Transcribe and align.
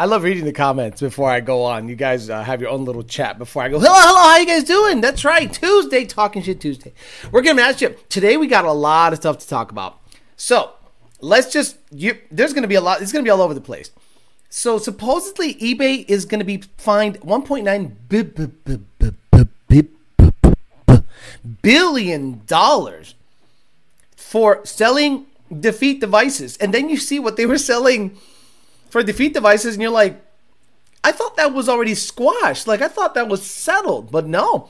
I 0.00 0.06
love 0.06 0.22
reading 0.22 0.46
the 0.46 0.52
comments 0.54 1.02
before 1.02 1.28
I 1.28 1.40
go 1.40 1.62
on. 1.62 1.86
You 1.86 1.94
guys 1.94 2.30
uh, 2.30 2.42
have 2.42 2.62
your 2.62 2.70
own 2.70 2.86
little 2.86 3.02
chat 3.02 3.38
before 3.38 3.64
I 3.64 3.68
go. 3.68 3.78
Hello, 3.78 3.92
hello, 3.92 4.30
how 4.30 4.38
you 4.38 4.46
guys 4.46 4.64
doing? 4.64 5.02
That's 5.02 5.26
right, 5.26 5.52
Tuesday, 5.52 6.06
talking 6.06 6.40
shit 6.40 6.58
Tuesday. 6.58 6.94
We're 7.30 7.42
gonna 7.42 7.60
ask 7.60 7.82
you 7.82 7.94
today. 8.08 8.38
We 8.38 8.46
got 8.46 8.64
a 8.64 8.72
lot 8.72 9.12
of 9.12 9.18
stuff 9.18 9.36
to 9.40 9.46
talk 9.46 9.70
about. 9.70 9.98
So 10.38 10.72
let's 11.20 11.52
just 11.52 11.76
you. 11.90 12.16
There's 12.30 12.54
gonna 12.54 12.66
be 12.66 12.76
a 12.76 12.80
lot. 12.80 13.02
It's 13.02 13.12
gonna 13.12 13.24
be 13.24 13.28
all 13.28 13.42
over 13.42 13.52
the 13.52 13.60
place. 13.60 13.90
So 14.48 14.78
supposedly 14.78 15.56
eBay 15.56 16.08
is 16.08 16.24
gonna 16.24 16.44
be 16.44 16.62
fined 16.78 17.20
1.9 17.20 17.92
billion 21.60 22.42
dollars 22.46 23.14
for 24.16 24.64
selling 24.64 25.26
defeat 25.60 26.00
devices, 26.00 26.56
and 26.56 26.72
then 26.72 26.88
you 26.88 26.96
see 26.96 27.18
what 27.18 27.36
they 27.36 27.44
were 27.44 27.58
selling 27.58 28.16
for 28.90 29.02
defeat 29.02 29.34
devices, 29.34 29.74
and 29.74 29.82
you're 29.82 29.90
like, 29.90 30.20
I 31.02 31.12
thought 31.12 31.36
that 31.36 31.54
was 31.54 31.68
already 31.68 31.94
squashed. 31.94 32.66
Like 32.66 32.82
I 32.82 32.88
thought 32.88 33.14
that 33.14 33.28
was 33.28 33.48
settled, 33.48 34.10
but 34.10 34.26
no. 34.26 34.68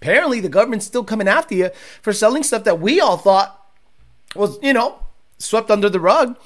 Apparently, 0.00 0.40
the 0.40 0.48
government's 0.48 0.86
still 0.86 1.04
coming 1.04 1.28
after 1.28 1.54
you 1.54 1.70
for 2.00 2.12
selling 2.12 2.42
stuff 2.42 2.64
that 2.64 2.80
we 2.80 3.00
all 3.00 3.16
thought 3.16 3.66
was, 4.34 4.58
you 4.62 4.72
know, 4.72 4.98
swept 5.38 5.70
under 5.70 5.88
the 5.88 6.00
rug. 6.00 6.36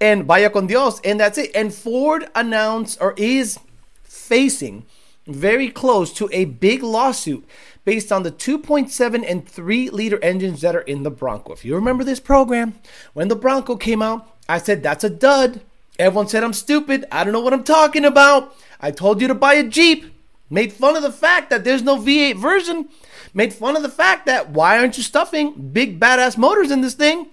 And 0.00 0.24
vaya 0.24 0.50
con 0.50 0.66
Dios, 0.66 1.00
and 1.02 1.20
that's 1.20 1.38
it. 1.38 1.50
And 1.54 1.72
Ford 1.72 2.28
announced 2.34 2.98
or 3.00 3.14
is 3.16 3.58
facing 4.02 4.84
very 5.26 5.70
close 5.70 6.12
to 6.14 6.28
a 6.32 6.44
big 6.44 6.82
lawsuit 6.82 7.46
based 7.84 8.10
on 8.10 8.22
the 8.24 8.32
2.7 8.32 9.24
and 9.26 9.48
3 9.48 9.90
liter 9.90 10.22
engines 10.22 10.60
that 10.62 10.74
are 10.74 10.80
in 10.80 11.04
the 11.04 11.10
Bronco. 11.10 11.52
If 11.52 11.64
you 11.64 11.74
remember 11.74 12.02
this 12.02 12.20
program, 12.20 12.74
when 13.12 13.28
the 13.28 13.36
Bronco 13.36 13.76
came 13.76 14.02
out, 14.02 14.28
I 14.48 14.58
said 14.58 14.82
that's 14.82 15.04
a 15.04 15.10
dud. 15.10 15.60
Everyone 15.98 16.28
said 16.28 16.42
I'm 16.42 16.52
stupid. 16.52 17.04
I 17.12 17.24
don't 17.24 17.32
know 17.32 17.40
what 17.40 17.52
I'm 17.52 17.64
talking 17.64 18.04
about. 18.04 18.56
I 18.80 18.90
told 18.90 19.20
you 19.20 19.28
to 19.28 19.34
buy 19.34 19.54
a 19.54 19.62
Jeep. 19.62 20.12
Made 20.50 20.72
fun 20.72 20.96
of 20.96 21.02
the 21.02 21.12
fact 21.12 21.50
that 21.50 21.64
there's 21.64 21.82
no 21.82 21.96
V8 21.96 22.36
version. 22.36 22.88
Made 23.32 23.52
fun 23.52 23.76
of 23.76 23.82
the 23.82 23.88
fact 23.88 24.26
that 24.26 24.50
why 24.50 24.78
aren't 24.78 24.96
you 24.96 25.02
stuffing 25.02 25.70
big 25.72 25.98
badass 25.98 26.36
motors 26.36 26.70
in 26.70 26.80
this 26.80 26.94
thing? 26.94 27.28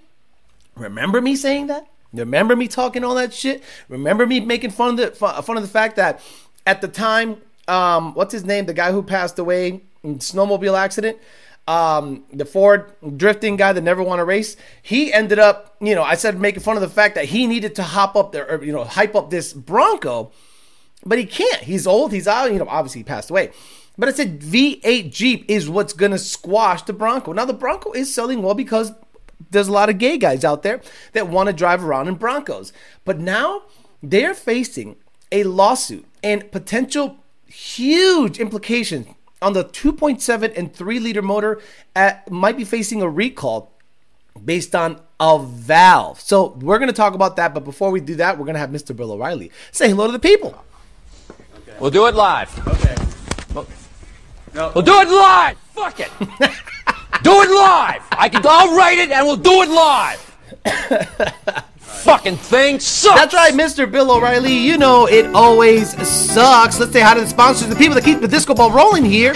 Remember 0.76 1.22
me 1.22 1.36
saying 1.36 1.68
that? 1.68 1.88
Remember 2.14 2.56
me 2.56 2.68
talking 2.68 3.04
all 3.04 3.16
that 3.16 3.34
shit? 3.34 3.64
Remember 3.90 4.26
me 4.26 4.40
making 4.40 4.72
fun 4.72 5.00
of 5.00 5.18
the 5.20 5.42
fun 5.42 5.58
of 5.58 5.64
the 5.64 5.70
fact 5.70 5.96
that 5.98 6.22
at 6.66 6.82
the 6.82 6.88
time, 6.88 7.38
um, 7.68 8.14
what's 8.14 8.34
his 8.34 8.46
name? 8.46 8.66
The 8.66 8.74
guy 8.74 8.92
who 8.92 9.04
passed 9.04 9.40
away 9.40 9.82
in 10.04 10.20
snowmobile 10.20 10.78
accident 10.78 11.18
um, 11.68 12.26
the 12.34 12.46
Ford 12.46 12.92
drifting 13.18 13.56
guy 13.56 13.74
that 13.74 13.82
never 13.82 14.04
won 14.04 14.20
a 14.20 14.26
race, 14.26 14.58
he 14.82 15.14
ended 15.14 15.40
up, 15.40 15.76
you 15.80 15.96
know, 15.96 16.04
I 16.04 16.16
said 16.16 16.40
making 16.40 16.64
fun 16.64 16.76
of 16.76 16.82
the 16.82 16.90
fact 16.90 17.16
that 17.16 17.26
he 17.26 17.48
needed 17.48 17.76
to 17.76 17.84
hop 17.84 18.16
up 18.16 18.32
there, 18.32 18.50
or, 18.50 18.64
you 18.64 18.72
know, 18.72 18.84
hype 18.84 19.16
up 19.16 19.30
this 19.30 19.54
Bronco, 19.54 20.32
but 21.06 21.18
he 21.18 21.26
can't. 21.26 21.64
He's 21.64 21.88
old. 21.88 22.12
He's 22.12 22.28
out. 22.28 22.52
You 22.52 22.60
know, 22.60 22.68
obviously 22.68 23.00
he 23.00 23.04
passed 23.04 23.30
away. 23.30 23.52
But 23.98 24.10
I 24.10 24.14
said 24.14 24.40
V8 24.40 25.12
Jeep 25.12 25.46
is 25.48 25.70
what's 25.70 25.94
gonna 25.94 26.18
squash 26.18 26.82
the 26.84 26.94
Bronco. 26.94 27.34
Now 27.34 27.46
the 27.46 27.54
Bronco 27.54 27.92
is 27.92 28.14
selling 28.14 28.42
well 28.42 28.56
because 28.56 28.92
there's 29.50 29.68
a 29.68 29.72
lot 29.72 29.90
of 29.90 29.98
gay 29.98 30.18
guys 30.18 30.44
out 30.44 30.64
there 30.64 30.82
that 31.14 31.28
want 31.28 31.48
to 31.48 31.54
drive 31.54 31.84
around 31.84 32.08
in 32.08 32.16
Broncos. 32.16 32.74
But 33.06 33.20
now 33.20 33.64
they're 34.02 34.34
facing 34.34 34.96
a 35.32 35.44
lawsuit 35.44 36.06
and 36.24 36.52
potential 36.52 37.18
huge 37.48 38.40
implications 38.40 39.08
on 39.42 39.54
the 39.54 39.64
2.7 39.64 40.58
and 40.58 40.74
3 40.74 41.00
liter 41.00 41.22
motor 41.22 41.62
at, 41.96 42.30
might 42.30 42.58
be 42.58 42.64
facing 42.64 43.02
a 43.02 43.10
recall 43.10 43.72
based 44.44 44.76
on 44.76 45.00
a 45.20 45.40
valve. 45.40 46.20
So 46.20 46.58
we're 46.62 46.78
going 46.78 46.90
to 46.90 46.96
talk 46.96 47.14
about 47.14 47.36
that. 47.36 47.54
But 47.54 47.64
before 47.64 47.92
we 47.92 48.00
do 48.00 48.16
that, 48.16 48.38
we're 48.38 48.46
going 48.46 48.56
to 48.56 48.60
have 48.60 48.70
Mr. 48.70 48.96
Bill 48.96 49.12
O'Reilly 49.12 49.52
say 49.72 49.90
hello 49.90 50.08
to 50.08 50.12
the 50.12 50.20
people. 50.20 50.64
Okay. 51.30 51.78
We'll 51.80 51.92
do 51.92 52.08
it 52.08 52.16
live. 52.16 52.68
Okay. 52.68 52.96
We'll, 53.54 53.68
no. 54.54 54.72
we'll 54.76 54.84
do 54.84 55.00
it 55.00 55.10
live. 55.10 55.58
Fuck 55.74 56.00
it. 56.00 56.12
do 57.24 57.42
it 57.42 57.52
live. 57.52 58.04
I 58.12 58.30
can. 58.30 58.42
I'll 58.46 58.76
write 58.76 58.98
it 58.98 59.12
and 59.12 59.26
we'll 59.26 59.38
do 59.38 59.64
it 59.64 59.70
live. 59.70 60.28
fucking 61.92 62.38
thing 62.38 62.80
sucks. 62.80 63.20
That's 63.20 63.34
right, 63.34 63.54
Mr. 63.54 63.90
Bill 63.90 64.12
O'Reilly. 64.12 64.54
You 64.54 64.78
know 64.78 65.08
it 65.08 65.28
always 65.36 65.92
sucks. 66.08 66.80
Let's 66.80 66.92
say 66.94 67.02
hi 67.02 67.14
to 67.14 67.22
the 67.22 67.28
sponsors, 67.28 67.68
the 67.68 67.76
people 67.76 67.96
that 67.96 68.04
keep 68.04 68.22
the 68.22 68.28
disco 68.28 68.54
ball 68.54 68.72
rolling 68.72 69.06
here. 69.06 69.34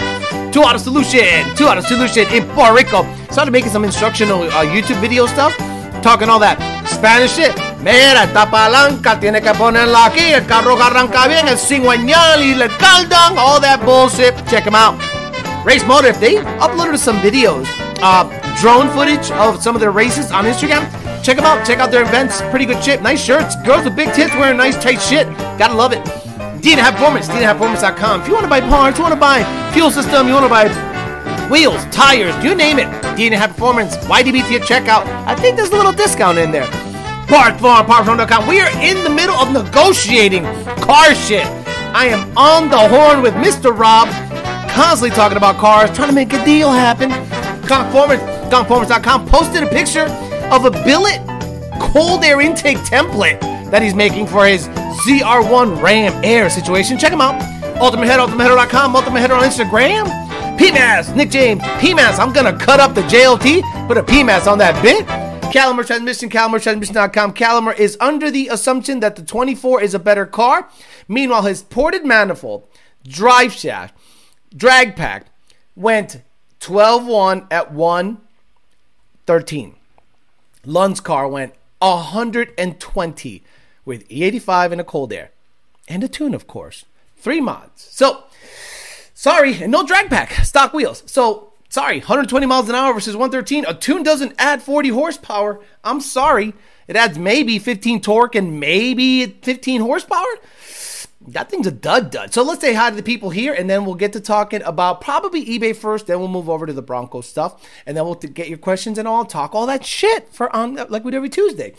Two 0.51 0.61
Auto 0.61 0.77
Solution, 0.77 1.55
Two 1.55 1.65
Auto 1.67 1.81
Solution 1.81 2.25
in 2.33 2.47
Puerto 2.55 2.73
Rico. 2.73 3.03
Started 3.29 3.51
making 3.51 3.71
some 3.71 3.83
instructional 3.83 4.43
uh, 4.43 4.65
YouTube 4.65 4.99
video 5.01 5.25
stuff, 5.25 5.55
talking 6.01 6.29
all 6.29 6.39
that 6.39 6.57
Spanish 6.87 7.35
shit. 7.35 7.55
Mira, 7.83 8.23
esta 8.23 8.49
palanca 8.49 9.19
tiene 9.19 9.41
que 9.41 9.53
ponerla 9.53 10.05
aquí. 10.05 10.31
El 10.33 10.45
carro 10.45 10.81
arranca 10.81 11.27
bien, 11.27 11.47
el 11.47 11.57
cigüeñal 11.57 12.41
y 12.41 12.55
le 12.55 12.69
caldan. 12.77 13.37
All 13.37 13.59
that 13.61 13.83
bullshit. 13.83 14.33
Check 14.47 14.63
them 14.63 14.75
out. 14.75 14.95
Race 15.65 15.83
Motive, 15.85 16.19
they 16.19 16.35
uploaded 16.61 16.99
some 16.99 17.17
videos, 17.17 17.65
uh, 18.01 18.23
drone 18.61 18.87
footage 18.89 19.31
of 19.31 19.61
some 19.63 19.75
of 19.75 19.81
their 19.81 19.91
races 19.91 20.31
on 20.31 20.45
Instagram. 20.45 20.83
Check 21.23 21.37
them 21.37 21.45
out. 21.45 21.65
Check 21.65 21.79
out 21.79 21.91
their 21.91 22.03
events. 22.03 22.41
Pretty 22.49 22.65
good 22.65 22.83
shit. 22.83 23.01
Nice 23.01 23.23
shirts. 23.23 23.55
Girls 23.63 23.83
with 23.85 23.95
big 23.95 24.13
tits 24.13 24.33
wearing 24.35 24.57
nice 24.57 24.75
tight 24.81 25.01
shit. 25.01 25.27
Gotta 25.57 25.73
love 25.73 25.93
it. 25.93 26.03
D 26.61 26.71
Have 26.71 26.95
Performance. 26.95 27.27
DNAHavePerformance.com. 27.27 28.21
If 28.21 28.27
you 28.27 28.33
want 28.33 28.45
to 28.45 28.49
buy 28.49 28.59
parts, 28.59 28.97
you 28.97 29.03
want 29.03 29.13
to 29.13 29.19
buy 29.19 29.43
fuel 29.71 29.91
system, 29.91 30.27
you 30.27 30.33
want 30.33 30.45
to 30.45 30.49
buy 30.49 30.67
wheels, 31.49 31.85
tires, 31.91 32.33
you 32.43 32.55
name 32.55 32.79
it. 32.79 32.89
D 33.15 33.29
Have 33.29 33.51
Performance. 33.51 33.95
YDBT 33.97 34.59
at 34.59 34.61
checkout. 34.61 35.05
I 35.27 35.35
think 35.35 35.57
there's 35.57 35.69
a 35.69 35.75
little 35.75 35.91
discount 35.91 36.39
in 36.39 36.51
there. 36.51 36.65
Part 37.27 37.59
Farm, 37.59 37.85
PartFarm.com. 37.85 38.47
We 38.47 38.61
are 38.61 38.69
in 38.81 39.03
the 39.03 39.09
middle 39.09 39.35
of 39.35 39.51
negotiating 39.51 40.43
car 40.81 41.13
shit. 41.13 41.45
I 41.93 42.07
am 42.07 42.35
on 42.37 42.69
the 42.69 42.77
horn 42.77 43.21
with 43.21 43.33
Mr. 43.35 43.75
Rob, 43.75 44.09
constantly 44.69 45.15
talking 45.15 45.37
about 45.37 45.57
cars, 45.57 45.95
trying 45.95 46.09
to 46.09 46.15
make 46.15 46.33
a 46.33 46.43
deal 46.45 46.71
happen. 46.71 47.09
Conformance, 47.67 48.21
Conformance.com 48.51 49.27
posted 49.27 49.63
a 49.63 49.67
picture 49.67 50.07
of 50.51 50.65
a 50.65 50.71
billet 50.71 51.21
cold 51.79 52.23
air 52.23 52.41
intake 52.41 52.77
template 52.79 53.39
that 53.71 53.81
he's 53.81 53.95
making 53.95 54.27
for 54.27 54.45
his 54.45 54.67
ZR1 55.07 55.81
Ram 55.81 56.23
Air 56.23 56.49
situation. 56.49 56.97
Check 56.97 57.11
him 57.11 57.21
out. 57.21 57.41
Ultimate 57.81 58.07
Head, 58.07 58.19
UltimateHeader.com, 58.19 58.95
Ultimate 58.95 59.19
Header 59.19 59.35
on 59.35 59.43
Instagram. 59.43 60.05
PMAS, 60.57 61.15
Nick 61.15 61.29
James, 61.29 61.61
PMAS. 61.61 62.17
I'm 62.17 62.31
gonna 62.31 62.57
cut 62.57 62.79
up 62.79 62.95
the 62.95 63.01
JLT, 63.01 63.87
put 63.87 63.97
a 63.97 64.03
PMAS 64.03 64.49
on 64.49 64.57
that 64.59 64.81
bit. 64.81 65.05
Calimer 65.51 65.83
Transmission, 65.83 66.29
CalimerTransmission.com. 66.29 67.33
Calimer 67.33 67.73
is 67.73 67.97
under 67.99 68.31
the 68.31 68.47
assumption 68.47 69.01
that 69.01 69.15
the 69.15 69.21
24 69.21 69.81
is 69.81 69.93
a 69.93 69.99
better 69.99 70.25
car. 70.25 70.69
Meanwhile, 71.07 71.43
his 71.43 71.61
ported 71.61 72.05
manifold, 72.05 72.67
drive 73.07 73.53
shaft, 73.53 73.95
drag 74.55 74.95
pack 74.95 75.27
went 75.75 76.21
12 76.61 77.05
1 77.05 77.47
at 77.51 77.73
113. 77.73 79.75
Lund's 80.67 80.99
car 80.99 81.27
went 81.27 81.53
120 81.79 83.43
with 83.85 84.09
E85 84.09 84.71
and 84.71 84.81
a 84.81 84.83
cold 84.83 85.13
air. 85.13 85.31
And 85.87 86.03
a 86.03 86.07
tune, 86.07 86.33
of 86.33 86.47
course. 86.47 86.85
Three 87.17 87.41
mods. 87.41 87.87
So, 87.91 88.23
sorry, 89.13 89.61
and 89.61 89.71
no 89.71 89.85
drag 89.85 90.09
pack, 90.09 90.31
stock 90.45 90.73
wheels. 90.73 91.03
So, 91.05 91.53
sorry, 91.69 91.99
120 91.99 92.45
miles 92.45 92.69
an 92.69 92.75
hour 92.75 92.93
versus 92.93 93.15
113. 93.15 93.65
A 93.65 93.73
tune 93.73 94.03
doesn't 94.03 94.33
add 94.37 94.61
40 94.61 94.89
horsepower. 94.89 95.59
I'm 95.83 96.01
sorry. 96.01 96.53
It 96.87 96.95
adds 96.95 97.17
maybe 97.17 97.57
15 97.59 98.01
torque 98.01 98.35
and 98.35 98.59
maybe 98.59 99.25
15 99.25 99.81
horsepower 99.81 100.25
that 101.27 101.49
thing's 101.49 101.67
a 101.67 101.71
dud 101.71 102.11
dud. 102.11 102.33
So 102.33 102.43
let's 102.43 102.61
say 102.61 102.73
hi 102.73 102.89
to 102.89 102.95
the 102.95 103.03
people 103.03 103.29
here, 103.29 103.53
and 103.53 103.69
then 103.69 103.85
we'll 103.85 103.95
get 103.95 104.13
to 104.13 104.19
talking 104.19 104.61
about 104.63 105.01
probably 105.01 105.45
eBay 105.45 105.75
first. 105.75 106.07
Then 106.07 106.19
we'll 106.19 106.27
move 106.27 106.49
over 106.49 106.65
to 106.65 106.73
the 106.73 106.81
Broncos 106.81 107.27
stuff, 107.27 107.63
and 107.85 107.95
then 107.95 108.05
we'll 108.05 108.15
get 108.15 108.49
your 108.49 108.57
questions 108.57 108.97
and 108.97 109.07
all 109.07 109.25
talk 109.25 109.55
all 109.55 109.65
that 109.67 109.85
shit 109.85 110.29
for 110.29 110.53
on 110.55 110.75
like 110.89 111.03
we 111.03 111.11
do 111.11 111.17
every 111.17 111.29
Tuesday. 111.29 111.73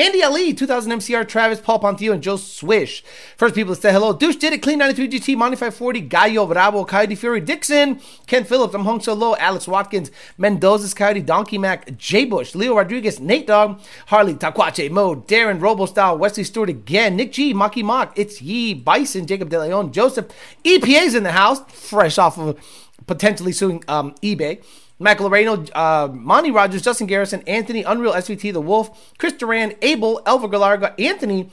Andy 0.00 0.22
Ali, 0.22 0.54
2000 0.54 0.92
MCR, 0.92 1.28
Travis, 1.28 1.60
Paul 1.60 1.78
Pontillo, 1.78 2.14
and 2.14 2.22
Joe 2.22 2.38
Swish. 2.38 3.04
First 3.36 3.54
people 3.54 3.74
to 3.74 3.80
say 3.80 3.92
hello. 3.92 4.14
Douche 4.14 4.36
did 4.36 4.54
it. 4.54 4.62
Clean 4.62 4.78
93 4.78 5.08
GT, 5.08 5.36
Monty 5.36 5.56
540, 5.56 6.00
Gallo, 6.00 6.46
Bravo, 6.46 6.86
Coyote 6.86 7.14
Fury, 7.14 7.40
Dixon, 7.40 8.00
Ken 8.26 8.44
Phillips, 8.44 8.72
I'm 8.72 8.86
Hung 8.86 9.00
Solo, 9.00 9.36
Alex 9.36 9.68
Watkins, 9.68 10.10
Mendoza's 10.38 10.94
Coyote, 10.94 11.20
Donkey 11.20 11.58
Mac, 11.58 11.98
Jay 11.98 12.24
Bush, 12.24 12.54
Leo 12.54 12.74
Rodriguez, 12.76 13.20
Nate 13.20 13.46
Dog, 13.46 13.78
Harley, 14.06 14.32
Taquache, 14.32 14.90
Mo, 14.90 15.16
Darren, 15.16 15.60
Robo 15.60 15.84
Style, 15.84 16.16
Wesley 16.16 16.44
Stewart 16.44 16.70
again, 16.70 17.16
Nick 17.16 17.32
G, 17.32 17.52
Maki 17.52 17.84
Mock, 17.84 18.18
It's 18.18 18.40
Ye, 18.40 18.72
Bison, 18.72 19.26
Jacob 19.26 19.50
De 19.50 19.60
Leon, 19.60 19.92
Joseph, 19.92 20.28
EPA's 20.64 21.14
in 21.14 21.24
the 21.24 21.32
house, 21.32 21.60
fresh 21.72 22.16
off 22.16 22.38
of 22.38 22.58
potentially 23.06 23.52
suing 23.52 23.84
um, 23.86 24.14
eBay. 24.22 24.62
Michael 25.00 25.30
Loreno, 25.30 25.68
uh, 25.74 26.08
Monty 26.12 26.50
Rogers, 26.50 26.82
Justin 26.82 27.06
Garrison, 27.06 27.42
Anthony, 27.46 27.82
Unreal 27.82 28.12
SVT, 28.12 28.52
The 28.52 28.60
Wolf, 28.60 29.16
Chris 29.16 29.32
Duran, 29.32 29.72
Abel, 29.80 30.20
Elva 30.26 30.46
Galarga, 30.46 30.94
Anthony, 31.00 31.48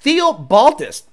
Theo 0.00 0.32
Baltus, 0.32 1.04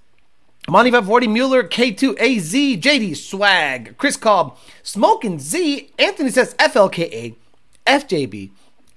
Monty 0.69 0.89
540, 0.91 1.27
Mueller, 1.27 1.63
K2, 1.63 2.17
AZ, 2.19 2.53
JD, 2.53 3.17
Swag, 3.17 3.97
Chris 3.97 4.15
Cobb, 4.15 4.57
Smoking 4.81 5.39
Z, 5.39 5.91
Anthony 5.99 6.29
says 6.29 6.55
FLKA, 6.55 7.35
FJB, 7.85 8.51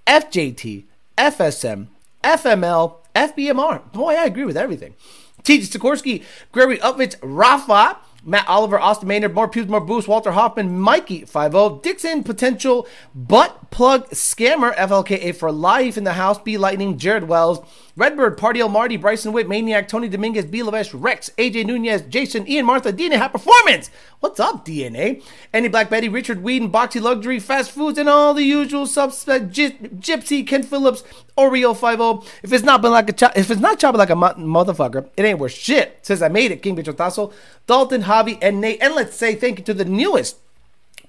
FJT, 0.06 0.84
FSM, 1.18 1.88
FML, 2.22 2.94
FBMR. 3.16 3.92
Boy, 3.92 4.14
I 4.14 4.24
agree 4.26 4.44
with 4.44 4.56
everything. 4.56 4.94
TJ 5.42 5.76
Sikorsky, 5.76 6.24
Gregory 6.52 6.78
Upwich, 6.78 7.16
Rafa, 7.22 7.98
Matt 8.24 8.48
Oliver, 8.48 8.78
Austin 8.78 9.08
Maynard, 9.08 9.34
more 9.34 9.48
Pews, 9.48 9.66
more 9.68 9.80
Boost, 9.80 10.08
Walter 10.08 10.32
Hoffman, 10.32 10.78
Mikey 10.78 11.24
50, 11.24 11.80
Dixon, 11.82 12.22
potential 12.22 12.86
butt 13.14 13.70
plug 13.70 14.08
scammer, 14.10 14.74
FLKA 14.76 15.34
for 15.34 15.50
life 15.50 15.96
in 15.96 16.04
the 16.04 16.12
house, 16.14 16.38
B 16.38 16.58
Lightning, 16.58 16.98
Jared 16.98 17.28
Wells, 17.28 17.60
Redbird, 17.96 18.38
Party 18.38 18.66
Marty, 18.66 18.96
Bryson 18.96 19.32
Witt, 19.32 19.48
Maniac, 19.48 19.88
Tony 19.88 20.08
Dominguez, 20.08 20.46
B 20.46 20.60
Lavesh, 20.60 20.90
Rex, 20.94 21.30
AJ 21.36 21.66
Nunez, 21.66 22.02
Jason, 22.02 22.48
Ian 22.48 22.66
Martha, 22.66 22.92
DNA 22.92 23.16
Hat 23.16 23.32
Performance. 23.32 23.90
What's 24.20 24.40
up, 24.40 24.64
DNA? 24.64 25.22
Andy 25.52 25.68
Black 25.68 25.90
Betty, 25.90 26.08
Richard 26.08 26.42
Whedon, 26.42 26.70
Boxy 26.70 27.00
Luxury, 27.00 27.38
Fast 27.38 27.70
Foods, 27.72 27.98
and 27.98 28.08
all 28.08 28.34
the 28.34 28.42
usual 28.42 28.86
suspects. 28.86 29.54
G- 29.54 29.72
Gypsy, 29.72 30.46
Ken 30.46 30.62
Phillips, 30.62 31.04
Oreo 31.36 31.74
50. 31.74 32.26
If 32.42 32.52
it's 32.52 32.64
not 32.64 32.82
been 32.82 32.92
like 32.92 33.22
a 33.22 33.38
if 33.38 33.50
it's 33.50 33.60
not 33.60 33.78
chopping 33.78 33.98
like 33.98 34.10
a 34.10 34.16
mo- 34.16 34.34
motherfucker, 34.34 35.08
it 35.16 35.24
ain't 35.24 35.38
worth 35.38 35.52
shit. 35.52 35.98
Says 36.02 36.22
I 36.22 36.28
made 36.28 36.52
it, 36.52 36.62
King 36.62 36.76
Bichotazo, 36.76 37.32
Dalton, 37.66 38.02
Javi, 38.10 38.38
and 38.42 38.60
Nate. 38.60 38.82
And 38.82 38.94
let's 38.94 39.16
say 39.16 39.36
thank 39.36 39.58
you 39.58 39.64
to 39.66 39.74
the 39.74 39.84
newest 39.84 40.36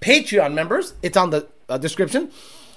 Patreon 0.01 0.53
members. 0.53 0.93
It's 1.01 1.17
on 1.17 1.31
the 1.31 1.47
uh, 1.67 1.79
description. 1.79 2.31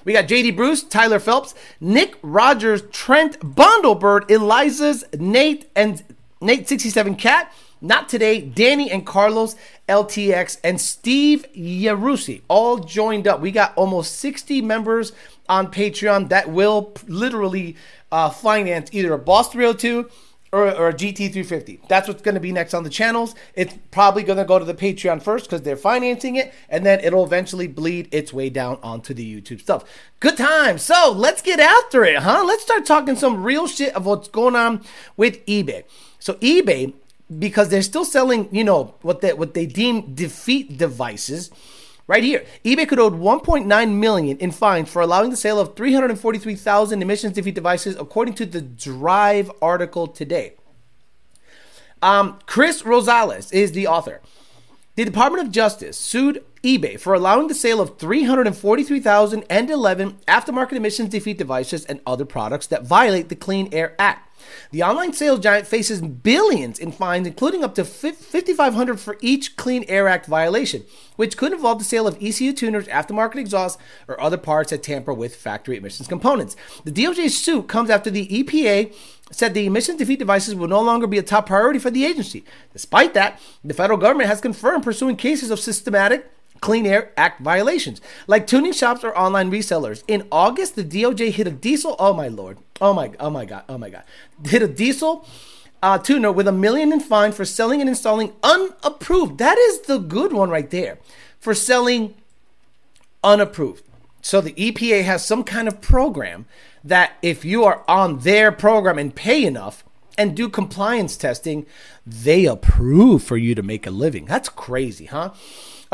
We 0.04 0.12
got 0.12 0.26
JD 0.26 0.56
Bruce, 0.56 0.82
Tyler 0.82 1.18
Phelps, 1.18 1.54
Nick 1.80 2.16
Rogers, 2.22 2.82
Trent 2.90 3.38
Bondelbird, 3.40 4.30
Eliza's, 4.30 5.04
Nate, 5.18 5.70
and 5.76 6.02
Nate67 6.40 7.18
Cat. 7.18 7.52
Not 7.80 8.08
today, 8.08 8.40
Danny 8.40 8.90
and 8.90 9.04
Carlos, 9.04 9.56
LTX, 9.88 10.58
and 10.64 10.80
Steve 10.80 11.46
Yarusi 11.54 12.40
all 12.48 12.78
joined 12.78 13.28
up. 13.28 13.40
We 13.40 13.50
got 13.50 13.74
almost 13.76 14.18
60 14.18 14.62
members 14.62 15.12
on 15.50 15.70
Patreon 15.70 16.30
that 16.30 16.50
will 16.50 16.94
literally 17.06 17.76
uh, 18.10 18.30
finance 18.30 18.88
either 18.92 19.12
a 19.12 19.18
Boss 19.18 19.52
302 19.52 20.08
or, 20.54 20.70
or 20.70 20.88
a 20.90 20.94
GT350. 20.94 21.88
That's 21.88 22.06
what's 22.06 22.22
going 22.22 22.36
to 22.36 22.40
be 22.40 22.52
next 22.52 22.74
on 22.74 22.84
the 22.84 22.90
channels. 22.90 23.34
It's 23.54 23.76
probably 23.90 24.22
going 24.22 24.38
to 24.38 24.44
go 24.44 24.60
to 24.60 24.64
the 24.64 24.72
Patreon 24.72 25.20
first 25.20 25.46
because 25.46 25.62
they're 25.62 25.76
financing 25.76 26.36
it, 26.36 26.54
and 26.68 26.86
then 26.86 27.00
it'll 27.00 27.24
eventually 27.24 27.66
bleed 27.66 28.08
its 28.12 28.32
way 28.32 28.50
down 28.50 28.78
onto 28.80 29.12
the 29.12 29.42
YouTube 29.42 29.60
stuff. 29.60 29.84
Good 30.20 30.36
time. 30.36 30.78
So 30.78 31.12
let's 31.12 31.42
get 31.42 31.58
after 31.58 32.04
it, 32.04 32.18
huh? 32.18 32.44
Let's 32.46 32.62
start 32.62 32.86
talking 32.86 33.16
some 33.16 33.42
real 33.42 33.66
shit 33.66 33.94
of 33.96 34.06
what's 34.06 34.28
going 34.28 34.54
on 34.54 34.84
with 35.16 35.44
eBay. 35.46 35.82
So 36.20 36.34
eBay, 36.34 36.94
because 37.36 37.68
they're 37.70 37.82
still 37.82 38.04
selling, 38.04 38.48
you 38.54 38.62
know, 38.62 38.94
what 39.02 39.22
they 39.22 39.32
what 39.32 39.54
they 39.54 39.66
deem 39.66 40.14
defeat 40.14 40.78
devices. 40.78 41.50
Right 42.06 42.22
here, 42.22 42.44
eBay 42.64 42.86
could 42.86 42.98
owe 42.98 43.10
1.9 43.10 43.94
million 43.94 44.36
in 44.36 44.50
fines 44.50 44.90
for 44.90 45.00
allowing 45.00 45.30
the 45.30 45.38
sale 45.38 45.58
of 45.58 45.74
343,000 45.74 47.00
emissions 47.00 47.32
defeat 47.32 47.54
devices, 47.54 47.96
according 47.98 48.34
to 48.34 48.44
the 48.44 48.60
Drive 48.60 49.50
article 49.62 50.06
today. 50.06 50.52
Um, 52.02 52.40
Chris 52.44 52.82
Rosales 52.82 53.50
is 53.54 53.72
the 53.72 53.86
author. 53.86 54.20
The 54.96 55.06
Department 55.06 55.46
of 55.46 55.52
Justice 55.52 55.96
sued 55.96 56.44
eBay 56.62 57.00
for 57.00 57.14
allowing 57.14 57.48
the 57.48 57.54
sale 57.54 57.80
of 57.80 57.98
343,011 57.98 60.18
aftermarket 60.28 60.72
emissions 60.72 61.08
defeat 61.08 61.38
devices 61.38 61.86
and 61.86 62.02
other 62.06 62.26
products 62.26 62.66
that 62.66 62.84
violate 62.84 63.30
the 63.30 63.34
Clean 63.34 63.66
Air 63.72 63.94
Act. 63.98 64.28
The 64.70 64.82
online 64.82 65.12
sales 65.12 65.40
giant 65.40 65.66
faces 65.66 66.00
billions 66.00 66.78
in 66.78 66.92
fines, 66.92 67.26
including 67.26 67.64
up 67.64 67.74
to 67.76 67.84
5,500 67.84 69.00
for 69.00 69.16
each 69.20 69.56
Clean 69.56 69.84
Air 69.88 70.08
Act 70.08 70.26
violation, 70.26 70.84
which 71.16 71.36
could 71.36 71.52
involve 71.52 71.78
the 71.78 71.84
sale 71.84 72.06
of 72.06 72.16
ECU 72.20 72.52
tuners, 72.52 72.88
aftermarket 72.88 73.36
exhausts, 73.36 73.80
or 74.08 74.20
other 74.20 74.38
parts 74.38 74.70
that 74.70 74.82
tamper 74.82 75.14
with 75.14 75.36
factory 75.36 75.76
emissions 75.76 76.08
components. 76.08 76.56
The 76.84 76.92
DOJ 76.92 77.30
suit 77.30 77.68
comes 77.68 77.90
after 77.90 78.10
the 78.10 78.26
EPA 78.26 78.94
said 79.30 79.54
the 79.54 79.66
emissions 79.66 79.98
defeat 79.98 80.18
devices 80.18 80.54
will 80.54 80.68
no 80.68 80.80
longer 80.80 81.06
be 81.06 81.18
a 81.18 81.22
top 81.22 81.46
priority 81.46 81.78
for 81.78 81.90
the 81.90 82.04
agency. 82.04 82.44
Despite 82.72 83.14
that, 83.14 83.40
the 83.64 83.74
federal 83.74 83.98
government 83.98 84.28
has 84.28 84.40
confirmed 84.40 84.84
pursuing 84.84 85.16
cases 85.16 85.50
of 85.50 85.58
systematic 85.58 86.30
Clean 86.64 86.86
Air 86.86 87.12
Act 87.18 87.42
violations, 87.42 88.00
like 88.26 88.46
tuning 88.46 88.72
shops 88.72 89.04
or 89.04 89.16
online 89.18 89.50
resellers. 89.50 90.02
In 90.08 90.26
August, 90.32 90.76
the 90.76 90.82
DOJ 90.82 91.30
hit 91.30 91.46
a 91.46 91.50
diesel. 91.50 91.94
Oh 91.98 92.14
my 92.14 92.28
lord! 92.28 92.56
Oh 92.80 92.94
my! 92.94 93.12
Oh 93.20 93.28
my 93.28 93.44
god! 93.44 93.64
Oh 93.68 93.76
my 93.76 93.90
god! 93.90 94.04
Hit 94.46 94.62
a 94.62 94.66
diesel 94.66 95.26
uh, 95.82 95.98
tuner 95.98 96.32
with 96.32 96.48
a 96.48 96.52
million 96.52 96.90
in 96.90 97.00
fine 97.00 97.32
for 97.32 97.44
selling 97.44 97.82
and 97.82 97.90
installing 97.90 98.32
unapproved. 98.42 99.36
That 99.36 99.58
is 99.58 99.82
the 99.82 99.98
good 99.98 100.32
one 100.32 100.48
right 100.48 100.70
there. 100.70 100.98
For 101.38 101.52
selling 101.52 102.14
unapproved. 103.22 103.82
So 104.22 104.40
the 104.40 104.54
EPA 104.54 105.04
has 105.04 105.22
some 105.22 105.44
kind 105.44 105.68
of 105.68 105.82
program 105.82 106.46
that 106.82 107.12
if 107.20 107.44
you 107.44 107.64
are 107.64 107.84
on 107.86 108.20
their 108.20 108.50
program 108.50 108.98
and 108.98 109.14
pay 109.14 109.44
enough 109.44 109.84
and 110.16 110.34
do 110.34 110.48
compliance 110.48 111.18
testing, 111.18 111.66
they 112.06 112.46
approve 112.46 113.22
for 113.22 113.36
you 113.36 113.54
to 113.54 113.62
make 113.62 113.86
a 113.86 113.90
living. 113.90 114.24
That's 114.24 114.48
crazy, 114.48 115.04
huh? 115.04 115.32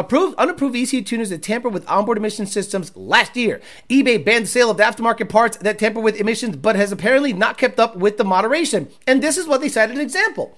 Approved 0.01 0.35
unapproved 0.39 0.75
ECU 0.75 1.03
tuners 1.03 1.29
that 1.29 1.43
tamper 1.43 1.69
with 1.69 1.87
onboard 1.87 2.17
emission 2.17 2.47
systems 2.47 2.97
last 2.97 3.37
year. 3.37 3.61
eBay 3.91 4.25
banned 4.25 4.45
the 4.45 4.49
sale 4.49 4.71
of 4.71 4.79
the 4.79 4.83
aftermarket 4.83 5.29
parts 5.29 5.59
that 5.59 5.79
tamper 5.79 6.01
with 6.01 6.19
emissions, 6.19 6.57
but 6.57 6.75
has 6.75 6.91
apparently 6.91 7.35
not 7.35 7.59
kept 7.59 7.79
up 7.79 7.97
with 7.97 8.17
the 8.17 8.25
moderation. 8.25 8.89
And 9.07 9.23
this 9.23 9.37
is 9.37 9.47
what 9.47 9.61
they 9.61 9.69
cited 9.69 9.97
an 9.97 10.01
example. 10.01 10.57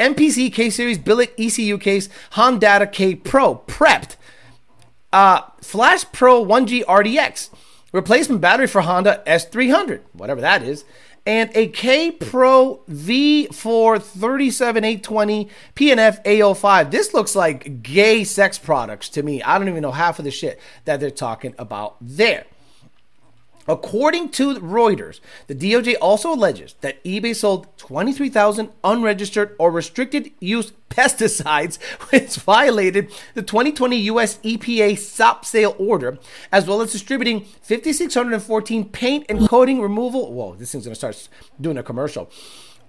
MPC 0.00 0.50
K 0.54 0.70
Series 0.70 0.96
billet 0.96 1.34
ECU 1.38 1.76
case, 1.76 2.08
Hondata 2.32 2.90
K 2.90 3.14
Pro, 3.14 3.56
prepped. 3.56 4.16
Uh, 5.12 5.42
Flash 5.60 6.06
Pro 6.10 6.42
1G 6.42 6.82
RDX, 6.86 7.50
replacement 7.92 8.40
battery 8.40 8.66
for 8.66 8.80
Honda 8.80 9.22
S300, 9.26 10.00
whatever 10.14 10.40
that 10.40 10.62
is 10.62 10.86
and 11.24 11.50
a 11.54 11.68
K 11.68 12.10
Pro 12.10 12.82
V4 12.90 14.02
37820 14.02 15.48
PNF 15.74 16.24
A05. 16.24 16.90
This 16.90 17.14
looks 17.14 17.36
like 17.36 17.82
gay 17.82 18.24
sex 18.24 18.58
products 18.58 19.08
to 19.10 19.22
me. 19.22 19.42
I 19.42 19.58
don't 19.58 19.68
even 19.68 19.82
know 19.82 19.92
half 19.92 20.18
of 20.18 20.24
the 20.24 20.30
shit 20.30 20.60
that 20.84 21.00
they're 21.00 21.10
talking 21.10 21.54
about 21.58 21.96
there. 22.00 22.44
According 23.68 24.30
to 24.30 24.54
Reuters, 24.56 25.20
the 25.46 25.54
DOJ 25.54 25.94
also 26.00 26.34
alleges 26.34 26.74
that 26.80 27.02
eBay 27.04 27.34
sold 27.34 27.66
23,000 27.78 28.70
unregistered 28.82 29.54
or 29.58 29.70
restricted 29.70 30.30
use 30.40 30.72
pesticides, 30.90 31.80
which 32.10 32.36
violated 32.36 33.12
the 33.34 33.42
2020 33.42 33.96
US 33.96 34.38
EPA 34.38 34.98
stop 34.98 35.44
sale 35.44 35.76
order, 35.78 36.18
as 36.50 36.66
well 36.66 36.80
as 36.80 36.92
distributing 36.92 37.44
5,614 37.62 38.88
paint 38.90 39.26
and 39.28 39.48
coating 39.48 39.80
removal. 39.80 40.32
Whoa, 40.32 40.54
this 40.54 40.72
thing's 40.72 40.84
gonna 40.84 40.94
start 40.94 41.28
doing 41.60 41.78
a 41.78 41.82
commercial. 41.82 42.30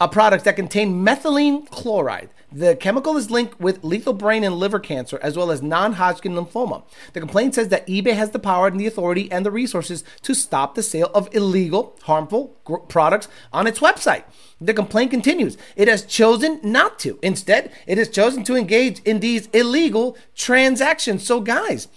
A 0.01 0.07
product 0.07 0.44
that 0.45 0.56
contain 0.56 1.06
methylene 1.06 1.69
chloride. 1.69 2.30
The 2.52 2.76
chemical 2.76 3.18
is 3.18 3.31
linked 3.31 3.59
with 3.59 3.83
lethal 3.83 4.14
brain 4.14 4.44
and 4.44 4.56
liver 4.56 4.80
cancer, 4.80 5.18
as 5.23 5.35
well 5.35 5.50
as 5.50 5.64
non 5.64 5.94
Hodgkin 5.94 6.33
lymphoma. 6.33 6.83
The 7.14 7.19
complaint 7.19 7.56
says 7.56 7.69
that 7.69 7.88
eBay 7.88 8.14
has 8.14 8.30
the 8.30 8.38
power 8.38 8.68
and 8.68 8.80
the 8.80 8.85
authority 8.85 9.31
and 9.31 9.44
the 9.44 9.50
resources 9.50 10.04
to 10.21 10.35
stop 10.35 10.76
the 10.76 10.83
sale 10.83 11.09
of 11.16 11.33
illegal, 11.33 11.97
harmful 12.04 12.56
gr- 12.64 12.78
products 12.78 13.28
on 13.52 13.66
its 13.66 13.80
website. 13.80 14.23
The 14.62 14.73
complaint 14.73 15.09
continues. 15.09 15.57
It 15.76 15.88
has 15.88 16.06
chosen 16.06 16.59
not 16.62 17.00
to. 17.00 17.18
Instead, 17.23 17.71
it 17.88 17.97
has 17.97 18.09
chosen 18.09 18.44
to 18.44 18.56
engage 18.56 19.00
in 19.00 19.19
these 19.19 19.47
illegal 19.47 20.16
transactions. 20.35 21.26
So, 21.26 21.42
guys, 21.42 21.88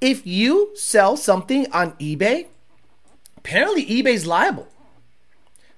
if 0.00 0.26
you 0.26 0.70
sell 0.74 1.16
something 1.16 1.70
on 1.72 1.92
eBay, 1.92 2.46
apparently 3.36 3.86
eBay's 3.86 4.26
liable. 4.26 4.66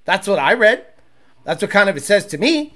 That's 0.07 0.27
what 0.27 0.39
I 0.39 0.55
read. 0.55 0.87
That's 1.45 1.63
what 1.63 1.71
kind 1.71 1.89
of 1.89 1.97
it 1.97 2.03
says 2.03 2.27
to 2.27 2.39
me. 2.39 2.75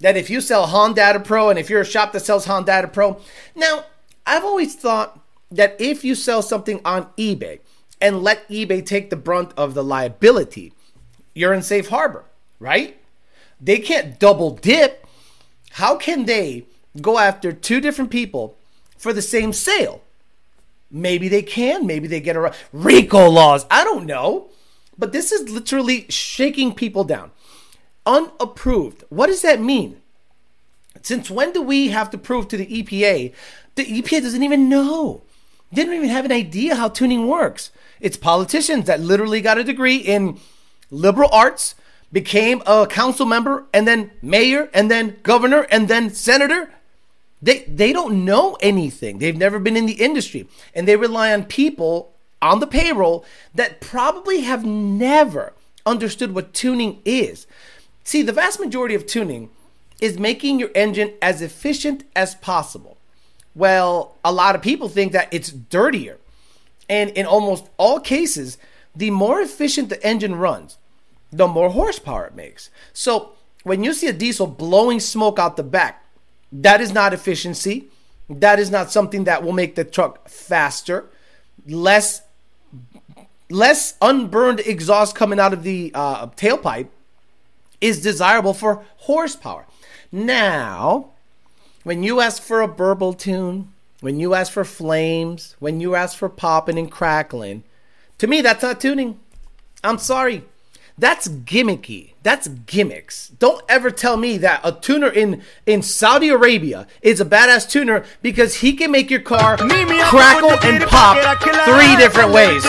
That 0.00 0.16
if 0.16 0.30
you 0.30 0.40
sell 0.40 0.68
Hondata 0.68 1.24
Pro 1.24 1.50
and 1.50 1.58
if 1.58 1.68
you're 1.68 1.82
a 1.82 1.84
shop 1.84 2.12
that 2.12 2.20
sells 2.20 2.46
Hondata 2.46 2.92
Pro, 2.92 3.20
now 3.54 3.84
I've 4.26 4.44
always 4.44 4.74
thought 4.74 5.20
that 5.50 5.76
if 5.78 6.04
you 6.04 6.14
sell 6.14 6.42
something 6.42 6.80
on 6.84 7.06
eBay 7.18 7.60
and 8.00 8.22
let 8.22 8.48
eBay 8.48 8.84
take 8.84 9.10
the 9.10 9.16
brunt 9.16 9.52
of 9.56 9.74
the 9.74 9.84
liability, 9.84 10.72
you're 11.34 11.52
in 11.52 11.62
safe 11.62 11.88
harbor, 11.88 12.24
right? 12.58 12.96
They 13.60 13.78
can't 13.78 14.18
double 14.18 14.52
dip. 14.52 15.06
How 15.72 15.96
can 15.96 16.24
they 16.24 16.66
go 17.00 17.18
after 17.18 17.52
two 17.52 17.80
different 17.80 18.10
people 18.10 18.56
for 18.96 19.12
the 19.12 19.22
same 19.22 19.52
sale? 19.52 20.02
Maybe 20.90 21.28
they 21.28 21.42
can. 21.42 21.86
Maybe 21.86 22.08
they 22.08 22.20
get 22.20 22.36
around 22.36 22.54
RICO 22.72 23.28
laws. 23.28 23.66
I 23.70 23.84
don't 23.84 24.06
know. 24.06 24.48
But 24.98 25.12
this 25.12 25.30
is 25.30 25.48
literally 25.48 26.06
shaking 26.08 26.74
people 26.74 27.04
down 27.04 27.30
unapproved. 28.06 29.04
What 29.08 29.26
does 29.26 29.42
that 29.42 29.60
mean? 29.60 30.00
Since 31.02 31.30
when 31.30 31.52
do 31.52 31.62
we 31.62 31.88
have 31.88 32.10
to 32.10 32.18
prove 32.18 32.48
to 32.48 32.56
the 32.56 32.66
EPA? 32.66 33.32
The 33.74 33.84
EPA 33.84 34.22
doesn't 34.22 34.42
even 34.42 34.68
know. 34.68 35.22
They 35.72 35.84
don't 35.84 35.94
even 35.94 36.08
have 36.08 36.24
an 36.24 36.32
idea 36.32 36.74
how 36.74 36.88
tuning 36.88 37.28
works. 37.28 37.70
It's 38.00 38.16
politicians 38.16 38.86
that 38.86 39.00
literally 39.00 39.40
got 39.40 39.58
a 39.58 39.64
degree 39.64 39.96
in 39.96 40.38
liberal 40.90 41.30
arts, 41.32 41.74
became 42.12 42.62
a 42.66 42.86
council 42.88 43.24
member, 43.24 43.64
and 43.72 43.86
then 43.86 44.10
mayor, 44.20 44.68
and 44.74 44.90
then 44.90 45.18
governor, 45.22 45.66
and 45.70 45.86
then 45.86 46.10
senator. 46.10 46.70
They, 47.40 47.60
they 47.60 47.92
don't 47.92 48.24
know 48.24 48.56
anything. 48.60 49.18
They've 49.18 49.36
never 49.36 49.58
been 49.58 49.76
in 49.76 49.86
the 49.86 49.92
industry. 49.92 50.48
And 50.74 50.86
they 50.88 50.96
rely 50.96 51.32
on 51.32 51.44
people 51.44 52.12
on 52.42 52.60
the 52.60 52.66
payroll 52.66 53.24
that 53.54 53.80
probably 53.80 54.40
have 54.40 54.64
never 54.64 55.52
understood 55.86 56.34
what 56.34 56.52
tuning 56.52 57.00
is. 57.04 57.46
See, 58.04 58.22
the 58.22 58.32
vast 58.32 58.60
majority 58.60 58.94
of 58.94 59.06
tuning 59.06 59.50
is 60.00 60.18
making 60.18 60.58
your 60.58 60.70
engine 60.74 61.12
as 61.20 61.42
efficient 61.42 62.04
as 62.16 62.34
possible. 62.36 62.96
Well, 63.54 64.16
a 64.24 64.32
lot 64.32 64.54
of 64.54 64.62
people 64.62 64.88
think 64.88 65.12
that 65.12 65.28
it's 65.32 65.50
dirtier. 65.50 66.18
And 66.88 67.10
in 67.10 67.26
almost 67.26 67.68
all 67.76 68.00
cases, 68.00 68.58
the 68.94 69.10
more 69.10 69.40
efficient 69.40 69.88
the 69.88 70.04
engine 70.04 70.34
runs, 70.34 70.78
the 71.30 71.46
more 71.46 71.70
horsepower 71.70 72.26
it 72.26 72.34
makes. 72.34 72.70
So 72.92 73.32
when 73.62 73.84
you 73.84 73.92
see 73.92 74.08
a 74.08 74.12
diesel 74.12 74.46
blowing 74.46 75.00
smoke 75.00 75.38
out 75.38 75.56
the 75.56 75.62
back, 75.62 76.04
that 76.52 76.80
is 76.80 76.92
not 76.92 77.12
efficiency. 77.12 77.88
That 78.28 78.58
is 78.58 78.70
not 78.70 78.90
something 78.90 79.24
that 79.24 79.42
will 79.42 79.52
make 79.52 79.74
the 79.74 79.84
truck 79.84 80.28
faster, 80.28 81.06
less 81.66 82.22
less 83.48 83.94
unburned 84.00 84.60
exhaust 84.60 85.16
coming 85.16 85.40
out 85.40 85.52
of 85.52 85.64
the 85.64 85.90
uh, 85.92 86.28
tailpipe 86.28 86.86
is 87.80 88.02
desirable 88.02 88.54
for 88.54 88.84
horsepower. 88.98 89.66
Now, 90.12 91.10
when 91.82 92.02
you 92.02 92.20
ask 92.20 92.42
for 92.42 92.60
a 92.60 92.68
burble 92.68 93.12
tune, 93.12 93.72
when 94.00 94.18
you 94.18 94.34
ask 94.34 94.52
for 94.52 94.64
flames, 94.64 95.56
when 95.58 95.80
you 95.80 95.94
ask 95.94 96.16
for 96.16 96.28
popping 96.28 96.78
and 96.78 96.90
crackling, 96.90 97.62
to 98.18 98.26
me, 98.26 98.40
that's 98.40 98.62
not 98.62 98.80
tuning. 98.80 99.18
I'm 99.82 99.98
sorry. 99.98 100.44
That's 100.98 101.28
gimmicky. 101.28 102.12
That's 102.22 102.48
gimmicks. 102.48 103.28
Don't 103.38 103.62
ever 103.70 103.90
tell 103.90 104.18
me 104.18 104.36
that 104.38 104.60
a 104.62 104.72
tuner 104.72 105.08
in, 105.08 105.42
in 105.64 105.80
Saudi 105.80 106.28
Arabia 106.28 106.86
is 107.00 107.22
a 107.22 107.24
badass 107.24 107.70
tuner 107.70 108.04
because 108.20 108.56
he 108.56 108.74
can 108.74 108.90
make 108.90 109.10
your 109.10 109.20
car 109.20 109.56
crackle 109.56 110.50
and 110.62 110.82
pop 110.84 111.16
three 111.64 111.96
different 111.96 112.32
ways. 112.32 112.62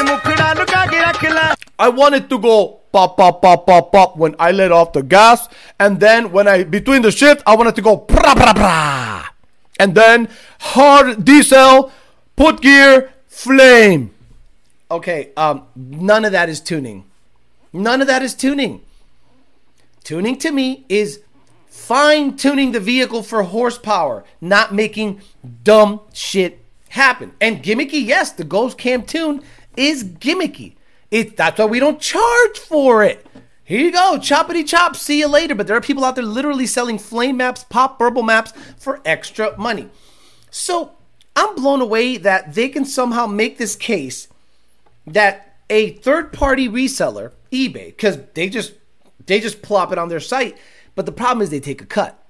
I 1.81 1.89
want 1.89 2.13
it 2.13 2.29
to 2.29 2.38
go 2.38 2.79
pop, 2.91 3.17
pop, 3.17 3.41
pop, 3.41 3.65
pop, 3.65 3.91
pop 3.91 4.15
when 4.15 4.35
I 4.38 4.51
let 4.51 4.71
off 4.71 4.93
the 4.93 5.01
gas. 5.01 5.50
And 5.79 6.00
then 6.00 6.31
when 6.31 6.47
I, 6.47 6.63
between 6.63 7.01
the 7.01 7.11
shift, 7.11 7.41
I 7.47 7.55
want 7.55 7.69
it 7.69 7.75
to 7.77 7.81
go 7.81 7.97
pra, 7.97 8.35
pra, 8.35 8.53
pra. 8.53 9.25
And 9.79 9.95
then 9.95 10.29
hard 10.59 11.25
diesel, 11.25 11.91
put 12.35 12.61
gear, 12.61 13.11
flame. 13.27 14.11
Okay, 14.91 15.31
um, 15.35 15.63
none 15.75 16.23
of 16.23 16.33
that 16.33 16.50
is 16.50 16.61
tuning. 16.61 17.05
None 17.73 18.00
of 18.00 18.05
that 18.05 18.21
is 18.21 18.35
tuning. 18.35 18.83
Tuning 20.03 20.38
to 20.38 20.51
me 20.51 20.85
is 20.88 21.21
fine 21.65 22.38
tuning 22.38 22.73
the 22.73 22.79
vehicle 22.79 23.23
for 23.23 23.41
horsepower, 23.41 24.23
not 24.39 24.71
making 24.71 25.19
dumb 25.63 26.01
shit 26.13 26.59
happen. 26.89 27.31
And 27.41 27.63
gimmicky, 27.63 28.05
yes, 28.05 28.31
the 28.33 28.43
Ghost 28.43 28.77
Cam 28.77 29.01
tune 29.01 29.41
is 29.75 30.03
gimmicky. 30.03 30.75
It, 31.11 31.35
that's 31.37 31.59
why 31.59 31.65
we 31.65 31.79
don't 31.79 31.99
charge 31.99 32.57
for 32.57 33.03
it. 33.03 33.27
Here 33.63 33.79
you 33.79 33.91
go, 33.91 34.17
choppity 34.17 34.65
chop. 34.65 34.95
See 34.95 35.19
you 35.19 35.27
later. 35.27 35.55
But 35.55 35.67
there 35.67 35.77
are 35.77 35.81
people 35.81 36.03
out 36.03 36.15
there 36.15 36.23
literally 36.23 36.65
selling 36.65 36.97
flame 36.97 37.37
maps, 37.37 37.63
pop 37.63 37.99
burble 37.99 38.23
maps 38.23 38.53
for 38.77 39.01
extra 39.05 39.57
money. 39.57 39.89
So 40.49 40.93
I'm 41.35 41.55
blown 41.55 41.81
away 41.81 42.17
that 42.17 42.53
they 42.53 42.69
can 42.69 42.85
somehow 42.85 43.27
make 43.27 43.57
this 43.57 43.75
case 43.75 44.27
that 45.05 45.57
a 45.69 45.91
third 45.91 46.33
party 46.33 46.67
reseller 46.67 47.31
eBay 47.51 47.87
because 47.87 48.19
they 48.33 48.49
just 48.49 48.73
they 49.25 49.39
just 49.39 49.61
plop 49.61 49.91
it 49.91 49.97
on 49.97 50.09
their 50.09 50.19
site. 50.19 50.57
But 50.95 51.05
the 51.05 51.11
problem 51.11 51.41
is 51.41 51.49
they 51.49 51.59
take 51.59 51.81
a 51.81 51.85
cut. 51.85 52.21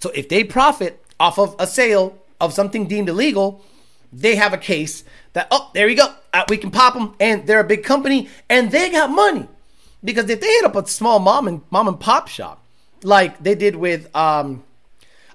So 0.00 0.10
if 0.10 0.28
they 0.28 0.44
profit 0.44 1.04
off 1.20 1.38
of 1.38 1.54
a 1.58 1.66
sale 1.66 2.18
of 2.40 2.52
something 2.52 2.86
deemed 2.86 3.08
illegal, 3.08 3.64
they 4.12 4.36
have 4.36 4.52
a 4.52 4.58
case 4.58 5.04
that 5.32 5.46
oh 5.50 5.70
there 5.74 5.88
you 5.88 5.96
go 5.96 6.14
uh, 6.32 6.44
we 6.48 6.56
can 6.56 6.70
pop 6.70 6.94
them 6.94 7.14
and 7.20 7.46
they're 7.46 7.60
a 7.60 7.64
big 7.64 7.84
company 7.84 8.28
and 8.48 8.70
they 8.70 8.90
got 8.90 9.10
money 9.10 9.48
because 10.02 10.28
if 10.30 10.40
they 10.40 10.46
hit 10.46 10.64
up 10.64 10.76
a 10.76 10.86
small 10.86 11.18
mom 11.18 11.48
and 11.48 11.62
mom 11.70 11.88
and 11.88 12.00
pop 12.00 12.28
shop 12.28 12.64
like 13.02 13.42
they 13.42 13.54
did 13.54 13.76
with 13.76 14.14
um 14.16 14.62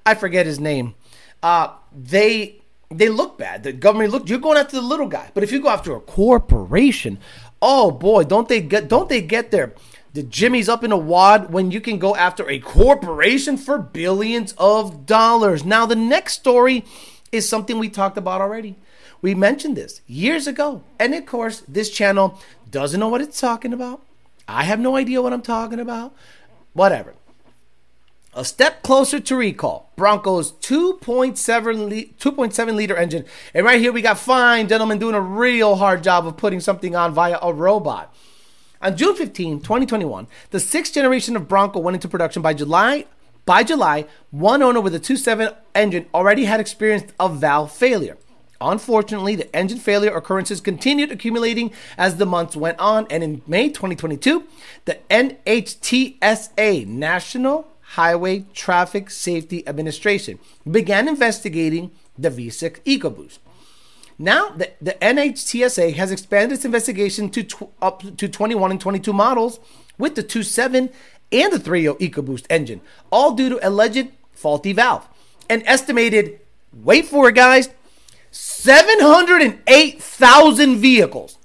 I 0.05 0.15
forget 0.15 0.45
his 0.45 0.59
name 0.59 0.95
uh 1.43 1.73
they 1.91 2.61
they 2.89 3.09
look 3.09 3.37
bad 3.37 3.63
the 3.63 3.73
government 3.73 4.11
look 4.11 4.29
you're 4.29 4.39
going 4.39 4.57
after 4.57 4.75
the 4.75 4.81
little 4.81 5.07
guy 5.07 5.29
but 5.33 5.43
if 5.43 5.51
you 5.51 5.61
go 5.61 5.69
after 5.69 5.95
a 5.95 5.99
corporation 5.99 7.19
Oh 7.61 7.91
boy, 7.91 8.23
don't 8.23 8.49
they 8.49 8.59
get 8.59 8.87
don't 8.87 9.07
they 9.07 9.21
get 9.21 9.51
there? 9.51 9.73
The 10.13 10.23
Jimmy's 10.23 10.67
up 10.67 10.83
in 10.83 10.91
a 10.91 10.97
wad 10.97 11.53
when 11.53 11.71
you 11.71 11.79
can 11.79 11.99
go 11.99 12.15
after 12.15 12.49
a 12.49 12.59
corporation 12.59 13.55
for 13.55 13.77
billions 13.77 14.53
of 14.57 15.05
dollars. 15.05 15.63
Now 15.63 15.85
the 15.85 15.95
next 15.95 16.33
story 16.33 16.83
is 17.31 17.47
something 17.47 17.79
we 17.79 17.89
talked 17.89 18.17
about 18.17 18.41
already. 18.41 18.75
We 19.21 19.35
mentioned 19.35 19.75
this 19.75 20.01
years 20.07 20.47
ago. 20.47 20.83
And 20.99 21.13
of 21.13 21.25
course, 21.25 21.61
this 21.67 21.89
channel 21.89 22.39
doesn't 22.69 22.99
know 22.99 23.07
what 23.07 23.21
it's 23.21 23.39
talking 23.39 23.73
about. 23.73 24.01
I 24.47 24.63
have 24.63 24.79
no 24.79 24.95
idea 24.95 25.21
what 25.21 25.33
I'm 25.33 25.41
talking 25.41 25.79
about. 25.79 26.13
Whatever. 26.73 27.13
A 28.33 28.45
step 28.45 28.81
closer 28.81 29.19
to 29.19 29.35
recall. 29.35 29.91
Bronco's 29.97 30.53
2.7, 30.53 32.15
2.7 32.15 32.75
liter 32.75 32.95
engine. 32.95 33.25
And 33.53 33.65
right 33.65 33.79
here 33.79 33.91
we 33.91 34.01
got 34.01 34.17
fine 34.17 34.69
gentlemen 34.69 34.99
doing 34.99 35.15
a 35.15 35.21
real 35.21 35.75
hard 35.75 36.01
job 36.01 36.25
of 36.25 36.37
putting 36.37 36.61
something 36.61 36.95
on 36.95 37.13
via 37.13 37.37
a 37.41 37.53
robot. 37.53 38.13
On 38.81 38.95
June 38.95 39.15
15, 39.15 39.59
2021, 39.59 40.27
the 40.49 40.59
sixth 40.59 40.93
generation 40.93 41.35
of 41.35 41.47
Bronco 41.47 41.79
went 41.79 41.95
into 41.95 42.07
production 42.07 42.41
by 42.41 42.53
July. 42.53 43.05
By 43.45 43.63
July, 43.63 44.05
one 44.29 44.61
owner 44.61 44.81
with 44.81 44.95
a 44.95 44.99
2.7 44.99 45.55
engine 45.73 46.05
already 46.13 46.45
had 46.45 46.59
experienced 46.59 47.13
a 47.19 47.27
valve 47.27 47.71
failure. 47.71 48.17
Unfortunately, 48.61 49.35
the 49.35 49.53
engine 49.55 49.79
failure 49.79 50.15
occurrences 50.15 50.61
continued 50.61 51.11
accumulating 51.11 51.71
as 51.97 52.17
the 52.17 52.25
months 52.27 52.55
went 52.55 52.79
on, 52.79 53.07
and 53.09 53.23
in 53.23 53.41
May 53.47 53.69
2022, 53.69 54.43
the 54.85 54.99
NHTSA, 55.09 56.85
National 56.85 57.67
Highway 57.81 58.45
Traffic 58.53 59.09
Safety 59.09 59.67
Administration 59.67 60.37
began 60.69 61.07
investigating 61.07 61.91
the 62.17 62.29
V6 62.29 62.79
EcoBoost. 62.83 63.39
Now, 64.19 64.49
the, 64.49 64.71
the 64.79 64.93
NHTSA 65.01 65.95
has 65.95 66.11
expanded 66.11 66.55
its 66.55 66.65
investigation 66.65 67.29
to 67.31 67.43
tw- 67.43 67.69
up 67.81 68.03
to 68.17 68.29
21 68.29 68.69
and 68.69 68.79
22 68.79 69.11
models 69.11 69.59
with 69.97 70.13
the 70.13 70.23
2.7 70.23 70.93
and 71.31 71.53
the 71.53 71.57
3.0 71.57 71.99
EcoBoost 71.99 72.45
engine, 72.49 72.81
all 73.11 73.33
due 73.33 73.49
to 73.49 73.67
alleged 73.67 74.07
faulty 74.31 74.73
valve. 74.73 75.07
An 75.49 75.63
estimated, 75.65 76.39
wait 76.73 77.05
for 77.05 77.29
it, 77.29 77.35
guys, 77.35 77.69
708,000 78.31 80.77
vehicles. 80.77 81.37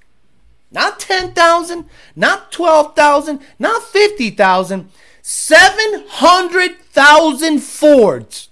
Not 0.71 0.99
10,000, 0.99 1.85
not 2.15 2.51
12,000, 2.51 3.39
not 3.57 3.83
50,000 3.83 4.89
700,000 5.27 7.59
Fords. 7.59 8.49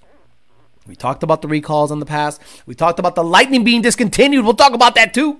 We 0.85 0.95
talked 0.97 1.23
about 1.23 1.41
the 1.41 1.47
recalls 1.47 1.89
in 1.89 1.99
the 1.99 2.05
past. 2.05 2.41
We 2.65 2.75
talked 2.75 2.99
about 2.99 3.15
the 3.15 3.23
Lightning 3.23 3.63
being 3.63 3.81
discontinued. 3.81 4.43
We'll 4.43 4.55
talk 4.55 4.73
about 4.73 4.93
that 4.95 5.13
too. 5.13 5.39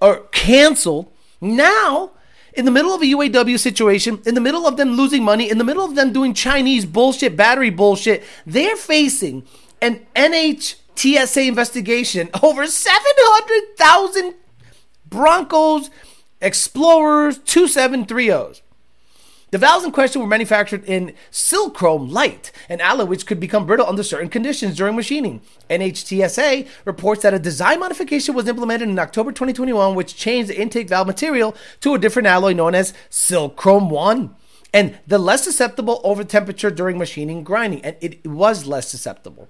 Or 0.00 0.20
canceled. 0.32 1.12
Now, 1.42 2.12
in 2.54 2.64
the 2.64 2.70
middle 2.70 2.94
of 2.94 3.02
a 3.02 3.06
UAW 3.06 3.58
situation, 3.58 4.20
in 4.26 4.34
the 4.34 4.40
middle 4.40 4.66
of 4.66 4.76
them 4.76 4.92
losing 4.92 5.22
money, 5.22 5.50
in 5.50 5.58
the 5.58 5.64
middle 5.64 5.84
of 5.84 5.94
them 5.94 6.12
doing 6.12 6.34
Chinese 6.34 6.84
bullshit, 6.84 7.36
battery 7.36 7.70
bullshit, 7.70 8.24
they're 8.46 8.76
facing 8.76 9.44
an 9.80 10.06
NHTSA 10.14 11.48
investigation 11.48 12.30
over 12.42 12.66
700,000 12.66 14.34
Broncos, 15.06 15.90
Explorers, 16.40 17.38
2730s. 17.40 18.62
The 19.50 19.58
valves 19.58 19.84
in 19.84 19.90
question 19.90 20.20
were 20.20 20.28
manufactured 20.28 20.84
in 20.84 21.12
Silchrome 21.32 22.08
Lite, 22.08 22.52
an 22.68 22.80
alloy 22.80 23.04
which 23.04 23.26
could 23.26 23.40
become 23.40 23.66
brittle 23.66 23.86
under 23.86 24.04
certain 24.04 24.28
conditions 24.28 24.76
during 24.76 24.94
machining. 24.94 25.40
NHTSA 25.68 26.68
reports 26.84 27.22
that 27.22 27.34
a 27.34 27.38
design 27.40 27.80
modification 27.80 28.36
was 28.36 28.46
implemented 28.46 28.88
in 28.88 28.98
October 29.00 29.32
2021, 29.32 29.96
which 29.96 30.14
changed 30.14 30.50
the 30.50 30.60
intake 30.60 30.88
valve 30.88 31.08
material 31.08 31.56
to 31.80 31.94
a 31.94 31.98
different 31.98 32.28
alloy 32.28 32.52
known 32.52 32.76
as 32.76 32.94
Silchrome 33.10 33.90
1 33.90 34.36
and 34.72 34.98
the 35.06 35.18
less 35.18 35.42
susceptible 35.42 36.00
over 36.04 36.22
temperature 36.22 36.70
during 36.70 36.96
machining 36.96 37.42
grinding, 37.42 37.84
and 37.84 37.96
it 38.00 38.24
was 38.24 38.66
less 38.66 38.88
susceptible. 38.88 39.48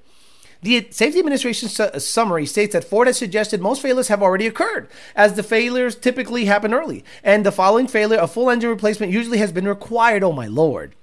The 0.63 0.89
Safety 0.91 1.19
Administration 1.19 1.69
su- 1.69 1.99
summary 1.99 2.45
states 2.45 2.75
that 2.75 2.85
Ford 2.85 3.07
has 3.07 3.17
suggested 3.17 3.63
most 3.63 3.81
failures 3.81 4.09
have 4.09 4.23
already 4.23 4.47
occurred, 4.47 4.89
as 5.17 5.35
the 5.35 5.43
failures 5.43 5.97
typically 5.97 6.45
happen 6.45 6.75
early, 6.75 7.03
and 7.25 7.47
the 7.47 7.53
following 7.53 7.87
failure, 7.87 8.19
a 8.19 8.27
full 8.27 8.51
engine 8.51 8.69
replacement 8.69 9.11
usually 9.13 9.39
has 9.39 9.53
been 9.53 9.67
required. 9.67 10.23
Oh 10.23 10.33
my 10.33 10.47
lord! 10.47 10.95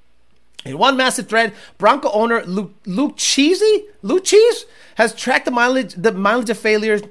In 0.64 0.78
one 0.78 0.98
massive 0.98 1.28
thread, 1.28 1.54
Bronco 1.78 2.12
owner 2.12 2.44
Luke, 2.44 2.74
Luke 2.86 3.16
Cheesy, 3.18 3.86
Luke 4.04 4.26
Cheese, 4.26 4.66
has 4.96 5.16
tracked 5.16 5.46
the 5.46 5.52
mileage, 5.52 5.94
the 5.96 6.12
mileage 6.12 6.50
of 6.50 6.58
failures, 6.60 7.02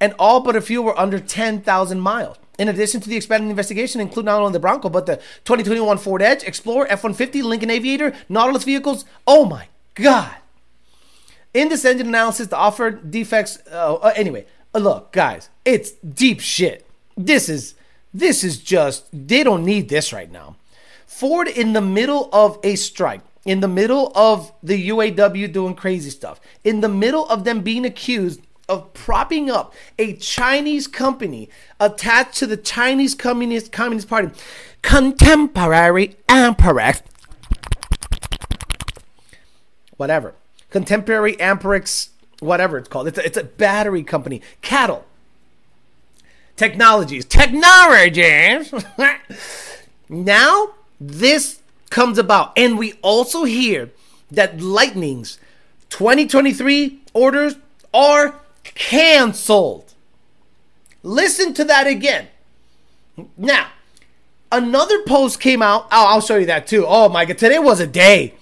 and 0.00 0.14
all 0.18 0.40
but 0.40 0.54
a 0.54 0.60
few 0.60 0.82
were 0.82 0.98
under 0.98 1.18
10,000 1.18 2.00
miles. 2.00 2.36
In 2.58 2.68
addition 2.68 3.00
to 3.00 3.08
the 3.08 3.16
expanded 3.16 3.50
investigation, 3.50 4.00
include 4.00 4.26
not 4.26 4.40
only 4.40 4.52
the 4.52 4.60
Bronco, 4.60 4.88
but 4.88 5.06
the 5.06 5.16
2021 5.44 5.98
Ford 5.98 6.22
Edge, 6.22 6.42
Explorer, 6.44 6.86
F-150, 6.88 7.42
Lincoln 7.42 7.70
Aviator, 7.70 8.14
Nautilus 8.28 8.64
vehicles. 8.64 9.04
Oh 9.26 9.44
my 9.44 9.68
God! 9.94 10.34
In 11.56 11.70
this 11.70 11.86
engine 11.86 12.08
analysis, 12.08 12.48
the 12.48 12.56
offered 12.56 13.10
defects. 13.10 13.58
Uh, 13.72 13.94
uh, 13.94 14.12
anyway, 14.14 14.44
uh, 14.74 14.78
look, 14.78 15.10
guys, 15.10 15.48
it's 15.64 15.92
deep 15.92 16.40
shit. 16.40 16.86
This 17.16 17.48
is 17.48 17.74
This 18.12 18.44
is 18.44 18.58
just, 18.58 19.06
they 19.10 19.42
don't 19.42 19.64
need 19.64 19.88
this 19.88 20.12
right 20.12 20.30
now. 20.30 20.56
Ford, 21.06 21.48
in 21.48 21.72
the 21.72 21.80
middle 21.80 22.28
of 22.30 22.58
a 22.62 22.76
strike, 22.76 23.22
in 23.46 23.60
the 23.60 23.68
middle 23.68 24.12
of 24.14 24.52
the 24.62 24.88
UAW 24.90 25.50
doing 25.50 25.74
crazy 25.74 26.10
stuff, 26.10 26.40
in 26.62 26.80
the 26.82 26.88
middle 26.88 27.26
of 27.28 27.44
them 27.44 27.62
being 27.62 27.86
accused 27.86 28.40
of 28.68 28.92
propping 28.92 29.50
up 29.50 29.72
a 29.98 30.14
Chinese 30.16 30.86
company 30.86 31.48
attached 31.80 32.34
to 32.38 32.46
the 32.46 32.56
Chinese 32.58 33.14
Communist 33.14 33.72
Communist 33.72 34.08
Party, 34.08 34.30
Contemporary 34.82 36.16
Amperex, 36.28 37.00
whatever, 39.96 40.34
Contemporary 40.70 41.34
Amperex, 41.36 42.10
whatever 42.40 42.78
it's 42.78 42.88
called. 42.88 43.08
It's 43.08 43.18
a, 43.18 43.26
it's 43.26 43.36
a 43.36 43.44
battery 43.44 44.02
company. 44.02 44.42
CATL. 44.62 45.02
Technologies. 46.56 47.24
Technologies. 47.24 48.72
now 50.08 50.74
this 51.00 51.60
comes 51.90 52.18
about, 52.18 52.52
and 52.56 52.78
we 52.78 52.94
also 53.02 53.44
hear 53.44 53.90
that 54.30 54.60
Lightning's 54.60 55.38
2023 55.90 57.00
orders 57.14 57.56
are 57.94 58.40
canceled. 58.64 59.94
Listen 61.02 61.54
to 61.54 61.64
that 61.64 61.86
again. 61.86 62.28
Now, 63.36 63.68
another 64.50 65.02
post 65.04 65.40
came 65.40 65.62
out. 65.62 65.84
Oh, 65.84 66.06
I'll 66.06 66.20
show 66.20 66.36
you 66.36 66.46
that 66.46 66.66
too. 66.66 66.84
Oh 66.86 67.08
my 67.08 67.24
God, 67.24 67.38
today 67.38 67.58
was 67.58 67.80
a 67.80 67.86
day. 67.86 68.34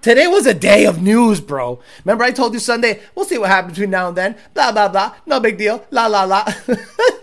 Today 0.00 0.26
was 0.26 0.46
a 0.46 0.54
day 0.54 0.86
of 0.86 1.02
news, 1.02 1.40
bro. 1.40 1.80
Remember, 2.04 2.24
I 2.24 2.30
told 2.30 2.54
you 2.54 2.60
Sunday, 2.60 3.00
we'll 3.14 3.24
see 3.24 3.38
what 3.38 3.50
happens 3.50 3.74
between 3.74 3.90
now 3.90 4.08
and 4.08 4.16
then. 4.16 4.36
Blah, 4.54 4.72
blah, 4.72 4.88
blah. 4.88 5.14
No 5.26 5.40
big 5.40 5.58
deal. 5.58 5.84
La, 5.90 6.06
la, 6.06 6.24
la. 6.24 6.44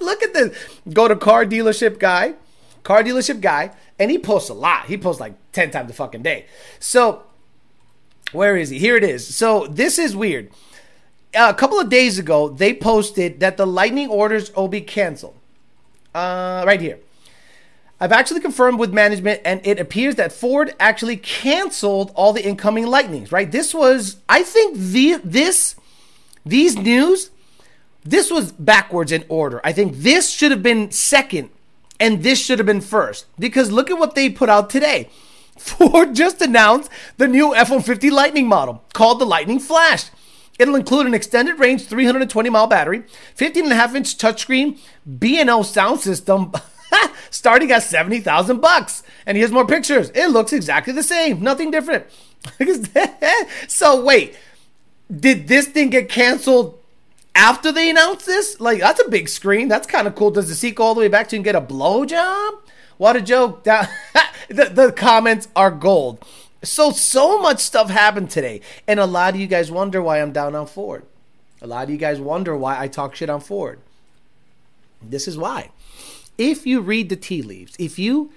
Look 0.02 0.24
at 0.24 0.34
this. 0.34 0.58
Go 0.92 1.08
to 1.08 1.16
car 1.16 1.46
dealership 1.46 2.00
guy, 2.00 2.34
car 2.84 3.02
dealership 3.02 3.40
guy, 3.40 3.72
and 3.98 4.12
he 4.12 4.20
posts 4.20 4.50
a 4.50 4.54
lot. 4.54 4.86
He 4.88 4.98
posts 4.98 5.22
like 5.22 5.34
10 5.54 5.72
times 5.72 5.90
a 5.90 5.94
fucking 5.94 6.22
day. 6.22 6.46
So, 6.80 7.24
where 8.34 8.58
is 8.58 8.70
he? 8.70 8.80
Here 8.80 8.98
it 8.98 9.04
is. 9.04 9.36
So, 9.36 9.68
this 9.68 9.98
is 9.98 10.16
weird 10.16 10.52
a 11.36 11.54
couple 11.54 11.80
of 11.80 11.90
days 11.90 12.18
ago, 12.18 12.50
they 12.50 12.74
posted 12.74 13.40
that 13.42 13.58
the 13.58 13.68
lightning 13.68 14.10
orders 14.10 14.54
will 14.56 14.68
be 14.68 14.82
canceled. 14.82 15.36
Uh, 16.14 16.64
right 16.66 16.80
here. 16.80 17.00
I've 18.00 18.12
actually 18.12 18.42
confirmed 18.42 18.78
with 18.78 18.94
management, 18.94 19.42
and 19.46 19.66
it 19.66 19.80
appears 19.80 20.16
that 20.16 20.34
Ford 20.34 20.74
actually 20.80 21.18
canceled 21.18 22.12
all 22.16 22.34
the 22.34 22.46
incoming 22.46 22.88
lightnings. 22.88 23.32
Right? 23.32 23.52
This 23.52 23.74
was, 23.74 24.18
I 24.28 24.44
think, 24.44 24.78
the 24.78 25.22
this 25.24 25.76
these 26.46 26.78
news, 26.78 27.32
this 28.04 28.30
was 28.30 28.52
backwards 28.52 29.12
in 29.12 29.26
order. 29.30 29.62
I 29.64 29.72
think 29.72 29.98
this 29.98 30.30
should 30.30 30.52
have 30.52 30.62
been 30.62 30.92
second, 30.92 31.50
and 32.00 32.22
this 32.22 32.40
should 32.40 32.60
have 32.60 32.66
been 32.66 32.82
first. 32.82 33.26
Because 33.40 33.72
look 33.72 33.90
at 33.90 33.98
what 33.98 34.16
they 34.16 34.30
put 34.30 34.50
out 34.50 34.70
today. 34.70 35.10
Ford 35.58 36.14
just 36.14 36.42
announced 36.42 36.92
the 37.18 37.28
new 37.28 37.56
F 37.56 37.70
150 37.70 38.12
Lightning 38.12 38.48
model 38.48 38.84
called 38.94 39.20
the 39.20 39.26
Lightning 39.26 39.60
Flash. 39.60 40.10
It'll 40.60 40.76
include 40.76 41.08
an 41.08 41.14
extended 41.14 41.60
range 41.60 41.86
320 41.86 42.50
mile 42.50 42.68
battery, 42.68 43.04
15 43.36 43.64
and 43.64 43.74
a 43.74 43.76
half 43.76 43.96
inch 43.96 44.18
touchscreen, 44.18 44.78
B&O 45.20 45.64
sound 45.64 46.00
system, 46.00 46.52
starting 47.30 47.72
at 47.72 47.84
70,000 47.84 48.60
bucks. 48.60 49.04
And 49.26 49.38
here's 49.38 49.52
more 49.52 49.66
pictures. 49.66 50.12
It 50.16 50.28
looks 50.28 50.54
exactly 50.54 50.94
the 50.94 51.04
same, 51.04 51.42
nothing 51.42 51.72
different. 51.72 52.06
so 53.68 54.04
wait, 54.04 54.38
did 55.16 55.48
this 55.48 55.68
thing 55.68 55.90
get 55.90 56.10
canceled 56.10 56.80
after 57.34 57.72
they 57.72 57.90
announced 57.90 58.26
this? 58.26 58.60
Like 58.60 58.80
that's 58.80 59.02
a 59.02 59.10
big 59.10 59.30
screen. 59.30 59.68
That's 59.68 59.88
kind 59.88 60.08
of 60.08 60.16
cool. 60.16 60.32
Does 60.32 60.50
the 60.50 60.56
seat 60.56 60.76
go 60.76 60.84
all 60.84 60.96
the 60.96 61.02
way 61.02 61.08
back 61.08 61.28
to 61.30 61.36
and 61.36 61.46
get 61.46 61.56
a 61.56 61.62
blowjob? 61.62 62.60
What 62.98 63.16
a 63.16 63.22
joke! 63.22 63.64
the, 63.64 63.90
the 64.50 64.94
comments 64.96 65.48
are 65.56 65.72
gold. 65.72 66.24
So, 66.64 66.92
so 66.92 67.40
much 67.40 67.60
stuff 67.60 67.90
happened 67.90 68.30
today. 68.30 68.62
And 68.88 69.00
a 69.00 69.06
lot 69.06 69.34
of 69.34 69.40
you 69.40 69.48
guys 69.48 69.72
wonder 69.72 70.02
why 70.02 70.22
I'm 70.22 70.32
down 70.32 70.56
on 70.56 70.66
Ford. 70.66 71.06
A 71.62 71.68
lot 71.68 71.84
of 71.84 71.90
you 71.90 71.98
guys 71.98 72.20
wonder 72.20 72.56
why 72.56 72.80
I 72.80 72.88
talk 72.88 73.16
shit 73.16 73.30
on 73.30 73.42
Ford. 73.42 73.80
This 75.02 75.28
is 75.28 75.38
why. 75.38 75.72
If 76.38 76.66
you 76.66 76.82
read 76.82 77.10
the 77.10 77.16
tea 77.16 77.42
leaves, 77.42 77.76
if 77.80 77.98
you 77.98 78.32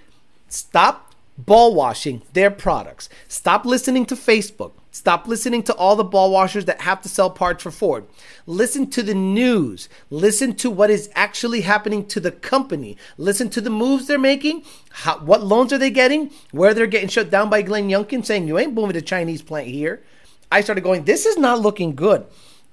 stop 0.49 1.15
ball 1.37 1.75
washing 1.75 2.23
their 2.33 2.51
products, 2.51 3.09
stop 3.29 3.65
listening 3.65 4.07
to 4.07 4.15
Facebook, 4.15 4.73
Stop 4.91 5.29
listening 5.29 5.63
to 5.63 5.75
all 5.75 5.95
the 5.95 6.03
ball 6.03 6.33
washers 6.33 6.65
that 6.65 6.81
have 6.81 7.01
to 7.03 7.09
sell 7.09 7.31
parts 7.31 7.63
for 7.63 7.71
Ford. 7.71 8.07
Listen 8.47 8.91
to 8.91 9.01
the 9.01 9.15
news. 9.15 9.89
Listen 10.11 10.57
to 10.57 10.71
what 10.71 10.91
is 10.91 11.09
actually 11.15 11.61
happening 11.61 12.05
to 12.07 12.19
the 12.19 12.33
company. 12.33 12.97
Listen 13.17 13.49
to 13.51 13.61
the 13.61 13.71
moves 13.71 14.09
they're 14.09 14.19
making. 14.19 14.65
How, 14.91 15.19
what 15.19 15.45
loans 15.45 15.73
are 15.73 15.79
they 15.79 15.91
getting? 15.91 16.33
Where 16.51 16.75
they're 16.75 16.89
getting 16.89 17.09
shut 17.09 17.31
down 17.31 17.49
by 17.49 17.63
Glenn 17.63 17.89
Youngkin 17.89 18.25
saying, 18.25 18.49
You 18.49 18.59
ain't 18.59 18.75
moving 18.75 18.97
a 18.97 19.01
Chinese 19.01 19.41
plant 19.41 19.69
here. 19.69 20.03
I 20.51 20.63
started 20.63 20.83
going, 20.83 21.05
This 21.05 21.27
is 21.27 21.37
not 21.37 21.61
looking 21.61 21.95
good. 21.95 22.27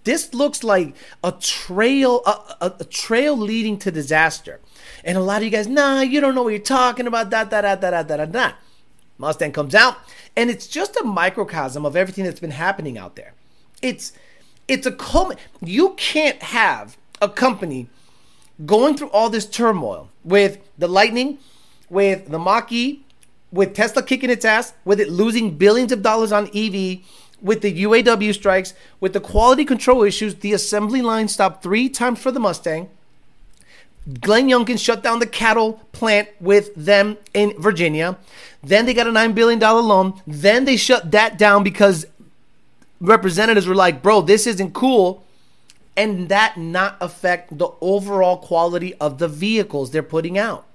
This 0.04 0.34
looks 0.34 0.64
like 0.64 0.96
a 1.24 1.32
trail, 1.34 2.24
a, 2.26 2.66
a, 2.66 2.76
a 2.80 2.86
trail 2.86 3.38
leading 3.38 3.78
to 3.80 3.92
disaster. 3.92 4.62
And 5.06 5.18
a 5.18 5.22
lot 5.22 5.38
of 5.38 5.44
you 5.44 5.52
guys, 5.52 5.68
nah, 5.68 6.02
you 6.02 6.20
don't 6.20 6.36
know 6.36 6.44
what 6.44 6.50
you're 6.50 6.60
talking 6.60 7.08
about. 7.08 7.30
Da 7.30 7.46
da 7.46 7.62
da 7.62 7.76
da 7.76 8.02
da 8.02 8.18
da 8.18 8.26
da. 8.26 8.52
Mustang 9.18 9.54
comes 9.54 9.74
out 9.74 9.98
and 10.36 10.50
it's 10.50 10.68
just 10.68 10.98
a 10.98 11.04
microcosm 11.04 11.86
of 11.86 11.96
everything 11.96 12.26
that's 12.26 12.40
been 12.40 12.52
happening 12.52 12.98
out 12.98 13.16
there. 13.16 13.34
It's 13.82 14.12
it's 14.68 14.86
a 14.86 14.92
com- 14.92 15.36
you 15.62 15.92
can't 15.92 16.42
have 16.42 16.98
a 17.22 17.30
company 17.30 17.88
going 18.66 18.98
through 18.98 19.10
all 19.10 19.30
this 19.30 19.46
turmoil 19.46 20.10
with 20.24 20.58
the 20.78 20.88
Lightning, 20.88 21.38
with 21.90 22.30
the 22.30 22.40
Mach-E, 22.40 23.04
with 23.52 23.74
Tesla 23.74 24.02
kicking 24.02 24.30
its 24.30 24.44
ass, 24.44 24.74
with 24.84 25.00
it 25.00 25.10
losing 25.10 25.58
billions 25.58 25.92
of 25.92 26.02
dollars 26.02 26.32
on 26.32 26.46
EV, 26.48 27.00
with 27.42 27.62
the 27.62 27.84
UAW 27.84 28.34
strikes, 28.34 28.74
with 29.00 29.14
the 29.14 29.20
quality 29.20 29.66
control 29.66 30.04
issues, 30.04 30.36
the 30.36 30.52
assembly 30.52 31.02
line 31.02 31.28
stopped 31.28 31.62
three 31.62 31.90
times 31.90 32.20
for 32.20 32.32
the 32.32 32.40
Mustang. 32.40 32.90
Glenn 34.22 34.48
Youngkin 34.48 34.80
shut 34.80 35.02
down 35.02 35.20
the 35.20 35.26
CATL 35.26 35.80
plant 35.92 36.30
with 36.40 36.74
them 36.76 37.18
in 37.34 37.60
Virginia. 37.60 38.18
Then 38.62 38.86
they 38.86 38.94
got 38.94 39.08
a 39.08 39.12
$9 39.12 39.34
billion 39.34 39.60
loan. 39.60 40.22
Then 40.28 40.66
they 40.66 40.78
shut 40.78 41.12
that 41.12 41.38
down 41.38 41.64
because 41.64 42.06
representatives 43.02 43.68
were 43.68 43.76
like, 43.76 44.04
bro, 44.04 44.22
this 44.22 44.46
isn't 44.46 44.74
cool. 44.74 45.24
And 45.98 46.30
that 46.30 46.58
not 46.58 46.98
affect 47.02 47.58
the 47.58 47.70
overall 47.82 48.38
quality 48.38 48.94
of 48.96 49.18
the 49.18 49.28
vehicles 49.28 49.92
they're 49.92 50.04
putting 50.04 50.38
out. 50.38 50.66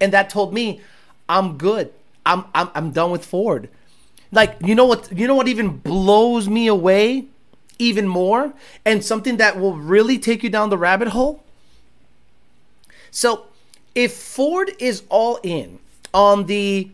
And 0.00 0.12
that 0.12 0.30
told 0.30 0.52
me, 0.52 0.80
I'm 1.28 1.58
good. 1.58 1.92
I'm, 2.24 2.44
I'm, 2.54 2.70
I'm 2.74 2.90
done 2.90 3.10
with 3.10 3.24
Ford. 3.24 3.68
Like, 4.32 4.56
you 4.64 4.74
know 4.74 4.86
what, 4.86 5.16
you 5.16 5.28
know 5.28 5.34
what 5.34 5.46
even 5.46 5.76
blows 5.78 6.48
me 6.48 6.66
away 6.66 7.26
even 7.78 8.08
more? 8.08 8.52
And 8.84 9.04
something 9.04 9.36
that 9.36 9.58
will 9.58 9.76
really 9.76 10.18
take 10.18 10.42
you 10.42 10.50
down 10.50 10.70
the 10.70 10.78
rabbit 10.78 11.08
hole? 11.08 11.44
So, 13.16 13.46
if 13.94 14.12
Ford 14.12 14.72
is 14.78 15.02
all 15.08 15.40
in 15.42 15.78
on 16.12 16.44
the 16.44 16.90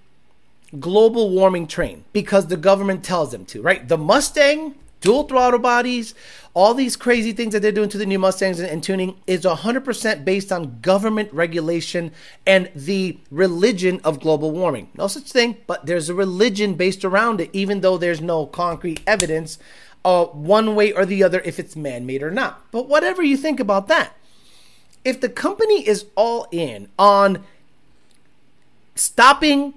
global 0.79 1.31
warming 1.31 1.67
train 1.67 2.05
because 2.13 2.47
the 2.47 2.57
government 2.57 3.03
tells 3.03 3.33
them 3.33 3.45
to, 3.47 3.61
right? 3.61 3.89
The 3.89 3.99
Mustang, 3.99 4.77
dual 5.01 5.25
throttle 5.25 5.59
bodies, 5.59 6.15
all 6.55 6.75
these 6.75 6.95
crazy 6.95 7.33
things 7.33 7.55
that 7.55 7.61
they're 7.61 7.73
doing 7.73 7.89
to 7.89 7.99
the 7.99 8.07
new 8.07 8.21
Mustangs 8.21 8.61
and, 8.61 8.71
and, 8.71 8.85
tuning 8.85 9.17
is 9.27 9.41
100% 9.41 10.25
based 10.25 10.53
on 10.53 10.79
government 10.81 11.29
regulation 11.33 12.13
and 12.47 12.71
the 12.73 13.19
religion 13.33 14.01
of 14.05 14.21
global 14.21 14.53
warming. 14.53 14.91
No 14.97 15.09
such 15.09 15.25
thing, 15.25 15.57
but 15.67 15.87
there's 15.87 16.09
a 16.09 16.15
religion 16.15 16.75
based 16.75 17.05
around 17.05 17.41
it, 17.41 17.51
even 17.53 17.81
though 17.81 17.99
there's 17.99 18.21
no 18.21 18.47
concrete 18.47 19.03
evidence 19.09 19.59
uh, 20.05 20.27
one 20.27 20.77
way 20.77 20.93
or 20.93 21.05
the 21.05 21.25
other 21.25 21.41
if 21.45 21.59
it's 21.59 21.75
man 21.75 22.07
made 22.07 22.23
or 22.23 22.31
not. 22.31 22.63
But 22.71 22.89
whatever 22.89 23.25
you 23.25 23.37
think 23.37 23.59
about 23.59 23.89
that, 23.89 24.17
if 25.05 25.21
the 25.21 25.29
company 25.29 25.87
is 25.87 26.07
all 26.15 26.47
in 26.51 26.89
on 26.99 27.45
stopping 28.95 29.75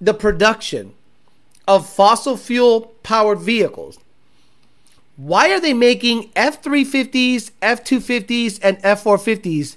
the 0.00 0.14
production 0.14 0.94
of 1.68 1.88
fossil 1.88 2.36
fuel 2.36 2.92
powered 3.02 3.38
vehicles, 3.38 3.98
why 5.16 5.50
are 5.50 5.60
they 5.60 5.74
making 5.74 6.30
F 6.34 6.62
350s, 6.62 7.50
F 7.60 7.84
250s, 7.84 8.58
and 8.62 8.78
F 8.82 9.04
450s 9.04 9.76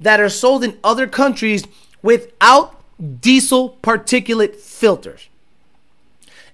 that 0.00 0.20
are 0.20 0.30
sold 0.30 0.64
in 0.64 0.78
other 0.82 1.06
countries 1.06 1.64
without 2.02 2.82
diesel 3.20 3.76
particulate 3.82 4.56
filters? 4.56 5.28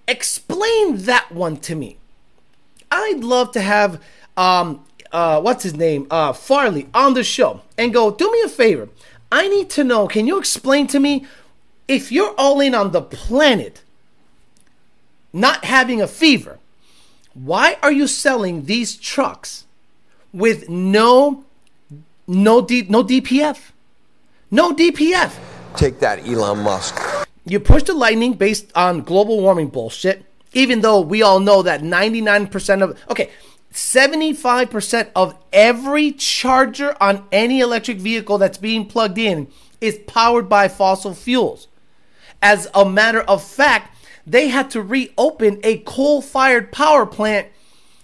Explain 0.09 0.99
that 1.05 1.31
one 1.31 1.57
to 1.59 1.77
me. 1.77 1.97
I'd 2.91 3.23
love 3.23 3.53
to 3.53 3.61
have 3.61 4.03
um, 4.37 4.85
uh, 5.15 5.41
what's 5.41 5.63
his 5.63 5.77
name, 5.77 6.07
uh, 6.11 6.33
Farley, 6.33 6.89
on 6.93 7.15
the 7.15 7.23
show 7.23 7.63
and 7.79 7.93
go, 7.93 8.11
do 8.11 8.31
me 8.31 8.43
a 8.43 8.49
favor. 8.49 8.89
I 9.31 9.49
need 9.49 9.71
to 9.71 9.85
know, 9.85 10.09
can 10.09 10.27
you 10.27 10.39
explain 10.39 10.89
to 10.89 10.99
me 10.99 11.25
if 11.87 12.11
you're 12.11 12.35
all 12.37 12.61
in 12.61 12.75
on 12.75 12.91
the 12.91 13.01
planet 13.01 13.83
not 15.33 15.65
having 15.65 16.03
a 16.03 16.09
fever, 16.09 16.59
why 17.33 17.77
are 17.83 17.93
you 17.93 18.07
selling 18.07 18.65
these 18.65 18.97
trucks 18.97 19.65
with 20.33 20.69
no 20.69 21.45
no 22.27 22.61
D, 22.61 22.83
no 22.89 23.05
DPF? 23.05 23.71
No 24.51 24.73
DPF. 24.73 25.33
Take 25.77 26.01
that, 26.01 26.27
Elon 26.27 26.61
Musk. 26.61 27.01
You 27.45 27.61
push 27.61 27.83
the 27.83 27.95
lightning 27.95 28.35
based 28.35 28.73
on 28.75 29.03
global 29.03 29.41
warming 29.41 29.69
bullshit, 29.69 30.25
even 30.53 30.81
though 30.81 31.01
we 31.01 31.23
all 31.23 31.41
know 31.41 31.63
that 31.63 31.83
99% 31.83 32.83
of, 32.83 32.99
okay, 33.11 33.31
75% 33.75 35.11
of 35.17 35.37
every 35.53 36.13
charger 36.13 36.97
on 37.01 37.27
any 37.33 37.59
electric 37.61 37.99
vehicle 37.99 38.39
that's 38.39 38.57
being 38.57 38.87
plugged 38.87 39.19
in 39.19 39.49
is 39.81 39.99
powered 40.07 40.49
by 40.49 40.69
fossil 40.69 41.13
fuels. 41.13 41.67
As 42.41 42.69
a 42.73 42.89
matter 42.89 43.21
of 43.23 43.43
fact, 43.43 43.97
they 44.27 44.49
had 44.49 44.71
to 44.71 44.81
reopen 44.81 45.61
a 45.65 45.79
coal 45.79 46.23
fired 46.23 46.71
power 46.71 47.05
plant 47.05 47.49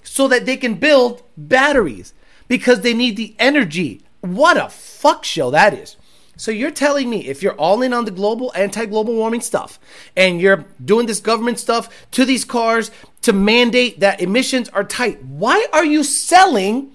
so 0.02 0.26
that 0.28 0.44
they 0.44 0.56
can 0.56 0.74
build 0.74 1.22
batteries 1.36 2.14
because 2.48 2.80
they 2.80 2.92
need 2.92 3.16
the 3.16 3.36
energy. 3.38 4.02
What 4.22 4.56
a 4.56 4.68
fuck 4.68 5.24
show 5.24 5.52
that 5.52 5.72
is. 5.72 5.96
So 6.40 6.50
you're 6.50 6.70
telling 6.70 7.10
me 7.10 7.26
if 7.26 7.42
you're 7.42 7.52
all 7.56 7.82
in 7.82 7.92
on 7.92 8.06
the 8.06 8.10
global 8.10 8.50
anti-global 8.54 9.12
warming 9.12 9.42
stuff 9.42 9.78
and 10.16 10.40
you're 10.40 10.64
doing 10.82 11.04
this 11.04 11.20
government 11.20 11.58
stuff 11.58 12.08
to 12.12 12.24
these 12.24 12.46
cars 12.46 12.90
to 13.20 13.34
mandate 13.34 14.00
that 14.00 14.22
emissions 14.22 14.70
are 14.70 14.82
tight, 14.82 15.22
why 15.22 15.66
are 15.70 15.84
you 15.84 16.02
selling 16.02 16.92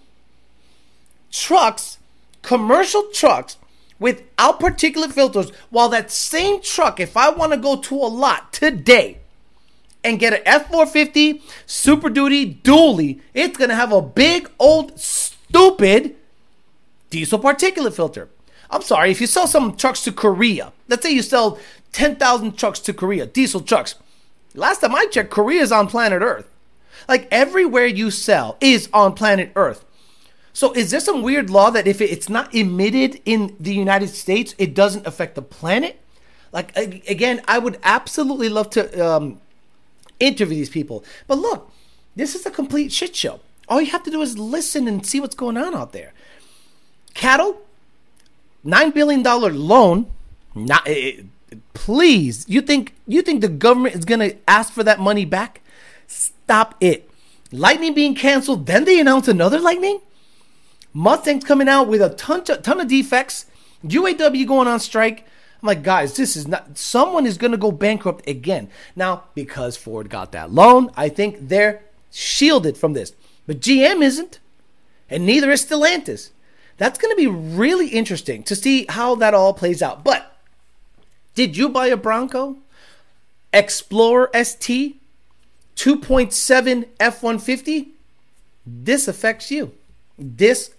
trucks, 1.32 2.00
commercial 2.42 3.04
trucks 3.14 3.58
without 4.00 4.60
particulate 4.60 5.12
filters 5.12 5.52
while 5.70 5.90
that 5.90 6.10
same 6.10 6.60
truck 6.60 7.00
if 7.00 7.16
I 7.16 7.30
want 7.30 7.52
to 7.52 7.60
go 7.60 7.76
to 7.76 7.94
a 7.94 8.10
lot 8.10 8.52
today 8.52 9.20
and 10.04 10.18
get 10.18 10.34
an 10.34 10.42
F450 10.62 11.44
Super 11.68 12.10
Duty 12.10 12.56
dually, 12.64 13.20
it's 13.36 13.60
going 13.60 13.70
to 13.70 13.76
have 13.76 13.92
a 13.92 14.02
big 14.02 14.50
old 14.58 15.00
stupid 15.00 16.16
diesel 17.12 17.38
particulate 17.38 17.94
filter. 17.94 18.28
I'm 18.70 18.82
sorry, 18.82 19.12
if 19.12 19.22
you 19.22 19.28
sell 19.28 19.48
some 19.48 19.76
trucks 19.76 20.04
to 20.04 20.12
Korea, 20.12 20.74
let's 20.88 21.04
say 21.04 21.12
you 21.12 21.22
sell 21.22 21.60
10,000 21.92 22.58
trucks 22.58 22.80
to 22.80 22.94
Korea, 22.94 23.26
diesel 23.26 23.62
trucks. 23.62 23.96
Last 24.54 24.80
time 24.80 24.96
I 24.96 25.06
checked, 25.06 25.30
Korea 25.32 25.62
is 25.62 25.72
on 25.72 25.88
planet 25.88 26.22
Earth. 26.22 26.50
Like 27.08 27.28
everywhere 27.32 27.86
you 27.86 28.10
sell 28.12 28.58
is 28.62 28.90
on 28.94 29.14
planet 29.14 29.52
Earth. 29.56 29.86
So 30.54 30.72
is 30.72 30.92
there 30.92 31.02
some 31.02 31.22
weird 31.22 31.50
law 31.50 31.70
that 31.72 31.88
if 31.88 32.00
it's 32.00 32.30
not 32.30 32.56
emitted 32.56 33.22
in 33.26 33.56
the 33.60 33.74
United 33.74 34.08
States, 34.08 34.56
it 34.58 34.74
doesn't 34.74 35.06
affect 35.06 35.36
the 35.36 35.42
planet? 35.42 36.00
Like 36.54 36.76
again, 37.10 37.42
I 37.48 37.60
would 37.60 37.78
absolutely 37.84 38.48
love 38.48 38.70
to 38.72 39.06
um, 39.06 39.42
interview 40.20 40.56
these 40.56 40.70
people. 40.70 41.04
But 41.28 41.40
look, 41.40 41.70
this 42.16 42.36
is 42.36 42.46
a 42.46 42.52
complete 42.52 42.94
shit 42.94 43.16
show. 43.16 43.42
All 43.68 43.82
you 43.82 43.92
have 43.92 44.04
to 44.04 44.12
do 44.12 44.22
is 44.22 44.38
listen 44.38 44.88
and 44.88 45.06
see 45.06 45.20
what's 45.20 45.36
going 45.36 45.58
on 45.58 45.76
out 45.76 45.92
there. 45.92 46.14
CATL, 47.14 47.58
nine 48.66 48.92
billion 48.92 49.24
dollar 49.24 49.52
loan. 49.54 50.12
Not, 50.54 50.86
it, 50.88 51.26
eh, 51.52 51.56
please, 51.74 52.46
you 52.50 52.62
think 52.62 52.96
you 53.08 53.22
think 53.22 53.42
the 53.42 53.48
government 53.48 53.96
is 53.96 54.04
gonna 54.04 54.34
ask 54.48 54.74
for 54.74 54.84
that 54.84 55.00
money 55.00 55.24
back? 55.24 55.62
Stop 56.08 56.76
it. 56.82 57.10
Lightning 57.52 57.94
being 57.94 58.16
canceled, 58.16 58.66
then 58.66 58.84
they 58.84 59.00
announce 59.00 59.28
another 59.28 59.60
lightning. 59.60 60.02
Mustang's 60.94 61.44
coming 61.46 61.70
out 61.70 61.88
with 61.88 62.02
a 62.02 62.10
ton, 62.10 62.44
ton 62.44 62.80
of 62.80 62.88
defects. 62.88 63.46
UAW 63.86 64.48
going 64.48 64.68
on 64.68 64.80
strike. 64.80 65.26
I'm 65.62 65.68
like, 65.68 65.84
guys, 65.84 66.16
this 66.16 66.36
is 66.36 66.48
not. 66.48 66.78
Someone 66.78 67.26
is 67.26 67.38
gonna 67.38 67.58
go 67.58 67.72
bankrupt 67.72 68.28
again. 68.28 68.70
Now, 68.96 69.26
because 69.36 69.78
Ford 69.78 70.10
got 70.10 70.32
that 70.32 70.52
loan, 70.52 70.90
I 70.96 71.10
think 71.10 71.50
they're 71.50 71.84
shielded 72.12 72.78
from 72.78 72.94
this. 72.94 73.14
But 73.46 73.60
GM 73.60 74.02
isn't, 74.02 74.40
and 75.10 75.26
neither 75.26 75.52
is 75.52 75.66
Stellantis. 75.66 76.32
That's 76.78 77.00
going 77.00 77.12
to 77.12 77.16
be 77.16 77.28
really 77.28 77.88
interesting 77.88 78.44
to 78.44 78.56
see 78.56 78.86
how 78.90 79.16
that 79.16 79.34
all 79.34 79.54
plays 79.54 79.82
out. 79.82 80.04
But 80.04 80.36
did 81.34 81.56
you 81.56 81.70
buy 81.70 81.88
a 81.88 81.98
Bronco? 81.98 82.58
Explorer 83.54 84.30
ST 84.34 85.00
2.7 85.76 86.88
F 87.00 87.24
150? 87.24 87.90
This 88.66 89.08
affects 89.08 89.52
you. 89.52 89.72
This 90.18 90.72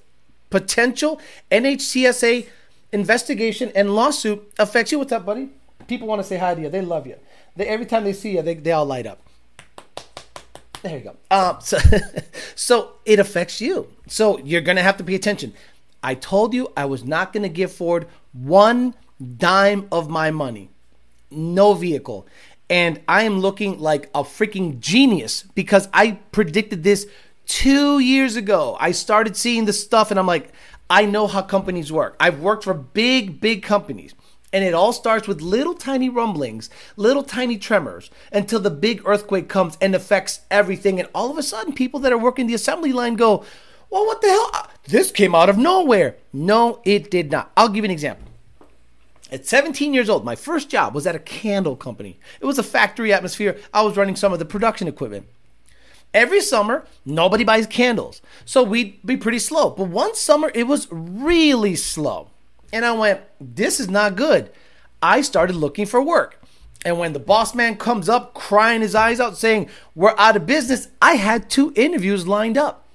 potential 0.50 1.20
NHTSA 1.50 2.46
investigation 2.92 3.72
and 3.74 3.94
lawsuit 3.94 4.52
affects 4.58 4.92
you. 4.92 4.98
What's 4.98 5.12
up, 5.12 5.24
buddy? 5.24 5.50
People 5.86 6.08
want 6.08 6.20
to 6.20 6.26
say 6.26 6.36
hi 6.36 6.54
to 6.54 6.60
you. 6.60 6.68
They 6.68 6.80
love 6.82 7.06
you. 7.06 7.16
They, 7.54 7.66
every 7.66 7.86
time 7.86 8.04
they 8.04 8.12
see 8.12 8.36
you, 8.36 8.42
they, 8.42 8.54
they 8.54 8.72
all 8.72 8.86
light 8.86 9.06
up. 9.06 9.20
There 10.82 10.98
you 10.98 11.04
go. 11.04 11.16
Um, 11.30 11.58
so, 11.60 11.78
so 12.54 12.92
it 13.04 13.18
affects 13.18 13.60
you. 13.60 13.88
So 14.06 14.38
you're 14.38 14.60
going 14.60 14.76
to 14.76 14.82
have 14.82 14.96
to 14.98 15.04
pay 15.04 15.14
attention. 15.14 15.52
I 16.06 16.14
told 16.14 16.54
you 16.54 16.72
I 16.76 16.84
was 16.84 17.04
not 17.04 17.32
going 17.32 17.42
to 17.42 17.48
give 17.48 17.72
Ford 17.72 18.06
one 18.32 18.94
dime 19.38 19.88
of 19.90 20.08
my 20.08 20.30
money. 20.30 20.70
No 21.32 21.74
vehicle. 21.74 22.28
And 22.70 23.00
I 23.08 23.24
am 23.24 23.40
looking 23.40 23.80
like 23.80 24.08
a 24.14 24.22
freaking 24.22 24.78
genius 24.78 25.42
because 25.42 25.88
I 25.92 26.12
predicted 26.30 26.84
this 26.84 27.08
two 27.46 27.98
years 27.98 28.36
ago. 28.36 28.76
I 28.78 28.92
started 28.92 29.36
seeing 29.36 29.64
the 29.64 29.72
stuff 29.72 30.12
and 30.12 30.20
I'm 30.20 30.28
like, 30.28 30.52
I 30.88 31.06
know 31.06 31.26
how 31.26 31.42
companies 31.42 31.90
work. 31.90 32.14
I've 32.20 32.38
worked 32.38 32.62
for 32.62 32.74
big, 32.74 33.40
big 33.40 33.64
companies. 33.64 34.14
And 34.52 34.62
it 34.62 34.74
all 34.74 34.92
starts 34.92 35.26
with 35.26 35.42
little 35.42 35.74
tiny 35.74 36.08
rumblings, 36.08 36.70
little 36.94 37.24
tiny 37.24 37.58
tremors 37.58 38.10
until 38.32 38.60
the 38.60 38.70
big 38.70 39.02
earthquake 39.04 39.48
comes 39.48 39.76
and 39.80 39.92
affects 39.92 40.42
everything. 40.52 41.00
And 41.00 41.08
all 41.16 41.32
of 41.32 41.36
a 41.36 41.42
sudden, 41.42 41.72
people 41.72 41.98
that 42.00 42.12
are 42.12 42.18
working 42.18 42.46
the 42.46 42.54
assembly 42.54 42.92
line 42.92 43.16
go, 43.16 43.44
well, 43.90 44.06
what 44.06 44.20
the 44.20 44.28
hell? 44.28 44.70
This 44.84 45.10
came 45.10 45.34
out 45.34 45.48
of 45.48 45.58
nowhere. 45.58 46.16
No, 46.32 46.80
it 46.84 47.10
did 47.10 47.30
not. 47.30 47.50
I'll 47.56 47.68
give 47.68 47.78
you 47.78 47.84
an 47.84 47.90
example. 47.90 48.26
At 49.30 49.46
17 49.46 49.92
years 49.92 50.08
old, 50.08 50.24
my 50.24 50.36
first 50.36 50.68
job 50.68 50.94
was 50.94 51.06
at 51.06 51.16
a 51.16 51.20
candle 51.20 51.74
company. 51.74 52.18
It 52.40 52.46
was 52.46 52.58
a 52.58 52.62
factory 52.62 53.12
atmosphere. 53.12 53.58
I 53.74 53.82
was 53.82 53.96
running 53.96 54.14
some 54.14 54.32
of 54.32 54.38
the 54.38 54.44
production 54.44 54.86
equipment. 54.86 55.26
Every 56.14 56.40
summer, 56.40 56.86
nobody 57.04 57.42
buys 57.42 57.66
candles. 57.66 58.22
So 58.44 58.62
we'd 58.62 59.04
be 59.04 59.16
pretty 59.16 59.40
slow. 59.40 59.70
But 59.70 59.88
one 59.88 60.14
summer, 60.14 60.50
it 60.54 60.68
was 60.68 60.86
really 60.90 61.74
slow. 61.74 62.30
And 62.72 62.84
I 62.84 62.92
went, 62.92 63.20
this 63.40 63.80
is 63.80 63.90
not 63.90 64.16
good. 64.16 64.50
I 65.02 65.20
started 65.20 65.56
looking 65.56 65.86
for 65.86 66.00
work. 66.00 66.40
And 66.84 66.98
when 66.98 67.12
the 67.12 67.18
boss 67.18 67.54
man 67.54 67.76
comes 67.76 68.08
up 68.08 68.32
crying 68.32 68.80
his 68.80 68.94
eyes 68.94 69.18
out 69.18 69.36
saying, 69.36 69.68
We're 69.94 70.14
out 70.16 70.36
of 70.36 70.46
business, 70.46 70.88
I 71.02 71.14
had 71.14 71.50
two 71.50 71.72
interviews 71.74 72.28
lined 72.28 72.56
up. 72.56 72.85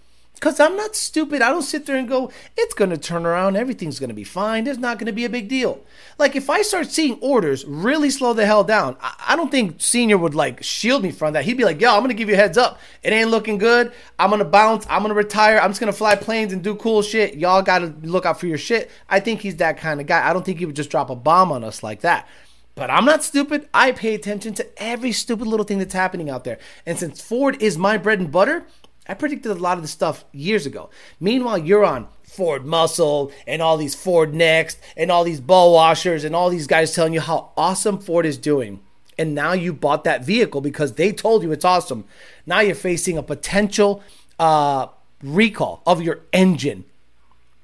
Because 0.41 0.60
I'm 0.60 0.75
not 0.75 0.95
stupid. 0.95 1.43
I 1.43 1.51
don't 1.51 1.62
sit 1.62 1.86
there 1.86 1.97
and 1.97 2.10
go, 2.10 2.32
it's 2.58 2.73
going 2.73 2.89
to 2.89 2.97
turn 2.97 3.27
around. 3.27 3.56
Everything's 3.56 3.99
going 3.99 4.10
to 4.10 4.15
be 4.15 4.23
fine. 4.23 4.63
There's 4.63 4.80
not 4.80 4.97
going 4.97 5.06
to 5.06 5.12
be 5.12 5.23
a 5.23 5.30
big 5.30 5.47
deal. 5.47 5.84
Like, 6.17 6.36
if 6.36 6.49
I 6.49 6.63
start 6.63 6.88
seeing 6.88 7.19
orders 7.21 7.63
really 7.63 8.10
slow 8.10 8.34
the 8.34 8.43
hell 8.43 8.63
down, 8.63 8.97
I, 8.99 9.36
don't 9.36 9.51
think 9.51 9.80
Senior 9.80 10.17
would 10.17 10.34
like 10.34 10.63
shield 10.63 11.04
me 11.04 11.12
from 11.12 11.34
that. 11.34 11.45
He'd 11.45 11.58
be 11.58 11.63
like, 11.63 11.80
yo, 11.80 11.93
I'm 11.93 11.99
going 11.99 12.10
to 12.10 12.15
give 12.15 12.27
you 12.27 12.34
a 12.34 12.39
heads 12.39 12.58
up. 12.58 12.80
It 13.04 13.13
ain't 13.13 13.30
looking 13.30 13.60
good. 13.60 13.93
I'm 14.17 14.32
going 14.32 14.39
to 14.39 14.45
bounce. 14.45 14.88
I'm 14.89 15.04
going 15.04 15.10
to 15.10 15.15
retire. 15.15 15.60
I'm 15.60 15.69
just 15.69 15.80
going 15.80 15.93
to 15.93 15.97
fly 15.97 16.15
planes 16.15 16.54
and 16.54 16.63
do 16.63 16.73
cool 16.73 17.04
shit. 17.04 17.36
Y'all 17.36 17.62
got 17.62 17.80
to 17.80 17.93
look 18.01 18.25
out 18.25 18.39
for 18.39 18.47
your 18.47 18.58
shit. 18.58 18.89
I 19.08 19.19
think 19.19 19.41
he's 19.41 19.58
that 19.58 19.77
kind 19.77 20.01
of 20.01 20.08
guy. 20.08 20.27
I 20.27 20.34
don't 20.34 20.43
think 20.43 20.58
he 20.58 20.65
would 20.65 20.75
just 20.75 20.89
drop 20.89 21.12
a 21.12 21.15
bomb 21.15 21.51
on 21.51 21.63
us 21.63 21.84
like 21.84 22.01
that. 22.01 22.27
But 22.73 22.89
I'm 22.89 23.06
not 23.06 23.23
stupid. 23.23 23.67
I 23.73 23.91
pay 23.91 24.15
attention 24.15 24.54
to 24.56 24.67
every 24.82 25.12
stupid 25.12 25.45
little 25.45 25.65
thing 25.65 25.77
that's 25.77 25.93
happening 25.93 26.30
out 26.30 26.45
there. 26.45 26.58
And 26.86 26.97
since 26.97 27.21
Ford 27.21 27.62
is 27.62 27.77
my 27.77 27.97
bread 27.97 28.19
and 28.19 28.32
butter, 28.32 28.65
I 29.12 29.13
predicted 29.13 29.52
a 29.52 29.56
lot 29.56 29.76
of 29.76 29.82
the 29.82 29.89
stuff 29.89 30.24
years 30.32 30.65
ago. 30.65 30.89
Meanwhile, 31.19 31.58
you're 31.58 31.84
on 31.84 32.08
Ford 32.24 32.65
Muscle 32.65 33.34
and 33.45 33.62
all 33.62 33.76
these 33.76 33.93
Ford 33.93 34.34
Next 34.34 34.80
and 34.95 35.12
all 35.12 35.26
these 35.26 35.41
ball 35.41 35.74
washers 35.74 36.24
and 36.24 36.34
all 36.34 36.50
these 36.50 36.65
guys 36.65 36.95
telling 36.95 37.13
you 37.13 37.19
how 37.19 37.52
awesome 37.58 38.00
Ford 38.00 38.26
is 38.26 38.38
doing. 38.38 38.80
And 39.17 39.36
now 39.36 39.52
you 39.52 39.74
bought 39.74 40.06
that 40.06 40.24
vehicle 40.24 40.62
because 40.62 40.93
they 40.93 41.12
told 41.12 41.43
you 41.43 41.52
it's 41.52 41.65
awesome. 41.65 42.06
Now 42.45 42.62
you're 42.62 42.74
facing 42.74 43.17
a 43.17 43.21
potential 43.21 44.02
uh, 44.39 44.88
recall 45.21 45.82
of 45.86 46.02
your 46.02 46.21
engine. 46.32 46.86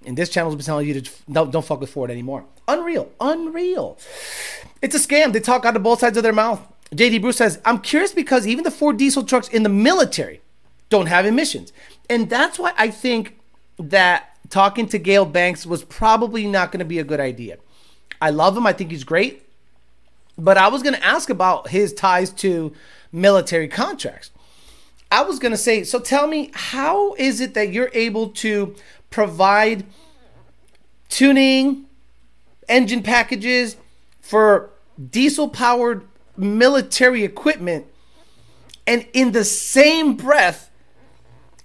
And 0.06 0.18
this 0.18 0.28
channel's 0.28 0.56
been 0.56 0.66
telling 0.66 0.86
you 0.86 1.00
to 1.00 1.12
don't, 1.32 1.50
don't 1.50 1.66
fuck 1.66 1.80
with 1.80 1.92
Ford 1.92 2.12
anymore. 2.12 2.44
Unreal. 2.68 3.10
Unreal. 3.22 3.98
It's 4.82 4.96
a 4.96 5.00
scam. 5.00 5.32
They 5.32 5.40
talk 5.40 5.64
out 5.64 5.78
of 5.78 5.84
both 5.84 6.02
sides 6.02 6.18
of 6.18 6.24
their 6.24 6.34
mouth. 6.34 6.60
JD 6.92 7.22
Bruce 7.22 7.38
says, 7.38 7.62
I'm 7.64 7.80
curious 7.80 8.12
because 8.12 8.46
even 8.46 8.66
the 8.66 8.72
Ford 8.72 8.98
diesel 8.98 9.24
trucks 9.24 9.48
in 9.48 9.64
the 9.64 9.70
military 9.70 10.42
don't 10.89 11.08
have 11.08 11.26
emissions. 11.26 11.73
And 12.10 12.30
that's 12.30 12.58
why 12.58 12.73
I 12.78 12.89
think 12.89 13.39
that 13.80 14.38
talking 14.50 14.88
to 14.89 14.97
Gale 14.97 15.26
Banks 15.26 15.65
was 15.65 15.84
probably 15.84 16.47
not 16.47 16.71
going 16.71 16.80
to 16.80 16.86
be 16.86 17.00
a 17.00 17.04
good 17.04 17.19
idea. 17.19 17.58
I 18.21 18.30
love 18.30 18.56
him, 18.56 18.65
I 18.65 18.73
think 18.73 18.91
he's 18.91 19.04
great. 19.04 19.43
But 20.38 20.58
I 20.58 20.67
was 20.67 20.84
going 20.84 20.95
to 20.95 21.04
ask 21.04 21.30
about 21.30 21.69
his 21.69 21.93
ties 21.93 22.30
to 22.32 22.73
military 23.12 23.67
contracts. 23.67 24.32
I 25.12 25.23
was 25.23 25.39
going 25.39 25.52
to 25.52 25.58
say, 25.58 25.84
so 25.84 26.00
tell 26.00 26.28
me, 26.28 26.52
how 26.54 27.13
is 27.15 27.41
it 27.41 27.54
that 27.54 27.71
you're 27.71 27.91
able 27.93 28.30
to 28.30 28.76
provide 29.10 29.86
tuning, 31.10 31.86
engine 32.67 33.02
packages 33.02 33.78
for 34.19 34.69
diesel 35.10 35.47
powered 35.47 36.06
military 36.36 37.23
equipment, 37.23 37.86
and 38.86 39.06
in 39.13 39.32
the 39.32 39.43
same 39.43 40.15
breath, 40.15 40.66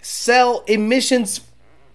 sell 0.03 0.65
emissions 0.67 1.41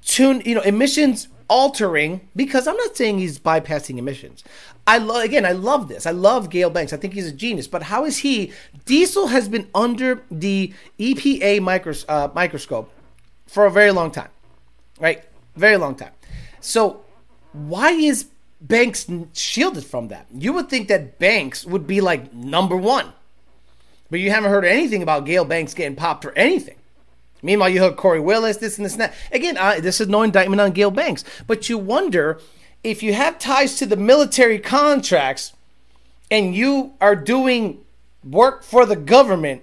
tune, 0.01 0.41
you 0.45 0.55
know, 0.55 0.61
emissions 0.61 1.27
altering 1.49 2.27
because 2.35 2.67
I'm 2.67 2.75
not 2.77 2.97
saying 2.97 3.19
he's 3.19 3.39
bypassing 3.39 3.97
emissions. 3.97 4.43
I 4.87 4.97
love 4.99 5.23
again, 5.23 5.45
I 5.45 5.51
love 5.51 5.89
this. 5.89 6.05
I 6.05 6.11
love 6.11 6.49
Gale 6.49 6.69
Banks. 6.69 6.93
I 6.93 6.97
think 6.97 7.13
he's 7.13 7.27
a 7.27 7.31
genius. 7.31 7.67
But 7.67 7.83
how 7.83 8.05
is 8.05 8.19
he? 8.19 8.53
Diesel 8.85 9.27
has 9.27 9.49
been 9.49 9.67
under 9.75 10.23
the 10.31 10.73
EPA 10.97 11.59
micros, 11.59 12.05
uh, 12.07 12.29
microscope 12.33 12.89
for 13.47 13.65
a 13.65 13.71
very 13.71 13.91
long 13.91 14.11
time, 14.11 14.29
right? 14.99 15.23
Very 15.55 15.77
long 15.77 15.95
time. 15.95 16.13
So 16.61 17.01
why 17.51 17.91
is 17.91 18.27
Banks 18.61 19.05
shielded 19.33 19.83
from 19.85 20.07
that? 20.07 20.25
You 20.33 20.53
would 20.53 20.69
think 20.69 20.87
that 20.87 21.19
Banks 21.19 21.65
would 21.65 21.85
be 21.85 22.01
like 22.01 22.33
number 22.33 22.75
one, 22.77 23.11
but 24.09 24.19
you 24.19 24.31
haven't 24.31 24.49
heard 24.49 24.65
anything 24.65 25.03
about 25.03 25.25
Gale 25.25 25.45
Banks 25.45 25.73
getting 25.73 25.95
popped 25.95 26.23
for 26.23 26.31
anything. 26.37 26.76
Meanwhile, 27.47 27.69
you 27.69 27.79
heard 27.79 27.95
Corey 27.95 28.19
Willis, 28.19 28.57
this 28.57 28.77
and 28.77 28.85
this 28.85 28.91
and 28.91 29.03
that. 29.03 29.13
Again, 29.31 29.55
uh, 29.57 29.79
this 29.79 30.01
is 30.01 30.09
no 30.09 30.21
indictment 30.21 30.59
on 30.59 30.71
Gale 30.71 30.91
Banks, 30.91 31.23
but 31.47 31.69
you 31.69 31.77
wonder 31.77 32.41
if 32.83 33.01
you 33.01 33.13
have 33.13 33.39
ties 33.39 33.77
to 33.77 33.85
the 33.85 33.95
military 33.95 34.59
contracts 34.59 35.53
and 36.29 36.53
you 36.53 36.91
are 36.99 37.15
doing 37.15 37.85
work 38.21 38.63
for 38.63 38.85
the 38.85 38.97
government, 38.97 39.61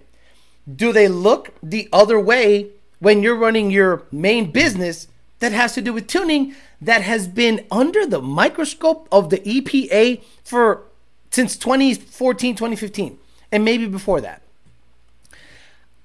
do 0.75 0.95
they 0.95 1.09
look 1.09 1.53
the 1.63 1.87
other 1.93 2.19
way 2.19 2.71
when 3.01 3.23
you're 3.23 3.37
running 3.37 3.71
your 3.71 4.05
main 4.11 4.51
business 4.51 5.07
that 5.41 5.53
has 5.53 5.75
to 5.75 5.83
do 5.83 5.93
with 5.93 6.07
tuning 6.07 6.55
that 6.81 7.03
has 7.03 7.29
been 7.29 7.67
under 7.71 8.07
the 8.07 8.23
microscope 8.23 9.07
of 9.13 9.29
the 9.29 9.41
EPA 9.41 10.23
for 10.43 10.85
since 11.31 11.55
2014, 11.59 12.55
2015, 12.55 13.19
and 13.53 13.63
maybe 13.63 13.87
before 13.87 14.23
that? 14.23 14.41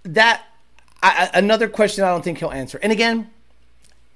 That 0.03 0.43
I, 1.01 1.29
another 1.33 1.69
question 1.69 2.03
I 2.03 2.09
don't 2.09 2.23
think 2.23 2.39
he'll 2.39 2.51
answer. 2.51 2.79
And 2.81 2.91
again, 2.91 3.29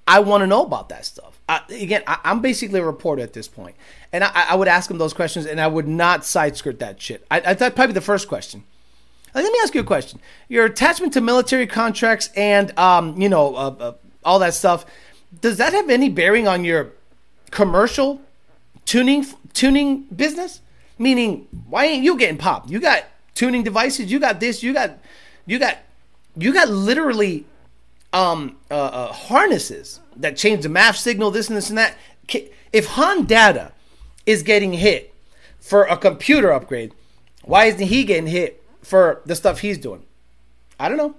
I 0.07 0.19
want 0.19 0.41
to 0.41 0.47
know 0.47 0.63
about 0.63 0.89
that 0.89 1.05
stuff. 1.05 1.39
Uh, 1.47 1.59
again, 1.69 2.03
I, 2.07 2.19
am 2.25 2.41
basically 2.41 2.79
a 2.79 2.85
reporter 2.85 3.21
at 3.21 3.33
this 3.33 3.47
point, 3.47 3.75
and 4.11 4.23
I, 4.23 4.51
I, 4.51 4.55
would 4.55 4.67
ask 4.67 4.89
him 4.89 4.97
those 4.97 5.13
questions, 5.13 5.45
and 5.45 5.59
I 5.59 5.67
would 5.67 5.87
not 5.87 6.25
side 6.25 6.57
skirt 6.57 6.79
that 6.79 7.01
shit. 7.01 7.25
I, 7.29 7.41
I 7.41 7.53
thought 7.53 7.75
probably 7.75 7.93
the 7.93 8.01
first 8.01 8.27
question. 8.27 8.63
Like, 9.33 9.43
let 9.43 9.51
me 9.51 9.59
ask 9.63 9.73
you 9.75 9.81
a 9.81 9.85
question: 9.85 10.19
Your 10.47 10.65
attachment 10.65 11.13
to 11.13 11.21
military 11.21 11.67
contracts 11.67 12.29
and 12.35 12.77
um, 12.77 13.19
you 13.19 13.29
know 13.29 13.55
uh, 13.55 13.75
uh, 13.79 13.93
all 14.23 14.39
that 14.39 14.53
stuff, 14.53 14.85
does 15.41 15.57
that 15.57 15.73
have 15.73 15.89
any 15.89 16.09
bearing 16.09 16.47
on 16.47 16.63
your 16.63 16.91
commercial 17.51 18.21
tuning 18.85 19.25
tuning 19.53 20.03
business? 20.15 20.61
Meaning, 20.97 21.47
why 21.69 21.85
ain't 21.85 22.03
you 22.03 22.17
getting 22.17 22.37
popped? 22.37 22.69
You 22.69 22.79
got 22.79 23.05
tuning 23.35 23.63
devices. 23.63 24.11
You 24.11 24.19
got 24.19 24.39
this. 24.39 24.63
You 24.63 24.73
got 24.73 24.97
you 25.45 25.59
got 25.59 25.77
you 26.37 26.53
got 26.53 26.69
literally 26.69 27.45
um, 28.11 28.57
uh, 28.69 28.75
uh, 28.75 29.11
harnesses 29.11 29.99
that 30.15 30.37
change 30.37 30.63
the 30.63 30.69
MAF 30.69 30.95
signal, 30.95 31.31
this 31.31 31.47
and 31.47 31.57
this 31.57 31.69
and 31.69 31.77
that. 31.77 31.97
If 32.71 32.87
Hondata 32.89 33.71
is 34.25 34.43
getting 34.43 34.73
hit 34.73 35.13
for 35.59 35.83
a 35.83 35.97
computer 35.97 36.51
upgrade, 36.51 36.93
why 37.43 37.65
isn't 37.65 37.87
he 37.87 38.03
getting 38.03 38.27
hit 38.27 38.63
for 38.81 39.21
the 39.25 39.35
stuff 39.35 39.59
he's 39.59 39.77
doing? 39.77 40.03
I 40.79 40.89
don't 40.89 40.97
know. 40.97 41.15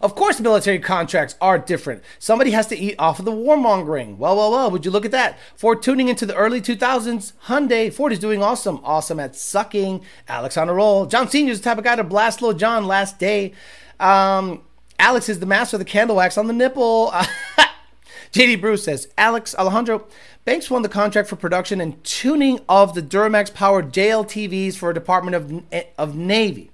Of 0.00 0.14
course, 0.14 0.40
military 0.40 0.78
contracts 0.78 1.34
are 1.40 1.58
different. 1.58 2.02
Somebody 2.18 2.52
has 2.52 2.66
to 2.68 2.78
eat 2.78 2.94
off 2.98 3.18
of 3.18 3.24
the 3.24 3.32
warmongering. 3.32 4.16
Well, 4.16 4.36
well, 4.36 4.50
well, 4.50 4.70
would 4.70 4.84
you 4.84 4.90
look 4.90 5.04
at 5.04 5.10
that? 5.10 5.38
For 5.56 5.74
tuning 5.74 6.08
into 6.08 6.26
the 6.26 6.34
early 6.34 6.60
2000s, 6.60 7.32
Hyundai, 7.46 7.92
Ford 7.92 8.12
is 8.12 8.18
doing 8.18 8.42
awesome. 8.42 8.80
Awesome 8.84 9.20
at 9.20 9.36
sucking. 9.36 10.02
Alex 10.28 10.56
on 10.56 10.68
a 10.68 10.74
roll. 10.74 11.06
John 11.06 11.28
Sr. 11.28 11.50
is 11.50 11.60
the 11.60 11.64
type 11.64 11.78
of 11.78 11.84
guy 11.84 11.96
to 11.96 12.04
blast 12.04 12.42
Lil 12.42 12.52
John 12.52 12.86
last 12.86 13.18
day. 13.18 13.52
Um, 14.00 14.62
Alex 14.98 15.28
is 15.28 15.40
the 15.40 15.46
master 15.46 15.76
of 15.76 15.78
the 15.78 15.84
candle 15.84 16.16
wax 16.16 16.38
on 16.38 16.46
the 16.46 16.52
nipple. 16.52 17.12
JD 18.32 18.60
Bruce 18.60 18.84
says, 18.84 19.08
Alex 19.16 19.54
Alejandro, 19.54 20.06
Banks 20.48 20.70
won 20.70 20.80
the 20.80 20.88
contract 20.88 21.28
for 21.28 21.36
production 21.36 21.78
and 21.78 22.02
tuning 22.02 22.58
of 22.70 22.94
the 22.94 23.02
Duramax 23.02 23.52
powered 23.52 23.92
JLTVs 23.92 24.76
for 24.76 24.94
Department 24.94 25.36
of, 25.36 25.62
of 25.98 26.16
Navy. 26.16 26.70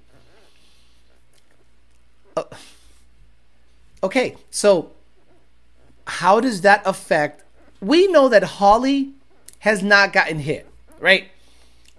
Uh, 2.37 2.43
okay, 4.05 4.35
so 4.49 4.91
how 6.07 6.39
does 6.39 6.61
that 6.61 6.81
affect? 6.85 7.43
We 7.81 8.07
know 8.07 8.29
that 8.29 8.43
Holley 8.43 9.11
has 9.59 9.83
not 9.83 10.13
gotten 10.13 10.39
hit, 10.39 10.67
right? 10.99 11.25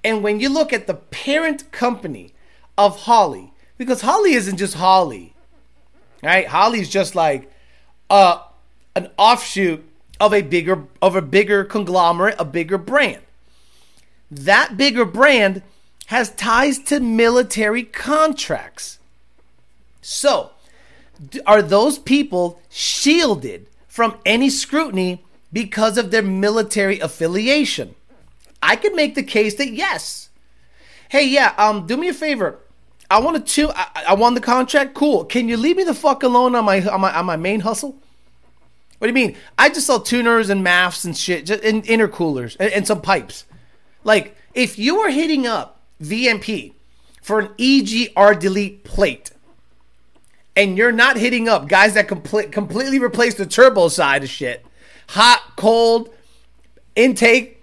And 0.03 0.23
when 0.23 0.40
you 0.40 0.49
look 0.49 0.73
at 0.73 0.87
the 0.87 0.95
parent 0.95 1.71
company 1.73 2.33
of 2.79 3.03
Holley, 3.03 3.53
because 3.77 4.01
Holley 4.01 4.35
isn't 4.35 4.57
just 4.57 4.75
Holley, 4.75 5.35
Right? 6.23 6.47
Holley's 6.47 6.88
just 6.88 7.14
like 7.14 7.51
uh, 8.11 8.42
an 8.95 9.11
offshoot 9.16 9.85
of 10.19 10.33
a 10.33 10.42
bigger 10.42 10.85
of 11.03 11.14
a 11.14 11.23
bigger 11.23 11.64
conglomerate, 11.64 12.37
a 12.38 12.45
bigger 12.45 12.79
brand. 12.79 13.23
That 14.31 14.77
bigger 14.77 15.05
brand 15.05 15.62
has 16.07 16.31
ties 16.31 16.79
to 16.85 17.01
military 17.01 17.85
contracts. 17.85 18.99
So, 20.01 20.51
are 21.46 21.62
those 21.62 21.98
people 21.98 22.61
shielded 22.68 23.66
from 23.88 24.16
any 24.24 24.50
scrutiny 24.50 25.24
because 25.52 25.96
of 25.98 26.11
their 26.11 26.22
military 26.22 26.98
affiliation? 27.00 27.94
I 28.62 28.76
could 28.76 28.94
make 28.94 29.14
the 29.14 29.22
case 29.22 29.55
that 29.57 29.72
yes. 29.72 30.31
Hey, 31.09 31.29
yeah, 31.29 31.55
um, 31.57 31.87
do 31.87 31.96
me 31.96 32.09
a 32.09 32.14
favor. 32.14 32.59
I 33.11 33.20
want 33.20 33.46
to 33.46 33.70
I, 33.70 34.05
I 34.09 34.14
won 34.14 34.35
the 34.35 34.40
contract. 34.40 34.94
Cool. 34.94 35.24
Can 35.24 35.48
you 35.48 35.57
leave 35.57 35.76
me 35.76 35.85
the 35.85 35.94
fuck 35.94 36.22
alone 36.22 36.55
on 36.55 36.64
my 36.64 36.85
on 36.87 37.00
my 37.00 37.16
on 37.16 37.26
my 37.26 37.37
main 37.37 37.61
hustle? 37.61 37.96
What 38.98 39.07
do 39.07 39.09
you 39.09 39.26
mean? 39.26 39.37
I 39.59 39.68
just 39.68 39.87
sell 39.87 40.00
tuners 40.00 40.50
and 40.50 40.64
MAFs 40.64 41.05
and 41.05 41.16
shit, 41.16 41.46
just, 41.46 41.62
and 41.62 41.85
intercoolers 41.85 42.57
and, 42.59 42.72
and 42.72 42.87
some 42.87 43.02
pipes. 43.02 43.44
Like 44.02 44.37
if 44.55 44.79
you 44.79 44.98
are 44.98 45.11
hitting 45.11 45.46
up 45.46 45.81
VMP 46.02 46.72
for 47.22 47.38
an 47.40 47.48
EGR 47.59 48.38
delete 48.38 48.85
plate, 48.85 49.31
and 50.57 50.77
you're 50.79 50.92
not 50.92 51.16
hitting 51.16 51.49
up 51.49 51.69
guys 51.69 51.95
that 51.95 52.09
complete, 52.09 52.51
completely 52.51 52.99
replace 52.99 53.35
the 53.35 53.47
turbo 53.47 53.88
side 53.88 54.25
of 54.25 54.31
shit, 54.31 54.64
hot, 55.09 55.42
cold, 55.57 56.09
intake, 56.97 57.62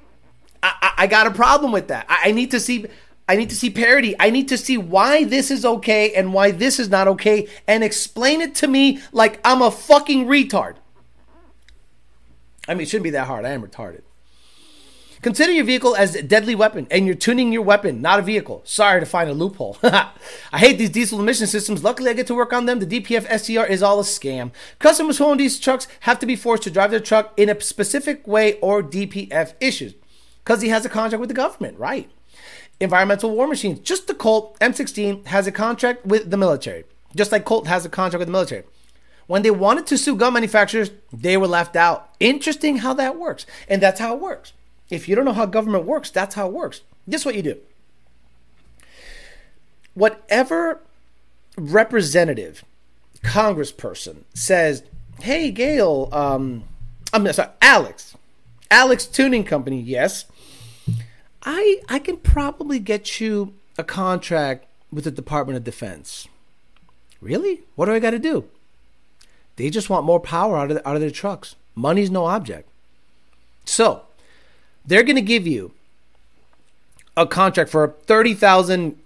I, 0.61 0.73
I, 0.81 0.93
I 1.03 1.07
got 1.07 1.27
a 1.27 1.31
problem 1.31 1.71
with 1.71 1.89
that. 1.89 2.05
I, 2.07 2.29
I 2.29 2.31
need 2.31 2.51
to 2.51 2.59
see. 2.59 2.85
I 3.27 3.37
need 3.37 3.49
to 3.51 3.55
see 3.55 3.69
parity. 3.69 4.15
I 4.19 4.31
need 4.31 4.49
to 4.49 4.57
see 4.57 4.77
why 4.77 5.23
this 5.23 5.49
is 5.49 5.63
okay 5.63 6.13
and 6.13 6.33
why 6.33 6.51
this 6.51 6.77
is 6.77 6.89
not 6.89 7.07
okay 7.07 7.47
and 7.65 7.81
explain 7.81 8.41
it 8.41 8.53
to 8.55 8.67
me 8.67 8.99
like 9.13 9.39
I'm 9.45 9.61
a 9.61 9.71
fucking 9.71 10.25
retard. 10.25 10.75
I 12.67 12.73
mean, 12.73 12.81
it 12.81 12.89
shouldn't 12.89 13.05
be 13.05 13.11
that 13.11 13.27
hard. 13.27 13.45
I 13.45 13.51
am 13.51 13.65
retarded. 13.65 14.01
Consider 15.23 15.53
your 15.53 15.65
vehicle 15.65 15.95
as 15.95 16.15
a 16.15 16.21
deadly 16.21 16.53
weapon 16.53 16.85
and 16.91 17.05
you're 17.05 17.15
tuning 17.15 17.51
your 17.51 17.61
weapon, 17.61 18.01
not 18.01 18.19
a 18.19 18.21
vehicle. 18.21 18.61
Sorry 18.65 18.99
to 18.99 19.05
find 19.05 19.29
a 19.29 19.33
loophole. 19.33 19.77
I 19.83 20.11
hate 20.53 20.77
these 20.77 20.89
diesel 20.89 21.19
emission 21.19 21.47
systems. 21.47 21.83
Luckily, 21.83 22.11
I 22.11 22.13
get 22.13 22.27
to 22.27 22.35
work 22.35 22.53
on 22.53 22.65
them. 22.65 22.79
The 22.79 23.01
DPF 23.01 23.25
SCR 23.39 23.65
is 23.65 23.81
all 23.81 23.99
a 23.99 24.03
scam. 24.03 24.51
Customers 24.79 25.17
who 25.17 25.25
own 25.25 25.37
these 25.37 25.59
trucks 25.59 25.87
have 26.01 26.19
to 26.19 26.25
be 26.25 26.35
forced 26.35 26.63
to 26.63 26.69
drive 26.69 26.91
their 26.91 26.99
truck 26.99 27.33
in 27.37 27.49
a 27.49 27.59
specific 27.59 28.27
way 28.27 28.59
or 28.59 28.83
DPF 28.83 29.53
issues 29.59 29.95
because 30.43 30.61
he 30.61 30.69
has 30.69 30.85
a 30.85 30.89
contract 30.89 31.21
with 31.21 31.29
the 31.29 31.35
government, 31.35 31.79
right? 31.79 32.11
environmental 32.79 33.31
war 33.31 33.47
machines. 33.47 33.79
Just 33.79 34.07
the 34.07 34.13
Colt 34.13 34.59
M16 34.59 35.25
has 35.27 35.47
a 35.47 35.51
contract 35.51 36.05
with 36.05 36.29
the 36.29 36.37
military, 36.37 36.83
just 37.15 37.31
like 37.31 37.45
Colt 37.45 37.67
has 37.67 37.85
a 37.85 37.89
contract 37.89 38.19
with 38.19 38.27
the 38.27 38.33
military. 38.33 38.63
When 39.25 39.41
they 39.41 39.51
wanted 39.51 39.87
to 39.87 39.97
sue 39.97 40.15
gun 40.15 40.33
manufacturers, 40.33 40.91
they 41.11 41.37
were 41.37 41.47
left 41.47 41.75
out. 41.75 42.13
Interesting 42.19 42.77
how 42.77 42.93
that 42.95 43.17
works. 43.17 43.45
And 43.69 43.81
that's 43.81 43.99
how 43.99 44.13
it 44.13 44.21
works. 44.21 44.51
If 44.89 45.07
you 45.07 45.15
don't 45.15 45.25
know 45.25 45.33
how 45.33 45.45
government 45.45 45.85
works, 45.85 46.09
that's 46.09 46.35
how 46.35 46.47
it 46.47 46.53
works. 46.53 46.81
This 47.07 47.21
is 47.21 47.25
what 47.25 47.35
you 47.35 47.41
do. 47.41 47.57
Whatever 49.93 50.81
representative, 51.57 52.63
congressperson 53.23 54.23
says, 54.33 54.83
hey, 55.21 55.51
Gale, 55.51 56.09
um, 56.11 56.63
I'm 57.13 57.31
sorry, 57.33 57.49
Alex, 57.61 58.15
Alex 58.71 59.05
Tuning 59.05 59.43
Company, 59.43 59.79
yes, 59.79 60.25
I 61.43 61.81
I 61.89 61.99
can 61.99 62.17
probably 62.17 62.79
get 62.79 63.19
you 63.19 63.53
a 63.77 63.83
contract 63.83 64.65
with 64.91 65.03
the 65.03 65.11
Department 65.11 65.57
of 65.57 65.63
Defense. 65.63 66.27
Really? 67.21 67.63
What 67.75 67.85
do 67.85 67.93
I 67.93 67.99
got 67.99 68.11
to 68.11 68.19
do? 68.19 68.45
They 69.55 69.69
just 69.69 69.89
want 69.89 70.05
more 70.05 70.19
power 70.19 70.57
out 70.57 70.71
of 70.71 70.81
out 70.85 70.95
of 70.95 71.01
their 71.01 71.11
trucks. 71.11 71.55
Money's 71.75 72.11
no 72.11 72.25
object. 72.25 72.69
So, 73.65 74.03
they're 74.85 75.03
going 75.03 75.15
to 75.15 75.21
give 75.21 75.47
you 75.47 75.71
a 77.15 77.25
contract 77.25 77.69
for 77.69 77.95
30,000 78.05 78.97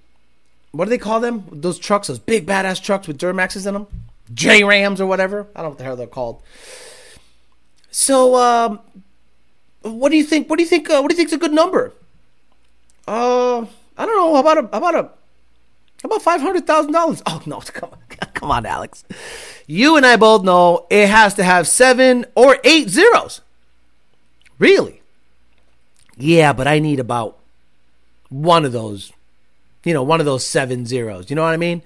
what 0.72 0.86
do 0.86 0.90
they 0.90 0.98
call 0.98 1.20
them? 1.20 1.46
Those 1.52 1.80
trucks, 1.80 2.08
those 2.08 2.20
big 2.20 2.46
badass 2.46 2.84
trucks 2.84 3.08
with 3.08 3.18
Duramaxes 3.18 3.66
in 3.66 3.74
them? 3.74 3.88
J 4.34 4.64
Rams 4.64 5.02
or 5.02 5.08
whatever. 5.08 5.48
I 5.56 5.62
don't 5.62 5.64
know 5.64 5.70
what 5.70 5.78
the 5.78 5.84
hell 5.84 5.96
they're 5.96 6.08
called. 6.08 6.42
So, 7.90 8.36
um, 8.36 8.80
what 9.82 10.10
do 10.10 10.18
you 10.18 10.24
think? 10.24 10.50
What 10.50 10.58
do 10.58 10.64
you 10.64 10.70
think? 10.70 10.90
Uh, 10.90 11.00
what 11.02 11.10
do 11.10 11.14
you 11.14 11.18
think 11.18 11.30
is 11.30 11.34
a 11.34 11.38
good 11.38 11.54
number? 11.54 11.94
Uh, 13.08 13.62
I 13.98 14.06
don't 14.06 14.16
know. 14.18 14.34
How 14.36 14.42
about 14.42 14.58
a, 14.58 14.62
how 14.62 14.78
about 14.78 14.96
a, 14.96 15.10
about 16.04 16.22
five 16.22 16.42
hundred 16.42 16.68
thousand 16.68 16.92
dollars? 16.92 17.24
Oh 17.26 17.42
no, 17.46 17.60
come 17.66 17.90
on, 17.92 18.30
come 18.34 18.52
on, 18.52 18.66
Alex. 18.66 19.04
You 19.66 19.96
and 19.96 20.06
I 20.06 20.18
both 20.18 20.44
know 20.44 20.86
it 20.90 21.08
has 21.08 21.34
to 21.36 21.44
have 21.44 21.68
seven 21.68 22.26
or 22.36 22.60
eight 22.64 22.90
zeros. 22.90 23.42
Really? 24.60 24.97
Yeah, 26.18 26.54
but 26.54 26.68
I 26.68 26.80
need 26.80 27.00
about 27.00 27.38
one 28.30 28.66
of 28.66 28.72
those, 28.72 29.12
you 29.84 29.94
know, 29.94 30.04
one 30.04 30.20
of 30.20 30.26
those 30.26 30.46
seven 30.46 30.86
zeros. 30.86 31.30
You 31.30 31.36
know 31.36 31.44
what 31.44 31.54
I 31.54 31.58
mean? 31.58 31.82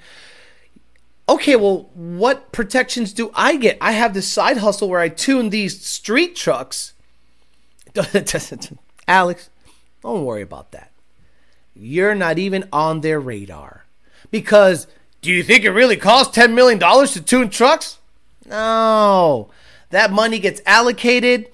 Okay, 1.28 1.56
well, 1.56 1.90
what 1.94 2.52
protections 2.52 3.14
do 3.14 3.32
I 3.34 3.56
get? 3.56 3.78
I 3.80 3.94
have 3.94 4.14
this 4.14 4.28
side 4.28 4.58
hustle 4.58 4.90
where 4.90 5.00
I 5.00 5.10
tune 5.10 5.50
these 5.50 5.86
street 5.86 6.36
trucks. 6.36 6.94
Alex, 9.08 9.50
don't 10.02 10.26
worry 10.26 10.42
about 10.42 10.72
that. 10.72 10.92
You're 11.76 12.16
not 12.16 12.38
even 12.38 12.68
on 12.72 13.02
their 13.02 13.20
radar. 13.20 13.86
Because 14.30 14.88
do 15.22 15.32
you 15.32 15.44
think 15.44 15.64
it 15.64 15.72
really 15.72 15.98
costs 15.98 16.36
$10 16.38 16.54
million 16.54 16.80
to 16.80 17.22
tune 17.22 17.50
trucks? 17.50 17.98
No. 18.46 19.50
That 19.92 20.12
money 20.12 20.40
gets 20.40 20.62
allocated, 20.66 21.48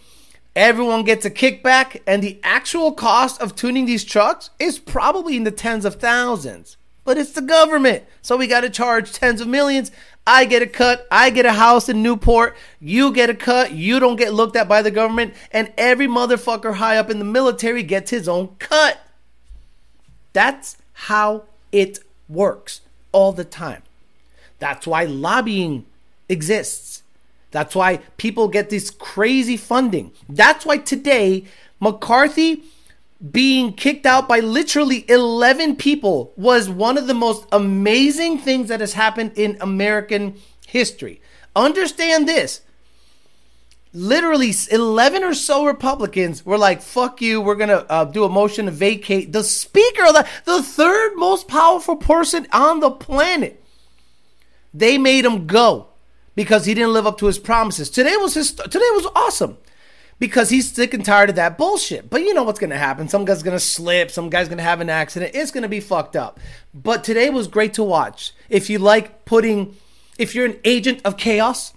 everyone 0.58 1.04
gets 1.04 1.24
a 1.24 1.30
kickback, 1.30 2.02
and 2.08 2.22
the 2.24 2.40
actual 2.44 2.92
cost 2.92 3.40
of 3.40 3.56
tuning 3.56 3.86
these 3.86 4.04
trucks 4.04 4.50
is 4.60 4.80
probably 4.80 5.38
in 5.38 5.44
the 5.44 5.52
tens 5.52 5.86
of 5.86 5.96
thousands. 5.96 6.78
But 7.06 7.18
it's 7.18 7.32
the 7.32 7.42
government, 7.42 8.04
so 8.22 8.36
we 8.36 8.48
got 8.48 8.62
to 8.62 8.70
charge 8.70 9.14
tens 9.14 9.40
of 9.40 9.48
millions. 9.48 9.92
I 10.26 10.44
get 10.44 10.62
a 10.62 10.68
cut. 10.68 11.08
I 11.10 11.30
get 11.30 11.46
a 11.46 11.54
house 11.54 11.88
in 11.88 12.04
Newport. 12.04 12.58
You 12.82 13.14
get 13.14 13.30
a 13.30 13.34
cut. 13.34 13.72
You 13.72 14.00
don't 14.02 14.18
get 14.18 14.34
looked 14.34 14.58
at 14.58 14.68
by 14.68 14.82
the 14.82 14.92
government. 14.92 15.36
And 15.54 15.72
every 15.78 16.08
motherfucker 16.08 16.74
high 16.74 16.98
up 16.98 17.10
in 17.10 17.20
the 17.20 17.24
military 17.24 17.82
gets 17.82 18.12
his 18.12 18.28
own 18.28 18.56
cut. 18.60 19.00
That's 20.34 20.76
how 20.92 21.44
it 21.72 22.00
works 22.28 22.82
all 23.14 23.32
the 23.32 23.46
time. 23.46 23.84
That's 24.60 24.86
why 24.86 25.06
lobbying 25.06 25.86
exists. 26.28 26.97
That's 27.52 27.76
why 27.76 27.98
people 28.18 28.48
get 28.48 28.70
this 28.70 28.90
crazy 28.90 29.58
funding. 29.58 30.12
That's 30.28 30.66
why 30.66 30.78
today, 30.78 31.46
McCarthy 31.80 32.64
being 33.32 33.74
kicked 33.74 34.06
out 34.06 34.28
by 34.28 34.40
literally 34.40 35.10
11 35.10 35.78
people 35.78 36.34
was 36.36 36.70
one 36.70 36.98
of 36.98 37.08
the 37.08 37.14
most 37.14 37.48
amazing 37.52 38.38
things 38.38 38.68
that 38.68 38.80
has 38.80 38.94
happened 38.94 39.32
in 39.36 39.58
American 39.60 40.36
history. 40.68 41.22
Understand 41.56 42.28
this. 42.28 42.62
Literally 43.94 44.54
11 44.70 45.24
or 45.24 45.34
so 45.34 45.66
Republicans 45.66 46.46
were 46.46 46.58
like, 46.58 46.82
fuck 46.82 47.22
you, 47.22 47.42
we're 47.42 47.56
going 47.56 47.70
to 47.70 47.90
uh, 47.90 48.04
do 48.04 48.26
a 48.26 48.30
motion 48.30 48.66
to 48.66 48.72
vacate 48.72 49.32
the 49.32 49.44
speaker 49.44 50.04
the, 50.12 50.28
the 50.46 50.62
third 50.62 51.16
most 51.16 51.48
powerful 51.48 51.96
person 51.96 52.46
on 52.52 52.82
the 52.82 52.92
planet. 52.92 53.64
They 54.74 55.00
made 55.00 55.26
him 55.26 55.48
go 55.48 55.88
because 56.38 56.66
he 56.66 56.76
didn't 56.76 56.94
live 56.94 57.08
up 57.08 57.18
to 57.18 57.26
his 57.26 57.40
promises. 57.40 57.90
Today 57.90 58.16
was 58.16 58.36
his 58.36 58.54
today 58.54 58.80
was 58.94 59.08
awesome 59.16 59.58
because 60.20 60.52
he's 60.52 60.72
sick 60.72 60.94
and 60.94 61.04
tired 61.04 61.30
of 61.30 61.36
that 61.36 61.58
bullshit. 61.58 62.12
But 62.12 62.22
you 62.22 62.34
know 62.34 62.44
what's 62.44 62.60
going 62.60 62.70
to 62.70 62.78
happen. 62.78 63.10
Some 63.10 63.26
guy's 63.26 63.42
going 63.42 63.58
to 63.58 63.60
slip, 63.60 64.12
some 64.12 64.30
guy's 64.30 64.48
going 64.48 64.60
to 64.60 64.64
have 64.64 64.80
an 64.80 64.90
accident. 64.90 65.32
It's 65.34 65.50
going 65.50 65.64
to 65.64 65.68
be 65.68 65.80
fucked 65.80 66.16
up. 66.16 66.40
But 66.76 67.04
today 67.04 67.32
was 67.32 67.48
great 67.48 67.74
to 67.74 67.84
watch. 67.84 68.34
If 68.50 68.70
you 68.70 68.78
like 68.78 69.26
putting 69.26 69.76
if 70.20 70.36
you're 70.36 70.46
an 70.46 70.60
agent 70.64 71.02
of 71.04 71.18
chaos, 71.18 71.74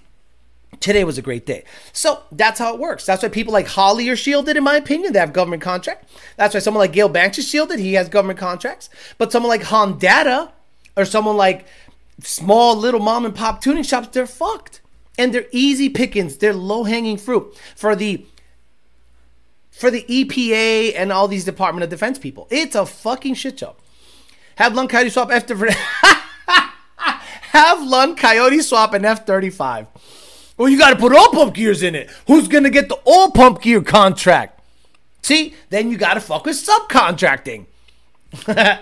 today 0.78 1.04
was 1.04 1.16
a 1.16 1.22
great 1.22 1.46
day. 1.46 1.64
So 1.94 2.22
that's 2.30 2.58
how 2.58 2.74
it 2.74 2.80
works. 2.80 3.06
That's 3.06 3.22
why 3.22 3.30
people 3.30 3.54
like 3.54 3.66
Holley 3.66 4.10
are 4.10 4.16
shielded, 4.16 4.58
in 4.58 4.64
my 4.64 4.76
opinion. 4.76 5.14
They 5.14 5.20
have 5.20 5.32
government 5.32 5.62
contract. 5.62 6.10
That's 6.36 6.52
why 6.52 6.60
someone 6.60 6.80
like 6.80 6.92
Gale 6.92 7.08
Banks 7.08 7.38
is 7.38 7.48
shielded. 7.48 7.78
He 7.78 7.94
has 7.94 8.10
government 8.10 8.38
contracts. 8.38 8.90
But 9.16 9.32
someone 9.32 9.48
like 9.48 9.62
Hondata 9.62 10.50
or 10.98 11.06
someone 11.06 11.38
like 11.38 11.66
small 12.22 12.76
little 12.76 13.00
mom 13.00 13.24
and 13.24 13.34
pop 13.34 13.62
tuning 13.62 13.82
shops, 13.82 14.08
they're 14.08 14.26
fucked. 14.26 14.80
And 15.18 15.34
they're 15.34 15.46
easy 15.50 15.88
pickings. 15.88 16.38
They're 16.38 16.54
low 16.54 16.84
hanging 16.84 17.18
fruit 17.18 17.54
for 17.76 17.94
the 17.94 18.24
for 19.70 19.90
the 19.90 20.02
EPA 20.02 20.94
and 20.96 21.10
all 21.10 21.26
these 21.28 21.44
Department 21.44 21.84
of 21.84 21.90
Defense 21.90 22.18
people. 22.18 22.46
It's 22.50 22.74
a 22.74 22.84
fucking 22.84 23.34
shit 23.34 23.58
show. 23.58 23.76
Have 24.56 24.74
Lund 24.74 24.90
Coyote 24.90 25.10
swap 25.10 25.30
F 25.30 25.48
Have 27.52 27.82
Lund 27.82 28.16
Coyote 28.16 28.60
swap 28.60 28.94
an 28.94 29.04
F 29.04 29.26
thirty 29.26 29.50
five. 29.50 29.86
Well, 30.56 30.68
you 30.68 30.78
got 30.78 30.90
to 30.90 30.96
put 30.96 31.14
all 31.14 31.30
pump 31.30 31.54
gears 31.54 31.82
in 31.82 31.94
it. 31.94 32.10
Who's 32.26 32.46
gonna 32.46 32.70
get 32.70 32.88
the 32.88 32.98
all 33.04 33.30
pump 33.30 33.62
gear 33.62 33.82
contract? 33.82 34.60
See, 35.22 35.54
then 35.68 35.90
you 35.90 35.96
got 35.96 36.14
to 36.14 36.20
fuck 36.20 36.44
with 36.44 36.56
subcontracting. 36.56 37.66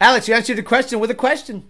Alex, 0.00 0.28
you 0.28 0.34
answered 0.34 0.56
the 0.56 0.62
question 0.62 1.00
with 1.00 1.10
a 1.10 1.14
question. 1.14 1.64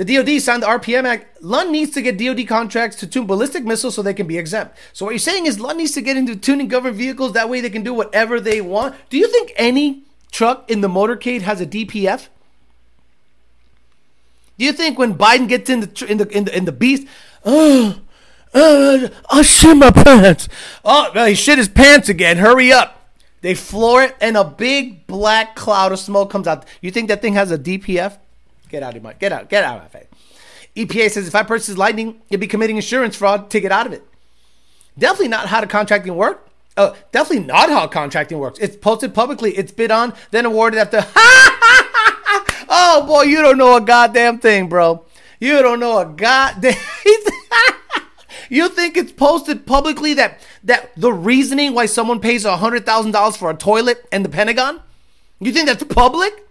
The 0.00 0.16
DoD 0.16 0.40
signed 0.40 0.62
the 0.62 0.66
RPM 0.66 1.04
Act. 1.04 1.42
Lund 1.42 1.70
needs 1.70 1.90
to 1.90 2.00
get 2.00 2.16
DoD 2.16 2.48
contracts 2.48 2.96
to 3.00 3.06
tune 3.06 3.26
ballistic 3.26 3.64
missiles 3.64 3.94
so 3.94 4.00
they 4.00 4.14
can 4.14 4.26
be 4.26 4.38
exempt. 4.38 4.74
So 4.94 5.04
what 5.04 5.10
you're 5.10 5.18
saying 5.18 5.44
is 5.44 5.60
Lund 5.60 5.76
needs 5.76 5.92
to 5.92 6.00
get 6.00 6.16
into 6.16 6.36
tuning 6.36 6.68
government 6.68 6.96
vehicles. 6.96 7.34
That 7.34 7.50
way 7.50 7.60
they 7.60 7.68
can 7.68 7.82
do 7.82 7.92
whatever 7.92 8.40
they 8.40 8.62
want. 8.62 8.94
Do 9.10 9.18
you 9.18 9.28
think 9.28 9.52
any 9.56 10.04
truck 10.32 10.70
in 10.70 10.80
the 10.80 10.88
motorcade 10.88 11.42
has 11.42 11.60
a 11.60 11.66
DPF? 11.66 12.28
Do 14.56 14.64
you 14.64 14.72
think 14.72 14.98
when 14.98 15.16
Biden 15.16 15.46
gets 15.46 15.68
in 15.68 15.80
the 15.80 16.06
in 16.08 16.16
the 16.16 16.28
in 16.34 16.44
the, 16.44 16.56
in 16.56 16.64
the 16.64 16.72
beast, 16.72 17.06
oh, 17.44 18.00
uh, 18.54 19.08
I 19.30 19.42
shit 19.42 19.76
my 19.76 19.90
pants. 19.90 20.48
Oh, 20.82 21.26
he 21.26 21.34
shit 21.34 21.58
his 21.58 21.68
pants 21.68 22.08
again. 22.08 22.38
Hurry 22.38 22.72
up. 22.72 23.10
They 23.42 23.54
floor 23.54 24.04
it, 24.04 24.16
and 24.18 24.38
a 24.38 24.44
big 24.44 25.06
black 25.06 25.56
cloud 25.56 25.92
of 25.92 25.98
smoke 25.98 26.30
comes 26.30 26.46
out. 26.46 26.64
You 26.80 26.90
think 26.90 27.08
that 27.08 27.20
thing 27.20 27.34
has 27.34 27.50
a 27.50 27.58
DPF? 27.58 28.16
Get 28.70 28.82
out 28.84 28.96
of 28.96 29.02
my 29.02 29.12
get 29.12 29.32
out, 29.32 29.48
get 29.48 29.64
out 29.64 29.78
of 29.78 29.82
my 29.82 29.88
face. 29.88 30.06
EPA 30.76 31.10
says 31.10 31.26
if 31.26 31.34
I 31.34 31.42
purchase 31.42 31.76
Lightning, 31.76 32.22
you'll 32.28 32.40
be 32.40 32.46
committing 32.46 32.76
insurance 32.76 33.16
fraud 33.16 33.50
to 33.50 33.60
get 33.60 33.72
out 33.72 33.86
of 33.86 33.92
it. 33.92 34.04
Definitely 34.96 35.28
not 35.28 35.48
how 35.48 35.60
the 35.60 35.66
contracting 35.66 36.14
work. 36.14 36.48
Uh, 36.76 36.94
definitely 37.10 37.44
not 37.44 37.68
how 37.68 37.86
contracting 37.88 38.38
works. 38.38 38.58
It's 38.60 38.76
posted 38.76 39.12
publicly, 39.12 39.52
it's 39.56 39.72
bid 39.72 39.90
on, 39.90 40.14
then 40.30 40.46
awarded 40.46 40.78
after. 40.78 41.04
oh 42.68 43.04
boy, 43.06 43.22
you 43.22 43.42
don't 43.42 43.58
know 43.58 43.76
a 43.76 43.80
goddamn 43.80 44.38
thing, 44.38 44.68
bro. 44.68 45.04
You 45.40 45.60
don't 45.62 45.80
know 45.80 45.98
a 45.98 46.06
goddamn. 46.06 46.74
you 48.48 48.68
think 48.68 48.96
it's 48.96 49.10
posted 49.10 49.66
publicly 49.66 50.14
that 50.14 50.40
that 50.62 50.92
the 50.96 51.12
reasoning 51.12 51.74
why 51.74 51.86
someone 51.86 52.20
pays 52.20 52.44
hundred 52.44 52.86
thousand 52.86 53.10
dollars 53.10 53.36
for 53.36 53.50
a 53.50 53.54
toilet 53.54 54.06
and 54.12 54.24
the 54.24 54.28
Pentagon? 54.28 54.80
You 55.40 55.52
think 55.52 55.66
that's 55.66 55.82
public? 55.82 56.46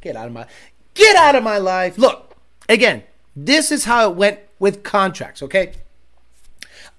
Get 0.00 0.16
out 0.16 0.26
of 0.26 0.32
my 0.34 0.46
Get 0.94 1.16
out 1.16 1.34
of 1.34 1.42
my 1.42 1.58
life. 1.58 1.98
Look, 1.98 2.36
again, 2.68 3.02
this 3.34 3.70
is 3.72 3.84
how 3.84 4.10
it 4.10 4.16
went 4.16 4.40
with 4.58 4.82
contracts, 4.82 5.42
okay? 5.42 5.72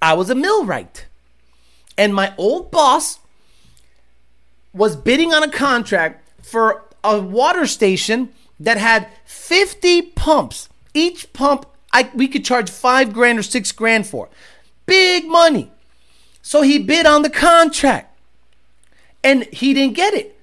I 0.01 0.13
was 0.13 0.29
a 0.29 0.35
millwright, 0.35 1.05
and 1.97 2.13
my 2.13 2.33
old 2.37 2.71
boss 2.71 3.19
was 4.73 4.95
bidding 4.95 5.33
on 5.33 5.41
a 5.41 5.49
contract 5.49 6.27
for 6.45 6.83
a 7.03 7.19
water 7.19 7.65
station 7.65 8.29
that 8.59 8.77
had 8.77 9.07
50 9.25 10.01
pumps. 10.01 10.69
Each 10.93 11.31
pump 11.33 11.65
I, 11.95 12.09
we 12.13 12.27
could 12.27 12.43
charge 12.43 12.69
five 12.69 13.13
grand 13.13 13.39
or 13.39 13.43
six 13.43 13.71
grand 13.71 14.05
for. 14.05 14.27
Big 14.85 15.25
money. 15.27 15.71
So 16.41 16.61
he 16.61 16.77
bid 16.77 17.05
on 17.05 17.21
the 17.21 17.29
contract 17.29 18.19
and 19.23 19.45
he 19.45 19.73
didn't 19.73 19.95
get 19.95 20.13
it. 20.13 20.37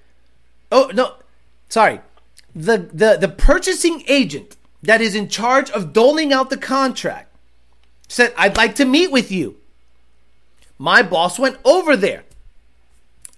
Oh, 0.72 0.90
no, 0.94 1.16
sorry 1.68 2.00
the, 2.54 2.78
the, 2.92 3.16
the 3.20 3.28
purchasing 3.28 4.02
agent 4.06 4.56
that 4.82 5.00
is 5.00 5.14
in 5.14 5.28
charge 5.28 5.70
of 5.70 5.92
doling 5.92 6.32
out 6.32 6.50
the 6.50 6.56
contract 6.56 7.34
said, 8.08 8.34
I'd 8.36 8.56
like 8.56 8.74
to 8.76 8.84
meet 8.84 9.10
with 9.10 9.30
you. 9.30 9.56
My 10.78 11.02
boss 11.02 11.38
went 11.38 11.58
over 11.64 11.96
there 11.96 12.24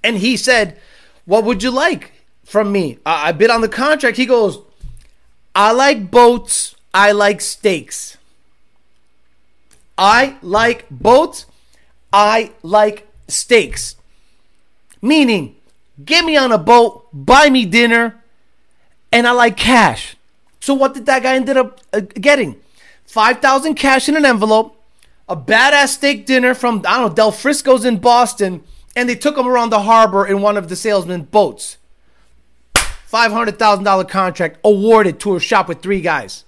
and 0.03 0.19
he 0.19 0.37
said, 0.37 0.79
What 1.25 1.45
would 1.45 1.63
you 1.63 1.71
like 1.71 2.13
from 2.45 2.73
me? 2.73 2.99
I, 3.05 3.29
I 3.29 3.33
bid 3.33 3.51
on 3.51 3.61
the 3.61 3.69
contract. 3.69 4.17
He 4.17 4.27
goes, 4.27 4.59
I 5.55 5.73
like 5.73 6.11
boats. 6.11 6.75
I 6.93 7.13
like 7.13 7.41
steaks. 7.41 8.17
I 9.97 10.37
like 10.43 10.89
boats. 10.91 11.47
I 12.13 12.53
like 12.63 13.09
steaks. 13.29 13.97
Meaning, 15.03 15.57
get 16.03 16.25
me 16.25 16.37
on 16.37 16.51
a 16.51 16.59
boat, 16.59 17.09
buy 17.13 17.51
me 17.51 17.67
dinner, 17.67 18.24
and 19.15 19.29
I 19.29 19.31
like 19.31 19.57
cash. 19.57 20.17
So 20.61 20.75
what 20.75 20.93
did 20.93 21.07
that 21.07 21.23
guy 21.23 21.37
ended 21.37 21.57
up 21.57 21.81
uh, 21.93 22.01
getting? 22.01 22.61
5,000 23.07 23.77
cash 23.77 24.09
in 24.09 24.17
an 24.17 24.25
envelope, 24.25 24.77
a 25.29 25.37
badass 25.37 25.89
steak 25.89 26.27
dinner 26.27 26.53
from, 26.53 26.79
I 26.87 26.99
don't 26.99 27.11
know, 27.11 27.15
Del 27.15 27.31
Frisco's 27.31 27.85
in 27.85 27.99
Boston, 27.99 28.65
and 28.97 29.09
they 29.09 29.15
took 29.15 29.39
him 29.39 29.47
around 29.47 29.71
the 29.71 29.83
harbor 29.83 30.27
in 30.27 30.43
one 30.43 30.57
of 30.57 30.69
the 30.69 30.75
salesman's 30.75 31.27
boats. 31.27 31.79
$500,000 32.75 34.09
contract 34.09 34.59
awarded 34.65 35.21
to 35.21 35.37
a 35.37 35.41
shop 35.41 35.69
with 35.69 35.81
three 35.81 36.01
guys. 36.01 36.45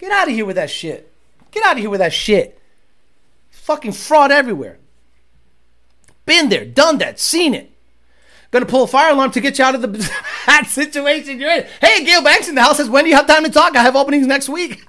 Get 0.00 0.10
out 0.10 0.28
of 0.28 0.34
here 0.34 0.44
with 0.44 0.56
that 0.56 0.70
shit. 0.70 1.12
Get 1.52 1.64
out 1.64 1.76
of 1.76 1.78
here 1.78 1.90
with 1.90 2.00
that 2.00 2.12
shit. 2.12 2.58
Fucking 3.50 3.92
fraud 3.92 4.32
everywhere. 4.32 4.78
Been 6.26 6.48
there, 6.48 6.64
done 6.64 6.98
that, 6.98 7.20
seen 7.20 7.54
it. 7.54 7.70
Gonna 8.54 8.66
pull 8.66 8.84
a 8.84 8.86
fire 8.86 9.12
alarm 9.12 9.32
to 9.32 9.40
get 9.40 9.58
you 9.58 9.64
out 9.64 9.74
of 9.74 9.82
the 9.82 9.88
bad 10.46 10.68
situation 10.68 11.40
you're 11.40 11.50
in. 11.50 11.66
Hey, 11.80 12.04
Gale 12.04 12.22
Banks 12.22 12.48
in 12.48 12.54
the 12.54 12.62
house 12.62 12.76
says, 12.76 12.88
when 12.88 13.02
do 13.02 13.10
you 13.10 13.16
have 13.16 13.26
time 13.26 13.42
to 13.42 13.50
talk? 13.50 13.74
I 13.74 13.82
have 13.82 13.96
openings 13.96 14.28
next 14.28 14.48
week. 14.48 14.80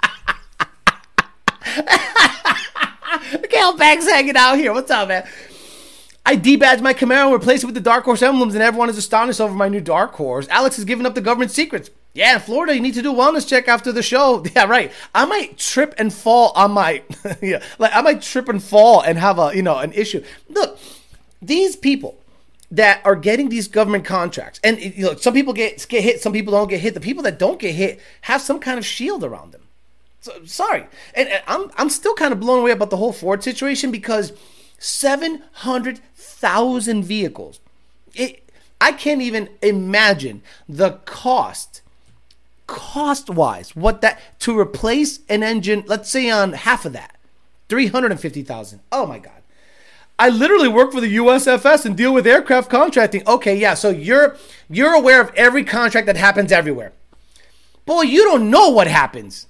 Gale 3.49 3.75
Banks 3.75 4.05
hanging 4.07 4.37
out 4.37 4.59
here. 4.59 4.71
What's 4.71 4.91
up, 4.91 5.07
man? 5.07 5.27
I 6.27 6.37
debadged 6.37 6.81
my 6.81 6.93
Camaro 6.93 7.23
and 7.23 7.33
replaced 7.33 7.63
it 7.63 7.65
with 7.65 7.73
the 7.73 7.81
Dark 7.81 8.05
Horse 8.05 8.21
emblems, 8.21 8.53
and 8.53 8.61
everyone 8.61 8.87
is 8.87 8.99
astonished 8.99 9.41
over 9.41 9.55
my 9.55 9.67
new 9.67 9.81
Dark 9.81 10.13
Horse. 10.13 10.47
Alex 10.49 10.75
has 10.75 10.85
given 10.85 11.07
up 11.07 11.15
the 11.15 11.21
government 11.21 11.49
secrets. 11.49 11.89
Yeah, 12.13 12.35
in 12.35 12.41
Florida, 12.41 12.75
you 12.75 12.81
need 12.81 12.93
to 12.93 13.01
do 13.01 13.13
a 13.13 13.15
wellness 13.15 13.49
check 13.49 13.67
after 13.67 13.91
the 13.91 14.03
show. 14.03 14.45
Yeah, 14.55 14.65
right. 14.65 14.91
I 15.15 15.25
might 15.25 15.57
trip 15.57 15.95
and 15.97 16.13
fall 16.13 16.51
on 16.55 16.71
my, 16.73 17.01
yeah, 17.41 17.63
like 17.79 17.95
I 17.95 18.01
might 18.01 18.21
trip 18.21 18.47
and 18.47 18.61
fall 18.61 19.01
and 19.01 19.17
have 19.17 19.39
a, 19.39 19.55
you 19.55 19.63
know, 19.63 19.79
an 19.79 19.91
issue. 19.91 20.23
Look, 20.49 20.77
these 21.41 21.75
people 21.75 22.19
that 22.75 23.01
are 23.05 23.15
getting 23.15 23.49
these 23.49 23.67
government 23.67 24.05
contracts, 24.05 24.59
and 24.63 24.79
you 24.79 25.05
know, 25.05 25.15
some 25.15 25.33
people 25.33 25.53
get 25.53 25.85
get 25.87 26.03
hit, 26.03 26.21
some 26.21 26.33
people 26.33 26.51
don't 26.51 26.69
get 26.69 26.81
hit. 26.81 26.93
The 26.93 26.99
people 26.99 27.23
that 27.23 27.39
don't 27.39 27.59
get 27.59 27.75
hit 27.75 27.99
have 28.21 28.41
some 28.41 28.59
kind 28.59 28.77
of 28.77 28.85
shield 28.85 29.23
around 29.23 29.51
them. 29.51 29.61
So, 30.21 30.43
sorry, 30.45 30.85
and, 31.13 31.29
and 31.29 31.43
I'm 31.47 31.71
I'm 31.77 31.89
still 31.89 32.13
kind 32.15 32.33
of 32.33 32.39
blown 32.39 32.59
away 32.59 32.71
about 32.71 32.89
the 32.89 32.97
whole 32.97 33.13
Ford 33.13 33.43
situation 33.43 33.91
because 33.91 34.33
seven 34.77 35.43
hundred 35.53 35.99
thousand 36.15 37.03
vehicles. 37.03 37.59
It, 38.13 38.49
I 38.79 38.91
can't 38.91 39.21
even 39.21 39.49
imagine 39.61 40.43
the 40.67 40.99
cost 41.05 41.81
cost 42.67 43.29
wise, 43.29 43.75
what 43.75 44.01
that 44.01 44.19
to 44.39 44.57
replace 44.57 45.19
an 45.29 45.43
engine, 45.43 45.83
let's 45.87 46.09
say 46.09 46.29
on 46.29 46.53
half 46.53 46.85
of 46.85 46.93
that, 46.93 47.15
350,000. 47.69 48.79
Oh 48.91 49.05
my 49.05 49.19
God. 49.19 49.41
I 50.17 50.29
literally 50.29 50.69
work 50.69 50.91
for 50.91 51.01
the 51.01 51.17
USFS 51.17 51.85
and 51.85 51.97
deal 51.97 52.13
with 52.13 52.25
aircraft 52.25 52.69
contracting. 52.69 53.27
Okay, 53.27 53.55
yeah, 53.57 53.73
so 53.73 53.89
you're 53.89 54.37
you're 54.69 54.93
aware 54.93 55.21
of 55.21 55.31
every 55.35 55.63
contract 55.63 56.07
that 56.07 56.15
happens 56.15 56.51
everywhere. 56.51 56.93
Boy, 57.85 58.03
you 58.03 58.23
don't 58.23 58.49
know 58.49 58.69
what 58.69 58.87
happens. 58.87 59.47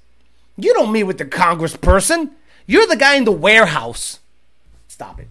You 0.58 0.74
don't 0.74 0.92
meet 0.92 1.04
with 1.04 1.18
the 1.18 1.26
congressperson. 1.26 2.32
You're 2.66 2.88
the 2.88 2.96
guy 2.96 3.16
in 3.16 3.26
the 3.26 3.32
warehouse. 3.32 4.20
Stop 4.88 5.20
it. 5.20 5.28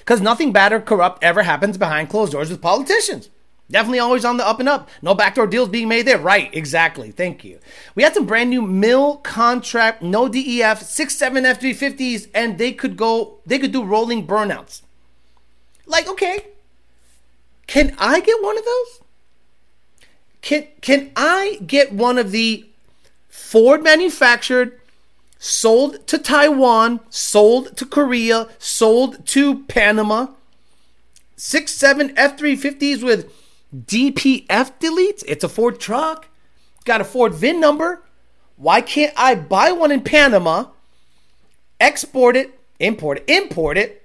Because 0.00 0.20
nothing 0.20 0.52
bad 0.52 0.72
or 0.72 0.80
corrupt 0.80 1.22
ever 1.24 1.42
happens 1.42 1.78
behind 1.78 2.10
closed 2.10 2.32
doors 2.32 2.50
with 2.50 2.60
politicians. 2.60 3.30
Definitely 3.68 3.98
always 3.98 4.24
on 4.24 4.36
the 4.36 4.46
up 4.46 4.60
and 4.60 4.68
up. 4.68 4.88
No 5.02 5.14
backdoor 5.14 5.48
deals 5.48 5.68
being 5.68 5.88
made 5.88 6.06
there. 6.06 6.18
Right, 6.18 6.54
exactly. 6.54 7.10
Thank 7.10 7.44
you. 7.44 7.58
We 7.96 8.04
had 8.04 8.14
some 8.14 8.26
brand 8.26 8.50
new 8.50 8.62
mill 8.62 9.16
contract, 9.16 10.02
no 10.02 10.28
DEF, 10.28 10.82
six 10.82 11.16
seven 11.16 11.44
F 11.44 11.60
three 11.60 11.72
fifties, 11.72 12.28
and 12.32 12.58
they 12.58 12.72
could 12.72 12.96
go. 12.96 13.38
They 13.44 13.58
could 13.58 13.72
do 13.72 13.82
rolling 13.82 14.26
burnouts. 14.26 14.82
Like, 15.84 16.08
okay, 16.08 16.46
can 17.66 17.94
I 17.98 18.20
get 18.20 18.40
one 18.42 18.56
of 18.56 18.64
those? 18.64 19.00
Can 20.42 20.68
can 20.80 21.10
I 21.16 21.60
get 21.66 21.92
one 21.92 22.18
of 22.18 22.30
the 22.30 22.66
Ford 23.28 23.82
manufactured, 23.82 24.80
sold 25.40 26.06
to 26.06 26.18
Taiwan, 26.18 27.00
sold 27.10 27.76
to 27.76 27.84
Korea, 27.84 28.48
sold 28.60 29.26
to 29.26 29.64
Panama? 29.64 30.28
Six 31.34 31.72
seven 31.72 32.16
F 32.16 32.38
three 32.38 32.54
fifties 32.54 33.02
with 33.02 33.30
DPF 33.74 34.72
deletes. 34.80 35.24
It's 35.26 35.44
a 35.44 35.48
Ford 35.48 35.80
truck. 35.80 36.28
Got 36.84 37.00
a 37.00 37.04
Ford 37.04 37.34
VIN 37.34 37.60
number. 37.60 38.02
Why 38.56 38.80
can't 38.80 39.12
I 39.16 39.34
buy 39.34 39.72
one 39.72 39.92
in 39.92 40.00
Panama, 40.00 40.66
export 41.78 42.36
it, 42.36 42.58
import 42.80 43.18
it, 43.18 43.24
import 43.28 43.76
it, 43.76 44.02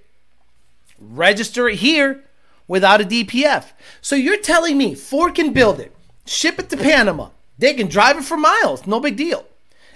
register 0.99 1.70
it 1.70 1.80
here 1.80 2.26
without 2.68 2.99
a 2.99 3.05
DPF? 3.05 3.72
So 4.01 4.16
you're 4.16 4.38
telling 4.38 4.78
me 4.78 4.93
Ford 4.93 5.36
can 5.36 5.53
build 5.53 5.80
it, 5.80 5.95
ship 6.26 6.59
it 6.59 6.70
to 6.70 6.78
Panama, 6.78 7.30
they 7.57 7.74
can 7.74 7.88
drive 7.88 8.18
it 8.18 8.26
for 8.26 8.36
miles, 8.36 8.86
no 8.86 8.99
big 8.99 9.16
deal. 9.16 9.45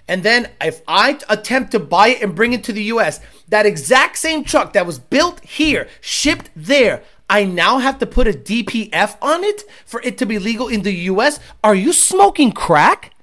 And 0.07 0.23
then 0.23 0.49
if 0.61 0.81
I 0.87 1.19
attempt 1.29 1.71
to 1.71 1.79
buy 1.79 2.09
it 2.09 2.21
and 2.21 2.35
bring 2.35 2.53
it 2.53 2.63
to 2.65 2.73
the 2.73 2.83
US, 2.83 3.19
that 3.49 3.65
exact 3.65 4.17
same 4.17 4.43
truck 4.43 4.73
that 4.73 4.85
was 4.85 4.99
built 4.99 5.43
here, 5.43 5.89
shipped 5.99 6.49
there, 6.55 7.03
I 7.29 7.43
now 7.43 7.79
have 7.79 7.99
to 7.99 8.05
put 8.05 8.27
a 8.27 8.33
DPF 8.33 9.17
on 9.21 9.43
it 9.43 9.63
for 9.85 10.01
it 10.03 10.17
to 10.19 10.25
be 10.25 10.37
legal 10.39 10.67
in 10.67 10.83
the 10.83 10.93
US? 11.09 11.39
Are 11.63 11.75
you 11.75 11.91
smoking 11.91 12.51
crack? 12.51 13.13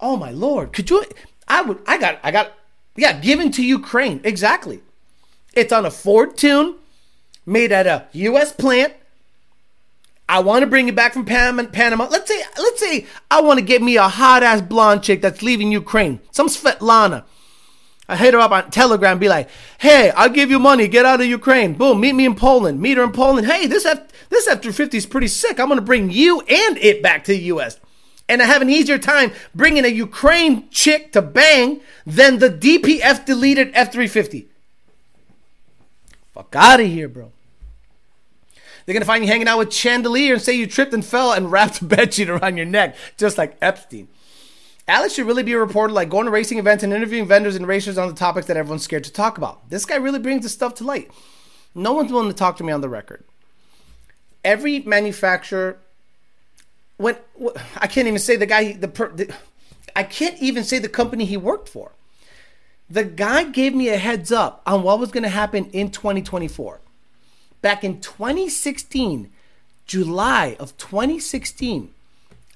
Oh 0.00 0.16
my 0.16 0.30
lord. 0.30 0.72
Could 0.72 0.90
you 0.90 1.04
I 1.46 1.62
would 1.62 1.78
I 1.86 1.98
got 1.98 2.18
I 2.22 2.30
got 2.30 2.52
yeah, 2.96 3.18
given 3.18 3.52
to 3.52 3.64
Ukraine. 3.64 4.20
Exactly. 4.24 4.80
It's 5.54 5.72
on 5.72 5.86
a 5.86 5.90
Ford 5.90 6.36
tune 6.36 6.76
made 7.46 7.72
at 7.72 7.86
a 7.86 8.06
US 8.12 8.52
plant. 8.52 8.94
I 10.28 10.40
want 10.40 10.62
to 10.62 10.66
bring 10.68 10.88
it 10.88 10.94
back 10.94 11.12
from 11.12 11.24
Panama. 11.24 12.08
Let's 12.10 12.28
say 12.28 12.42
let's 12.58 12.80
say 12.80 13.06
I 13.30 13.40
want 13.40 13.58
to 13.58 13.64
get 13.64 13.82
me 13.82 13.96
a 13.96 14.08
hot 14.08 14.42
ass 14.42 14.60
blonde 14.60 15.02
chick 15.02 15.22
that's 15.22 15.42
leaving 15.42 15.70
Ukraine. 15.70 16.20
Some 16.32 16.48
Svetlana 16.48 17.24
I 18.10 18.16
hit 18.16 18.34
her 18.34 18.40
up 18.40 18.50
on 18.50 18.70
Telegram, 18.70 19.20
be 19.20 19.28
like, 19.28 19.48
"Hey, 19.78 20.10
I'll 20.10 20.28
give 20.28 20.50
you 20.50 20.58
money. 20.58 20.88
Get 20.88 21.06
out 21.06 21.20
of 21.20 21.26
Ukraine. 21.28 21.74
Boom, 21.74 22.00
meet 22.00 22.14
me 22.14 22.26
in 22.26 22.34
Poland. 22.34 22.80
Meet 22.80 22.96
her 22.96 23.04
in 23.04 23.12
Poland. 23.12 23.46
Hey, 23.46 23.68
this 23.68 23.86
F 23.86 24.00
this 24.30 24.48
F-350 24.48 24.94
is 24.94 25.06
pretty 25.06 25.28
sick. 25.28 25.60
I'm 25.60 25.68
gonna 25.68 25.80
bring 25.80 26.10
you 26.10 26.40
and 26.40 26.76
it 26.78 27.02
back 27.04 27.22
to 27.24 27.32
the 27.32 27.38
U.S. 27.54 27.78
And 28.28 28.42
I 28.42 28.46
have 28.46 28.62
an 28.62 28.70
easier 28.70 28.98
time 28.98 29.30
bringing 29.54 29.84
a 29.84 29.88
Ukraine 29.88 30.68
chick 30.70 31.12
to 31.12 31.22
bang 31.22 31.80
than 32.04 32.38
the 32.40 32.50
DPF 32.50 33.24
deleted 33.24 33.70
F-350. 33.74 34.46
Fuck 36.34 36.54
out 36.56 36.80
of 36.80 36.86
here, 36.86 37.08
bro. 37.08 37.30
They're 38.84 38.92
gonna 38.92 39.04
find 39.04 39.22
you 39.22 39.30
hanging 39.30 39.46
out 39.46 39.58
with 39.58 39.72
Chandelier 39.72 40.34
and 40.34 40.42
say 40.42 40.54
you 40.54 40.66
tripped 40.66 40.92
and 40.92 41.04
fell 41.04 41.32
and 41.32 41.52
wrapped 41.52 41.80
a 41.80 41.84
bedsheet 41.84 42.28
around 42.28 42.56
your 42.56 42.66
neck, 42.66 42.96
just 43.16 43.38
like 43.38 43.56
Epstein. 43.62 44.08
Alex 44.90 45.14
should 45.14 45.26
really 45.26 45.44
be 45.44 45.52
a 45.52 45.58
reporter, 45.58 45.92
like 45.92 46.08
going 46.08 46.24
to 46.24 46.32
racing 46.32 46.58
events 46.58 46.82
and 46.82 46.92
interviewing 46.92 47.24
vendors 47.24 47.54
and 47.54 47.64
racers 47.64 47.96
on 47.96 48.08
the 48.08 48.14
topics 48.14 48.48
that 48.48 48.56
everyone's 48.56 48.82
scared 48.82 49.04
to 49.04 49.12
talk 49.12 49.38
about. 49.38 49.70
This 49.70 49.84
guy 49.84 49.94
really 49.94 50.18
brings 50.18 50.42
the 50.42 50.48
stuff 50.48 50.74
to 50.74 50.84
light. 50.84 51.12
No 51.76 51.92
one's 51.92 52.10
willing 52.10 52.28
to 52.28 52.34
talk 52.34 52.56
to 52.56 52.64
me 52.64 52.72
on 52.72 52.80
the 52.80 52.88
record. 52.88 53.22
Every 54.42 54.80
manufacturer, 54.80 55.78
when 56.96 57.16
I 57.76 57.86
can't 57.86 58.08
even 58.08 58.18
say 58.18 58.34
the 58.34 58.46
guy, 58.46 58.72
the, 58.72 58.88
the 58.88 59.32
I 59.94 60.02
can't 60.02 60.36
even 60.42 60.64
say 60.64 60.80
the 60.80 60.88
company 60.88 61.24
he 61.24 61.36
worked 61.36 61.68
for. 61.68 61.92
The 62.90 63.04
guy 63.04 63.44
gave 63.44 63.72
me 63.76 63.90
a 63.90 63.96
heads 63.96 64.32
up 64.32 64.60
on 64.66 64.82
what 64.82 64.98
was 64.98 65.12
going 65.12 65.22
to 65.22 65.28
happen 65.28 65.70
in 65.70 65.92
2024. 65.92 66.80
Back 67.62 67.84
in 67.84 68.00
2016, 68.00 69.30
July 69.86 70.56
of 70.58 70.76
2016, 70.78 71.94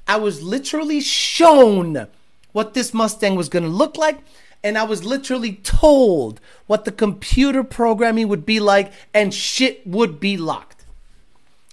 I 0.09 0.16
was 0.16 0.43
literally 0.43 1.01
shown 1.01 2.09
what 2.55 2.72
this 2.72 2.94
Mustang 2.94 3.34
was 3.34 3.50
going 3.50 3.64
to 3.64 3.68
look 3.68 3.98
like. 3.98 4.20
And 4.62 4.78
I 4.78 4.84
was 4.84 5.05
literally 5.05 5.57
told 5.57 6.40
what 6.66 6.86
the 6.86 6.92
computer 6.92 7.62
programming 7.62 8.28
would 8.28 8.46
be 8.46 8.61
like, 8.61 8.90
and 9.12 9.34
shit 9.34 9.86
would 9.86 10.18
be 10.18 10.38
locked. 10.38 10.86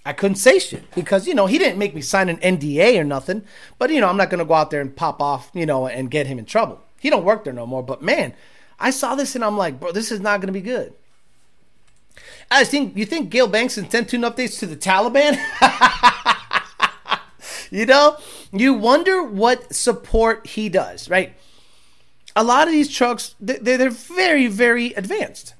I 0.05 0.11
couldn't 0.11 0.35
say 0.35 0.59
shit 0.59 0.83
because, 0.93 1.27
you 1.27 1.35
know, 1.35 1.45
he 1.45 1.57
didn't 1.57 1.77
make 1.77 1.95
me 1.95 2.01
sign 2.01 2.27
an 2.27 2.37
NDA 2.37 2.99
or 2.99 3.03
nothing. 3.03 3.43
But, 3.77 3.91
you 3.91 4.01
know, 4.01 4.09
I'm 4.09 4.17
not 4.17 4.29
going 4.29 4.39
to 4.39 4.45
go 4.45 4.55
out 4.55 4.71
there 4.71 4.81
and 4.81 4.93
pop 4.93 5.21
off, 5.21 5.51
you 5.53 5.65
know, 5.65 5.87
and 5.87 6.11
get 6.11 6.27
him 6.27 6.39
in 6.39 6.45
trouble. 6.45 6.81
He 6.99 7.09
don't 7.09 7.23
work 7.23 7.45
there 7.45 7.53
no 7.53 7.67
more. 7.67 7.83
But, 7.83 8.01
man, 8.01 8.33
I 8.79 8.89
saw 8.89 9.15
this 9.15 9.35
and 9.35 9.45
I'm 9.45 9.57
like, 9.57 9.79
bro, 9.79 9.91
this 9.91 10.11
is 10.11 10.19
not 10.19 10.41
going 10.41 10.47
to 10.47 10.59
be 10.59 10.61
good. 10.61 10.93
I 12.49 12.63
think, 12.65 12.97
you 12.97 13.05
think 13.05 13.29
Gale 13.29 13.47
Banks 13.47 13.75
sent 13.75 13.91
tune 13.91 14.21
updates 14.21 14.59
to 14.59 14.65
the 14.65 14.75
Taliban? 14.75 15.37
you 17.71 17.87
know, 17.87 18.17
you 18.51 18.73
wonder 18.75 19.23
what 19.23 19.73
support 19.73 20.45
he 20.45 20.69
does, 20.69 21.09
right? 21.09 21.33
A 22.35 22.43
lot 22.43 22.67
of 22.67 22.73
these 22.73 22.93
trucks, 22.93 23.35
they're 23.39 23.89
very, 23.89 24.47
very 24.47 24.93
advanced. 24.93 25.55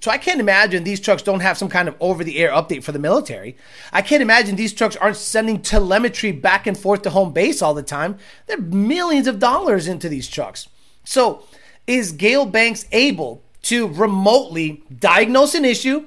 So 0.00 0.10
I 0.10 0.18
can't 0.18 0.40
imagine 0.40 0.84
these 0.84 1.00
trucks 1.00 1.22
don't 1.22 1.40
have 1.40 1.56
some 1.56 1.70
kind 1.70 1.88
of 1.88 1.96
over-the-air 1.98 2.50
update 2.50 2.84
for 2.84 2.92
the 2.92 2.98
military. 2.98 3.56
I 3.90 4.02
can't 4.02 4.20
imagine 4.20 4.56
these 4.56 4.74
trucks 4.74 4.96
aren't 4.96 5.16
sending 5.16 5.62
telemetry 5.62 6.30
back 6.30 6.66
and 6.66 6.76
forth 6.76 7.00
to 7.02 7.10
home 7.10 7.32
base 7.32 7.62
all 7.62 7.72
the 7.72 7.82
time. 7.82 8.18
They're 8.46 8.60
millions 8.60 9.26
of 9.26 9.38
dollars 9.38 9.88
into 9.88 10.10
these 10.10 10.28
trucks. 10.28 10.68
So 11.04 11.46
is 11.86 12.12
Gale 12.12 12.44
Banks 12.44 12.84
able 12.92 13.42
to 13.62 13.88
remotely 13.88 14.82
diagnose 14.98 15.54
an 15.54 15.64
issue, 15.64 16.06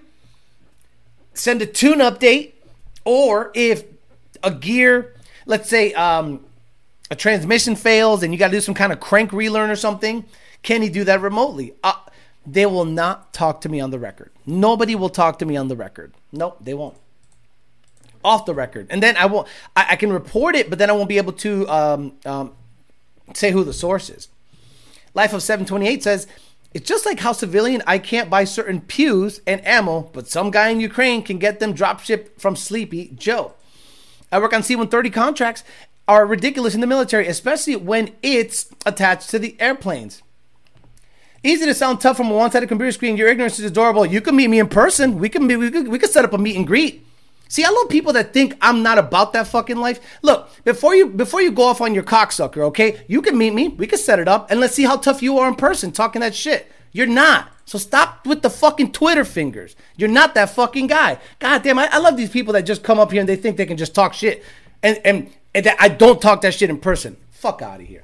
send 1.33 1.63
a 1.63 1.65
tune 1.65 1.97
update, 1.99 2.53
or 3.03 3.51
if 3.55 3.83
a 4.43 4.51
gear 4.51 5.15
let's 5.47 5.67
say 5.69 5.93
um, 5.93 6.45
a 7.09 7.15
transmission 7.15 7.75
fails 7.75 8.21
and 8.21 8.31
you 8.31 8.37
got 8.39 8.49
to 8.49 8.57
do 8.57 8.61
some 8.61 8.75
kind 8.75 8.93
of 8.93 8.99
crank 8.99 9.33
relearn 9.33 9.69
or 9.69 9.75
something, 9.75 10.25
can 10.61 10.81
he 10.81 10.89
do 10.89 11.03
that 11.05 11.21
remotely? 11.21 11.73
Uh, 11.83 11.93
they 12.45 12.65
will 12.65 12.85
not 12.85 13.33
talk 13.33 13.61
to 13.61 13.69
me 13.69 13.79
on 13.79 13.91
the 13.91 13.99
record. 13.99 14.31
Nobody 14.45 14.95
will 14.95 15.09
talk 15.09 15.39
to 15.39 15.45
me 15.45 15.57
on 15.57 15.67
the 15.67 15.75
record. 15.75 16.13
No, 16.31 16.55
they 16.61 16.73
won't. 16.73 16.95
Off 18.23 18.45
the 18.45 18.53
record, 18.53 18.87
and 18.89 19.01
then 19.01 19.15
I 19.15 19.25
will. 19.25 19.47
I, 19.75 19.87
I 19.91 19.95
can 19.95 20.11
report 20.11 20.55
it, 20.55 20.69
but 20.69 20.79
then 20.79 20.89
I 20.89 20.93
won't 20.93 21.07
be 21.07 21.17
able 21.17 21.33
to 21.33 21.69
um, 21.69 22.13
um, 22.25 22.51
say 23.33 23.51
who 23.51 23.63
the 23.63 23.73
source 23.73 24.09
is. 24.09 24.27
Life 25.13 25.33
of 25.33 25.43
728 25.43 26.03
says 26.03 26.27
it's 26.73 26.87
just 26.87 27.05
like 27.05 27.19
how 27.19 27.31
civilian 27.31 27.83
I 27.87 27.99
can't 27.99 28.29
buy 28.29 28.43
certain 28.43 28.81
pews 28.81 29.41
and 29.47 29.65
ammo, 29.65 30.09
but 30.13 30.27
some 30.27 30.51
guy 30.51 30.69
in 30.69 30.79
Ukraine 30.79 31.23
can 31.23 31.37
get 31.37 31.59
them 31.59 31.73
drop 31.73 32.01
shipped 32.01 32.41
from 32.41 32.55
Sleepy 32.55 33.11
Joe. 33.15 33.53
I 34.31 34.39
work 34.39 34.53
on 34.53 34.63
C 34.63 34.75
130 34.75 35.09
contracts 35.09 35.63
are 36.07 36.25
ridiculous 36.25 36.73
in 36.73 36.81
the 36.81 36.87
military, 36.87 37.27
especially 37.27 37.75
when 37.75 38.11
it's 38.21 38.69
attached 38.85 39.29
to 39.29 39.39
the 39.39 39.55
airplanes. 39.59 40.21
Easy 41.43 41.65
to 41.65 41.73
sound 41.73 42.01
tough 42.01 42.17
from 42.17 42.31
a 42.31 42.33
one-sided 42.33 42.67
computer 42.67 42.91
screen. 42.91 43.17
Your 43.17 43.27
ignorance 43.27 43.59
is 43.59 43.65
adorable. 43.65 44.05
You 44.05 44.21
can 44.21 44.35
meet 44.35 44.49
me 44.49 44.59
in 44.59 44.67
person. 44.67 45.19
We 45.19 45.29
can 45.29 45.47
be. 45.47 45.55
We 45.55 45.69
could, 45.69 45.87
we 45.87 45.99
could 45.99 46.09
set 46.09 46.25
up 46.25 46.33
a 46.33 46.37
meet 46.37 46.55
and 46.55 46.65
greet. 46.65 47.05
See, 47.49 47.63
I 47.63 47.69
love 47.69 47.89
people 47.89 48.13
that 48.13 48.33
think 48.33 48.57
I'm 48.59 48.83
not 48.83 48.97
about 48.97 49.33
that 49.33 49.47
fucking 49.47 49.77
life. 49.77 49.99
Look, 50.21 50.49
before 50.63 50.95
you 50.95 51.07
before 51.07 51.41
you 51.41 51.51
go 51.51 51.63
off 51.63 51.79
on 51.79 51.93
your 51.93 52.03
cocksucker, 52.03 52.63
okay? 52.63 53.05
You 53.07 53.21
can 53.21 53.37
meet 53.37 53.53
me. 53.53 53.69
We 53.69 53.87
can 53.87 53.99
set 53.99 54.19
it 54.19 54.27
up, 54.27 54.51
and 54.51 54.59
let's 54.59 54.73
see 54.75 54.83
how 54.83 54.97
tough 54.97 55.21
you 55.21 55.37
are 55.37 55.47
in 55.47 55.55
person 55.55 55.91
talking 55.91 56.21
that 56.21 56.35
shit. 56.35 56.69
You're 56.91 57.07
not. 57.07 57.49
So 57.65 57.77
stop 57.77 58.25
with 58.25 58.41
the 58.41 58.49
fucking 58.49 58.93
Twitter 58.93 59.25
fingers. 59.25 59.75
You're 59.97 60.09
not 60.09 60.35
that 60.35 60.51
fucking 60.51 60.87
guy. 60.87 61.19
God 61.39 61.63
damn, 61.63 61.77
I, 61.77 61.89
I 61.91 61.97
love 61.97 62.15
these 62.15 62.29
people 62.29 62.53
that 62.53 62.63
just 62.63 62.81
come 62.81 62.97
up 62.99 63.11
here 63.11 63.19
and 63.19 63.27
they 63.27 63.35
think 63.35 63.57
they 63.57 63.65
can 63.65 63.77
just 63.77 63.93
talk 63.93 64.13
shit, 64.13 64.43
and 64.81 64.99
and 65.03 65.29
and 65.53 65.67
I 65.79 65.89
don't 65.89 66.21
talk 66.21 66.41
that 66.41 66.53
shit 66.53 66.69
in 66.69 66.79
person. 66.79 67.17
Fuck 67.31 67.61
out 67.61 67.81
of 67.81 67.87
here. 67.87 68.03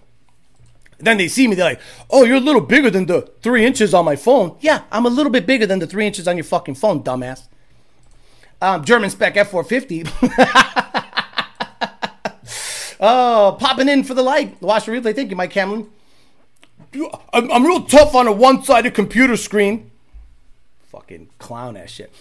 Then 0.99 1.17
they 1.17 1.27
see 1.27 1.47
me, 1.47 1.55
they're 1.55 1.65
like, 1.65 1.81
oh, 2.09 2.23
you're 2.23 2.38
a 2.38 2.41
little 2.41 2.61
bigger 2.61 2.89
than 2.89 3.05
the 3.07 3.21
three 3.41 3.65
inches 3.65 3.93
on 3.93 4.05
my 4.05 4.15
phone. 4.15 4.57
Yeah, 4.61 4.84
I'm 4.91 5.05
a 5.05 5.09
little 5.09 5.31
bit 5.31 5.45
bigger 5.45 5.65
than 5.65 5.79
the 5.79 5.88
three 5.88 6.07
inches 6.07 6.27
on 6.27 6.38
your 6.38 6.45
fucking 6.45 6.75
phone, 6.75 7.03
dumbass. 7.03 7.47
Um, 8.61 8.86
German 8.86 9.09
spec 9.09 9.36
F450. 9.36 10.07
oh, 13.01 13.57
popping 13.59 13.89
in 13.89 14.03
for 14.05 14.13
the 14.13 14.23
like. 14.23 14.61
Watch 14.61 14.86
the 14.86 14.93
replay. 14.93 15.13
Thank 15.13 15.29
you, 15.29 15.36
Mike 15.36 15.51
Camlin. 15.51 15.89
I'm, 17.33 17.65
real 17.65 17.83
tough 17.83 18.15
on 18.15 18.27
a 18.27 18.31
one 18.31 18.63
sided 18.63 18.93
computer 18.93 19.37
screen. 19.37 19.91
Fucking 20.89 21.29
clown 21.39 21.77
ass 21.77 21.89
shit. 21.89 22.13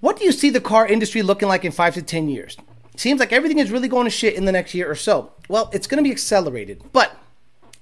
What 0.00 0.16
do 0.16 0.24
you 0.24 0.32
see 0.32 0.50
the 0.50 0.60
car 0.60 0.86
industry 0.86 1.22
looking 1.22 1.48
like 1.48 1.64
in 1.64 1.72
five 1.72 1.94
to 1.94 2.02
10 2.02 2.28
years? 2.28 2.56
Seems 2.96 3.20
like 3.20 3.32
everything 3.32 3.58
is 3.58 3.70
really 3.70 3.88
going 3.88 4.04
to 4.04 4.10
shit 4.10 4.34
in 4.34 4.44
the 4.44 4.52
next 4.52 4.74
year 4.74 4.90
or 4.90 4.94
so. 4.94 5.32
Well, 5.48 5.70
it's 5.72 5.86
going 5.86 6.02
to 6.02 6.08
be 6.08 6.12
accelerated, 6.12 6.82
but 6.92 7.16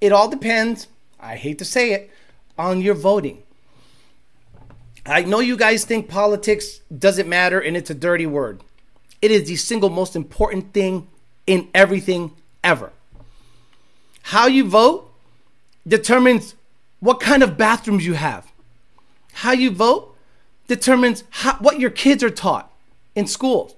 it 0.01 0.12
all 0.12 0.28
depends, 0.28 0.88
I 1.18 1.36
hate 1.36 1.59
to 1.59 1.64
say 1.64 1.92
it, 1.92 2.11
on 2.59 2.80
your 2.80 2.94
voting. 2.94 3.42
I 5.07 5.22
know 5.22 5.40
you 5.40 5.57
guys 5.57 5.84
think 5.84 6.09
politics 6.09 6.80
doesn't 6.97 7.28
matter 7.28 7.61
and 7.61 7.76
it's 7.76 7.90
a 7.90 7.94
dirty 7.94 8.26
word. 8.26 8.62
It 9.22 9.30
is 9.30 9.49
the 9.49 9.57
single 9.57 9.88
most 9.88 10.16
important 10.16 10.72
thing 10.72 11.09
in 11.47 11.68
everything 11.74 12.32
ever. 12.62 12.92
How 14.22 14.47
you 14.47 14.68
vote 14.68 15.12
determines 15.87 16.55
what 17.01 17.20
kind 17.20 17.43
of 17.43 17.57
bathrooms 17.57 18.07
you 18.07 18.14
have. 18.14 18.51
How 19.32 19.53
you 19.53 19.70
vote 19.70 20.16
determines 20.66 21.24
how, 21.30 21.57
what 21.59 21.78
your 21.78 21.91
kids 21.91 22.22
are 22.22 22.30
taught 22.30 22.72
in 23.14 23.26
schools. 23.26 23.74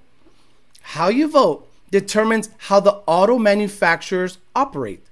How 0.80 1.08
you 1.08 1.28
vote 1.28 1.68
determines 1.90 2.50
how 2.58 2.80
the 2.80 3.02
auto 3.06 3.38
manufacturers 3.38 4.38
operate. 4.54 5.04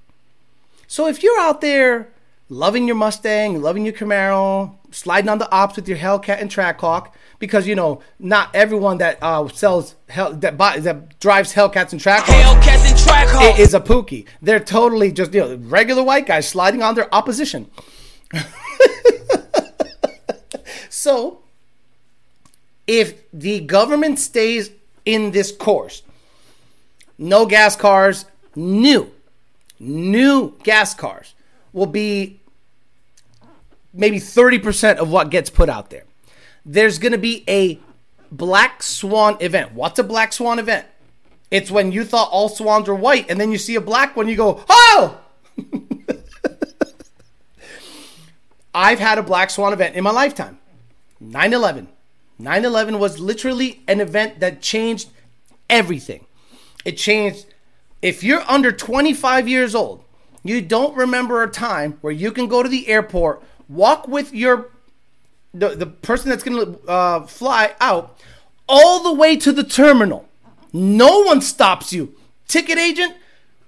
So 0.86 1.08
if 1.08 1.22
you're 1.22 1.40
out 1.40 1.60
there 1.60 2.08
loving 2.48 2.86
your 2.86 2.96
Mustang, 2.96 3.60
loving 3.60 3.84
your 3.84 3.94
Camaro, 3.94 4.75
sliding 4.96 5.28
on 5.28 5.38
the 5.38 5.50
ops 5.52 5.76
with 5.76 5.88
your 5.88 5.98
Hellcat 5.98 6.40
and 6.40 6.50
Trackhawk, 6.50 7.12
because 7.38 7.66
you 7.66 7.74
know 7.74 8.00
not 8.18 8.54
everyone 8.54 8.98
that 8.98 9.18
uh, 9.20 9.46
sells 9.48 9.94
hell 10.08 10.32
that 10.32 10.56
buy, 10.56 10.78
that 10.78 11.20
drives 11.20 11.52
Hellcats 11.52 11.92
and 11.92 12.00
Trackhawks 12.00 12.42
Hellcats 12.42 12.88
and 12.88 12.96
Trackhawks 12.96 13.58
is 13.58 13.74
a 13.74 13.80
pookie. 13.80 14.26
They're 14.40 14.60
totally 14.60 15.12
just 15.12 15.34
you 15.34 15.40
know 15.40 15.56
regular 15.56 16.02
white 16.02 16.26
guys 16.26 16.48
sliding 16.48 16.82
on 16.82 16.94
their 16.94 17.14
opposition. 17.14 17.70
so, 20.88 21.40
if 22.86 23.30
the 23.32 23.60
government 23.60 24.18
stays 24.18 24.70
in 25.04 25.30
this 25.30 25.52
course, 25.52 26.02
no 27.18 27.46
gas 27.46 27.76
cars, 27.76 28.24
new, 28.54 29.10
new 29.78 30.56
gas 30.62 30.94
cars 30.94 31.34
will 31.72 31.86
be 31.86 32.40
maybe 33.96 34.18
30% 34.18 34.96
of 34.96 35.10
what 35.10 35.30
gets 35.30 35.50
put 35.50 35.68
out 35.68 35.90
there. 35.90 36.04
There's 36.64 36.98
going 36.98 37.12
to 37.12 37.18
be 37.18 37.44
a 37.48 37.80
black 38.30 38.82
swan 38.82 39.36
event. 39.40 39.72
What's 39.72 39.98
a 39.98 40.04
black 40.04 40.32
swan 40.32 40.58
event? 40.58 40.86
It's 41.50 41.70
when 41.70 41.92
you 41.92 42.04
thought 42.04 42.28
all 42.30 42.48
swans 42.48 42.88
were 42.88 42.94
white 42.94 43.30
and 43.30 43.40
then 43.40 43.52
you 43.52 43.58
see 43.58 43.76
a 43.76 43.80
black 43.80 44.16
one, 44.16 44.28
you 44.28 44.36
go, 44.36 44.64
oh! 44.68 45.20
I've 48.74 48.98
had 48.98 49.18
a 49.18 49.22
black 49.22 49.50
swan 49.50 49.72
event 49.72 49.94
in 49.96 50.04
my 50.04 50.10
lifetime 50.10 50.58
9 51.20 51.52
11. 51.52 51.88
9 52.38 52.64
11 52.64 52.98
was 52.98 53.18
literally 53.18 53.80
an 53.88 54.00
event 54.00 54.40
that 54.40 54.60
changed 54.60 55.08
everything. 55.70 56.26
It 56.84 56.98
changed. 56.98 57.46
If 58.02 58.22
you're 58.22 58.44
under 58.46 58.70
25 58.70 59.48
years 59.48 59.74
old, 59.74 60.04
you 60.44 60.60
don't 60.60 60.94
remember 60.96 61.42
a 61.42 61.50
time 61.50 61.98
where 62.02 62.12
you 62.12 62.30
can 62.30 62.46
go 62.46 62.62
to 62.62 62.68
the 62.68 62.88
airport 62.88 63.42
walk 63.68 64.08
with 64.08 64.32
your 64.34 64.70
the, 65.54 65.70
the 65.70 65.86
person 65.86 66.30
that's 66.30 66.42
going 66.42 66.64
to 66.64 66.88
uh, 66.88 67.26
fly 67.26 67.74
out 67.80 68.18
all 68.68 69.02
the 69.02 69.12
way 69.12 69.36
to 69.36 69.52
the 69.52 69.64
terminal. 69.64 70.28
No 70.72 71.22
one 71.22 71.40
stops 71.40 71.92
you. 71.92 72.14
Ticket 72.46 72.78
agent, 72.78 73.14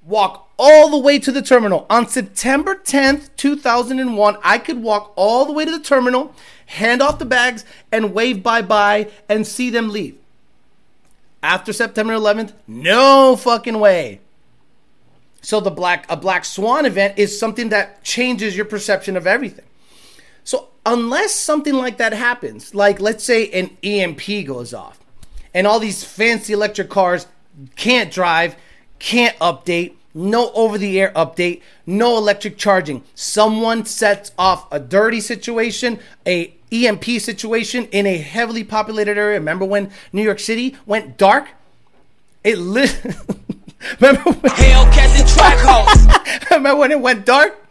walk 0.03 0.51
all 0.59 0.91
the 0.91 0.99
way 0.99 1.19
to 1.19 1.33
the 1.33 1.43
terminal. 1.43 1.87
On 1.89 2.07
September 2.07 2.75
10th, 2.75 3.31
2001, 3.37 4.37
I 4.43 4.59
could 4.59 4.83
walk 4.83 5.13
all 5.17 5.45
the 5.45 5.53
way 5.53 5.65
to 5.65 5.71
the 5.71 5.81
terminal, 5.81 6.35
hand 6.67 7.01
off 7.01 7.19
the 7.19 7.25
bags, 7.25 7.65
and 7.91 8.13
wave 8.13 8.43
bye 8.43 8.63
bye 8.63 9.09
and 9.29 9.47
see 9.47 9.71
them 9.71 9.91
leave. 9.91 10.19
After 11.43 11.73
September 11.73 12.15
11th, 12.15 12.53
no 12.67 13.37
fucking 13.37 13.79
way. 13.79 14.21
So 15.41 15.61
the 15.61 15.71
black 15.71 16.05
a 16.11 16.17
black 16.17 16.45
swan 16.45 16.85
event 16.85 17.17
is 17.17 17.39
something 17.39 17.69
that 17.69 18.03
changes 18.03 18.57
your 18.57 18.65
perception 18.67 19.17
of 19.17 19.27
everything. 19.27 19.65
Unless 20.89 21.35
something 21.35 21.75
like 21.75 21.99
that 21.99 22.15
happens, 22.15 22.75
like 22.75 22.99
let's 22.99 23.23
say 23.23 23.51
an 23.51 23.77
EMP 23.83 24.47
goes 24.47 24.73
off 24.73 24.99
and 25.53 25.67
all 25.67 25.79
these 25.79 26.03
fancy 26.03 26.55
electric 26.55 26.89
cars 26.89 27.27
can't 27.77 28.11
drive, 28.11 28.57
can't 28.99 29.39
update, 29.39 29.93
no 30.15 30.51
over 30.53 30.79
the 30.79 30.99
air 30.99 31.13
update, 31.15 31.61
no 31.85 32.17
electric 32.17 32.57
charging. 32.57 33.03
Someone 33.15 33.85
sets 33.85 34.33
off 34.39 34.67
a 34.73 34.81
dirty 34.81 35.21
situation, 35.21 35.99
a 36.27 36.55
EMP 36.73 37.05
situation 37.05 37.85
in 37.93 38.07
a 38.07 38.17
heavily 38.17 38.65
populated 38.65 39.19
area. 39.19 39.39
Remember 39.39 39.67
when 39.67 39.91
New 40.11 40.23
York 40.23 40.41
City 40.41 40.75
went 40.87 41.19
dark? 41.19 41.49
It 42.43 42.57
lit. 42.57 42.99
Remember 44.01 44.23
when, 44.23 44.53
Hellcats 44.53 45.21
and 45.21 45.29
Trackhawks 45.29 46.51
remember 46.51 46.81
when 46.81 46.91
it 46.93 47.01
went 47.01 47.27
dark? 47.27 47.63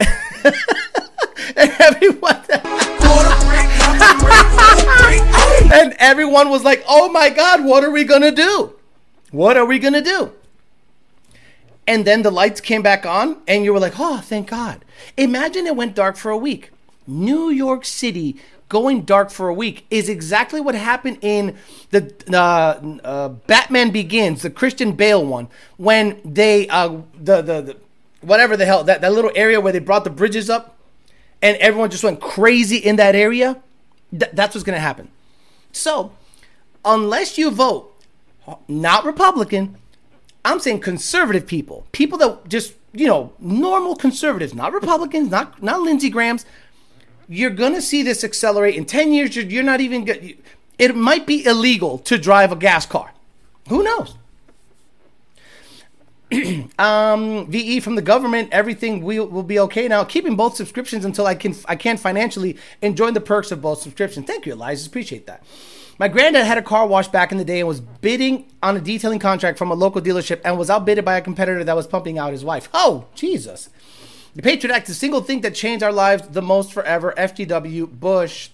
and 1.56 1.70
everyone 1.78 2.42
and 5.72 5.94
everyone 5.98 6.50
was 6.50 6.64
like, 6.64 6.84
"Oh 6.88 7.10
my 7.10 7.30
god, 7.30 7.64
what 7.64 7.84
are 7.84 7.90
we 7.90 8.04
to 8.04 8.30
do? 8.30 8.74
What 9.30 9.56
are 9.56 9.64
we 9.64 9.78
to 9.78 10.00
do?" 10.00 10.32
And 11.86 12.04
then 12.04 12.22
the 12.22 12.30
lights 12.30 12.60
came 12.60 12.82
back 12.82 13.06
on 13.06 13.40
and 13.46 13.64
you 13.64 13.72
were 13.72 13.80
like, 13.80 13.94
"Oh, 13.98 14.18
thank 14.18 14.48
God." 14.48 14.84
Imagine 15.16 15.66
it 15.66 15.76
went 15.76 15.94
dark 15.94 16.16
for 16.16 16.30
a 16.30 16.36
week. 16.36 16.70
New 17.06 17.50
York 17.50 17.84
City 17.84 18.36
going 18.68 19.02
dark 19.02 19.30
for 19.30 19.48
a 19.48 19.54
week 19.54 19.86
is 19.90 20.08
exactly 20.08 20.60
what 20.60 20.74
happened 20.74 21.18
in 21.20 21.56
the 21.90 22.12
uh, 22.32 23.06
uh, 23.06 23.28
Batman 23.28 23.90
Begins, 23.90 24.42
the 24.42 24.50
Christian 24.50 24.92
Bale 24.92 25.24
one, 25.24 25.48
when 25.76 26.20
they 26.24 26.68
uh, 26.68 27.00
the, 27.14 27.42
the 27.42 27.60
the 27.60 27.76
whatever 28.22 28.56
the 28.56 28.66
hell 28.66 28.82
that, 28.84 29.00
that 29.00 29.12
little 29.12 29.30
area 29.34 29.60
where 29.60 29.72
they 29.72 29.78
brought 29.78 30.04
the 30.04 30.10
bridges 30.10 30.50
up 30.50 30.75
and 31.46 31.56
everyone 31.58 31.90
just 31.90 32.02
went 32.02 32.20
crazy 32.20 32.76
in 32.76 32.96
that 32.96 33.14
area, 33.14 33.62
th- 34.10 34.32
that's 34.32 34.52
what's 34.52 34.64
going 34.64 34.74
to 34.74 34.80
happen. 34.80 35.08
So, 35.70 36.10
unless 36.84 37.38
you 37.38 37.52
vote 37.52 37.94
not 38.66 39.04
Republican, 39.04 39.76
I'm 40.44 40.58
saying 40.58 40.80
conservative 40.80 41.46
people, 41.46 41.86
people 41.92 42.18
that 42.18 42.48
just, 42.48 42.74
you 42.92 43.06
know, 43.06 43.32
normal 43.38 43.94
conservatives, 43.94 44.54
not 44.54 44.72
Republicans, 44.72 45.30
not 45.30 45.62
not 45.62 45.82
Lindsey 45.82 46.10
Graham's, 46.10 46.44
you're 47.28 47.50
going 47.50 47.74
to 47.74 47.82
see 47.82 48.02
this 48.02 48.24
accelerate 48.24 48.74
in 48.74 48.84
10 48.84 49.12
years 49.12 49.36
you're, 49.36 49.44
you're 49.44 49.62
not 49.62 49.80
even 49.80 50.04
good. 50.04 50.36
It 50.80 50.96
might 50.96 51.28
be 51.28 51.44
illegal 51.44 51.98
to 51.98 52.18
drive 52.18 52.50
a 52.50 52.56
gas 52.56 52.86
car. 52.86 53.12
Who 53.68 53.84
knows? 53.84 54.16
um, 56.78 57.46
VE 57.46 57.80
from 57.80 57.94
the 57.94 58.02
government, 58.02 58.48
everything 58.50 59.02
will, 59.02 59.26
will 59.26 59.44
be 59.44 59.58
okay 59.60 59.86
now. 59.86 60.02
Keeping 60.04 60.34
both 60.34 60.56
subscriptions 60.56 61.04
until 61.04 61.26
I 61.26 61.34
can 61.34 61.54
I 61.66 61.76
can 61.76 61.96
financially 61.96 62.56
enjoy 62.82 63.12
the 63.12 63.20
perks 63.20 63.52
of 63.52 63.62
both 63.62 63.80
subscriptions. 63.80 64.26
Thank 64.26 64.46
you, 64.46 64.52
Eliza. 64.52 64.88
Appreciate 64.88 65.26
that. 65.26 65.44
My 65.98 66.08
granddad 66.08 66.44
had 66.44 66.58
a 66.58 66.62
car 66.62 66.86
wash 66.86 67.08
back 67.08 67.32
in 67.32 67.38
the 67.38 67.44
day 67.44 67.60
and 67.60 67.68
was 67.68 67.80
bidding 67.80 68.46
on 68.62 68.76
a 68.76 68.80
detailing 68.80 69.18
contract 69.18 69.56
from 69.56 69.70
a 69.70 69.74
local 69.74 70.02
dealership 70.02 70.42
and 70.44 70.58
was 70.58 70.68
outbidded 70.68 71.04
by 71.04 71.16
a 71.16 71.22
competitor 71.22 71.64
that 71.64 71.76
was 71.76 71.86
pumping 71.86 72.18
out 72.18 72.32
his 72.32 72.44
wife. 72.44 72.68
Oh, 72.74 73.06
Jesus. 73.14 73.70
The 74.34 74.42
Patriot 74.42 74.74
Act 74.74 74.88
the 74.88 74.94
single 74.94 75.22
thing 75.22 75.40
that 75.40 75.54
changed 75.54 75.82
our 75.82 75.92
lives 75.92 76.28
the 76.28 76.42
most 76.42 76.72
forever. 76.72 77.14
FGW 77.16 77.98
Bush. 77.98 78.50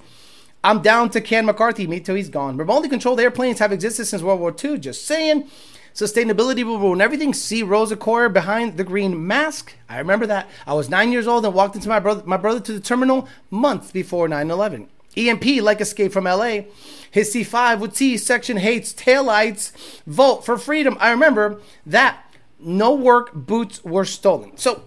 I'm 0.62 0.80
down 0.80 1.10
to 1.10 1.20
Ken 1.20 1.44
McCarthy. 1.44 1.88
Me 1.88 1.98
too, 1.98 2.14
he's 2.14 2.28
gone. 2.28 2.56
Remotely 2.56 2.88
controlled 2.88 3.18
airplanes 3.18 3.58
have 3.58 3.72
existed 3.72 4.04
since 4.04 4.22
World 4.22 4.38
War 4.38 4.54
II. 4.62 4.78
Just 4.78 5.04
saying. 5.06 5.48
Sustainability 5.94 6.64
will 6.64 6.78
ruin 6.78 7.00
everything. 7.00 7.34
See 7.34 7.62
Rosa 7.62 7.96
Koire 7.96 8.32
behind 8.32 8.76
the 8.76 8.84
green 8.84 9.26
mask. 9.26 9.74
I 9.88 9.98
remember 9.98 10.26
that. 10.26 10.48
I 10.66 10.74
was 10.74 10.88
nine 10.88 11.12
years 11.12 11.26
old 11.26 11.44
and 11.44 11.54
walked 11.54 11.74
into 11.74 11.88
my 11.88 12.00
brother, 12.00 12.22
my 12.24 12.36
brother 12.36 12.60
to 12.60 12.72
the 12.72 12.80
terminal 12.80 13.28
months 13.50 13.90
before 13.90 14.28
9 14.28 14.50
11. 14.50 14.88
EMP, 15.16 15.44
like 15.60 15.80
Escape 15.80 16.12
from 16.12 16.24
LA. 16.24 16.62
His 17.10 17.34
C5 17.34 17.80
with 17.80 17.94
C 17.94 18.16
section 18.16 18.56
hates 18.56 18.94
taillights. 18.94 19.72
Vote 20.06 20.44
for 20.44 20.56
freedom. 20.56 20.96
I 21.00 21.10
remember 21.10 21.60
that. 21.84 22.26
No 22.58 22.94
work 22.94 23.34
boots 23.34 23.84
were 23.84 24.04
stolen. 24.04 24.56
So 24.56 24.84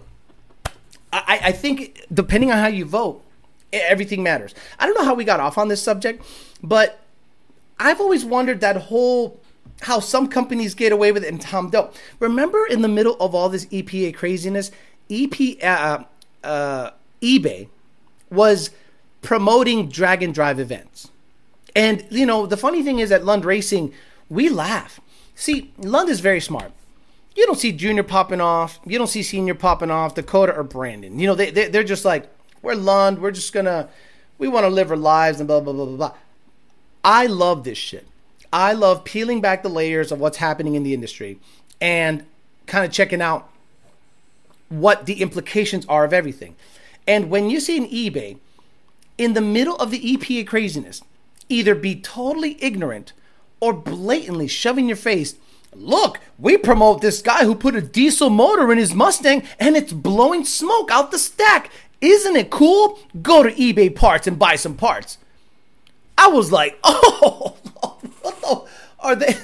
I, 1.12 1.40
I 1.44 1.52
think 1.52 2.04
depending 2.12 2.50
on 2.50 2.58
how 2.58 2.68
you 2.68 2.84
vote, 2.84 3.22
everything 3.72 4.22
matters. 4.22 4.54
I 4.78 4.86
don't 4.86 4.94
know 4.96 5.04
how 5.04 5.14
we 5.14 5.24
got 5.24 5.40
off 5.40 5.58
on 5.58 5.68
this 5.68 5.82
subject, 5.82 6.24
but 6.62 7.00
I've 7.78 8.00
always 8.00 8.24
wondered 8.24 8.60
that 8.60 8.76
whole 8.76 9.40
how 9.82 10.00
some 10.00 10.28
companies 10.28 10.74
get 10.74 10.92
away 10.92 11.12
with 11.12 11.24
it 11.24 11.28
and 11.28 11.40
Tom 11.40 11.70
don't. 11.70 11.92
Remember 12.20 12.66
in 12.66 12.82
the 12.82 12.88
middle 12.88 13.16
of 13.20 13.34
all 13.34 13.48
this 13.48 13.66
EPA 13.66 14.14
craziness, 14.14 14.70
EP 15.10 15.62
uh, 15.62 16.04
uh, 16.42 16.90
eBay 17.20 17.68
was 18.30 18.70
promoting 19.22 19.88
drag 19.88 20.22
and 20.22 20.34
drive 20.34 20.58
events. 20.58 21.10
And 21.74 22.06
you 22.10 22.26
know, 22.26 22.46
the 22.46 22.56
funny 22.56 22.82
thing 22.82 22.98
is 22.98 23.12
at 23.12 23.24
Lund 23.24 23.44
Racing, 23.44 23.92
we 24.28 24.48
laugh. 24.48 25.00
See, 25.34 25.72
Lund 25.78 26.08
is 26.08 26.20
very 26.20 26.40
smart. 26.40 26.72
You 27.34 27.44
don't 27.44 27.58
see 27.58 27.70
Junior 27.70 28.02
popping 28.02 28.40
off. 28.40 28.80
You 28.86 28.96
don't 28.96 29.08
see 29.08 29.22
Senior 29.22 29.54
popping 29.54 29.90
off. 29.90 30.14
Dakota 30.14 30.54
or 30.56 30.62
Brandon. 30.62 31.18
You 31.18 31.26
know, 31.26 31.34
they, 31.34 31.50
they 31.50 31.68
they're 31.68 31.84
just 31.84 32.04
like, 32.04 32.30
we're 32.62 32.74
Lund. 32.74 33.18
We're 33.18 33.30
just 33.30 33.52
gonna, 33.52 33.90
we 34.38 34.48
want 34.48 34.64
to 34.64 34.70
live 34.70 34.90
our 34.90 34.96
lives 34.96 35.38
and 35.38 35.46
blah 35.46 35.60
blah 35.60 35.74
blah 35.74 35.84
blah 35.84 35.96
blah. 35.96 36.14
I 37.04 37.26
love 37.26 37.64
this 37.64 37.76
shit. 37.76 38.06
I 38.56 38.72
love 38.72 39.04
peeling 39.04 39.42
back 39.42 39.62
the 39.62 39.68
layers 39.68 40.10
of 40.10 40.18
what's 40.18 40.38
happening 40.38 40.76
in 40.76 40.82
the 40.82 40.94
industry 40.94 41.38
and 41.78 42.24
kind 42.66 42.86
of 42.86 42.90
checking 42.90 43.20
out 43.20 43.50
what 44.70 45.04
the 45.04 45.20
implications 45.20 45.84
are 45.90 46.06
of 46.06 46.14
everything. 46.14 46.56
And 47.06 47.28
when 47.28 47.50
you 47.50 47.60
see 47.60 47.76
an 47.76 47.86
eBay 47.88 48.38
in 49.18 49.34
the 49.34 49.42
middle 49.42 49.76
of 49.76 49.90
the 49.90 50.00
EPA 50.00 50.46
craziness, 50.46 51.02
either 51.50 51.74
be 51.74 51.96
totally 51.96 52.56
ignorant 52.64 53.12
or 53.60 53.74
blatantly 53.74 54.48
shoving 54.48 54.86
your 54.86 54.96
face, 54.96 55.34
look, 55.74 56.18
we 56.38 56.56
promote 56.56 57.02
this 57.02 57.20
guy 57.20 57.44
who 57.44 57.54
put 57.54 57.76
a 57.76 57.82
diesel 57.82 58.30
motor 58.30 58.72
in 58.72 58.78
his 58.78 58.94
Mustang 58.94 59.42
and 59.60 59.76
it's 59.76 59.92
blowing 59.92 60.46
smoke 60.46 60.90
out 60.90 61.10
the 61.10 61.18
stack. 61.18 61.70
Isn't 62.00 62.36
it 62.36 62.48
cool? 62.48 62.98
Go 63.20 63.42
to 63.42 63.52
eBay 63.52 63.94
parts 63.94 64.26
and 64.26 64.38
buy 64.38 64.56
some 64.56 64.76
parts. 64.76 65.18
I 66.18 66.28
was 66.28 66.52
like, 66.52 66.78
oh, 66.84 67.56
what 68.22 68.40
the, 68.40 68.64
are 69.00 69.16
they? 69.16 69.34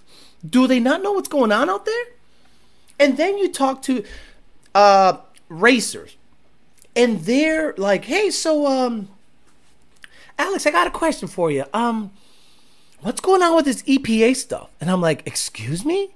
do 0.48 0.66
they 0.66 0.80
not 0.80 1.02
know 1.02 1.12
what's 1.12 1.28
going 1.28 1.52
on 1.52 1.70
out 1.70 1.84
there? 1.84 2.04
And 2.98 3.16
then 3.16 3.38
you 3.38 3.50
talk 3.52 3.82
to 3.82 4.04
uh, 4.74 5.18
racers, 5.48 6.16
and 6.94 7.20
they're 7.20 7.74
like, 7.76 8.04
hey, 8.04 8.30
so 8.30 8.66
um, 8.66 9.08
Alex, 10.38 10.66
I 10.66 10.70
got 10.70 10.86
a 10.86 10.90
question 10.90 11.28
for 11.28 11.50
you. 11.50 11.64
Um, 11.72 12.10
what's 13.00 13.20
going 13.20 13.42
on 13.42 13.56
with 13.56 13.64
this 13.64 13.82
EPA 13.82 14.36
stuff? 14.36 14.70
And 14.80 14.90
I'm 14.90 15.00
like, 15.00 15.26
excuse 15.26 15.84
me? 15.84 16.10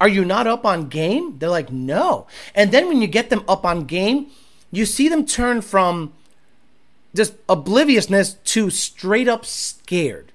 Are 0.00 0.08
you 0.08 0.24
not 0.24 0.46
up 0.46 0.66
on 0.66 0.88
game? 0.88 1.38
They're 1.38 1.48
like, 1.48 1.72
no. 1.72 2.26
And 2.54 2.70
then 2.70 2.86
when 2.88 3.00
you 3.00 3.06
get 3.06 3.30
them 3.30 3.44
up 3.48 3.64
on 3.64 3.84
game, 3.84 4.26
you 4.70 4.84
see 4.84 5.08
them 5.08 5.24
turn 5.24 5.62
from 5.62 6.12
just 7.16 7.34
obliviousness 7.48 8.34
to 8.34 8.70
straight 8.70 9.28
up 9.28 9.44
scared 9.44 10.32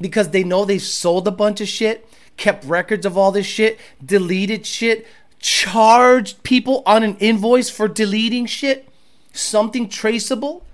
because 0.00 0.30
they 0.30 0.44
know 0.44 0.64
they 0.64 0.78
sold 0.78 1.26
a 1.26 1.32
bunch 1.32 1.60
of 1.60 1.68
shit, 1.68 2.08
kept 2.36 2.64
records 2.64 3.04
of 3.04 3.16
all 3.16 3.32
this 3.32 3.46
shit, 3.46 3.78
deleted 4.04 4.66
shit, 4.66 5.06
charged 5.40 6.42
people 6.42 6.82
on 6.86 7.02
an 7.02 7.16
invoice 7.18 7.70
for 7.70 7.88
deleting 7.88 8.46
shit, 8.46 8.88
something 9.32 9.88
traceable. 9.88 10.64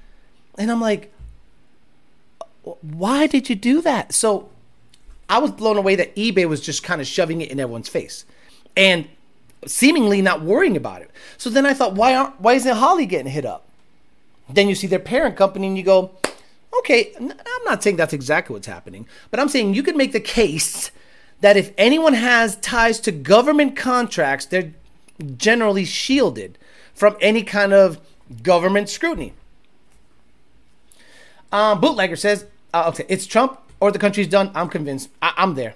And 0.59 0.71
I'm 0.71 0.81
like, 0.81 1.13
why 2.81 3.27
did 3.27 3.49
you 3.49 3.57
do 3.57 3.81
that? 3.83 4.13
So 4.13 4.49
I 5.29 5.39
was 5.39 5.51
blown 5.51 5.77
away 5.77 5.97
that 5.97 6.15
eBay 6.17 6.49
was 6.49 6.61
just 6.61 6.83
kind 6.83 7.01
of 7.01 7.07
shoving 7.07 7.41
it 7.41 7.51
in 7.51 7.61
everyone's 7.61 7.89
face 7.89 8.25
and 8.77 9.09
seemingly 9.67 10.23
not 10.23 10.43
worrying 10.43 10.77
about 10.77 11.03
it. 11.03 11.11
So 11.39 11.51
then 11.51 11.67
I 11.67 11.75
thought, 11.75 11.95
why 11.95 12.15
aren't 12.15 12.41
why 12.41 12.55
isn't 12.55 12.77
Holley 12.77 13.07
getting 13.07 13.33
hit 13.33 13.45
up? 13.45 13.67
Then 14.49 14.69
you 14.69 14.75
see 14.75 14.87
their 14.87 14.99
parent 14.99 15.37
company 15.37 15.67
and 15.67 15.77
you 15.77 15.83
go, 15.83 16.11
okay, 16.79 17.13
I'm 17.19 17.65
not 17.65 17.83
saying 17.83 17.97
that's 17.97 18.13
exactly 18.13 18.55
what's 18.55 18.67
happening, 18.67 19.07
but 19.31 19.41
I'm 19.41 19.49
saying 19.49 19.75
you 19.75 19.83
could 19.83 19.97
make 19.97 20.13
the 20.13 20.21
case 20.21 20.91
that 21.41 21.57
if 21.57 21.73
anyone 21.79 22.15
has 22.15 22.57
ties 22.57 23.01
to 23.01 23.13
government 23.13 23.77
contracts, 23.77 24.47
they're 24.47 24.73
generally 25.37 25.85
shielded 25.85 26.59
from 26.95 27.17
any 27.21 27.43
kind 27.43 27.73
of 27.73 28.01
government 28.43 28.89
scrutiny. 28.89 29.33
Um, 31.53 31.81
Bootlegger 31.81 32.17
says, 32.17 32.47
uh, 32.73 32.87
okay, 32.89 33.05
it's 33.09 33.27
Trump 33.27 33.61
or 33.81 33.93
the 33.93 33.99
country's 33.99 34.27
done. 34.27 34.51
I'm 34.55 34.69
convinced. 34.69 35.09
I- 35.23 35.35
I'm 35.37 35.55
there. 35.55 35.75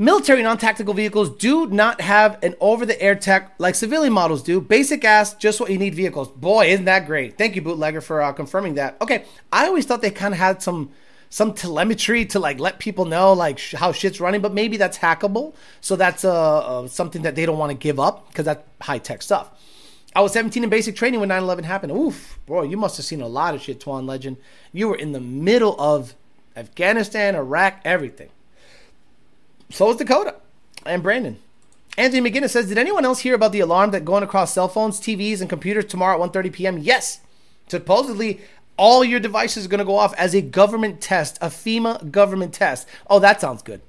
Military 0.00 0.42
non 0.42 0.56
tactical 0.56 0.94
vehicles 0.94 1.28
do 1.28 1.66
not 1.66 2.00
have 2.00 2.42
an 2.42 2.54
over 2.58 2.86
the 2.86 2.98
air 3.02 3.14
tech 3.14 3.52
like 3.58 3.74
civilian 3.74 4.14
models 4.14 4.42
do. 4.42 4.58
Basic 4.58 5.04
ass, 5.04 5.34
just 5.34 5.60
what 5.60 5.70
you 5.70 5.76
need 5.76 5.94
vehicles. 5.94 6.28
Boy, 6.28 6.68
isn't 6.68 6.86
that 6.86 7.04
great. 7.04 7.36
Thank 7.36 7.54
you, 7.54 7.60
Bootlegger, 7.60 8.00
for 8.00 8.22
uh, 8.22 8.32
confirming 8.32 8.76
that. 8.76 8.96
Okay, 9.02 9.26
I 9.52 9.66
always 9.66 9.84
thought 9.84 10.00
they 10.00 10.10
kind 10.10 10.32
of 10.32 10.40
had 10.40 10.62
some 10.62 10.88
some 11.28 11.52
telemetry 11.52 12.24
to 12.24 12.38
like 12.38 12.58
let 12.58 12.78
people 12.78 13.04
know 13.04 13.34
like 13.34 13.58
sh- 13.58 13.74
how 13.74 13.92
shit's 13.92 14.20
running, 14.22 14.40
but 14.40 14.54
maybe 14.54 14.78
that's 14.78 14.96
hackable. 14.96 15.54
So 15.82 15.96
that's 15.96 16.24
uh, 16.24 16.60
uh 16.60 16.88
something 16.88 17.20
that 17.20 17.34
they 17.34 17.44
don't 17.44 17.58
want 17.58 17.68
to 17.68 17.76
give 17.76 18.00
up 18.00 18.26
because 18.28 18.46
that's 18.46 18.66
high 18.80 19.00
tech 19.00 19.20
stuff. 19.20 19.50
I 20.16 20.22
was 20.22 20.32
17 20.32 20.64
in 20.64 20.70
basic 20.70 20.96
training 20.96 21.20
when 21.20 21.28
9 21.28 21.42
11 21.42 21.64
happened. 21.64 21.92
Oof, 21.92 22.38
bro, 22.46 22.62
you 22.62 22.78
must 22.78 22.96
have 22.96 23.04
seen 23.04 23.20
a 23.20 23.28
lot 23.28 23.54
of 23.54 23.60
shit, 23.60 23.80
Twan 23.80 24.06
Legend. 24.06 24.38
You 24.72 24.88
were 24.88 24.96
in 24.96 25.12
the 25.12 25.20
middle 25.20 25.78
of 25.78 26.14
Afghanistan, 26.56 27.34
Iraq, 27.34 27.82
everything. 27.84 28.30
So 29.70 29.90
is 29.90 29.96
Dakota 29.96 30.34
and 30.84 31.02
Brandon. 31.02 31.38
Anthony 31.96 32.30
McGinnis 32.30 32.50
says, 32.50 32.68
Did 32.68 32.78
anyone 32.78 33.04
else 33.04 33.20
hear 33.20 33.34
about 33.34 33.52
the 33.52 33.60
alarm 33.60 33.90
that 33.92 34.04
going 34.04 34.22
across 34.22 34.54
cell 34.54 34.68
phones, 34.68 35.00
TVs, 35.00 35.40
and 35.40 35.48
computers 35.48 35.84
tomorrow 35.84 36.22
at 36.22 36.32
1.30 36.32 36.52
p.m.? 36.52 36.78
Yes. 36.78 37.20
Supposedly, 37.68 38.40
all 38.76 39.04
your 39.04 39.20
devices 39.20 39.66
are 39.66 39.68
going 39.68 39.78
to 39.78 39.84
go 39.84 39.96
off 39.96 40.14
as 40.14 40.34
a 40.34 40.40
government 40.40 41.00
test, 41.00 41.38
a 41.40 41.48
FEMA 41.48 42.10
government 42.10 42.52
test. 42.52 42.88
Oh, 43.08 43.18
that 43.18 43.40
sounds 43.40 43.62
good. 43.62 43.80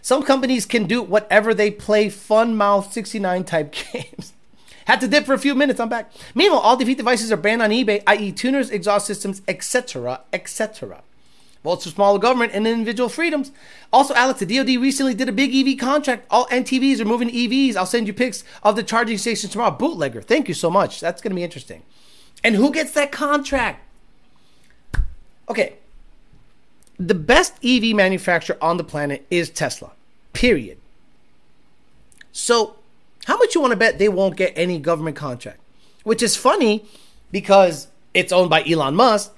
Some 0.00 0.24
companies 0.24 0.66
can 0.66 0.86
do 0.86 1.02
whatever 1.02 1.54
they 1.54 1.70
play 1.70 2.08
fun 2.08 2.56
mouth 2.56 2.92
69 2.92 3.44
type 3.44 3.74
games. 3.92 4.32
Had 4.86 5.00
to 5.00 5.08
dip 5.08 5.26
for 5.26 5.34
a 5.34 5.38
few 5.38 5.54
minutes. 5.54 5.78
I'm 5.78 5.88
back. 5.88 6.10
Meanwhile, 6.34 6.60
all 6.60 6.76
defeat 6.76 6.96
devices 6.96 7.30
are 7.30 7.36
banned 7.36 7.62
on 7.62 7.70
eBay, 7.70 8.02
i.e., 8.08 8.32
tuners, 8.32 8.70
exhaust 8.70 9.06
systems, 9.06 9.42
etc., 9.46 10.22
etc. 10.32 11.02
Votes 11.64 11.84
for 11.84 11.90
smaller 11.90 12.18
government 12.18 12.52
and 12.54 12.66
individual 12.66 13.08
freedoms. 13.08 13.52
Also, 13.92 14.14
Alex, 14.14 14.40
the 14.40 14.46
DoD 14.46 14.80
recently 14.80 15.14
did 15.14 15.28
a 15.28 15.32
big 15.32 15.54
EV 15.54 15.78
contract. 15.78 16.26
All 16.28 16.46
NTVs 16.46 16.98
are 16.98 17.04
moving 17.04 17.28
EVs. 17.28 17.76
I'll 17.76 17.86
send 17.86 18.08
you 18.08 18.12
pics 18.12 18.42
of 18.64 18.74
the 18.74 18.82
charging 18.82 19.18
stations 19.18 19.52
tomorrow. 19.52 19.70
Bootlegger, 19.70 20.22
thank 20.22 20.48
you 20.48 20.54
so 20.54 20.70
much. 20.70 21.00
That's 21.00 21.22
going 21.22 21.30
to 21.30 21.36
be 21.36 21.44
interesting. 21.44 21.82
And 22.42 22.56
who 22.56 22.72
gets 22.72 22.92
that 22.92 23.12
contract? 23.12 23.86
Okay. 25.48 25.74
The 26.98 27.14
best 27.14 27.54
EV 27.64 27.94
manufacturer 27.94 28.56
on 28.60 28.76
the 28.76 28.84
planet 28.84 29.24
is 29.30 29.48
Tesla. 29.48 29.92
Period. 30.32 30.78
So, 32.32 32.76
how 33.26 33.36
much 33.36 33.54
you 33.54 33.60
want 33.60 33.72
to 33.72 33.76
bet 33.76 33.98
they 33.98 34.08
won't 34.08 34.36
get 34.36 34.52
any 34.56 34.78
government 34.78 35.16
contract? 35.16 35.60
Which 36.02 36.22
is 36.22 36.36
funny 36.36 36.84
because 37.30 37.88
it's 38.14 38.32
owned 38.32 38.50
by 38.50 38.64
Elon 38.64 38.94
Musk, 38.96 39.32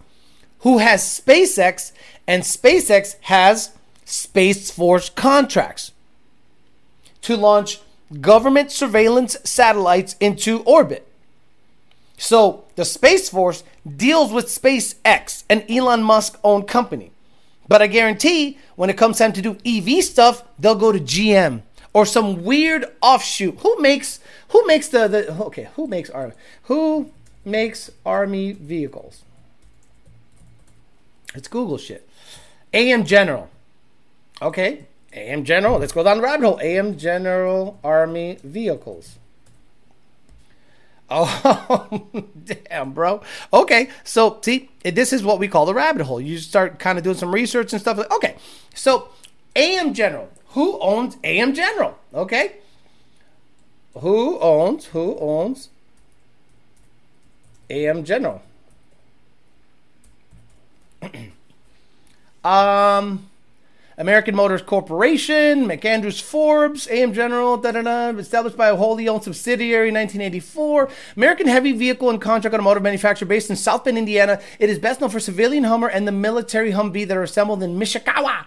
who 0.61 0.79
has 0.79 1.03
SpaceX, 1.03 1.93
and 2.27 2.43
SpaceX 2.43 3.16
has 3.22 3.72
Space 4.05 4.70
Force 4.70 5.11
contracts 5.11 5.93
to 7.22 7.37
launch 7.37 7.81
government 8.20 8.70
surveillance 8.70 9.37
satellites 9.45 10.16
into 10.20 10.61
orbit. 10.61 11.07
So 12.16 12.64
the 12.77 12.85
Space 12.85 13.29
Force 13.29 13.64
deals 13.85 14.33
with 14.33 14.47
SpaceX, 14.47 15.45
an 15.51 15.64
Elon 15.70 16.03
Musk 16.03 16.39
owned 16.45 16.68
company. 16.68 17.11
But 17.66 17.83
I 17.83 17.87
guarantee 17.87 18.59
when 18.77 18.91
it 18.91 18.97
comes 18.97 19.18
time 19.18 19.33
to 19.33 19.43
do 19.43 19.57
EV 19.64 20.05
stuff, 20.05 20.45
they'll 20.59 20.75
go 20.75 20.93
to 20.93 21.01
GM 21.01 21.62
or 21.93 22.05
some 22.05 22.45
weird 22.45 22.85
offshoot. 23.01 23.59
Who 23.61 23.81
makes 23.81 24.20
who 24.49 24.66
makes 24.66 24.89
the, 24.89 25.09
the 25.09 25.45
okay, 25.45 25.68
who 25.77 25.87
makes 25.87 26.11
army 26.11 26.35
who 26.64 27.11
makes 27.45 27.91
army 28.05 28.53
vehicles? 28.53 29.22
It's 31.35 31.49
Google 31.49 31.79
shit. 31.79 32.09
AM 32.75 33.05
General. 33.05 33.49
Okay. 34.43 34.85
AM 35.12 35.45
General. 35.45 35.79
Let's 35.79 35.93
go 35.93 36.03
down 36.03 36.18
the 36.18 36.22
rabbit 36.22 36.45
hole. 36.45 36.61
AM 36.61 36.99
General 36.99 37.79
Army 37.85 38.39
Vehicles. 38.43 39.18
Oh, 41.09 42.09
damn, 42.45 42.93
bro. 42.93 43.22
Okay, 43.53 43.89
so 44.03 44.39
see, 44.43 44.70
this 44.83 45.12
is 45.12 45.22
what 45.22 45.39
we 45.39 45.49
call 45.49 45.66
the 45.66 45.75
rabbit 45.75 46.03
hole. 46.07 46.20
You 46.20 46.39
start 46.39 46.79
kind 46.79 46.99
of 46.99 47.05
doing 47.05 47.16
some 47.16 47.33
research 47.33 47.72
and 47.72 47.81
stuff. 47.81 47.99
Okay, 47.99 48.37
so 48.75 49.11
AM 49.55 49.95
General, 49.95 50.31
who 50.49 50.79
owns 50.81 51.16
AM 51.22 51.55
General? 51.55 51.99
Okay. 52.12 52.57
Who 53.99 54.39
owns, 54.41 54.87
who 54.87 55.16
owns 55.18 55.68
AM 57.70 58.05
General? 58.05 58.43
um, 62.45 63.28
American 63.97 64.34
Motors 64.34 64.62
Corporation, 64.62 65.66
MacAndrews 65.66 66.20
Forbes, 66.20 66.88
AM 66.88 67.12
General, 67.12 67.57
da 67.57 67.72
da 67.72 67.82
da, 67.82 68.09
established 68.18 68.57
by 68.57 68.68
a 68.68 68.76
wholly 68.76 69.09
owned 69.09 69.22
subsidiary 69.22 69.88
in 69.88 69.95
1984. 69.95 70.90
American 71.16 71.47
heavy 71.47 71.72
vehicle 71.72 72.11
and 72.11 72.20
contract 72.20 72.55
automotive 72.55 72.82
manufacturer 72.82 73.28
based 73.28 73.51
in 73.51 73.57
South 73.57 73.84
Bend, 73.84 73.97
Indiana. 73.97 74.40
It 74.59 74.68
is 74.68 74.78
best 74.78 75.01
known 75.01 75.11
for 75.11 75.20
civilian 75.20 75.64
Hummer 75.64 75.88
and 75.88 76.09
the 76.09 76.12
military 76.12 76.72
Humvee 76.72 77.07
that 77.07 77.16
are 77.16 77.22
assembled 77.22 77.62
in 77.62 77.78
Mishakawa, 77.78 78.47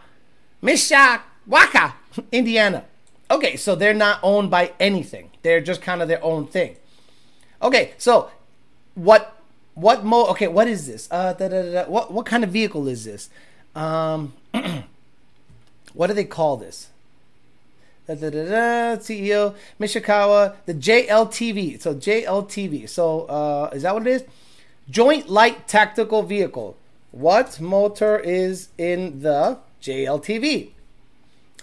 Mishawaka, 0.61 1.93
Indiana. 2.31 2.83
Okay, 3.31 3.55
so 3.55 3.75
they're 3.75 3.93
not 3.93 4.19
owned 4.23 4.49
by 4.51 4.73
anything. 4.79 5.31
They're 5.43 5.61
just 5.61 5.81
kind 5.81 6.01
of 6.01 6.07
their 6.07 6.23
own 6.23 6.47
thing. 6.47 6.75
Okay, 7.61 7.93
so 7.97 8.29
what 8.95 9.33
what 9.75 10.03
mo 10.03 10.25
okay, 10.27 10.47
what 10.47 10.67
is 10.67 10.87
this? 10.87 11.07
Uh 11.11 11.33
da, 11.33 11.47
da, 11.47 11.71
da, 11.71 11.83
what 11.85 12.11
what 12.11 12.25
kind 12.25 12.43
of 12.43 12.49
vehicle 12.51 12.87
is 12.87 13.05
this? 13.05 13.29
Um 13.77 14.33
what 15.93 16.07
do 16.07 16.13
they 16.13 16.25
call 16.25 16.57
this? 16.57 16.89
Da, 18.07 18.15
da, 18.15 18.29
da, 18.29 18.95
CEO 18.97 19.53
Mishikawa, 19.79 20.55
the 20.65 20.73
JLTV. 20.73 21.79
So 21.81 21.93
JLTV. 21.93 22.87
So 22.87 23.23
uh, 23.23 23.69
is 23.73 23.83
that 23.83 23.93
what 23.93 24.07
it 24.07 24.11
is? 24.11 24.23
Joint 24.89 25.29
Light 25.29 25.67
Tactical 25.67 26.23
Vehicle. 26.23 26.77
What 27.11 27.59
motor 27.59 28.17
is 28.17 28.69
in 28.77 29.21
the 29.21 29.59
JLTV? 29.81 30.69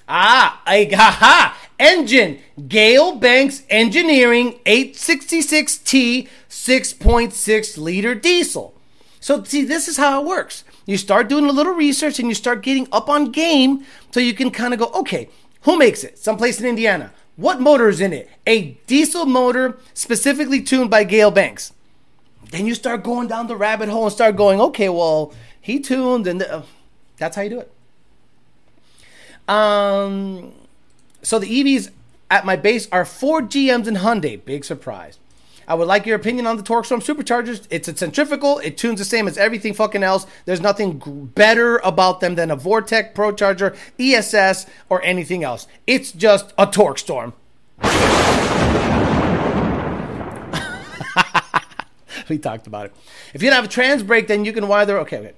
Ah, 0.07 0.61
I 0.67 0.89
ha 0.93 1.59
engine 1.79 2.41
Gale 2.69 3.17
Banks 3.17 3.63
Engineering 3.71 4.59
866T 4.67 6.29
6.6 6.51 7.79
liter 7.79 8.15
diesel. 8.15 8.75
So 9.21 9.43
see, 9.45 9.65
this 9.65 9.89
is 9.89 9.97
how 9.97 10.21
it 10.21 10.27
works. 10.27 10.65
You 10.87 10.99
start 10.99 11.29
doing 11.29 11.47
a 11.47 11.53
little 11.53 11.73
research 11.73 12.19
and 12.19 12.29
you 12.29 12.35
start 12.35 12.63
getting 12.63 12.89
up 12.93 13.09
on 13.09 13.31
game 13.31 13.85
so 14.11 14.21
you 14.21 14.35
can 14.35 14.51
kind 14.51 14.75
of 14.75 14.81
go, 14.81 14.87
okay, 14.95 15.29
who 15.63 15.79
makes 15.79 16.05
it? 16.05 16.19
Someplace 16.19 16.61
in 16.61 16.67
Indiana. 16.67 17.13
What 17.37 17.61
motor 17.61 17.89
is 17.89 18.01
in 18.01 18.13
it? 18.13 18.31
A 18.47 18.73
diesel 18.87 19.27
motor 19.27 19.79
specifically 19.95 20.63
tuned 20.63 20.91
by 20.91 21.05
Gale 21.05 21.31
Banks. 21.31 21.73
Then 22.51 22.67
you 22.67 22.75
start 22.75 23.03
going 23.03 23.29
down 23.29 23.47
the 23.47 23.57
rabbit 23.57 23.89
hole 23.89 24.05
and 24.05 24.13
start 24.13 24.37
going, 24.37 24.61
okay, 24.61 24.89
well, 24.89 25.33
he 25.61 25.81
tuned, 25.81 26.27
and 26.27 26.43
uh, 26.43 26.63
that's 27.17 27.35
how 27.35 27.43
you 27.43 27.51
do 27.51 27.61
it. 27.61 27.73
Um, 29.49 30.53
so 31.23 31.39
the 31.39 31.47
EVs 31.47 31.91
at 32.31 32.45
my 32.45 32.57
base 32.57 32.87
are 32.93 33.05
Ford 33.05 33.51
GMs 33.51 33.87
and 33.87 33.97
Hyundai. 33.97 34.45
Big 34.45 34.65
surprise. 34.65 35.19
I 35.67 35.75
would 35.75 35.89
like 35.89 36.07
your 36.07 36.17
opinion 36.17 36.47
on 36.47 36.57
the 36.57 36.63
TorqStorm 36.63 37.03
superchargers. 37.03 37.67
It's 37.71 37.89
a 37.89 37.97
centrifugal. 37.97 38.59
It 38.59 38.77
tunes 38.77 38.99
the 38.99 39.05
same 39.05 39.29
as 39.29 39.39
everything 39.39 39.75
fucking 39.75 40.03
else. 40.03 40.27
There's 40.45 40.61
nothing 40.61 41.31
better 41.35 41.79
about 41.79 42.21
them 42.21 42.35
than 42.35 42.51
a 42.51 42.57
Vortech 42.57 43.15
Pro 43.15 43.33
Charger, 43.33 43.77
ESS, 43.99 44.67
or 44.89 45.03
anything 45.03 45.45
else. 45.45 45.67
It's 45.87 46.13
just 46.13 46.53
a 46.59 46.67
TorqStorm. 46.67 47.33
we 52.29 52.39
talked 52.39 52.67
about 52.67 52.87
it. 52.87 52.95
If 53.33 53.43
you 53.43 53.51
don't 53.51 53.57
have 53.57 53.65
a 53.65 53.69
trans 53.69 54.03
brake, 54.03 54.29
then 54.29 54.45
you 54.45 54.53
can 54.53 54.69
wire 54.69 54.87
the. 54.87 54.99
Okay, 54.99 55.19
okay. 55.19 55.33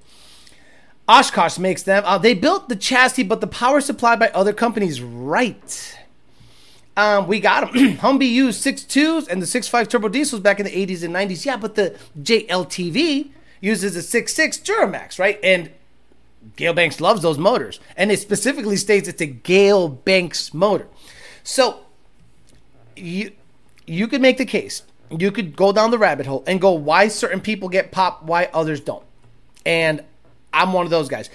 Oshkosh 1.09 1.59
makes 1.59 1.85
them. 1.85 2.03
Uh, 2.05 2.18
they 2.18 2.35
built 2.35 2.68
the 2.68 2.77
chassis, 2.77 3.22
but 3.22 3.41
the 3.41 3.47
power 3.47 3.81
supply 3.81 4.16
by 4.16 4.29
other 4.31 4.53
companies. 4.53 5.01
Right. 5.01 5.97
Um, 6.97 7.26
we 7.26 7.40
got 7.40 7.72
them. 7.72 7.97
Humvee 7.99 8.30
used 8.30 8.64
6.2s 8.64 9.28
and 9.28 9.42
the 9.42 9.47
6.5 9.47 9.88
turbo 9.88 10.09
diesels 10.09 10.40
back 10.40 10.59
in 10.59 10.64
the 10.64 10.72
80s 10.72 11.03
and 11.03 11.14
90s. 11.14 11.44
Yeah, 11.44 11.57
but 11.57 11.74
the 11.74 11.97
JLTV 12.20 13.30
uses 13.61 13.97
a 13.97 14.01
6.6 14.01 14.62
Duramax, 14.62 15.18
right? 15.18 15.38
And 15.42 15.70
Gale 16.57 16.72
Banks 16.72 17.01
loves 17.01 17.22
those 17.22 17.38
motors. 17.38 17.80
And 17.97 18.11
it 18.11 18.20
specifically 18.20 18.76
states 18.76 19.09
it's 19.09 19.20
a 19.20 19.26
Gale 19.26 19.88
Banks 19.88 20.55
motor. 20.55 20.88
So 21.42 21.80
you 22.97 23.32
you 23.86 24.09
could 24.09 24.20
make 24.20 24.38
the 24.38 24.47
case. 24.47 24.82
You 25.11 25.30
could 25.30 25.55
go 25.55 25.72
down 25.72 25.90
the 25.90 25.99
rabbit 25.99 26.26
hole 26.26 26.42
and 26.47 26.61
go 26.61 26.72
why 26.72 27.09
certain 27.09 27.40
people 27.40 27.68
get 27.68 27.92
pop, 27.92 28.24
why 28.24 28.49
others 28.53 28.80
don't. 28.80 29.05
And 29.64 30.03
I'm 30.53 30.72
one 30.72 30.84
of 30.84 30.90
those 30.90 31.09
guys. 31.09 31.30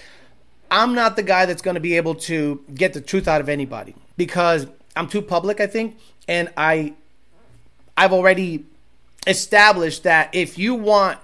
I'm 0.70 0.94
not 0.94 1.16
the 1.16 1.24
guy 1.24 1.46
that's 1.46 1.62
going 1.62 1.76
to 1.76 1.82
be 1.82 1.96
able 1.98 2.16
to 2.16 2.64
get 2.74 2.94
the 2.94 3.02
truth 3.02 3.28
out 3.28 3.40
of 3.40 3.48
anybody 3.48 3.96
because 4.18 4.68
I'm 4.96 5.08
too 5.08 5.22
public, 5.22 5.60
I 5.60 5.68
think, 5.68 5.98
and 6.28 6.50
I 6.58 6.94
I've 7.98 8.14
already 8.14 8.66
established 9.28 10.04
that 10.04 10.34
if 10.34 10.58
you 10.58 10.76
want 10.76 11.20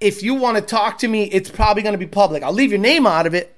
if 0.00 0.22
you 0.22 0.34
want 0.34 0.56
to 0.56 0.62
talk 0.62 0.98
to 0.98 1.08
me, 1.08 1.24
it's 1.24 1.50
probably 1.50 1.82
going 1.82 1.92
to 1.92 1.98
be 1.98 2.06
public. 2.06 2.42
I'll 2.42 2.52
leave 2.52 2.70
your 2.70 2.80
name 2.80 3.06
out 3.06 3.26
of 3.26 3.34
it, 3.34 3.54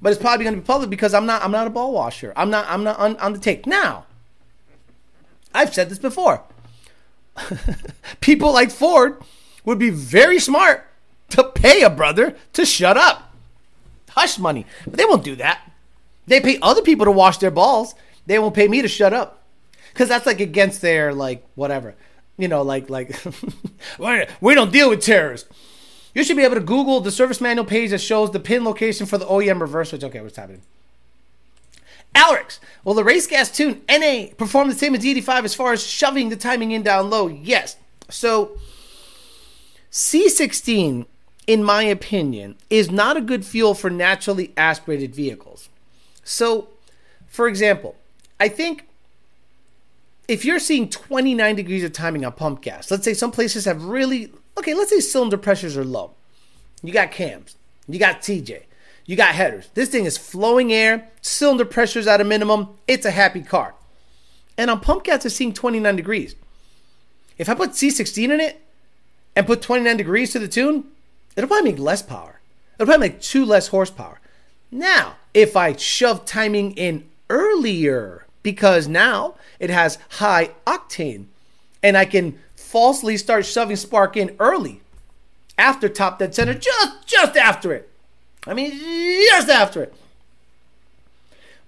but 0.00 0.12
it's 0.12 0.20
probably 0.20 0.44
going 0.44 0.54
to 0.54 0.60
be 0.60 0.66
public 0.66 0.90
because 0.90 1.14
I'm 1.14 1.26
not 1.26 1.42
I'm 1.42 1.50
not 1.50 1.66
a 1.66 1.70
ball 1.70 1.92
washer. 1.92 2.32
I'm 2.36 2.50
not 2.50 2.66
I'm 2.68 2.84
not 2.84 2.98
on, 2.98 3.16
on 3.16 3.32
the 3.32 3.38
take. 3.38 3.66
Now, 3.66 4.06
I've 5.54 5.74
said 5.74 5.88
this 5.88 5.98
before. 5.98 6.42
People 8.20 8.52
like 8.52 8.70
Ford 8.70 9.22
would 9.64 9.78
be 9.78 9.90
very 9.90 10.38
smart 10.38 10.86
to 11.30 11.44
pay 11.44 11.82
a 11.82 11.90
brother 11.90 12.36
to 12.54 12.64
shut 12.64 12.96
up. 12.96 13.34
Hush 14.10 14.38
money. 14.38 14.66
But 14.84 14.94
they 14.94 15.04
won't 15.04 15.24
do 15.24 15.36
that. 15.36 15.67
They 16.28 16.40
pay 16.40 16.58
other 16.60 16.82
people 16.82 17.06
to 17.06 17.12
wash 17.12 17.38
their 17.38 17.50
balls. 17.50 17.94
They 18.26 18.38
won't 18.38 18.54
pay 18.54 18.68
me 18.68 18.82
to 18.82 18.88
shut 18.88 19.12
up. 19.12 19.42
Cuz 19.94 20.08
that's 20.08 20.26
like 20.26 20.40
against 20.40 20.80
their 20.80 21.12
like 21.12 21.44
whatever. 21.54 21.94
You 22.36 22.48
know, 22.48 22.62
like 22.62 22.88
like 22.88 23.16
we 24.40 24.54
don't 24.54 24.72
deal 24.72 24.90
with 24.90 25.02
terrorists. 25.02 25.48
You 26.14 26.24
should 26.24 26.36
be 26.36 26.44
able 26.44 26.54
to 26.54 26.60
Google 26.60 27.00
the 27.00 27.10
service 27.10 27.40
manual 27.40 27.64
page 27.64 27.90
that 27.90 28.00
shows 28.00 28.30
the 28.30 28.40
pin 28.40 28.64
location 28.64 29.06
for 29.06 29.18
the 29.18 29.26
OEM 29.26 29.60
reverse 29.60 29.90
switch. 29.90 30.04
Okay, 30.04 30.20
what's 30.20 30.36
happening? 30.36 30.62
Alex, 32.14 32.58
will 32.84 32.94
the 32.94 33.04
race 33.04 33.26
gas 33.26 33.50
tune 33.50 33.82
NA 33.88 34.26
perform 34.36 34.68
the 34.68 34.74
same 34.74 34.94
as 34.94 35.04
E85 35.04 35.44
as 35.44 35.54
far 35.54 35.72
as 35.72 35.84
shoving 35.84 36.28
the 36.28 36.36
timing 36.36 36.72
in 36.72 36.82
down 36.82 37.10
low? 37.10 37.28
Yes. 37.28 37.76
So 38.10 38.58
C16, 39.90 41.06
in 41.46 41.62
my 41.62 41.82
opinion, 41.82 42.56
is 42.70 42.90
not 42.90 43.16
a 43.16 43.20
good 43.20 43.44
fuel 43.44 43.74
for 43.74 43.90
naturally 43.90 44.52
aspirated 44.56 45.14
vehicles. 45.14 45.68
So, 46.28 46.68
for 47.26 47.48
example, 47.48 47.96
I 48.38 48.48
think 48.48 48.86
if 50.28 50.44
you're 50.44 50.58
seeing 50.58 50.90
29 50.90 51.56
degrees 51.56 51.82
of 51.82 51.94
timing 51.94 52.22
on 52.26 52.32
pump 52.32 52.60
gas, 52.60 52.90
let's 52.90 53.04
say 53.04 53.14
some 53.14 53.30
places 53.30 53.64
have 53.64 53.82
really, 53.84 54.30
okay, 54.58 54.74
let's 54.74 54.90
say 54.90 55.00
cylinder 55.00 55.38
pressures 55.38 55.74
are 55.74 55.86
low. 55.86 56.10
You 56.82 56.92
got 56.92 57.12
cams, 57.12 57.56
you 57.88 57.98
got 57.98 58.20
TJ, 58.20 58.64
you 59.06 59.16
got 59.16 59.34
headers. 59.34 59.68
This 59.72 59.88
thing 59.88 60.04
is 60.04 60.18
flowing 60.18 60.70
air, 60.70 61.08
cylinder 61.22 61.64
pressures 61.64 62.06
at 62.06 62.20
a 62.20 62.24
minimum. 62.24 62.76
It's 62.86 63.06
a 63.06 63.10
happy 63.10 63.40
car. 63.40 63.74
And 64.58 64.70
on 64.70 64.80
pump 64.80 65.04
gas, 65.04 65.24
it's 65.24 65.34
seeing 65.34 65.54
29 65.54 65.96
degrees. 65.96 66.36
If 67.38 67.48
I 67.48 67.54
put 67.54 67.70
C16 67.70 68.24
in 68.24 68.40
it 68.40 68.60
and 69.34 69.46
put 69.46 69.62
29 69.62 69.96
degrees 69.96 70.32
to 70.32 70.38
the 70.38 70.48
tune, 70.48 70.88
it'll 71.36 71.48
probably 71.48 71.72
make 71.72 71.80
less 71.80 72.02
power. 72.02 72.40
It'll 72.74 72.86
probably 72.86 73.08
make 73.08 73.22
two 73.22 73.46
less 73.46 73.68
horsepower. 73.68 74.20
Now, 74.70 75.16
if 75.38 75.56
I 75.56 75.76
shove 75.76 76.24
timing 76.24 76.72
in 76.72 77.08
earlier, 77.30 78.26
because 78.42 78.88
now 78.88 79.36
it 79.60 79.70
has 79.70 79.96
high 80.10 80.50
octane, 80.66 81.26
and 81.80 81.96
I 81.96 82.06
can 82.06 82.36
falsely 82.56 83.16
start 83.16 83.46
shoving 83.46 83.76
spark 83.76 84.16
in 84.16 84.34
early 84.40 84.80
after 85.56 85.88
top 85.88 86.18
dead 86.18 86.34
center, 86.34 86.54
just 86.54 87.06
just 87.06 87.36
after 87.36 87.72
it. 87.72 87.88
I 88.48 88.54
mean, 88.54 88.72
just 89.28 89.48
after 89.48 89.84
it. 89.84 89.94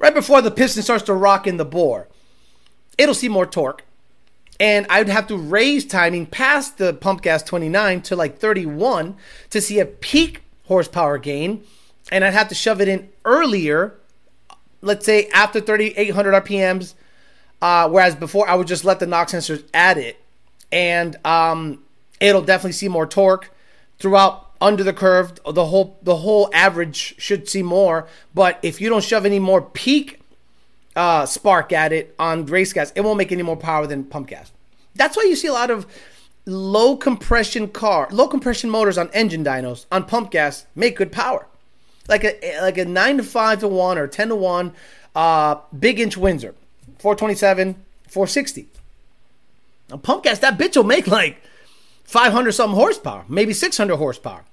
Right 0.00 0.14
before 0.14 0.42
the 0.42 0.50
piston 0.50 0.82
starts 0.82 1.04
to 1.04 1.14
rock 1.14 1.46
in 1.46 1.56
the 1.56 1.64
bore, 1.64 2.08
it'll 2.98 3.14
see 3.14 3.28
more 3.28 3.46
torque. 3.46 3.84
And 4.58 4.84
I'd 4.90 5.08
have 5.08 5.28
to 5.28 5.36
raise 5.36 5.86
timing 5.86 6.26
past 6.26 6.76
the 6.76 6.92
pump 6.92 7.22
gas 7.22 7.44
29 7.44 8.02
to 8.02 8.16
like 8.16 8.38
31 8.38 9.14
to 9.50 9.60
see 9.60 9.78
a 9.78 9.86
peak 9.86 10.42
horsepower 10.64 11.18
gain. 11.18 11.62
And 12.10 12.24
I'd 12.24 12.32
have 12.32 12.48
to 12.48 12.54
shove 12.54 12.80
it 12.80 12.88
in 12.88 13.08
earlier, 13.24 13.94
let's 14.80 15.04
say 15.06 15.28
after 15.28 15.60
3,800 15.60 16.44
RPMs. 16.44 16.94
Uh, 17.62 17.88
whereas 17.88 18.14
before, 18.14 18.48
I 18.48 18.54
would 18.54 18.66
just 18.66 18.84
let 18.84 19.00
the 19.00 19.06
knock 19.06 19.28
sensors 19.28 19.64
add 19.74 19.98
it. 19.98 20.20
And 20.72 21.16
um, 21.26 21.82
it'll 22.20 22.42
definitely 22.42 22.72
see 22.72 22.88
more 22.88 23.06
torque 23.06 23.50
throughout 23.98 24.50
under 24.60 24.82
the 24.82 24.92
curve. 24.92 25.38
The 25.44 25.66
whole 25.66 25.98
the 26.02 26.16
whole 26.16 26.50
average 26.54 27.14
should 27.18 27.48
see 27.48 27.62
more. 27.62 28.06
But 28.34 28.58
if 28.62 28.80
you 28.80 28.88
don't 28.88 29.04
shove 29.04 29.26
any 29.26 29.38
more 29.38 29.62
peak 29.62 30.20
uh, 30.96 31.26
spark 31.26 31.72
at 31.72 31.92
it 31.92 32.14
on 32.18 32.46
race 32.46 32.72
gas, 32.72 32.92
it 32.94 33.02
won't 33.02 33.18
make 33.18 33.32
any 33.32 33.42
more 33.42 33.56
power 33.56 33.86
than 33.86 34.04
pump 34.04 34.28
gas. 34.28 34.52
That's 34.94 35.16
why 35.16 35.24
you 35.24 35.36
see 35.36 35.48
a 35.48 35.52
lot 35.52 35.70
of 35.70 35.86
low 36.46 36.96
compression 36.96 37.68
car, 37.68 38.08
low 38.10 38.28
compression 38.28 38.70
motors 38.70 38.98
on 38.98 39.10
engine 39.12 39.44
dynos 39.44 39.86
on 39.92 40.04
pump 40.04 40.30
gas 40.30 40.66
make 40.74 40.96
good 40.96 41.12
power. 41.12 41.46
Like 42.10 42.24
a 42.24 42.60
like 42.60 42.76
a 42.76 42.84
nine 42.84 43.16
to 43.16 43.22
five 43.22 43.60
to 43.60 43.68
one 43.68 43.96
or 43.96 44.06
ten 44.06 44.28
to 44.28 44.36
one, 44.36 44.74
uh, 45.14 45.56
big 45.78 45.98
inch 45.98 46.16
Windsor, 46.16 46.54
four 46.98 47.14
twenty 47.16 47.34
seven, 47.34 47.76
four 48.08 48.26
sixty. 48.26 48.68
A 49.90 49.96
pump 49.96 50.24
gas 50.24 50.40
that 50.40 50.58
bitch 50.58 50.76
will 50.76 50.84
make 50.84 51.06
like 51.06 51.42
five 52.04 52.32
hundred 52.32 52.52
something 52.52 52.76
horsepower, 52.76 53.24
maybe 53.28 53.52
six 53.54 53.78
hundred 53.78 53.96
horsepower. 53.96 54.44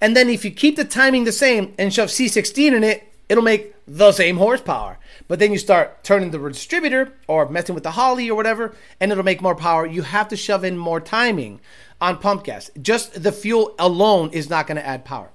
And 0.00 0.16
then 0.16 0.30
if 0.30 0.44
you 0.44 0.50
keep 0.50 0.76
the 0.76 0.84
timing 0.84 1.24
the 1.24 1.32
same 1.32 1.74
and 1.78 1.92
shove 1.92 2.08
C16 2.08 2.72
in 2.72 2.82
it, 2.84 3.12
it'll 3.28 3.44
make 3.44 3.74
the 3.86 4.12
same 4.12 4.38
horsepower. 4.38 4.98
But 5.28 5.38
then 5.38 5.52
you 5.52 5.58
start 5.58 6.02
turning 6.02 6.30
the 6.30 6.38
distributor 6.38 7.12
or 7.28 7.48
messing 7.48 7.74
with 7.74 7.84
the 7.84 7.92
Holley 7.92 8.30
or 8.30 8.34
whatever, 8.34 8.74
and 8.98 9.12
it'll 9.12 9.24
make 9.24 9.42
more 9.42 9.54
power. 9.54 9.86
You 9.86 10.02
have 10.02 10.28
to 10.28 10.36
shove 10.36 10.64
in 10.64 10.78
more 10.78 11.00
timing 11.00 11.60
on 12.00 12.16
pump 12.18 12.44
gas. 12.44 12.70
Just 12.80 13.22
the 13.22 13.30
fuel 13.30 13.74
alone 13.78 14.30
is 14.32 14.48
not 14.48 14.66
going 14.66 14.76
to 14.76 14.86
add 14.86 15.04
power. 15.04 15.30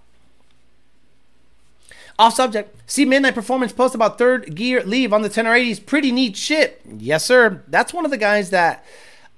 Off 2.18 2.36
subject. 2.36 2.76
See 2.90 3.06
Midnight 3.06 3.36
Performance 3.36 3.74
post 3.74 3.96
about 3.96 4.18
third 4.18 4.56
gear 4.56 4.84
leave 4.84 5.12
on 5.12 5.22
the 5.22 5.30
10R80s. 5.30 5.86
Pretty 5.86 6.12
neat 6.12 6.38
shit. 6.38 6.82
Yes, 6.98 7.26
sir. 7.26 7.64
That's 7.68 7.94
one 7.94 8.06
of 8.06 8.12
the 8.12 8.18
guys 8.18 8.52
that 8.52 8.86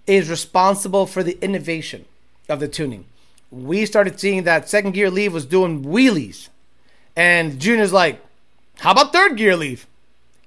is 0.06 0.30
responsible 0.30 1.06
for 1.06 1.24
the 1.24 1.38
innovation 1.42 2.06
of 2.48 2.60
the 2.60 2.68
tuning 2.68 3.06
we 3.52 3.86
started 3.86 4.20
seeing 4.20 4.44
that 4.44 4.70
second 4.70 4.92
gear 4.92 5.10
leave 5.10 5.34
was 5.34 5.46
doing 5.46 5.84
wheelies. 5.84 6.50
And 7.16 7.60
Junior's 7.60 7.94
like, 7.94 8.22
how 8.80 8.92
about 8.92 9.14
third 9.14 9.38
gear 9.38 9.56
leave? 9.56 9.88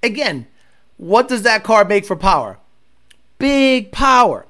Again, 0.02 0.46
what 0.96 1.28
does 1.28 1.42
that 1.42 1.64
car 1.64 1.84
make 1.84 2.04
for 2.04 2.16
power? 2.16 2.58
Big 3.38 3.90
power. 3.90 4.46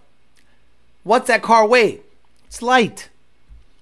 What's 1.02 1.28
that 1.28 1.42
car 1.42 1.66
weigh? 1.66 2.00
It's 2.46 2.60
light. 2.60 3.08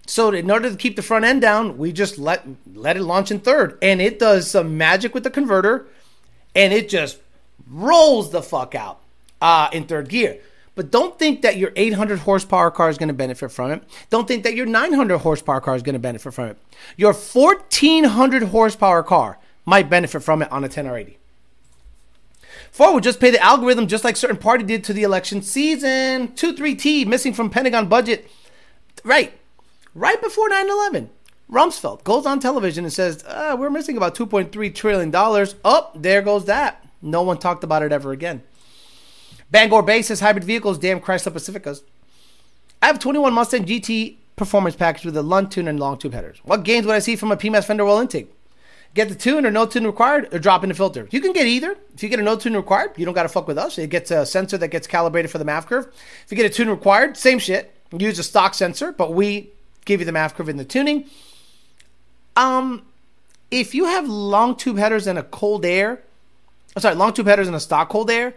So 0.09 0.31
in 0.31 0.51
order 0.51 0.71
to 0.71 0.77
keep 0.77 0.97
the 0.97 1.03
front 1.03 1.27
end 1.27 1.43
down, 1.43 1.77
we 1.77 1.93
just 1.93 2.19
let 2.19 2.47
let 2.75 2.97
it 2.97 3.03
launch 3.03 3.31
in 3.31 3.41
third, 3.41 3.77
and 3.83 4.01
it 4.01 4.19
does 4.19 4.51
some 4.51 4.79
magic 4.79 5.13
with 5.13 5.23
the 5.23 5.31
converter, 5.31 5.87
and 6.55 6.73
it 6.73 6.89
just 6.89 7.19
rolls 7.71 8.31
the 8.31 8.43
fuck 8.43 8.75
out 8.75 9.01
uh, 9.43 9.69
in 9.71 9.85
third 9.85 10.09
gear. 10.09 10.39
But 10.75 10.91
don't 10.91 11.19
think 11.19 11.43
that 11.43 11.59
your 11.59 11.73
800 11.77 12.21
horsepower 12.21 12.71
car 12.71 12.89
is 12.89 12.97
going 12.97 13.09
to 13.09 13.15
benefit 13.15 13.51
from 13.51 13.71
it. 13.71 13.83
Don't 14.09 14.27
think 14.27 14.45
that 14.45 14.55
your 14.55 14.65
900 14.65 15.19
horsepower 15.19 15.61
car 15.61 15.77
is 15.77 15.83
going 15.83 15.95
to 15.95 15.99
benefit 15.99 16.33
from 16.33 16.47
it. 16.47 16.59
Your 16.97 17.13
1400 17.13 18.45
horsepower 18.45 19.03
car 19.03 19.39
might 19.67 19.91
benefit 19.91 20.23
from 20.23 20.41
it 20.41 20.51
on 20.51 20.65
a 20.65 20.69
10R80. 20.69 21.17
Ford 22.71 22.95
would 22.95 23.05
just 23.05 23.21
pay 23.21 23.31
the 23.31 23.43
algorithm 23.43 23.89
just 23.89 24.05
like 24.05 24.17
certain 24.17 24.37
party 24.37 24.65
did 24.65 24.85
to 24.85 24.93
the 24.93 25.03
election 25.03 25.43
season. 25.43 26.29
2-3T 26.29 27.07
missing 27.07 27.35
from 27.35 27.51
Pentagon 27.51 27.89
budget. 27.89 28.31
Right. 29.05 29.38
Right 29.99 30.23
before 30.23 30.49
9-11. 30.49 31.09
Rumsfeld 31.51 32.05
goes 32.05 32.25
on 32.25 32.39
television 32.39 32.85
and 32.85 32.93
says, 32.93 33.25
uh, 33.27 33.57
we're 33.59 33.69
missing 33.69 33.97
about 33.97 34.15
$2.3 34.15 34.73
trillion. 34.73 35.11
Oh, 35.65 35.91
there 35.95 36.23
goes 36.23 36.45
that. 36.45 36.87
No 37.03 37.23
one 37.23 37.39
talked 37.39 37.65
about 37.65 37.83
it 37.83 37.91
ever 37.91 38.13
again. 38.13 38.43
Bangor 39.51 39.83
Bay 39.83 40.03
says 40.03 40.21
hybrid 40.21 40.45
vehicles, 40.45 40.79
damn 40.79 41.01
Chrysler 41.01 41.33
Pacificas. 41.33 41.83
I 42.81 42.87
have 42.87 43.01
21 43.01 43.33
Mustang 43.33 43.65
GT 43.65 44.19
performance 44.37 44.77
package 44.77 45.05
with 45.05 45.17
a 45.17 45.23
Lund 45.23 45.51
tune 45.51 45.67
and 45.67 45.81
long 45.81 45.99
tube 45.99 46.13
headers. 46.13 46.39
What 46.45 46.63
gains 46.63 46.87
would 46.87 46.95
I 46.95 47.01
see 47.01 47.17
from 47.17 47.33
a 47.33 47.37
PMAS 47.37 47.65
fender 47.65 47.85
well 47.85 47.99
intake? 47.99 48.33
Get 48.95 49.09
the 49.09 49.17
tune 49.17 49.45
or 49.45 49.51
no 49.51 49.67
tune 49.67 49.85
required 49.85 50.33
or 50.33 50.39
drop 50.39 50.63
in 50.63 50.69
the 50.69 50.77
filter. 50.77 51.09
You 51.11 51.21
can 51.21 51.33
get 51.33 51.47
either. 51.47 51.77
If 51.95 52.05
you 52.05 52.09
get 52.09 52.21
a 52.21 52.23
no 52.23 52.37
tune 52.37 52.55
required, 52.55 52.93
you 52.97 53.05
don't 53.05 53.15
got 53.15 53.25
to 53.25 53.29
fuck 53.29 53.49
with 53.49 53.59
us. 53.59 53.79
It 53.79 53.91
gets 53.91 54.13
a 54.13 54.25
sensor 54.25 54.59
that 54.59 54.69
gets 54.69 54.87
calibrated 54.87 55.31
for 55.31 55.39
the 55.39 55.45
MAF 55.45 55.67
curve. 55.67 55.89
If 56.25 56.31
you 56.31 56.37
get 56.37 56.47
a 56.47 56.55
tune 56.55 56.71
required, 56.71 57.17
same 57.17 57.41
shit. 57.41 57.75
Use 57.97 58.19
a 58.19 58.23
stock 58.23 58.55
sensor, 58.55 58.93
but 58.93 59.13
we 59.13 59.51
give 59.89 60.01
you 60.01 60.07
the 60.07 60.13
MAF 60.13 60.35
curve 60.35 60.49
in 60.49 60.57
the 60.57 60.65
tuning. 60.65 61.07
Um, 62.37 62.83
if 63.51 63.75
you 63.75 63.87
have 63.87 64.09
long 64.09 64.55
tube 64.55 64.77
headers 64.77 65.07
and 65.09 65.19
a 65.19 65.25
cold 65.25 65.65
air, 65.65 66.01
I'm 66.77 66.83
sorry, 66.83 66.95
long 66.95 67.13
tube 67.13 67.27
headers 67.27 67.49
and 67.49 67.57
a 67.57 67.61
stock 67.61 67.89
cold 67.89 68.11
air, 68.11 68.35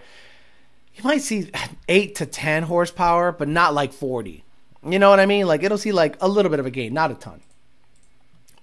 you 0.95 1.03
might 1.03 1.21
see 1.21 1.51
eight 1.87 2.15
to 2.15 2.25
10 2.25 2.63
horsepower, 2.63 3.31
but 3.31 3.47
not 3.47 3.73
like 3.73 3.93
40. 3.93 4.43
You 4.87 4.97
know 4.97 5.11
what 5.11 5.19
I 5.19 5.27
mean? 5.27 5.45
Like 5.45 5.61
it'll 5.61 5.77
see 5.77 5.91
like 5.91 6.17
a 6.21 6.27
little 6.27 6.49
bit 6.49 6.59
of 6.59 6.65
a 6.65 6.71
gain, 6.71 6.93
not 6.93 7.11
a 7.11 7.13
ton. 7.13 7.41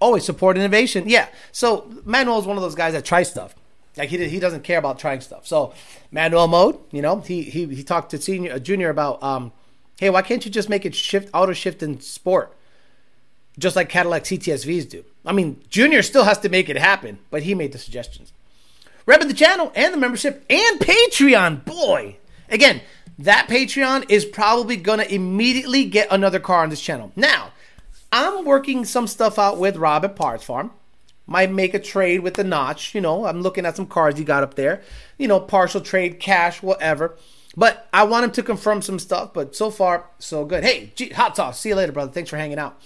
Always 0.01 0.25
support 0.25 0.57
innovation. 0.57 1.07
Yeah. 1.07 1.27
So 1.51 1.89
Manuel 2.03 2.39
is 2.39 2.45
one 2.45 2.57
of 2.57 2.63
those 2.63 2.75
guys 2.75 2.93
that 2.93 3.05
tries 3.05 3.29
stuff. 3.29 3.55
Like 3.97 4.09
he, 4.09 4.27
he 4.27 4.39
doesn't 4.39 4.63
care 4.63 4.79
about 4.79 4.99
trying 4.99 5.21
stuff. 5.21 5.45
So 5.45 5.73
manual 6.11 6.47
mode, 6.47 6.77
you 6.91 7.01
know, 7.01 7.19
he 7.19 7.43
he, 7.43 7.65
he 7.67 7.83
talked 7.83 8.11
to 8.11 8.17
senior 8.17 8.57
junior 8.59 8.89
about 8.89 9.21
um, 9.21 9.51
hey, 9.99 10.09
why 10.09 10.21
can't 10.21 10.43
you 10.45 10.51
just 10.51 10.69
make 10.69 10.85
it 10.85 10.95
shift 10.95 11.29
auto 11.33 11.53
shift 11.53 11.83
in 11.83 11.99
sport, 11.99 12.55
just 13.59 13.75
like 13.75 13.89
Cadillac 13.89 14.23
CTSVs 14.23 14.89
do? 14.89 15.03
I 15.25 15.33
mean, 15.33 15.61
Junior 15.69 16.01
still 16.01 16.23
has 16.23 16.39
to 16.39 16.49
make 16.49 16.69
it 16.69 16.77
happen, 16.77 17.19
but 17.29 17.43
he 17.43 17.53
made 17.53 17.71
the 17.71 17.77
suggestions. 17.77 18.33
Rep 19.05 19.21
the 19.21 19.33
channel 19.33 19.71
and 19.75 19.93
the 19.93 19.97
membership 19.97 20.45
and 20.49 20.79
Patreon. 20.79 21.65
Boy, 21.65 22.17
again, 22.49 22.81
that 23.19 23.47
Patreon 23.49 24.09
is 24.09 24.23
probably 24.23 24.77
going 24.77 24.99
to 24.99 25.13
immediately 25.13 25.85
get 25.85 26.07
another 26.11 26.39
car 26.39 26.63
on 26.63 26.69
this 26.69 26.81
channel. 26.81 27.11
Now, 27.15 27.51
I'm 28.11 28.45
working 28.45 28.85
some 28.85 29.07
stuff 29.07 29.37
out 29.37 29.57
with 29.57 29.77
Rob 29.77 30.05
at 30.05 30.15
Parts 30.15 30.43
Farm. 30.43 30.71
Might 31.27 31.51
make 31.51 31.73
a 31.73 31.79
trade 31.79 32.21
with 32.21 32.35
the 32.35 32.43
notch. 32.43 32.95
You 32.95 33.01
know, 33.01 33.25
I'm 33.25 33.41
looking 33.41 33.65
at 33.65 33.75
some 33.75 33.85
cars 33.85 34.17
he 34.17 34.23
got 34.23 34.43
up 34.43 34.55
there. 34.55 34.81
You 35.17 35.27
know, 35.27 35.39
partial 35.39 35.81
trade, 35.81 36.19
cash, 36.19 36.63
whatever. 36.63 37.17
But 37.55 37.87
I 37.93 38.03
want 38.03 38.25
him 38.25 38.31
to 38.31 38.43
confirm 38.43 38.81
some 38.81 38.99
stuff. 38.99 39.33
But 39.33 39.55
so 39.55 39.69
far, 39.69 40.05
so 40.17 40.45
good. 40.45 40.63
Hey, 40.63 40.91
hot 41.13 41.35
sauce. 41.35 41.59
See 41.59 41.69
you 41.69 41.75
later, 41.75 41.91
brother. 41.91 42.11
Thanks 42.11 42.29
for 42.29 42.37
hanging 42.37 42.57
out. 42.57 42.81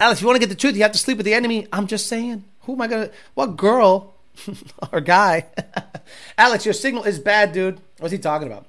Alex, 0.00 0.18
if 0.18 0.22
you 0.22 0.26
want 0.26 0.36
to 0.36 0.46
get 0.46 0.48
the 0.48 0.60
truth, 0.60 0.76
you 0.76 0.82
have 0.82 0.92
to 0.92 0.98
sleep 0.98 1.16
with 1.16 1.26
the 1.26 1.34
enemy. 1.34 1.66
I'm 1.72 1.86
just 1.86 2.06
saying. 2.06 2.44
Who 2.62 2.72
am 2.72 2.80
I 2.80 2.86
going 2.86 3.08
to. 3.08 3.14
What 3.34 3.56
girl 3.56 4.14
or 4.92 5.00
guy. 5.00 5.46
Alex, 6.38 6.64
your 6.64 6.74
signal 6.74 7.04
is 7.04 7.18
bad, 7.18 7.52
dude. 7.52 7.80
What's 7.98 8.12
he 8.12 8.18
talking 8.18 8.48
about? 8.48 8.66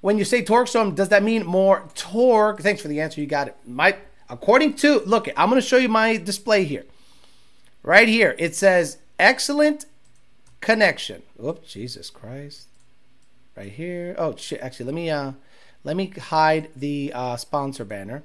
When 0.00 0.18
you 0.18 0.24
say 0.24 0.42
torque 0.42 0.68
storm, 0.68 0.94
does 0.94 1.10
that 1.10 1.22
mean 1.22 1.44
more 1.44 1.88
torque? 1.94 2.60
Thanks 2.60 2.80
for 2.80 2.88
the 2.88 3.00
answer. 3.00 3.20
You 3.20 3.26
got 3.26 3.48
it. 3.48 3.56
My 3.66 3.96
according 4.28 4.74
to 4.76 5.00
look, 5.00 5.28
I'm 5.36 5.50
going 5.50 5.60
to 5.60 5.66
show 5.66 5.76
you 5.76 5.88
my 5.88 6.16
display 6.16 6.64
here. 6.64 6.84
Right 7.82 8.08
here, 8.08 8.34
it 8.38 8.54
says 8.54 8.98
excellent 9.18 9.86
connection. 10.60 11.22
Oops, 11.42 11.70
Jesus 11.70 12.10
Christ. 12.10 12.66
Right 13.56 13.72
here. 13.72 14.14
Oh 14.18 14.36
shit. 14.36 14.60
Actually, 14.60 14.86
let 14.86 14.94
me 14.94 15.10
uh, 15.10 15.32
let 15.84 15.96
me 15.96 16.06
hide 16.08 16.70
the 16.74 17.12
uh, 17.14 17.36
sponsor 17.36 17.84
banner. 17.84 18.22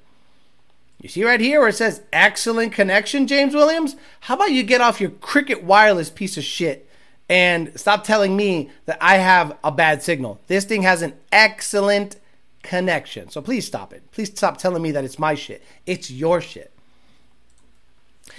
You 1.02 1.10
see 1.10 1.24
right 1.24 1.40
here 1.40 1.60
where 1.60 1.70
it 1.70 1.76
says 1.76 2.02
excellent 2.12 2.72
connection, 2.72 3.28
James 3.28 3.54
Williams? 3.54 3.96
How 4.22 4.36
about 4.36 4.52
you 4.52 4.64
get 4.64 4.82
off 4.82 5.02
your 5.02 5.12
Cricket 5.12 5.64
Wireless 5.64 6.10
piece 6.10 6.38
of 6.38 6.44
shit 6.44 6.90
and 7.30 7.78
stop 7.80 8.04
telling 8.04 8.36
me 8.36 8.70
that 8.86 8.98
I 9.02 9.18
have 9.18 9.58
a 9.64 9.72
bad 9.72 10.02
signal? 10.02 10.40
This 10.48 10.66
thing 10.66 10.84
has 10.84 11.02
an 11.02 11.14
excellent 11.32 12.16
connection. 12.64 13.30
So 13.30 13.42
please 13.42 13.66
stop 13.66 13.94
it. 13.94 14.10
Please 14.12 14.30
stop 14.30 14.58
telling 14.58 14.82
me 14.82 14.92
that 14.92 15.04
it's 15.04 15.20
my 15.20 15.36
shit. 15.36 15.64
It's 15.86 16.10
your 16.10 16.42
shit. 16.42 16.72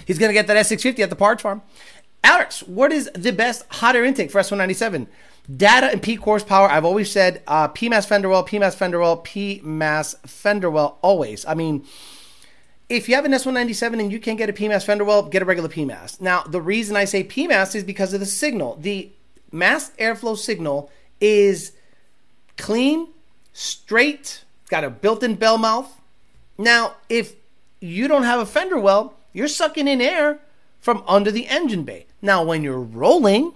He's 0.05 0.19
going 0.19 0.29
to 0.29 0.33
get 0.33 0.47
that 0.47 0.57
S650 0.57 0.99
at 0.99 1.09
the 1.09 1.15
parts 1.15 1.41
farm. 1.41 1.61
Alex, 2.23 2.61
what 2.63 2.91
is 2.91 3.09
the 3.13 3.31
best 3.31 3.65
hot 3.69 3.95
air 3.95 4.03
intake 4.03 4.31
for 4.31 4.41
S197? 4.41 5.07
Data 5.55 5.87
and 5.87 6.01
peak 6.01 6.19
horsepower. 6.19 6.69
I've 6.69 6.83
always 6.83 7.09
said 7.09 7.41
uh, 7.47 7.69
PMAS 7.69 8.05
Fenderwell, 8.05 8.45
PMAS 8.45 8.75
Fenderwell, 8.75 9.23
PMAS 9.25 10.17
Fenderwell, 10.27 10.95
always. 11.01 11.45
I 11.45 11.53
mean, 11.53 11.85
if 12.89 13.09
you 13.09 13.15
have 13.15 13.25
an 13.25 13.31
S197 13.31 13.99
and 13.99 14.11
you 14.11 14.19
can't 14.19 14.37
get 14.37 14.49
a 14.49 14.53
PMAS 14.53 14.85
fender 14.85 15.03
well, 15.03 15.23
get 15.23 15.41
a 15.41 15.45
regular 15.45 15.69
PMAS. 15.69 16.21
Now, 16.21 16.43
the 16.43 16.61
reason 16.61 16.95
I 16.95 17.05
say 17.05 17.23
PMAS 17.23 17.75
is 17.75 17.83
because 17.83 18.13
of 18.13 18.19
the 18.19 18.25
signal. 18.25 18.77
The 18.79 19.11
mass 19.51 19.91
airflow 19.99 20.37
signal 20.37 20.89
is 21.19 21.73
clean, 22.57 23.09
straight, 23.53 24.43
got 24.69 24.83
a 24.83 24.89
built-in 24.89 25.35
bell 25.35 25.57
mouth. 25.57 25.99
Now, 26.57 26.95
if 27.09 27.35
you 27.79 28.07
don't 28.07 28.23
have 28.23 28.39
a 28.39 28.45
fender 28.45 28.79
well, 28.79 29.13
you're 29.33 29.47
sucking 29.47 29.87
in 29.87 30.01
air 30.01 30.39
from 30.79 31.03
under 31.07 31.31
the 31.31 31.47
engine 31.47 31.83
bay. 31.83 32.05
Now, 32.21 32.43
when 32.43 32.63
you're 32.63 32.79
rolling, 32.79 33.53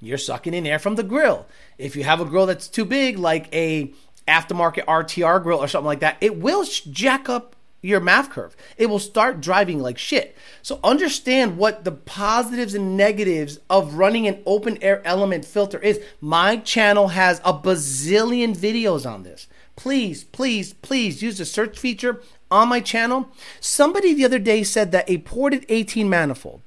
you're 0.00 0.18
sucking 0.18 0.54
in 0.54 0.66
air 0.66 0.78
from 0.78 0.94
the 0.94 1.02
grill. 1.02 1.46
If 1.76 1.96
you 1.96 2.04
have 2.04 2.20
a 2.20 2.24
grill 2.24 2.46
that's 2.46 2.66
too 2.66 2.86
big, 2.86 3.18
like 3.18 3.54
a 3.54 3.92
aftermarket 4.26 4.86
RTR 4.86 5.42
grill 5.42 5.58
or 5.58 5.68
something 5.68 5.86
like 5.86 6.00
that, 6.00 6.16
it 6.20 6.38
will 6.38 6.64
jack 6.64 7.28
up 7.28 7.54
your 7.82 8.00
MAF 8.00 8.30
curve. 8.30 8.56
It 8.76 8.86
will 8.86 8.98
start 8.98 9.40
driving 9.40 9.80
like 9.80 9.98
shit. 9.98 10.36
So 10.62 10.80
understand 10.84 11.56
what 11.56 11.84
the 11.84 11.92
positives 11.92 12.74
and 12.74 12.96
negatives 12.96 13.58
of 13.70 13.94
running 13.94 14.26
an 14.26 14.42
open 14.44 14.78
air 14.82 15.00
element 15.06 15.44
filter 15.44 15.78
is. 15.78 16.00
My 16.20 16.56
channel 16.58 17.08
has 17.08 17.40
a 17.44 17.54
bazillion 17.54 18.56
videos 18.56 19.10
on 19.10 19.22
this. 19.22 19.46
Please, 19.76 20.24
please, 20.24 20.74
please 20.74 21.22
use 21.22 21.38
the 21.38 21.44
search 21.46 21.78
feature 21.78 22.20
on 22.50 22.68
my 22.68 22.80
channel. 22.80 23.28
Somebody 23.60 24.12
the 24.12 24.24
other 24.24 24.38
day 24.38 24.62
said 24.62 24.92
that 24.92 25.08
a 25.08 25.18
ported 25.18 25.64
18 25.68 26.08
manifold 26.08 26.60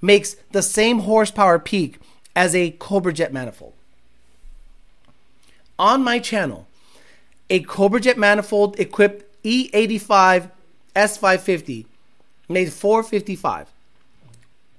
makes 0.00 0.36
the 0.52 0.62
same 0.62 1.00
horsepower 1.00 1.58
peak 1.58 1.98
as 2.34 2.54
a 2.54 2.70
Cobra 2.70 3.12
Jet 3.12 3.32
manifold. 3.32 3.74
On 5.78 6.02
my 6.02 6.18
channel, 6.18 6.66
a 7.50 7.60
Cobra 7.60 8.00
Jet 8.00 8.16
manifold 8.16 8.78
equipped 8.80 9.27
E85 9.44 10.50
S550 10.94 11.86
made 12.48 12.72
455. 12.72 13.68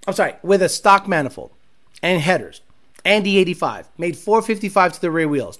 I'm 0.07 0.13
sorry, 0.13 0.35
with 0.41 0.61
a 0.61 0.69
stock 0.69 1.07
manifold 1.07 1.51
and 2.01 2.21
headers 2.21 2.61
and 3.05 3.25
E85 3.25 3.85
made 3.97 4.17
455 4.17 4.93
to 4.93 5.01
the 5.01 5.11
rear 5.11 5.27
wheels. 5.27 5.59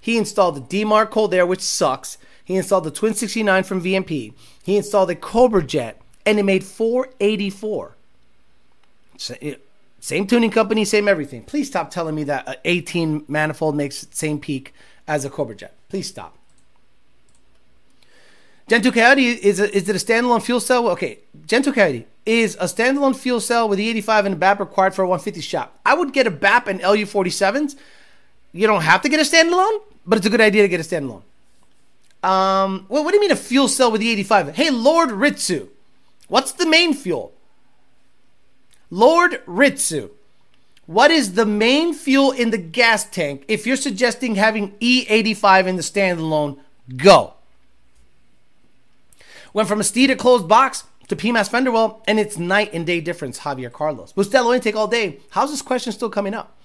He 0.00 0.18
installed 0.18 0.56
the 0.56 0.60
D-Mark 0.60 1.10
Cold 1.10 1.32
Air, 1.32 1.46
which 1.46 1.60
sucks. 1.60 2.18
He 2.44 2.56
installed 2.56 2.84
the 2.84 2.90
Twin 2.90 3.14
69 3.14 3.62
from 3.64 3.82
VMP. 3.82 4.34
He 4.62 4.76
installed 4.76 5.10
a 5.10 5.14
Cobra 5.14 5.64
Jet, 5.64 6.00
and 6.26 6.38
it 6.38 6.42
made 6.42 6.62
484. 6.64 7.96
Same 10.00 10.26
tuning 10.26 10.50
company, 10.50 10.84
same 10.84 11.08
everything. 11.08 11.42
Please 11.44 11.68
stop 11.68 11.90
telling 11.90 12.14
me 12.14 12.24
that 12.24 12.46
an 12.46 12.56
18 12.66 13.24
manifold 13.28 13.76
makes 13.76 14.06
same 14.10 14.38
peak 14.38 14.74
as 15.08 15.24
a 15.24 15.30
Cobra 15.30 15.54
Jet. 15.54 15.74
Please 15.88 16.06
stop. 16.06 16.36
Gen 18.66 18.80
2 18.80 18.92
Coyote 18.92 19.26
is 19.26 19.60
a, 19.60 19.76
is 19.76 19.88
it 19.88 19.96
a 19.96 19.98
standalone 19.98 20.42
fuel 20.42 20.60
cell? 20.60 20.88
Okay, 20.88 21.18
Gen 21.46 21.62
2 21.62 21.72
Coyote 21.72 22.06
is 22.24 22.56
a 22.58 22.64
standalone 22.64 23.14
fuel 23.14 23.40
cell 23.40 23.68
with 23.68 23.78
E85 23.78 24.26
and 24.26 24.34
a 24.34 24.38
BAP 24.38 24.60
required 24.60 24.94
for 24.94 25.02
a 25.02 25.08
150 25.08 25.40
shop. 25.42 25.78
I 25.84 25.94
would 25.94 26.14
get 26.14 26.26
a 26.26 26.30
BAP 26.30 26.68
and 26.68 26.80
LU47s. 26.80 27.76
You 28.52 28.66
don't 28.66 28.82
have 28.82 29.02
to 29.02 29.08
get 29.10 29.20
a 29.20 29.22
standalone, 29.22 29.82
but 30.06 30.16
it's 30.16 30.26
a 30.26 30.30
good 30.30 30.40
idea 30.40 30.62
to 30.62 30.68
get 30.68 30.80
a 30.80 30.82
standalone. 30.82 31.22
Um, 32.22 32.86
what 32.88 33.10
do 33.10 33.16
you 33.16 33.20
mean 33.20 33.32
a 33.32 33.36
fuel 33.36 33.68
cell 33.68 33.90
with 33.90 34.00
E85? 34.00 34.54
Hey, 34.54 34.70
Lord 34.70 35.10
Ritsu, 35.10 35.68
what's 36.28 36.52
the 36.52 36.66
main 36.66 36.94
fuel? 36.94 37.34
Lord 38.88 39.44
Ritsu, 39.44 40.10
what 40.86 41.10
is 41.10 41.34
the 41.34 41.44
main 41.44 41.92
fuel 41.92 42.30
in 42.30 42.50
the 42.50 42.58
gas 42.58 43.04
tank 43.04 43.44
if 43.46 43.66
you're 43.66 43.76
suggesting 43.76 44.36
having 44.36 44.72
E85 44.78 45.66
in 45.66 45.76
the 45.76 45.82
standalone? 45.82 46.58
Go. 46.96 47.33
Went 49.54 49.68
from 49.68 49.80
a 49.80 49.84
Steeda 49.84 50.18
closed 50.18 50.48
box 50.48 50.82
to 51.08 51.14
PMAS 51.14 51.48
fender 51.48 51.70
well, 51.70 52.02
and 52.08 52.18
it's 52.18 52.36
night 52.36 52.74
and 52.74 52.84
day 52.84 53.00
difference, 53.00 53.38
Javier 53.38 53.72
Carlos. 53.72 54.12
Bustelo 54.12 54.54
intake 54.54 54.74
all 54.74 54.88
day. 54.88 55.20
How's 55.30 55.50
this 55.50 55.62
question 55.62 55.92
still 55.92 56.10
coming 56.10 56.34
up? 56.34 56.58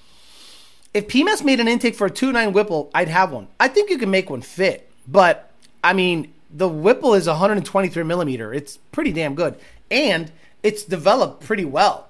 If 0.92 1.08
PMAS 1.08 1.44
made 1.44 1.60
an 1.60 1.68
intake 1.68 1.94
for 1.94 2.08
a 2.08 2.10
2-9 2.10 2.52
Whipple, 2.52 2.90
I'd 2.96 3.08
have 3.08 3.32
one. 3.32 3.48
I 3.60 3.68
think 3.68 3.92
you 3.92 4.00
can 4.00 4.10
make 4.10 4.32
one 4.32 4.42
fit, 4.42 4.90
but 5.08 5.52
I 5.84 5.94
mean, 5.94 6.34
the 6.52 6.68
Whipple 6.68 7.14
is 7.14 7.28
123 7.28 8.04
millimeter. 8.04 8.52
It's 8.52 8.78
pretty 8.92 9.12
damn 9.12 9.36
good, 9.36 9.56
and 9.92 10.32
it's 10.64 10.84
developed 10.84 11.44
pretty 11.44 11.66
well. 11.66 12.08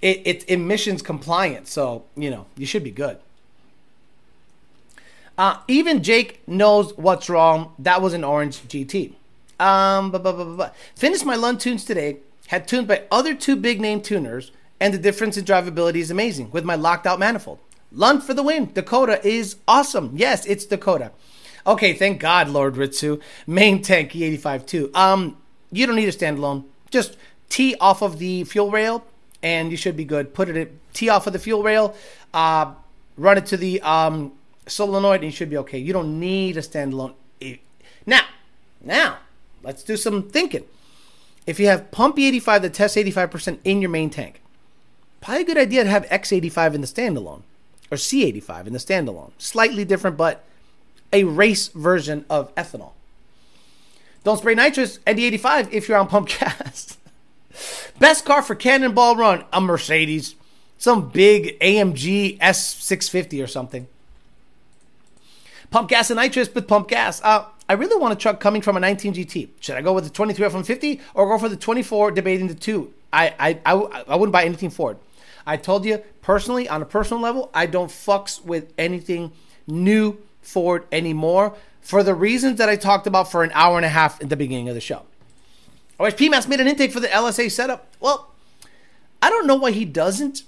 It, 0.00 0.22
it's 0.24 0.44
emissions 0.46 1.02
compliant, 1.02 1.68
so 1.68 2.04
you 2.16 2.30
know 2.30 2.46
you 2.56 2.64
should 2.64 2.82
be 2.82 2.92
good. 2.92 3.18
Uh, 5.36 5.58
even 5.68 6.02
Jake 6.02 6.40
knows 6.48 6.96
what's 6.96 7.28
wrong. 7.28 7.74
That 7.78 8.00
was 8.00 8.14
an 8.14 8.24
orange 8.24 8.60
GT. 8.62 9.14
Um, 9.58 10.10
blah, 10.10 10.20
blah, 10.20 10.32
blah, 10.32 10.44
blah. 10.44 10.70
Finished 10.94 11.24
my 11.24 11.34
Lund 11.34 11.60
tunes 11.60 11.84
today. 11.84 12.18
Had 12.48 12.66
tuned 12.66 12.88
by 12.88 13.04
other 13.10 13.34
two 13.34 13.56
big 13.56 13.80
name 13.80 14.00
tuners, 14.00 14.52
and 14.80 14.94
the 14.94 14.98
difference 14.98 15.36
in 15.36 15.44
drivability 15.44 15.96
is 15.96 16.10
amazing 16.10 16.50
with 16.50 16.64
my 16.64 16.74
locked 16.74 17.06
out 17.06 17.18
manifold. 17.18 17.58
Lund 17.92 18.22
for 18.22 18.34
the 18.34 18.42
win. 18.42 18.72
Dakota 18.72 19.26
is 19.26 19.56
awesome. 19.66 20.12
Yes, 20.14 20.46
it's 20.46 20.64
Dakota. 20.64 21.12
Okay, 21.66 21.92
thank 21.92 22.20
God, 22.20 22.48
Lord 22.48 22.74
Ritsu. 22.74 23.20
Main 23.46 23.82
tank 23.82 24.12
E85 24.12 24.66
too. 24.66 24.90
Um, 24.94 25.36
you 25.70 25.86
don't 25.86 25.96
need 25.96 26.08
a 26.08 26.12
standalone. 26.12 26.64
Just 26.90 27.16
tee 27.48 27.74
off 27.80 28.02
of 28.02 28.18
the 28.18 28.44
fuel 28.44 28.70
rail, 28.70 29.04
and 29.42 29.70
you 29.70 29.76
should 29.76 29.96
be 29.96 30.04
good. 30.04 30.34
Put 30.34 30.48
it 30.48 30.56
in, 30.56 30.78
tee 30.92 31.08
off 31.08 31.26
of 31.26 31.32
the 31.32 31.38
fuel 31.38 31.62
rail, 31.62 31.94
uh, 32.32 32.72
run 33.16 33.38
it 33.38 33.46
to 33.46 33.56
the 33.56 33.80
um, 33.82 34.32
solenoid, 34.66 35.16
and 35.16 35.24
you 35.24 35.30
should 35.30 35.50
be 35.50 35.58
okay. 35.58 35.78
You 35.78 35.92
don't 35.92 36.18
need 36.18 36.56
a 36.56 36.60
standalone. 36.60 37.14
Now, 38.06 38.22
now, 38.82 39.18
Let's 39.68 39.82
do 39.82 39.98
some 39.98 40.22
thinking. 40.22 40.64
If 41.46 41.60
you 41.60 41.66
have 41.66 41.90
pump 41.90 42.16
E85 42.16 42.62
that 42.62 42.72
tests 42.72 42.96
85% 42.96 43.58
in 43.64 43.82
your 43.82 43.90
main 43.90 44.08
tank, 44.08 44.40
probably 45.20 45.42
a 45.42 45.44
good 45.44 45.58
idea 45.58 45.84
to 45.84 45.90
have 45.90 46.06
X85 46.06 46.76
in 46.76 46.80
the 46.80 46.86
standalone 46.86 47.42
or 47.90 47.98
C85 47.98 48.68
in 48.68 48.72
the 48.72 48.78
standalone. 48.78 49.32
Slightly 49.36 49.84
different, 49.84 50.16
but 50.16 50.42
a 51.12 51.24
race 51.24 51.68
version 51.68 52.24
of 52.30 52.54
ethanol. 52.54 52.92
Don't 54.24 54.38
spray 54.38 54.54
nitrous 54.54 55.00
at 55.06 55.16
the 55.16 55.26
85 55.26 55.74
if 55.74 55.86
you're 55.86 55.98
on 55.98 56.08
pump 56.08 56.28
gas. 56.40 56.96
Best 57.98 58.24
car 58.24 58.40
for 58.40 58.54
Cannonball 58.54 59.16
Run, 59.16 59.44
a 59.52 59.60
Mercedes. 59.60 60.34
Some 60.78 61.10
big 61.10 61.60
AMG 61.60 62.38
S650 62.38 63.44
or 63.44 63.46
something. 63.46 63.86
Pump 65.70 65.88
gas 65.88 66.10
and 66.10 66.18
nitrous 66.18 66.52
with 66.54 66.66
pump 66.66 66.88
gas. 66.88 67.20
Uh, 67.22 67.46
I 67.68 67.74
really 67.74 68.00
want 68.00 68.12
a 68.12 68.16
truck 68.16 68.40
coming 68.40 68.62
from 68.62 68.76
a 68.76 68.80
19 68.80 69.14
GT. 69.14 69.50
Should 69.60 69.76
I 69.76 69.82
go 69.82 69.92
with 69.92 70.04
the 70.04 70.10
23 70.10 70.46
F-150 70.46 71.00
or 71.14 71.26
go 71.26 71.38
for 71.38 71.48
the 71.48 71.56
24 71.56 72.12
debating 72.12 72.48
the 72.48 72.54
two? 72.54 72.94
I, 73.12 73.34
I, 73.38 73.60
I, 73.66 74.04
I 74.08 74.16
wouldn't 74.16 74.32
buy 74.32 74.44
anything 74.44 74.70
Ford. 74.70 74.96
I 75.46 75.56
told 75.56 75.84
you 75.84 75.98
personally, 76.22 76.68
on 76.68 76.82
a 76.82 76.86
personal 76.86 77.22
level, 77.22 77.50
I 77.52 77.66
don't 77.66 77.90
fucks 77.90 78.42
with 78.42 78.72
anything 78.78 79.32
new 79.66 80.18
Ford 80.40 80.86
anymore 80.90 81.56
for 81.80 82.02
the 82.02 82.14
reasons 82.14 82.58
that 82.58 82.68
I 82.68 82.76
talked 82.76 83.06
about 83.06 83.30
for 83.30 83.44
an 83.44 83.50
hour 83.54 83.76
and 83.76 83.84
a 83.84 83.90
half 83.90 84.20
at 84.22 84.28
the 84.28 84.36
beginning 84.36 84.68
of 84.68 84.74
the 84.74 84.80
show. 84.80 85.02
Wish 85.98 86.14
PMAS 86.14 86.48
made 86.48 86.60
an 86.60 86.68
intake 86.68 86.92
for 86.92 87.00
the 87.00 87.08
LSA 87.08 87.50
setup. 87.50 87.88
Well, 87.98 88.30
I 89.20 89.30
don't 89.30 89.46
know 89.46 89.56
why 89.56 89.72
he 89.72 89.84
doesn't. 89.84 90.42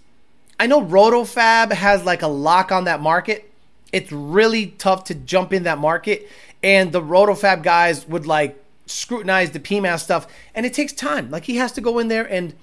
I 0.59 0.67
know 0.67 0.83
RotoFab 0.83 1.73
has 1.73 2.05
like 2.05 2.23
a 2.23 2.29
lock 2.29 2.71
on 2.71 2.85
that 2.85 3.01
market. 3.01 3.50
It's 3.93 4.13
really 4.13 4.69
tough 4.79 5.05
to 5.05 5.15
jump 5.15 5.53
in 5.53 5.65
that 5.65 5.79
market 5.79 6.29
and 6.63 6.93
the 6.93 7.01
rotofab 7.01 7.63
guys 7.63 8.07
would 8.07 8.27
like 8.27 8.63
scrutinize 8.87 9.53
the 9.53 9.61
PMAS 9.61 10.01
stuff, 10.01 10.27
and 10.55 10.67
it 10.67 10.75
takes 10.75 10.93
time. 10.93 11.31
Like 11.31 11.45
he 11.45 11.57
has 11.57 11.73
to 11.73 11.81
go 11.81 11.99
in 11.99 12.09
there 12.09 12.25
and 12.25 12.55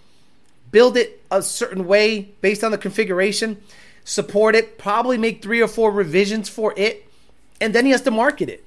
build 0.71 0.97
it 0.97 1.23
a 1.31 1.41
certain 1.41 1.87
way 1.87 2.21
based 2.41 2.63
on 2.63 2.71
the 2.71 2.77
configuration, 2.77 3.61
support 4.03 4.55
it, 4.55 4.77
probably 4.77 5.17
make 5.17 5.41
three 5.41 5.61
or 5.61 5.67
four 5.67 5.91
revisions 5.91 6.49
for 6.49 6.73
it, 6.77 7.09
and 7.61 7.73
then 7.73 7.85
he 7.85 7.91
has 7.91 8.01
to 8.03 8.11
market 8.11 8.49
it. 8.49 8.63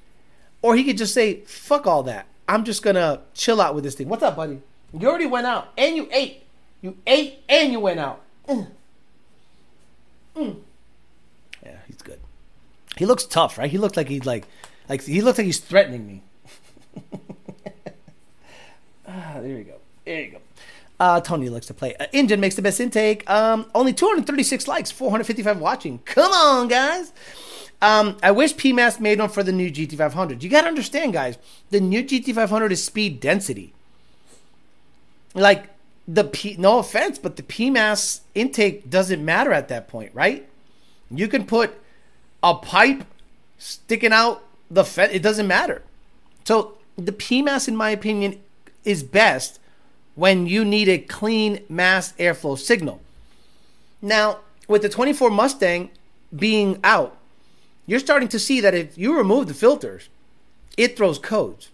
Or 0.61 0.75
he 0.75 0.83
could 0.83 0.97
just 0.97 1.13
say, 1.13 1.41
fuck 1.41 1.87
all 1.87 2.03
that. 2.03 2.25
I'm 2.47 2.65
just 2.65 2.83
gonna 2.83 3.21
chill 3.33 3.61
out 3.61 3.75
with 3.75 3.83
this 3.83 3.95
thing. 3.95 4.09
What's 4.09 4.23
up, 4.23 4.35
buddy? 4.35 4.61
You 4.97 5.07
already 5.07 5.25
went 5.25 5.47
out 5.47 5.69
and 5.77 5.95
you 5.95 6.09
ate. 6.11 6.43
You 6.81 6.97
ate 7.07 7.43
and 7.47 7.71
you 7.71 7.79
went 7.79 7.99
out. 7.99 8.21
Mm. 8.47 8.67
Mm. 10.35 10.55
He 13.01 13.07
looks 13.07 13.25
tough, 13.25 13.57
right? 13.57 13.67
He 13.67 13.79
looked 13.79 13.97
like 13.97 14.09
he's 14.09 14.27
like 14.27 14.45
like 14.87 15.01
he 15.01 15.23
looks 15.23 15.39
like 15.39 15.45
he's 15.45 15.57
threatening 15.57 16.05
me. 16.05 16.21
ah, 19.07 19.39
there 19.41 19.57
you 19.57 19.63
go. 19.63 19.77
There 20.05 20.21
you 20.21 20.31
go. 20.33 20.37
Uh, 20.99 21.19
Tony 21.19 21.49
likes 21.49 21.65
to 21.65 21.73
play. 21.73 21.95
Uh, 21.95 22.05
makes 22.37 22.53
the 22.53 22.61
best 22.61 22.79
intake. 22.79 23.27
Um, 23.27 23.65
only 23.73 23.91
236 23.91 24.67
likes, 24.67 24.91
455 24.91 25.59
watching. 25.59 25.97
Come 26.05 26.31
on, 26.31 26.67
guys. 26.67 27.11
Um, 27.81 28.17
I 28.21 28.29
wish 28.29 28.53
PMAS 28.53 28.99
made 28.99 29.17
one 29.17 29.29
for 29.29 29.41
the 29.41 29.51
new 29.51 29.71
GT500. 29.71 30.43
You 30.43 30.49
got 30.51 30.61
to 30.61 30.67
understand, 30.67 31.13
guys. 31.13 31.39
The 31.71 31.79
new 31.79 32.03
GT500 32.03 32.69
is 32.69 32.83
speed 32.83 33.19
density. 33.19 33.73
Like 35.33 35.69
the 36.07 36.25
P, 36.25 36.55
no 36.59 36.77
offense, 36.77 37.17
but 37.17 37.35
the 37.35 37.41
PMAS 37.41 38.19
intake 38.35 38.91
doesn't 38.91 39.25
matter 39.25 39.51
at 39.51 39.69
that 39.69 39.87
point, 39.87 40.11
right? 40.13 40.47
You 41.09 41.27
can 41.27 41.47
put 41.47 41.80
a 42.43 42.55
pipe 42.55 43.03
sticking 43.57 44.11
out 44.11 44.43
the 44.69 44.83
Fed, 44.83 45.11
it 45.11 45.21
doesn't 45.21 45.47
matter. 45.47 45.83
So 46.45 46.77
the 46.97 47.11
PMAS, 47.11 47.67
in 47.67 47.75
my 47.75 47.89
opinion, 47.89 48.41
is 48.83 49.03
best 49.03 49.59
when 50.15 50.47
you 50.47 50.65
need 50.65 50.89
a 50.89 50.97
clean 50.97 51.63
mass 51.69 52.13
airflow 52.13 52.57
signal. 52.57 53.01
Now, 54.01 54.39
with 54.67 54.81
the 54.81 54.89
24 54.89 55.29
Mustang 55.29 55.91
being 56.35 56.79
out, 56.83 57.17
you're 57.85 57.99
starting 57.99 58.29
to 58.29 58.39
see 58.39 58.61
that 58.61 58.73
if 58.73 58.97
you 58.97 59.15
remove 59.15 59.47
the 59.47 59.53
filters, 59.53 60.09
it 60.77 60.97
throws 60.97 61.19
codes. 61.19 61.69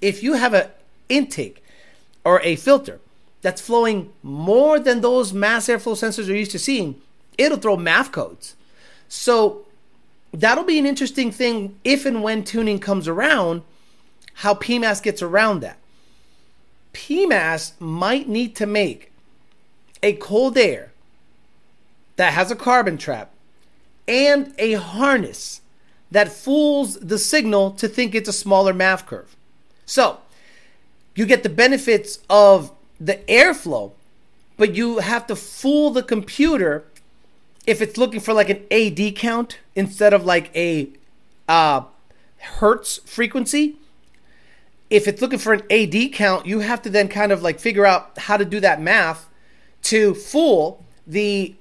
If 0.00 0.22
you 0.22 0.34
have 0.34 0.54
an 0.54 0.68
intake 1.08 1.62
or 2.24 2.40
a 2.40 2.56
filter 2.56 3.00
that's 3.42 3.60
flowing 3.60 4.12
more 4.22 4.78
than 4.78 5.00
those 5.00 5.32
mass 5.32 5.66
airflow 5.66 5.92
sensors 5.92 6.28
are 6.28 6.36
used 6.36 6.52
to 6.52 6.58
seeing, 6.58 7.00
it'll 7.38 7.58
throw 7.58 7.76
MAF 7.76 8.12
codes. 8.12 8.54
So 9.10 9.66
that'll 10.32 10.64
be 10.64 10.78
an 10.78 10.86
interesting 10.86 11.32
thing 11.32 11.78
if 11.82 12.06
and 12.06 12.22
when 12.22 12.44
tuning 12.44 12.78
comes 12.78 13.08
around, 13.08 13.62
how 14.34 14.54
PMAS 14.54 15.02
gets 15.02 15.20
around 15.20 15.60
that. 15.60 15.76
PMAS 16.94 17.72
might 17.80 18.28
need 18.28 18.54
to 18.56 18.66
make 18.66 19.12
a 20.02 20.14
cold 20.14 20.56
air 20.56 20.92
that 22.16 22.32
has 22.32 22.50
a 22.52 22.56
carbon 22.56 22.96
trap 22.96 23.32
and 24.06 24.54
a 24.58 24.74
harness 24.74 25.60
that 26.12 26.32
fools 26.32 26.94
the 27.00 27.18
signal 27.18 27.72
to 27.72 27.88
think 27.88 28.14
it's 28.14 28.28
a 28.28 28.32
smaller 28.32 28.72
MAF 28.72 29.06
curve. 29.06 29.36
So 29.86 30.18
you 31.16 31.26
get 31.26 31.42
the 31.42 31.48
benefits 31.48 32.20
of 32.30 32.70
the 33.00 33.16
airflow, 33.28 33.92
but 34.56 34.76
you 34.76 34.98
have 34.98 35.26
to 35.26 35.36
fool 35.36 35.90
the 35.90 36.02
computer 36.02 36.84
if 37.70 37.80
it's 37.80 37.96
looking 37.96 38.18
for 38.18 38.34
like 38.34 38.50
an 38.50 38.66
AD 38.72 39.14
count 39.14 39.60
instead 39.76 40.12
of 40.12 40.24
like 40.24 40.50
a 40.56 40.90
uh, 41.48 41.82
hertz 42.58 42.96
frequency, 43.04 43.76
if 44.90 45.06
it's 45.06 45.22
looking 45.22 45.38
for 45.38 45.52
an 45.52 45.62
AD 45.70 46.12
count, 46.12 46.46
you 46.46 46.58
have 46.58 46.82
to 46.82 46.90
then 46.90 47.06
kind 47.06 47.30
of 47.30 47.42
like 47.44 47.60
figure 47.60 47.86
out 47.86 48.18
how 48.18 48.36
to 48.36 48.44
do 48.44 48.58
that 48.58 48.80
math 48.82 49.28
to 49.82 50.14
fool 50.14 50.84
the 51.06 51.54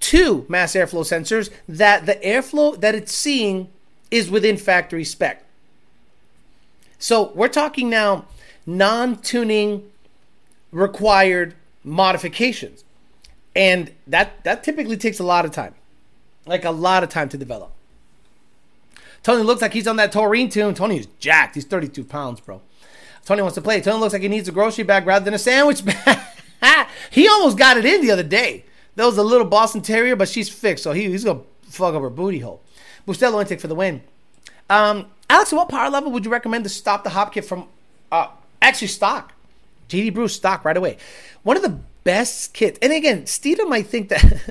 two 0.00 0.44
mass 0.50 0.74
airflow 0.74 1.00
sensors 1.00 1.50
that 1.66 2.04
the 2.04 2.16
airflow 2.16 2.78
that 2.78 2.94
it's 2.94 3.14
seeing 3.14 3.70
is 4.10 4.30
within 4.30 4.58
factory 4.58 5.02
spec. 5.02 5.46
So 6.98 7.32
we're 7.34 7.48
talking 7.48 7.88
now 7.88 8.26
non 8.66 9.16
tuning 9.16 9.90
required 10.72 11.54
modifications. 11.82 12.84
And 13.56 13.92
that, 14.06 14.42
that 14.44 14.64
typically 14.64 14.96
takes 14.96 15.20
a 15.20 15.24
lot 15.24 15.44
of 15.44 15.52
time, 15.52 15.74
like 16.46 16.64
a 16.64 16.70
lot 16.70 17.02
of 17.02 17.08
time 17.08 17.28
to 17.30 17.38
develop. 17.38 17.72
Tony 19.22 19.42
looks 19.42 19.62
like 19.62 19.72
he's 19.72 19.86
on 19.86 19.96
that 19.96 20.12
taurine 20.12 20.50
tune. 20.50 20.74
Tony 20.74 20.98
is 20.98 21.06
jacked. 21.18 21.54
He's 21.54 21.64
32 21.64 22.04
pounds, 22.04 22.40
bro. 22.40 22.60
Tony 23.24 23.40
wants 23.42 23.54
to 23.54 23.62
play. 23.62 23.80
Tony 23.80 23.98
looks 23.98 24.12
like 24.12 24.22
he 24.22 24.28
needs 24.28 24.48
a 24.48 24.52
grocery 24.52 24.84
bag 24.84 25.06
rather 25.06 25.24
than 25.24 25.34
a 25.34 25.38
sandwich 25.38 25.84
bag. 25.84 26.18
he 27.10 27.26
almost 27.28 27.56
got 27.56 27.78
it 27.78 27.86
in 27.86 28.02
the 28.02 28.10
other 28.10 28.22
day. 28.22 28.64
That 28.96 29.06
was 29.06 29.16
a 29.18 29.22
little 29.22 29.46
Boston 29.46 29.80
Terrier, 29.80 30.14
but 30.14 30.28
she's 30.28 30.48
fixed, 30.48 30.84
so 30.84 30.92
he, 30.92 31.08
he's 31.08 31.24
to 31.24 31.40
fuck 31.62 31.94
up 31.94 32.02
her 32.02 32.10
booty 32.10 32.40
hole. 32.40 32.60
Bustelo 33.06 33.40
intake 33.40 33.60
for 33.60 33.66
the 33.66 33.74
win. 33.74 34.02
Um, 34.70 35.06
Alex, 35.28 35.52
what 35.52 35.68
power 35.68 35.90
level 35.90 36.12
would 36.12 36.24
you 36.24 36.30
recommend 36.30 36.64
to 36.64 36.70
stop 36.70 37.04
the 37.04 37.10
hop 37.10 37.34
from 37.44 37.68
uh, 38.12 38.28
actually 38.62 38.88
stock? 38.88 39.33
JD 39.88 40.14
Bruce 40.14 40.34
stock 40.34 40.64
right 40.64 40.76
away. 40.76 40.98
One 41.42 41.56
of 41.56 41.62
the 41.62 41.78
best 42.04 42.54
kits. 42.54 42.78
And 42.82 42.92
again, 42.92 43.22
Steeda 43.22 43.68
might 43.68 43.86
think 43.86 44.08
that 44.10 44.20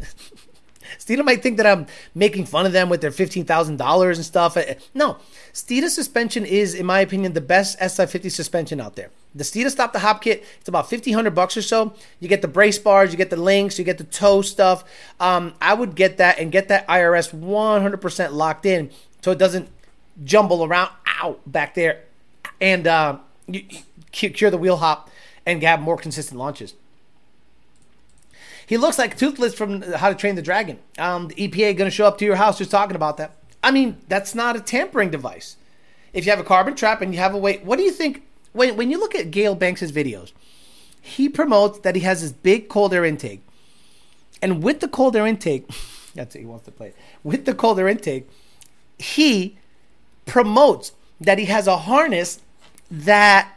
Steeda 1.00 1.24
might 1.26 1.42
think 1.42 1.58
that 1.58 1.66
I'm 1.66 1.88
making 2.14 2.46
fun 2.46 2.66
of 2.66 2.72
them 2.72 2.90
with 2.90 3.02
their 3.02 3.12
$15,000 3.12 4.16
and 4.16 4.26
stuff. 4.26 4.58
Uh, 4.58 4.76
no, 4.94 5.18
Steeda 5.54 5.90
suspension 5.90 6.46
is, 6.46 6.74
in 6.74 6.86
my 6.86 7.00
opinion, 7.00 7.34
the 7.34 7.42
best 7.42 7.80
S650 7.80 8.32
suspension 8.32 8.80
out 8.80 8.96
there. 8.96 9.10
The 9.36 9.44
Steeda 9.44 9.72
Stop 9.72 9.94
the 9.94 10.00
Hop 10.00 10.22
kit, 10.22 10.46
it's 10.60 10.70
about 10.70 10.92
1500 10.92 11.32
bucks 11.32 11.58
or 11.58 11.64
so. 11.64 11.94
You 12.20 12.28
get 12.28 12.42
the 12.42 12.48
brace 12.48 12.78
bars, 12.78 13.12
you 13.12 13.18
get 13.18 13.32
the 13.32 13.38
links, 13.38 13.80
you 13.80 13.86
get 13.86 13.98
the 13.98 14.04
toe 14.04 14.44
stuff. 14.44 14.84
Um, 15.20 15.56
I 15.60 15.74
would 15.74 15.96
get 15.96 16.18
that 16.18 16.38
and 16.40 16.52
get 16.52 16.68
that 16.68 16.88
IRS 16.88 17.34
100% 17.34 18.32
locked 18.34 18.66
in 18.66 18.92
so 19.22 19.32
it 19.32 19.40
doesn't 19.40 19.70
jumble 20.24 20.64
around 20.64 20.92
out 21.08 21.42
back 21.52 21.74
there 21.74 22.04
and 22.62 22.88
uh, 22.88 23.18
you, 23.48 23.64
you 24.16 24.30
cure 24.30 24.52
the 24.52 24.58
wheel 24.58 24.78
hop 24.78 25.10
and 25.46 25.62
have 25.64 25.82
more 25.82 25.98
consistent 25.98 26.40
launches. 26.40 26.74
He 28.66 28.78
looks 28.78 28.98
like 28.98 29.18
Toothless 29.18 29.54
from 29.54 29.82
How 29.82 30.10
to 30.10 30.16
Train 30.16 30.36
the 30.36 30.42
Dragon. 30.42 30.80
Um, 30.98 31.28
the 31.28 31.36
EPA 31.36 31.78
going 31.78 31.90
to 31.90 31.96
show 31.96 32.06
up 32.06 32.18
to 32.20 32.26
your 32.26 32.36
house 32.36 32.58
just 32.58 32.72
talking 32.72 32.96
about 32.96 33.18
that. 33.18 33.36
I 33.62 33.72
mean, 33.72 33.98
that's 34.08 34.34
not 34.34 34.56
a 34.56 34.62
tampering 34.62 35.10
device. 35.10 35.58
If 36.14 36.26
you 36.26 36.32
have 36.32 36.40
a 36.40 36.44
carbon 36.46 36.76
trap 36.76 37.02
and 37.02 37.14
you 37.14 37.20
have 37.20 37.34
a 37.34 37.38
weight, 37.38 37.64
what 37.64 37.78
do 37.78 37.84
you 37.84 37.92
think? 37.92 38.24
When, 38.52 38.76
when 38.76 38.92
you 38.92 39.00
look 39.00 39.16
at 39.16 39.32
Gale 39.32 39.56
Banks' 39.56 39.92
videos, 39.92 40.32
he 41.02 41.28
promotes 41.28 41.80
that 41.80 41.96
he 41.96 42.02
has 42.02 42.22
this 42.22 42.32
big 42.32 42.70
cold 42.70 42.94
air 42.94 43.04
intake. 43.04 43.42
And 44.42 44.64
with 44.64 44.80
the 44.80 44.88
cold 44.88 45.16
air 45.16 45.26
intake, 45.26 45.68
that's 46.16 46.36
it, 46.36 46.40
he 46.40 46.46
wants 46.46 46.66
to 46.66 46.72
play. 46.72 46.94
With 47.24 47.46
the 47.46 47.54
cold 47.54 47.80
air 47.80 47.88
intake, 47.88 48.30
he 49.00 49.58
promotes 50.26 50.94
that 51.20 51.40
he 51.40 51.46
has 51.46 51.68
a 51.68 51.78
harness 51.78 52.40
that 52.90 53.53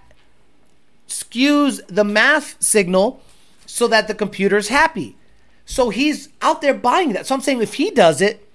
skews 1.09 1.81
the 1.89 2.05
MAF 2.05 2.57
signal 2.63 3.21
so 3.67 3.87
that 3.89 4.09
the 4.09 4.15
computer's 4.15 4.69
happy. 4.69 5.17
So 5.65 5.91
he's 5.91 6.29
out 6.41 6.63
there 6.63 6.75
buying 6.75 7.13
that. 7.13 7.27
So 7.27 7.35
I'm 7.35 7.41
saying 7.41 7.61
if 7.61 7.75
he 7.75 7.91
does 7.91 8.21
it, 8.21 8.49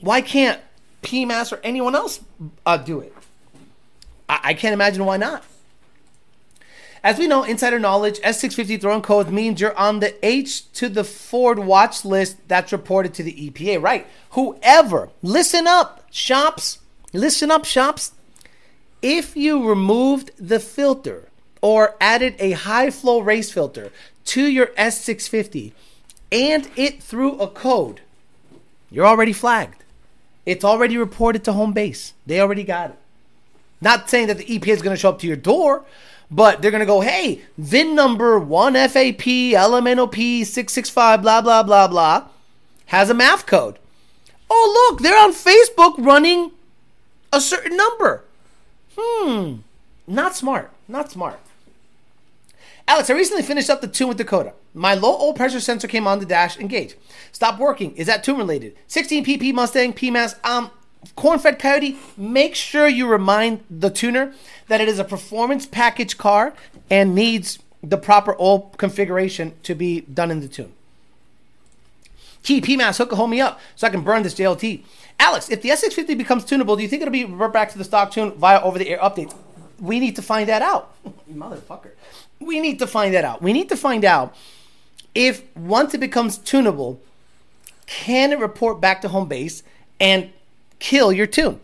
why 0.00 0.20
can't 0.20 0.60
PMAS 1.02 1.52
or 1.52 1.60
anyone 1.62 1.94
else 1.94 2.20
uh, 2.64 2.76
do 2.76 3.00
it? 3.00 3.14
I-, 4.28 4.40
I 4.44 4.54
can't 4.54 4.74
imagine 4.74 5.04
why 5.04 5.16
not. 5.16 5.44
As 7.02 7.18
we 7.18 7.28
know, 7.28 7.44
insider 7.44 7.78
knowledge, 7.78 8.18
S650 8.18 8.80
throwing 8.80 9.02
codes 9.02 9.30
means 9.30 9.60
you're 9.60 9.78
on 9.78 10.00
the 10.00 10.26
H 10.26 10.72
to 10.72 10.88
the 10.88 11.04
Ford 11.04 11.60
watch 11.60 12.04
list 12.04 12.36
that's 12.48 12.72
reported 12.72 13.14
to 13.14 13.22
the 13.22 13.48
EPA, 13.48 13.80
right? 13.80 14.08
Whoever, 14.30 15.10
listen 15.22 15.68
up, 15.68 16.04
shops, 16.10 16.80
listen 17.12 17.52
up, 17.52 17.64
shops. 17.64 18.12
If 19.02 19.36
you 19.36 19.68
removed 19.68 20.32
the 20.36 20.58
filter 20.58 21.25
or 21.66 21.96
added 22.00 22.36
a 22.38 22.52
high 22.52 22.88
flow 22.90 23.18
race 23.18 23.50
filter 23.50 23.90
to 24.24 24.46
your 24.46 24.68
S650 24.78 25.72
and 26.30 26.70
it 26.76 27.02
threw 27.02 27.36
a 27.40 27.48
code, 27.48 28.02
you're 28.88 29.04
already 29.04 29.32
flagged. 29.32 29.82
It's 30.44 30.64
already 30.64 30.96
reported 30.96 31.42
to 31.42 31.52
home 31.52 31.72
base. 31.72 32.14
They 32.24 32.40
already 32.40 32.62
got 32.62 32.90
it. 32.90 32.98
Not 33.80 34.08
saying 34.08 34.28
that 34.28 34.38
the 34.38 34.44
EPA 34.44 34.68
is 34.68 34.80
going 34.80 34.94
to 34.94 35.00
show 35.00 35.08
up 35.08 35.18
to 35.18 35.26
your 35.26 35.34
door, 35.34 35.84
but 36.30 36.62
they're 36.62 36.70
going 36.70 36.86
to 36.86 36.86
go, 36.86 37.00
hey, 37.00 37.42
VIN 37.58 37.96
number 37.96 38.38
1FAP 38.38 39.50
LMNOP 39.50 40.46
665, 40.46 41.20
blah, 41.20 41.40
blah, 41.40 41.64
blah, 41.64 41.88
blah, 41.88 42.28
has 42.86 43.10
a 43.10 43.14
MAF 43.14 43.44
code. 43.44 43.80
Oh, 44.48 44.88
look, 44.88 45.00
they're 45.00 45.20
on 45.20 45.32
Facebook 45.32 45.94
running 45.98 46.52
a 47.32 47.40
certain 47.40 47.76
number. 47.76 48.22
Hmm, 48.96 49.56
not 50.06 50.36
smart. 50.36 50.70
Not 50.88 51.10
smart. 51.10 51.40
Alex, 52.88 53.10
I 53.10 53.14
recently 53.14 53.42
finished 53.42 53.68
up 53.68 53.80
the 53.80 53.88
tune 53.88 54.08
with 54.08 54.16
Dakota. 54.16 54.52
My 54.72 54.94
low 54.94 55.20
oil 55.20 55.32
pressure 55.32 55.60
sensor 55.60 55.88
came 55.88 56.06
on 56.06 56.20
the 56.20 56.26
dash 56.26 56.58
engage. 56.58 56.96
Stopped 57.32 57.58
working. 57.58 57.96
Is 57.96 58.06
that 58.06 58.22
tune 58.22 58.38
related? 58.38 58.76
16 58.86 59.24
PP 59.24 59.52
Mustang 59.52 59.92
PMAS. 59.92 60.36
Um, 60.44 60.70
corn-fed 61.16 61.58
coyote. 61.58 61.98
Make 62.16 62.54
sure 62.54 62.86
you 62.86 63.08
remind 63.08 63.64
the 63.68 63.90
tuner 63.90 64.34
that 64.68 64.80
it 64.80 64.88
is 64.88 65.00
a 65.00 65.04
performance 65.04 65.66
package 65.66 66.16
car 66.16 66.54
and 66.88 67.14
needs 67.14 67.58
the 67.82 67.96
proper 67.96 68.36
oil 68.40 68.72
configuration 68.76 69.54
to 69.64 69.74
be 69.74 70.02
done 70.02 70.30
in 70.30 70.40
the 70.40 70.48
tune. 70.48 70.72
Key 72.44 72.60
PMAS, 72.60 72.98
hook 72.98 73.10
a 73.10 73.16
hold 73.16 73.30
me 73.30 73.40
up 73.40 73.58
so 73.74 73.88
I 73.88 73.90
can 73.90 74.02
burn 74.02 74.22
this 74.22 74.34
JLT. 74.34 74.84
Alex, 75.18 75.50
if 75.50 75.62
the 75.62 75.70
S650 75.70 76.16
becomes 76.16 76.44
tunable, 76.44 76.76
do 76.76 76.82
you 76.82 76.88
think 76.88 77.02
it'll 77.02 77.10
be 77.10 77.24
revert 77.24 77.52
back 77.52 77.72
to 77.72 77.78
the 77.78 77.84
stock 77.84 78.12
tune 78.12 78.32
via 78.32 78.60
over-the-air 78.60 78.98
updates? 78.98 79.34
We 79.80 79.98
need 79.98 80.14
to 80.16 80.22
find 80.22 80.48
that 80.48 80.62
out. 80.62 80.94
Motherfucker. 81.30 81.90
We 82.40 82.60
need 82.60 82.78
to 82.80 82.86
find 82.86 83.14
that 83.14 83.24
out. 83.24 83.42
We 83.42 83.52
need 83.52 83.68
to 83.70 83.76
find 83.76 84.04
out 84.04 84.34
if 85.14 85.42
once 85.56 85.94
it 85.94 85.98
becomes 85.98 86.36
tunable, 86.36 87.00
can 87.86 88.32
it 88.32 88.38
report 88.38 88.80
back 88.80 89.00
to 89.02 89.08
home 89.08 89.28
base 89.28 89.62
and 89.98 90.30
kill 90.78 91.12
your 91.12 91.26
tune? 91.26 91.60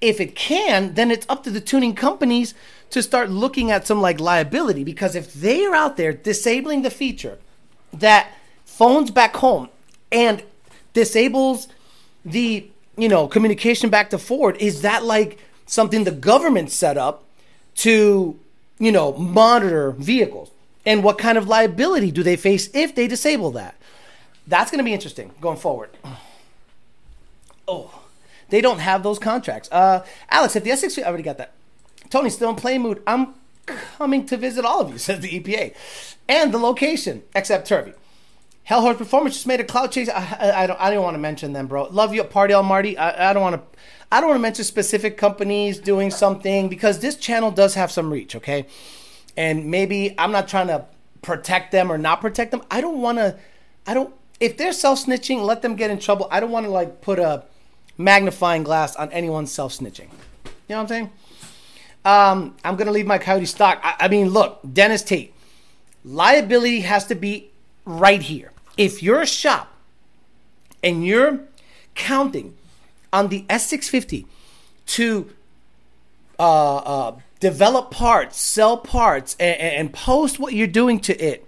If 0.00 0.20
it 0.20 0.34
can, 0.34 0.94
then 0.94 1.10
it's 1.10 1.26
up 1.28 1.42
to 1.44 1.50
the 1.50 1.60
tuning 1.60 1.94
companies 1.94 2.54
to 2.90 3.02
start 3.02 3.30
looking 3.30 3.70
at 3.70 3.86
some 3.86 4.00
like 4.00 4.20
liability 4.20 4.84
because 4.84 5.14
if 5.14 5.32
they 5.34 5.64
are 5.64 5.74
out 5.74 5.96
there 5.96 6.12
disabling 6.12 6.82
the 6.82 6.90
feature 6.90 7.38
that 7.92 8.32
phones 8.64 9.10
back 9.10 9.36
home 9.36 9.68
and 10.10 10.42
disables 10.92 11.68
the 12.24 12.68
you 12.96 13.08
know 13.08 13.26
communication 13.26 13.90
back 13.90 14.10
to 14.10 14.18
Ford, 14.18 14.56
is 14.58 14.82
that 14.82 15.04
like 15.04 15.38
something 15.66 16.04
the 16.04 16.10
government 16.10 16.70
set 16.70 16.96
up 16.96 17.24
to 17.76 18.38
you 18.80 18.90
know, 18.90 19.12
monitor 19.12 19.92
vehicles? 19.92 20.50
And 20.84 21.04
what 21.04 21.18
kind 21.18 21.38
of 21.38 21.46
liability 21.46 22.10
do 22.10 22.24
they 22.24 22.36
face 22.36 22.68
if 22.74 22.94
they 22.94 23.06
disable 23.06 23.52
that? 23.52 23.76
That's 24.46 24.70
going 24.70 24.78
to 24.78 24.84
be 24.84 24.92
interesting 24.92 25.30
going 25.40 25.58
forward. 25.58 25.90
Oh, 27.68 28.02
they 28.48 28.60
don't 28.60 28.80
have 28.80 29.04
those 29.04 29.18
contracts. 29.18 29.68
Uh, 29.70 30.04
Alex, 30.28 30.56
if 30.56 30.64
the 30.64 30.70
S6, 30.70 31.00
I 31.00 31.06
already 31.06 31.22
got 31.22 31.38
that. 31.38 31.52
Tony's 32.08 32.34
still 32.34 32.50
in 32.50 32.56
play 32.56 32.78
mood. 32.78 33.02
I'm 33.06 33.34
coming 33.66 34.26
to 34.26 34.36
visit 34.36 34.64
all 34.64 34.80
of 34.80 34.90
you, 34.90 34.98
says 34.98 35.20
the 35.20 35.40
EPA. 35.40 35.74
And 36.28 36.52
the 36.52 36.58
location, 36.58 37.22
except 37.34 37.68
Turvey. 37.68 37.92
Hellhorse 38.68 38.98
Performance 38.98 39.34
just 39.34 39.46
made 39.46 39.60
a 39.60 39.64
cloud 39.64 39.90
chase. 39.90 40.08
I, 40.08 40.36
I, 40.38 40.62
I 40.62 40.66
don't. 40.66 40.80
I 40.80 40.90
don't 40.90 41.02
want 41.02 41.14
to 41.14 41.18
mention 41.18 41.52
them, 41.52 41.66
bro. 41.66 41.84
Love 41.84 42.14
you, 42.14 42.22
Party 42.22 42.54
on 42.54 42.66
Marty. 42.66 42.96
I, 42.96 43.30
I 43.30 43.32
don't 43.32 43.42
want 43.42 43.56
to. 43.56 43.78
I 44.12 44.20
don't 44.20 44.30
want 44.30 44.38
to 44.38 44.42
mention 44.42 44.64
specific 44.64 45.16
companies 45.16 45.78
doing 45.78 46.10
something 46.10 46.68
because 46.68 46.98
this 46.98 47.14
channel 47.16 47.50
does 47.50 47.74
have 47.74 47.92
some 47.92 48.12
reach, 48.12 48.34
okay? 48.34 48.66
And 49.36 49.70
maybe 49.70 50.14
I'm 50.18 50.32
not 50.32 50.48
trying 50.48 50.66
to 50.66 50.84
protect 51.22 51.70
them 51.70 51.92
or 51.92 51.98
not 51.98 52.20
protect 52.20 52.50
them. 52.50 52.62
I 52.70 52.80
don't 52.80 53.00
want 53.00 53.18
to, 53.18 53.38
I 53.86 53.94
don't, 53.94 54.12
if 54.40 54.56
they're 54.56 54.72
self 54.72 55.04
snitching, 55.04 55.44
let 55.44 55.62
them 55.62 55.76
get 55.76 55.90
in 55.90 55.98
trouble. 55.98 56.26
I 56.30 56.40
don't 56.40 56.50
want 56.50 56.66
to 56.66 56.70
like 56.70 57.00
put 57.02 57.18
a 57.18 57.44
magnifying 57.96 58.64
glass 58.64 58.96
on 58.96 59.12
anyone's 59.12 59.52
self 59.52 59.78
snitching. 59.78 60.08
You 60.10 60.50
know 60.70 60.76
what 60.76 60.82
I'm 60.82 60.88
saying? 60.88 61.10
Um, 62.04 62.56
I'm 62.64 62.76
going 62.76 62.86
to 62.86 62.92
leave 62.92 63.06
my 63.06 63.18
coyote 63.18 63.46
stock. 63.46 63.80
I, 63.84 63.94
I 64.00 64.08
mean, 64.08 64.30
look, 64.30 64.60
Dennis 64.72 65.02
Tate, 65.02 65.34
liability 66.04 66.80
has 66.80 67.06
to 67.06 67.14
be 67.14 67.50
right 67.84 68.22
here. 68.22 68.52
If 68.76 69.02
you're 69.02 69.20
a 69.20 69.26
shop 69.26 69.72
and 70.82 71.04
you're 71.04 71.40
counting 71.94 72.56
on 73.12 73.28
the 73.28 73.42
S650 73.48 74.26
to 74.86 75.30
uh, 76.38 76.76
uh, 76.76 77.18
develop 77.40 77.90
parts, 77.90 78.40
sell 78.40 78.76
parts, 78.76 79.36
and, 79.38 79.60
and 79.60 79.92
post 79.92 80.38
what 80.38 80.52
you're 80.52 80.66
doing 80.66 81.00
to 81.00 81.16
it, 81.18 81.46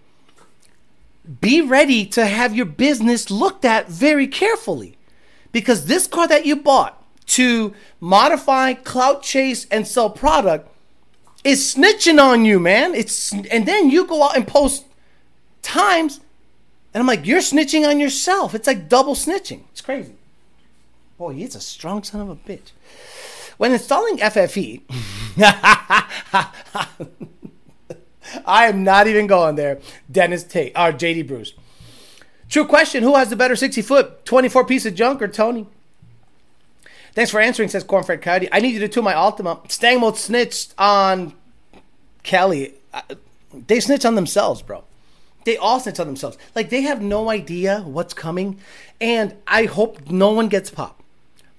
be 1.40 1.60
ready 1.60 2.04
to 2.06 2.26
have 2.26 2.54
your 2.54 2.66
business 2.66 3.30
looked 3.30 3.64
at 3.64 3.88
very 3.88 4.26
carefully. 4.26 4.96
Because 5.52 5.86
this 5.86 6.06
car 6.06 6.26
that 6.28 6.46
you 6.46 6.56
bought 6.56 7.02
to 7.26 7.74
modify, 8.00 8.74
clout 8.74 9.22
chase, 9.22 9.66
and 9.70 9.86
sell 9.86 10.10
product 10.10 10.68
is 11.44 11.74
snitching 11.74 12.20
on 12.20 12.44
you, 12.44 12.58
man. 12.58 12.94
It's 12.94 13.32
and 13.32 13.66
then 13.66 13.90
you 13.90 14.06
go 14.06 14.22
out 14.22 14.36
and 14.36 14.46
post 14.46 14.86
times 15.62 16.20
And 16.94 17.00
I'm 17.00 17.06
like, 17.06 17.26
you're 17.26 17.40
snitching 17.40 17.88
on 17.88 17.98
yourself. 17.98 18.54
It's 18.54 18.66
like 18.66 18.88
double 18.88 19.14
snitching. 19.14 19.62
It's 19.70 19.80
crazy. 19.80 20.14
Boy, 21.22 21.34
he's 21.34 21.54
a 21.54 21.60
strong 21.60 22.02
son 22.02 22.20
of 22.20 22.30
a 22.30 22.34
bitch. 22.34 22.72
When 23.56 23.70
installing 23.70 24.18
FFE, 24.18 24.82
I 28.44 28.66
am 28.66 28.82
not 28.82 29.06
even 29.06 29.28
going 29.28 29.54
there. 29.54 29.78
Dennis 30.10 30.42
Tate 30.42 30.72
or 30.74 30.90
JD 30.90 31.28
Bruce. 31.28 31.52
True 32.48 32.64
question: 32.64 33.04
Who 33.04 33.14
has 33.14 33.30
the 33.30 33.36
better 33.36 33.54
60 33.54 33.82
foot 33.82 34.24
24 34.24 34.66
piece 34.66 34.84
of 34.84 34.96
junk 34.96 35.22
or 35.22 35.28
Tony? 35.28 35.68
Thanks 37.12 37.30
for 37.30 37.38
answering, 37.38 37.68
says 37.68 37.84
Cornfred 37.84 38.20
Coyote. 38.20 38.48
I 38.50 38.58
need 38.58 38.74
you 38.74 38.80
to 38.80 38.88
tune 38.88 39.04
my 39.04 39.14
Altima. 39.14 39.62
Stangmo 39.68 40.16
snitched 40.16 40.74
on 40.76 41.34
Kelly. 42.24 42.74
Uh, 42.92 43.02
they 43.68 43.78
snitch 43.78 44.04
on 44.04 44.16
themselves, 44.16 44.60
bro. 44.60 44.82
They 45.44 45.56
all 45.56 45.78
snitch 45.78 46.00
on 46.00 46.08
themselves. 46.08 46.36
Like 46.56 46.70
they 46.70 46.82
have 46.82 47.00
no 47.00 47.30
idea 47.30 47.82
what's 47.82 48.12
coming. 48.12 48.58
And 49.00 49.36
I 49.46 49.66
hope 49.66 50.10
no 50.10 50.32
one 50.32 50.48
gets 50.48 50.68
popped. 50.68 51.01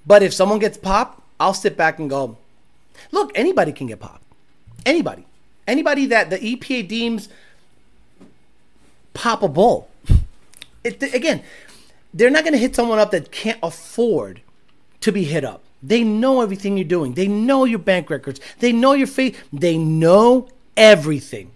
But 0.06 0.24
if 0.24 0.34
someone 0.34 0.60
gets 0.60 0.78
popped, 0.78 1.22
I'll 1.40 1.54
sit 1.54 1.78
back 1.78 2.00
and 2.00 2.10
go, 2.10 2.38
look, 3.12 3.32
anybody 3.36 3.72
can 3.72 3.88
get 3.88 4.00
popped. 4.00 4.24
Anybody. 4.86 5.26
Anybody 5.68 6.08
that 6.08 6.30
the 6.30 6.38
EPA 6.38 6.88
deems 6.88 7.30
poppable. 9.14 9.86
It, 10.84 11.02
again, 11.02 11.44
they're 12.14 12.30
not 12.30 12.44
going 12.44 12.54
to 12.54 12.60
hit 12.60 12.76
someone 12.76 13.00
up 13.00 13.12
that 13.12 13.32
can't 13.32 13.60
afford 13.64 14.42
to 15.02 15.12
be 15.12 15.24
hit 15.24 15.44
up. 15.44 15.64
They 15.82 16.04
know 16.04 16.42
everything 16.42 16.78
you're 16.78 16.86
doing. 16.86 17.14
They 17.14 17.28
know 17.28 17.66
your 17.66 17.80
bank 17.80 18.10
records. 18.10 18.40
They 18.60 18.72
know 18.72 18.94
your 18.94 19.08
face. 19.08 19.36
They 19.52 19.78
know 19.78 20.48
everything. 20.78 21.52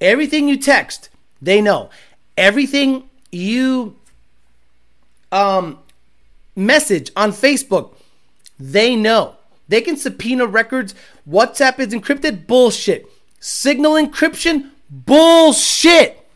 Everything 0.00 0.48
you 0.48 0.56
text, 0.56 1.10
they 1.42 1.60
know. 1.60 1.90
Everything 2.36 3.08
you 3.30 3.96
um, 5.32 5.78
message 6.58 7.10
on 7.16 7.30
Facebook, 7.30 7.94
they 8.58 8.96
know. 8.96 9.36
They 9.68 9.80
can 9.80 9.96
subpoena 9.96 10.46
records. 10.46 10.94
WhatsApp 11.28 11.78
is 11.78 11.88
encrypted. 11.88 12.46
Bullshit. 12.46 13.06
Signal 13.38 13.92
encryption. 13.92 14.70
Bullshit. 14.90 16.26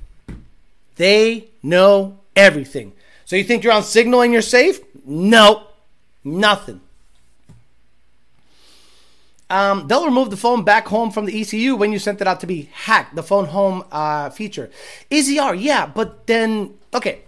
They 0.96 1.48
know 1.62 2.18
everything. 2.36 2.92
So 3.24 3.36
you 3.36 3.44
think 3.44 3.64
you're 3.64 3.72
on 3.72 3.82
Signal 3.82 4.20
and 4.22 4.32
you're 4.32 4.42
safe? 4.42 4.80
No. 5.04 5.66
Nothing. 6.22 6.80
Um, 9.48 9.86
they'll 9.86 10.06
remove 10.06 10.30
the 10.30 10.36
phone 10.36 10.64
back 10.64 10.86
home 10.88 11.10
from 11.10 11.26
the 11.26 11.40
ECU 11.40 11.76
when 11.76 11.92
you 11.92 11.98
sent 11.98 12.20
it 12.22 12.26
out 12.26 12.40
to 12.40 12.46
be 12.46 12.70
hacked. 12.72 13.14
The 13.16 13.22
phone 13.22 13.46
home 13.46 13.84
uh, 13.92 14.30
feature. 14.30 14.70
EZR, 15.10 15.60
yeah, 15.60 15.84
but 15.84 16.26
then 16.26 16.74
okay. 16.94 17.20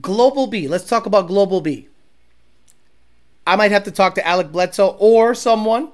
Global 0.00 0.46
B. 0.46 0.68
Let's 0.68 0.88
talk 0.88 1.06
about 1.06 1.28
Global 1.28 1.60
B. 1.60 1.88
I 3.46 3.56
might 3.56 3.70
have 3.70 3.84
to 3.84 3.90
talk 3.90 4.14
to 4.14 4.26
Alec 4.26 4.52
Bledsoe 4.52 4.96
or 4.98 5.34
someone 5.34 5.90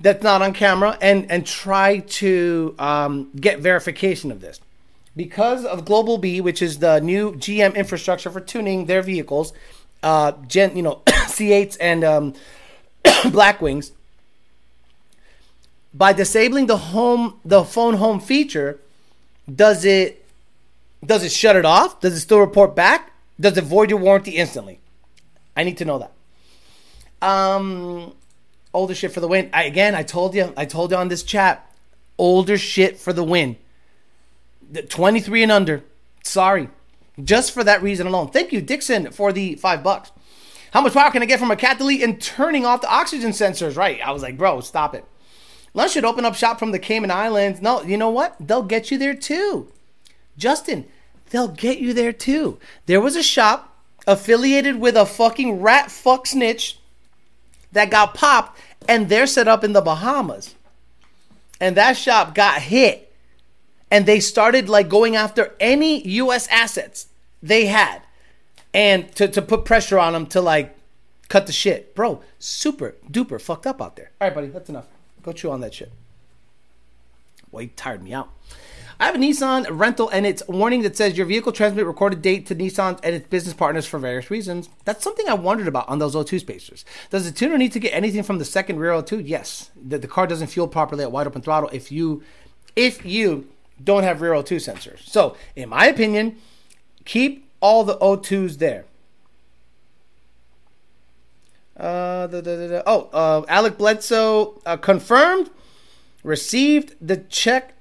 that's 0.00 0.22
not 0.22 0.42
on 0.42 0.52
camera 0.54 0.96
and 1.00 1.30
and 1.30 1.46
try 1.46 1.98
to 1.98 2.74
um, 2.78 3.30
get 3.36 3.60
verification 3.60 4.30
of 4.30 4.40
this 4.40 4.60
because 5.16 5.64
of 5.64 5.84
Global 5.84 6.18
B, 6.18 6.40
which 6.40 6.62
is 6.62 6.78
the 6.78 7.00
new 7.00 7.32
GM 7.32 7.74
infrastructure 7.74 8.30
for 8.30 8.40
tuning 8.40 8.86
their 8.86 9.02
vehicles 9.02 9.52
uh, 10.02 10.32
gen, 10.46 10.76
you 10.76 10.82
know, 10.82 11.02
C8s 11.06 11.76
and 11.80 12.04
um, 12.04 12.34
Blackwings, 13.04 13.92
by 15.92 16.12
disabling 16.12 16.66
the 16.66 16.76
home, 16.76 17.40
the 17.44 17.64
phone 17.64 17.94
home 17.94 18.20
feature, 18.20 18.78
does 19.52 19.84
it 19.84 20.24
does 21.04 21.24
it 21.24 21.32
shut 21.32 21.56
it 21.56 21.64
off? 21.64 22.00
Does 22.00 22.14
it 22.14 22.20
still 22.20 22.40
report 22.40 22.76
back? 22.76 23.12
Does 23.38 23.56
it 23.56 23.64
void 23.64 23.90
your 23.90 23.98
warranty 23.98 24.32
instantly? 24.32 24.80
I 25.56 25.64
need 25.64 25.78
to 25.78 25.84
know 25.84 25.98
that. 25.98 26.12
Um, 27.22 28.14
older 28.72 28.94
shit 28.94 29.12
for 29.12 29.20
the 29.20 29.28
win. 29.28 29.50
I, 29.52 29.64
again, 29.64 29.94
I 29.94 30.02
told 30.02 30.34
you, 30.34 30.52
I 30.56 30.64
told 30.64 30.90
you 30.90 30.96
on 30.96 31.08
this 31.08 31.22
chat, 31.22 31.70
older 32.18 32.58
shit 32.58 32.98
for 32.98 33.12
the 33.12 33.24
win. 33.24 33.56
The 34.70 34.82
23 34.82 35.42
and 35.44 35.52
under. 35.52 35.84
Sorry, 36.22 36.68
just 37.22 37.52
for 37.52 37.64
that 37.64 37.82
reason 37.82 38.06
alone. 38.06 38.28
Thank 38.30 38.52
you, 38.52 38.60
Dixon, 38.60 39.10
for 39.10 39.32
the 39.32 39.56
five 39.56 39.82
bucks. 39.82 40.12
How 40.72 40.80
much 40.80 40.94
power 40.94 41.10
can 41.10 41.22
I 41.22 41.26
get 41.26 41.40
from 41.40 41.50
a 41.50 41.56
cat 41.56 41.78
delete 41.78 42.02
and 42.02 42.20
turning 42.20 42.64
off 42.64 42.80
the 42.80 42.92
oxygen 42.92 43.30
sensors? 43.30 43.76
Right. 43.76 44.00
I 44.00 44.12
was 44.12 44.22
like, 44.22 44.38
bro, 44.38 44.60
stop 44.60 44.94
it. 44.94 45.04
Lunch 45.74 45.92
should 45.92 46.04
open 46.04 46.24
up 46.24 46.34
shop 46.34 46.58
from 46.58 46.72
the 46.72 46.78
Cayman 46.78 47.10
Islands. 47.10 47.60
No, 47.60 47.82
you 47.82 47.96
know 47.96 48.10
what? 48.10 48.36
They'll 48.40 48.62
get 48.62 48.90
you 48.90 48.98
there 48.98 49.14
too. 49.14 49.72
Justin, 50.36 50.86
they'll 51.30 51.48
get 51.48 51.78
you 51.78 51.92
there 51.92 52.12
too. 52.12 52.58
There 52.86 53.00
was 53.00 53.16
a 53.16 53.22
shop 53.22 53.78
affiliated 54.06 54.80
with 54.80 54.96
a 54.96 55.06
fucking 55.06 55.60
rat 55.60 55.90
fuck 55.90 56.26
snitch 56.26 56.79
that 57.72 57.90
got 57.90 58.14
popped, 58.14 58.58
and 58.88 59.08
they're 59.08 59.26
set 59.26 59.48
up 59.48 59.64
in 59.64 59.72
the 59.72 59.80
Bahamas. 59.80 60.54
And 61.60 61.76
that 61.76 61.96
shop 61.96 62.34
got 62.34 62.62
hit 62.62 63.10
and 63.90 64.06
they 64.06 64.20
started 64.20 64.68
like 64.68 64.88
going 64.88 65.16
after 65.16 65.54
any 65.58 66.06
U.S. 66.08 66.46
assets 66.48 67.08
they 67.42 67.66
had, 67.66 68.02
and 68.72 69.12
to 69.16 69.26
to 69.28 69.42
put 69.42 69.64
pressure 69.64 69.98
on 69.98 70.12
them 70.12 70.26
to 70.26 70.40
like 70.40 70.76
cut 71.28 71.46
the 71.46 71.52
shit, 71.52 71.94
bro. 71.94 72.22
Super 72.38 72.94
duper 73.10 73.40
fucked 73.40 73.66
up 73.66 73.82
out 73.82 73.96
there. 73.96 74.10
All 74.20 74.28
right, 74.28 74.34
buddy, 74.34 74.48
that's 74.48 74.68
enough. 74.68 74.86
Go 75.22 75.32
chew 75.32 75.50
on 75.50 75.60
that 75.60 75.74
shit. 75.74 75.90
Boy, 77.50 77.60
you 77.60 77.70
tired 77.74 78.02
me 78.02 78.12
out. 78.12 78.30
I 79.00 79.06
have 79.06 79.14
a 79.14 79.18
Nissan 79.18 79.66
rental 79.70 80.10
and 80.10 80.26
it's 80.26 80.46
warning 80.46 80.82
that 80.82 80.94
says 80.94 81.16
your 81.16 81.24
vehicle 81.24 81.52
transmit 81.52 81.86
recorded 81.86 82.20
date 82.20 82.44
to 82.46 82.54
Nissan 82.54 83.00
and 83.02 83.14
its 83.14 83.26
business 83.28 83.54
partners 83.54 83.86
for 83.86 83.98
various 83.98 84.30
reasons. 84.30 84.68
That's 84.84 85.02
something 85.02 85.26
I 85.26 85.32
wondered 85.32 85.68
about 85.68 85.88
on 85.88 85.98
those 85.98 86.14
O2 86.14 86.38
spacers. 86.38 86.84
Does 87.08 87.24
the 87.24 87.32
tuner 87.32 87.56
need 87.56 87.72
to 87.72 87.80
get 87.80 87.94
anything 87.94 88.22
from 88.22 88.38
the 88.38 88.44
second 88.44 88.78
rear 88.78 88.92
O2? 88.92 89.26
Yes. 89.26 89.70
The, 89.74 89.96
the 89.96 90.06
car 90.06 90.26
doesn't 90.26 90.48
fuel 90.48 90.68
properly 90.68 91.02
at 91.02 91.10
wide 91.10 91.26
open 91.26 91.40
throttle 91.40 91.70
if 91.72 91.90
you 91.90 92.22
if 92.76 93.04
you 93.06 93.48
don't 93.82 94.02
have 94.02 94.20
rear 94.20 94.32
O2 94.32 94.56
sensors. 94.56 95.00
So, 95.08 95.34
in 95.56 95.70
my 95.70 95.86
opinion, 95.86 96.36
keep 97.06 97.48
all 97.60 97.84
the 97.84 97.96
O2s 97.96 98.58
there. 98.58 98.84
Uh, 101.74 102.26
da, 102.26 102.42
da, 102.42 102.68
da, 102.68 102.82
oh, 102.86 103.08
uh, 103.14 103.44
Alec 103.48 103.78
Bledsoe 103.78 104.60
uh, 104.66 104.76
confirmed, 104.76 105.48
received 106.22 106.94
the 107.00 107.16
check, 107.16 107.74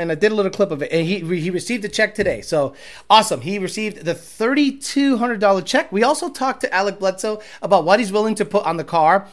and 0.00 0.10
I 0.10 0.14
did 0.16 0.32
a 0.32 0.34
little 0.34 0.50
clip 0.50 0.70
of 0.70 0.82
it. 0.82 0.90
And 0.92 1.06
he 1.06 1.20
he 1.40 1.50
received 1.50 1.84
the 1.84 1.88
check 1.88 2.14
today, 2.14 2.40
so 2.40 2.74
awesome. 3.08 3.40
He 3.42 3.58
received 3.58 4.04
the 4.04 4.14
thirty 4.14 4.76
two 4.76 5.18
hundred 5.18 5.40
dollar 5.40 5.62
check. 5.62 5.92
We 5.92 6.02
also 6.02 6.28
talked 6.28 6.62
to 6.62 6.74
Alec 6.74 6.98
Bledsoe 6.98 7.40
about 7.62 7.84
what 7.84 8.00
he's 8.00 8.12
willing 8.12 8.34
to 8.36 8.44
put 8.44 8.64
on 8.64 8.76
the 8.76 8.84
car 8.84 9.28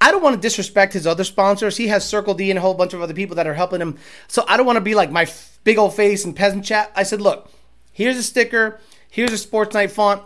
I 0.00 0.10
don't 0.10 0.22
want 0.22 0.34
to 0.34 0.40
disrespect 0.40 0.94
his 0.94 1.06
other 1.06 1.24
sponsors. 1.24 1.76
He 1.76 1.88
has 1.88 2.08
Circle 2.08 2.34
D 2.34 2.50
and 2.50 2.58
a 2.58 2.62
whole 2.62 2.74
bunch 2.74 2.94
of 2.94 3.02
other 3.02 3.12
people 3.12 3.36
that 3.36 3.46
are 3.46 3.54
helping 3.54 3.80
him. 3.80 3.98
So 4.28 4.44
I 4.48 4.56
don't 4.56 4.64
want 4.64 4.78
to 4.78 4.80
be 4.80 4.94
like 4.94 5.10
my 5.10 5.28
big 5.62 5.76
old 5.76 5.94
face 5.94 6.24
and 6.24 6.34
peasant 6.34 6.64
chat. 6.64 6.90
I 6.96 7.02
said, 7.02 7.20
look, 7.20 7.50
here's 7.92 8.16
a 8.16 8.22
sticker. 8.22 8.80
Here's 9.10 9.32
a 9.32 9.38
Sports 9.38 9.74
Night 9.74 9.90
font. 9.90 10.22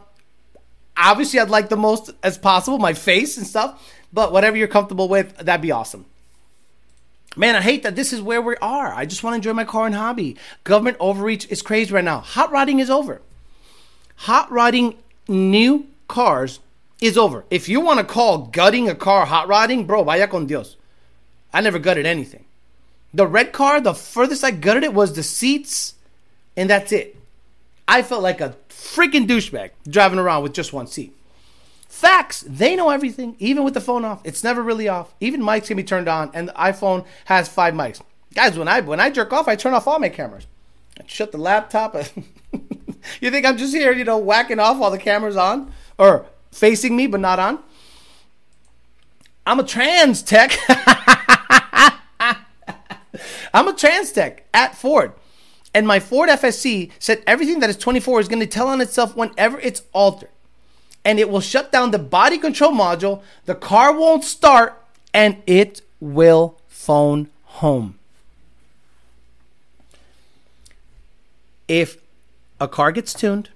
Obviously, 0.96 1.40
I'd 1.40 1.50
like 1.50 1.70
the 1.70 1.76
most 1.76 2.10
as 2.22 2.38
possible, 2.38 2.78
my 2.78 2.94
face 2.94 3.36
and 3.36 3.46
stuff. 3.46 3.92
But 4.12 4.30
whatever 4.30 4.56
you're 4.56 4.68
comfortable 4.68 5.08
with, 5.08 5.36
that'd 5.38 5.60
be 5.60 5.72
awesome. 5.72 6.06
Man, 7.36 7.56
I 7.56 7.60
hate 7.60 7.82
that 7.82 7.96
this 7.96 8.12
is 8.12 8.22
where 8.22 8.40
we 8.40 8.56
are. 8.56 8.92
I 8.92 9.06
just 9.06 9.24
want 9.24 9.34
to 9.34 9.36
enjoy 9.36 9.52
my 9.52 9.64
car 9.64 9.86
and 9.86 9.94
hobby. 9.94 10.36
Government 10.62 10.96
overreach 11.00 11.50
is 11.50 11.62
crazy 11.62 11.92
right 11.92 12.04
now. 12.04 12.20
Hot 12.20 12.52
rodding 12.52 12.78
is 12.78 12.90
over. 12.90 13.20
Hot 14.16 14.50
rodding 14.50 14.96
new 15.26 15.86
cars 16.06 16.60
is 17.00 17.18
over. 17.18 17.44
If 17.50 17.68
you 17.68 17.80
want 17.80 17.98
to 17.98 18.04
call 18.04 18.46
gutting 18.46 18.88
a 18.88 18.94
car 18.94 19.26
hot 19.26 19.48
rodding, 19.48 19.86
bro, 19.86 20.04
vaya 20.04 20.28
con 20.28 20.46
Dios. 20.46 20.76
I 21.52 21.60
never 21.60 21.78
gutted 21.78 22.06
anything. 22.06 22.44
The 23.12 23.26
red 23.26 23.52
car, 23.52 23.80
the 23.80 23.94
furthest 23.94 24.44
I 24.44 24.50
gutted 24.50 24.82
it 24.82 24.94
was 24.94 25.14
the 25.14 25.22
seats, 25.22 25.94
and 26.56 26.68
that's 26.70 26.92
it. 26.92 27.16
I 27.86 28.02
felt 28.02 28.22
like 28.22 28.40
a 28.40 28.56
freaking 28.68 29.28
douchebag 29.28 29.70
driving 29.88 30.18
around 30.18 30.42
with 30.42 30.52
just 30.52 30.72
one 30.72 30.86
seat. 30.86 31.14
Facts, 31.94 32.44
they 32.48 32.74
know 32.74 32.90
everything, 32.90 33.36
even 33.38 33.62
with 33.62 33.72
the 33.72 33.80
phone 33.80 34.04
off. 34.04 34.20
It's 34.24 34.42
never 34.42 34.64
really 34.64 34.88
off. 34.88 35.14
Even 35.20 35.40
mics 35.40 35.68
can 35.68 35.76
be 35.76 35.84
turned 35.84 36.08
on, 36.08 36.28
and 36.34 36.48
the 36.48 36.52
iPhone 36.54 37.06
has 37.26 37.48
five 37.48 37.72
mics. 37.72 38.00
Guys, 38.34 38.58
when 38.58 38.66
I 38.66 38.80
when 38.80 38.98
I 38.98 39.10
jerk 39.10 39.32
off, 39.32 39.46
I 39.46 39.54
turn 39.54 39.74
off 39.74 39.86
all 39.86 40.00
my 40.00 40.08
cameras. 40.08 40.48
I 40.98 41.04
shut 41.06 41.30
the 41.30 41.38
laptop. 41.38 41.94
you 43.20 43.30
think 43.30 43.46
I'm 43.46 43.56
just 43.56 43.72
here, 43.72 43.92
you 43.92 44.02
know, 44.02 44.18
whacking 44.18 44.58
off 44.58 44.76
while 44.76 44.90
the 44.90 44.98
camera's 44.98 45.36
on? 45.36 45.72
Or 45.96 46.26
facing 46.50 46.96
me 46.96 47.06
but 47.06 47.20
not 47.20 47.38
on. 47.38 47.60
I'm 49.46 49.60
a 49.60 49.64
trans 49.64 50.20
tech. 50.20 50.58
I'm 53.54 53.68
a 53.68 53.72
trans 53.72 54.10
tech 54.10 54.48
at 54.52 54.76
Ford. 54.76 55.12
And 55.72 55.86
my 55.86 56.00
Ford 56.00 56.28
FSC 56.28 56.90
said 56.98 57.22
everything 57.24 57.60
that 57.60 57.70
is 57.70 57.76
24 57.76 58.18
is 58.18 58.26
going 58.26 58.40
to 58.40 58.48
tell 58.48 58.66
on 58.66 58.80
itself 58.80 59.14
whenever 59.14 59.60
it's 59.60 59.82
altered. 59.92 60.30
And 61.04 61.18
it 61.18 61.28
will 61.28 61.40
shut 61.40 61.70
down 61.70 61.90
the 61.90 61.98
body 61.98 62.38
control 62.38 62.72
module, 62.72 63.22
the 63.44 63.54
car 63.54 63.96
won't 63.96 64.24
start, 64.24 64.82
and 65.12 65.42
it 65.46 65.82
will 66.00 66.58
phone 66.66 67.28
home. 67.44 67.98
If 71.68 71.98
a 72.60 72.68
car 72.68 72.92
gets 72.92 73.14
tuned 73.14 73.50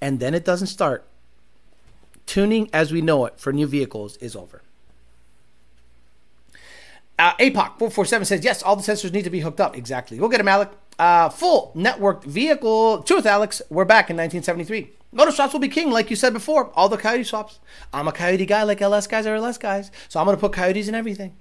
and 0.00 0.20
then 0.20 0.34
it 0.34 0.44
doesn't 0.44 0.66
start, 0.66 1.04
tuning 2.26 2.68
as 2.72 2.92
we 2.92 3.00
know 3.00 3.26
it 3.26 3.38
for 3.38 3.52
new 3.52 3.66
vehicles 3.66 4.16
is 4.18 4.34
over. 4.36 4.62
Uh, 7.18 7.34
APOC 7.36 7.78
447 7.78 8.24
says, 8.24 8.44
yes, 8.44 8.62
all 8.62 8.74
the 8.74 8.82
sensors 8.82 9.12
need 9.12 9.24
to 9.24 9.30
be 9.30 9.40
hooked 9.40 9.60
up. 9.60 9.76
Exactly. 9.76 10.18
Go 10.18 10.28
get 10.28 10.40
him, 10.40 10.48
Alec. 10.48 10.70
Uh, 10.98 11.28
full 11.28 11.72
networked 11.76 12.24
vehicle. 12.24 13.02
Truth, 13.02 13.26
Alex. 13.26 13.62
We're 13.70 13.84
back 13.84 14.10
in 14.10 14.16
1973. 14.16 14.90
Motor 15.14 15.30
swaps 15.30 15.52
will 15.52 15.60
be 15.60 15.68
king, 15.68 15.90
like 15.90 16.08
you 16.08 16.16
said 16.16 16.32
before. 16.32 16.70
All 16.74 16.88
the 16.88 16.96
coyote 16.96 17.24
swaps. 17.24 17.60
I'm 17.92 18.08
a 18.08 18.12
coyote 18.12 18.46
guy, 18.46 18.62
like 18.62 18.80
LS 18.80 19.06
guys 19.06 19.26
are 19.26 19.34
LS 19.34 19.58
guys. 19.58 19.90
So 20.08 20.18
I'm 20.18 20.24
going 20.24 20.36
to 20.36 20.40
put 20.40 20.54
coyotes 20.54 20.88
in 20.88 20.94
everything. 20.94 21.36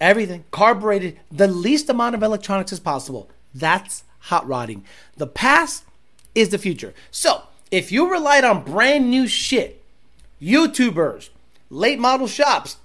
Everything. 0.00 0.44
Carbureted. 0.50 1.18
The 1.30 1.46
least 1.46 1.88
amount 1.88 2.16
of 2.16 2.22
electronics 2.24 2.72
as 2.72 2.80
possible. 2.80 3.30
That's 3.54 4.02
hot 4.18 4.46
rodding. 4.46 4.84
The 5.16 5.28
past 5.28 5.84
is 6.34 6.48
the 6.48 6.58
future. 6.58 6.94
So 7.12 7.44
if 7.70 7.92
you 7.92 8.10
relied 8.10 8.44
on 8.44 8.64
brand 8.64 9.08
new 9.08 9.28
shit, 9.28 9.82
YouTubers, 10.42 11.30
late 11.70 12.00
model 12.00 12.26
shops, 12.26 12.78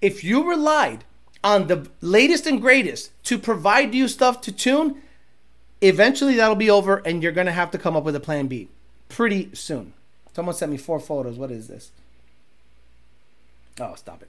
if 0.00 0.22
you 0.22 0.48
relied 0.48 1.04
on 1.42 1.66
the 1.66 1.88
latest 2.00 2.46
and 2.46 2.60
greatest 2.60 3.10
to 3.24 3.38
provide 3.38 3.92
you 3.92 4.06
stuff 4.06 4.40
to 4.42 4.52
tune, 4.52 5.02
eventually 5.80 6.36
that'll 6.36 6.54
be 6.54 6.70
over 6.70 6.98
and 6.98 7.22
you're 7.22 7.32
going 7.32 7.46
to 7.46 7.52
have 7.52 7.72
to 7.72 7.78
come 7.78 7.96
up 7.96 8.04
with 8.04 8.14
a 8.14 8.20
plan 8.20 8.46
B 8.46 8.68
pretty 9.14 9.48
soon. 9.54 9.92
Someone 10.34 10.56
sent 10.56 10.72
me 10.72 10.76
four 10.76 10.98
photos. 10.98 11.38
What 11.38 11.52
is 11.52 11.68
this? 11.68 11.92
Oh, 13.78 13.94
stop 13.94 14.22
it. 14.22 14.28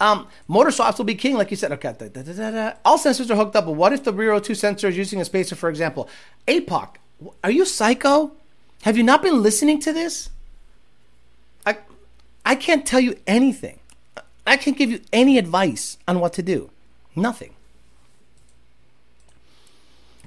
Um, 0.00 0.26
motor 0.48 0.70
swaps 0.70 0.96
will 0.98 1.04
be 1.04 1.14
king, 1.14 1.36
like 1.36 1.50
you 1.50 1.56
said. 1.56 1.72
Okay, 1.72 1.94
da, 1.98 2.08
da, 2.08 2.50
da, 2.50 2.72
all 2.84 2.98
sensors 2.98 3.30
are 3.30 3.36
hooked 3.36 3.56
up, 3.56 3.66
but 3.66 3.72
what 3.72 3.92
if 3.92 4.04
the 4.04 4.12
rear 4.12 4.30
O2 4.32 4.56
sensor 4.56 4.88
is 4.88 4.96
using 4.96 5.20
a 5.20 5.24
spacer, 5.24 5.54
for 5.54 5.68
example? 5.68 6.08
APOC, 6.48 6.96
are 7.44 7.50
you 7.50 7.64
psycho? 7.64 8.32
Have 8.82 8.96
you 8.96 9.02
not 9.02 9.22
been 9.22 9.42
listening 9.42 9.80
to 9.80 9.92
this? 9.92 10.30
I, 11.66 11.78
I 12.44 12.54
can't 12.54 12.86
tell 12.86 13.00
you 13.00 13.18
anything. 13.26 13.78
I 14.46 14.56
can't 14.56 14.76
give 14.76 14.90
you 14.90 15.00
any 15.12 15.38
advice 15.38 15.98
on 16.08 16.20
what 16.20 16.32
to 16.34 16.42
do. 16.42 16.70
Nothing. 17.14 17.54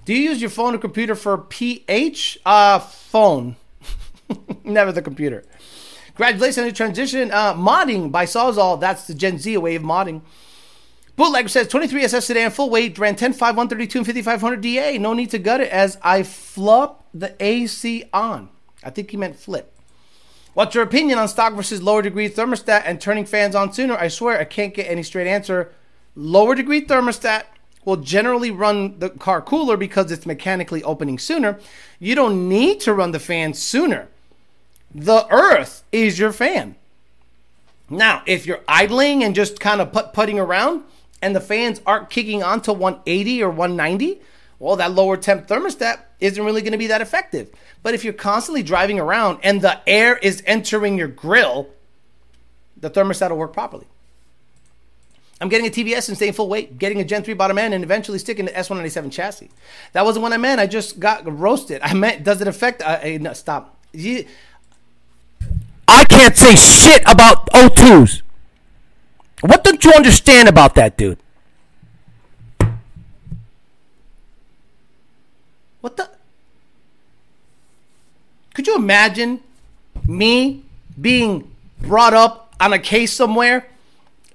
Do 0.06 0.14
you 0.14 0.30
use 0.30 0.42
your 0.42 0.50
phone 0.50 0.76
or 0.76 0.80
computer 0.80 1.16
for 1.16 1.38
PH? 1.38 2.40
Uh, 2.46 2.80
phone. 2.80 3.56
Never 4.64 4.92
the 4.92 5.02
computer. 5.02 5.44
Congratulations 6.08 6.68
on 6.68 6.74
transition. 6.74 7.32
Uh, 7.32 7.54
modding 7.54 8.12
by 8.12 8.26
Sawzall. 8.26 8.80
That's 8.80 9.08
the 9.08 9.14
Gen 9.14 9.38
Z 9.38 9.56
way 9.58 9.76
of 9.76 9.84
modding. 9.84 10.22
Bootlegger 11.16 11.50
says 11.50 11.68
23 11.68 12.04
SS 12.04 12.28
sedan, 12.28 12.50
full 12.50 12.70
weight, 12.70 12.98
ran 12.98 13.16
10.5, 13.16 13.42
132, 13.42 14.00
and 14.00 14.06
5500 14.06 14.62
DA. 14.62 14.98
No 14.98 15.14
need 15.14 15.30
to 15.32 15.38
gut 15.38 15.60
it 15.60 15.70
as 15.70 15.98
I 16.02 16.24
flop 16.24 17.06
the 17.14 17.36
AC 17.42 18.06
on. 18.14 18.50
I 18.84 18.90
think 18.90 19.12
he 19.12 19.18
meant 19.18 19.36
flip. 19.36 19.76
What's 20.54 20.76
your 20.76 20.84
opinion 20.84 21.20
on 21.20 21.28
stock 21.28 21.54
versus 21.54 21.82
lower 21.82 22.02
degree 22.02 22.30
thermostat 22.30 22.84
and 22.86 23.02
turning 23.02 23.26
fans 23.26 23.54
on 23.54 23.74
sooner? 23.74 23.96
I 23.96 24.08
swear 24.08 24.40
I 24.40 24.46
can't 24.46 24.74
get 24.74 24.90
any 24.90 25.04
straight 25.04 25.28
answer. 25.28 25.72
Lower 26.16 26.56
degree 26.56 26.86
thermostat 26.86 27.44
will 27.86 27.98
generally 27.98 28.52
run 28.52 29.00
the 29.00 29.10
car 29.10 29.42
cooler 29.42 29.78
because 29.78 30.12
it's 30.12 30.26
mechanically 30.26 30.84
opening 30.84 31.20
sooner. 31.20 31.60
You 32.00 32.16
don't 32.16 32.48
need 32.48 32.80
to 32.82 32.94
run 32.94 33.12
the 33.12 33.20
fan 33.20 33.54
sooner. 33.54 34.08
The 34.94 35.28
earth 35.30 35.84
is 35.92 36.18
your 36.18 36.32
fan. 36.32 36.76
Now, 37.90 38.24
if 38.26 38.46
you're 38.46 38.62
idling 38.68 39.24
and 39.24 39.36
just 39.36 39.60
kind 39.60 39.82
of 39.82 39.92
put 39.92 40.14
putting 40.14 40.40
around 40.40 40.84
and 41.22 41.36
the 41.36 41.42
fans 41.42 41.82
aren't 41.86 42.10
kicking 42.10 42.44
on 42.44 42.62
to 42.62 42.74
180 42.74 43.44
or 43.44 43.50
190, 43.50 44.22
well, 44.60 44.76
that 44.76 44.92
lower 44.92 45.18
temp 45.18 45.48
thermostat 45.48 46.02
isn't 46.20 46.44
really 46.44 46.62
going 46.62 46.74
to 46.74 46.78
be 46.78 46.88
that 46.88 47.02
effective. 47.02 47.50
But 47.82 47.94
if 47.94 48.04
you're 48.04 48.14
constantly 48.14 48.62
driving 48.62 49.00
around 49.00 49.40
and 49.42 49.62
the 49.62 49.80
air 49.88 50.18
is 50.18 50.44
entering 50.46 50.98
your 50.98 51.08
grill, 51.08 51.70
the 52.78 52.90
thermostat 52.90 53.30
will 53.30 53.38
work 53.38 53.54
properly. 53.54 53.88
I'm 55.42 55.48
getting 55.48 55.68
a 55.68 55.70
TVS 55.70 56.10
and 56.10 56.18
staying 56.18 56.34
full 56.34 56.50
weight, 56.50 56.78
getting 56.78 57.00
a 57.00 57.06
Gen 57.06 57.24
3 57.24 57.34
bottom 57.34 57.58
end, 57.58 57.74
and 57.74 57.82
eventually 57.84 58.20
sticking 58.20 58.46
to 58.48 58.52
S197 58.52 59.12
chassis. 59.12 59.50
That 59.94 60.04
wasn't 60.04 60.24
what 60.24 60.34
I 60.34 60.38
meant. 60.38 60.60
I 60.60 60.68
just 60.68 61.00
got 61.00 61.26
roasted. 61.26 61.80
I 61.82 61.94
meant, 61.94 62.26
does 62.26 62.42
it 62.42 62.48
affect? 62.48 62.82
Uh, 62.82 63.00
no, 63.20 63.32
stop. 63.32 63.78
You, 63.94 64.26
I 65.92 66.06
can't 66.06 66.38
say 66.38 66.56
shit 66.56 67.02
about 67.08 67.50
O2s. 67.50 68.22
What 69.42 69.64
don't 69.64 69.84
you 69.84 69.92
understand 69.92 70.48
about 70.48 70.76
that, 70.76 70.98
dude? 70.98 71.18
What 75.82 75.98
the? 75.98 76.10
Could 78.54 78.68
you 78.68 78.76
imagine 78.76 79.42
me 80.06 80.64
being 81.00 81.50
brought 81.82 82.14
up 82.14 82.54
on 82.60 82.72
a 82.72 82.80
case 82.80 83.12
somewhere 83.12 83.66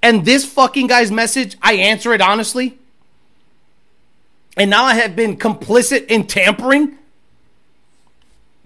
and 0.03 0.25
this 0.25 0.45
fucking 0.45 0.89
guy's 0.89 1.13
message, 1.13 1.57
I 1.63 1.75
answer 1.75 2.13
it 2.13 2.21
honestly? 2.21 2.79
And 4.57 4.71
now 4.71 4.85
I 4.85 4.95
have 4.95 5.15
been 5.15 5.37
complicit 5.37 6.07
in 6.07 6.27
tampering? 6.27 6.99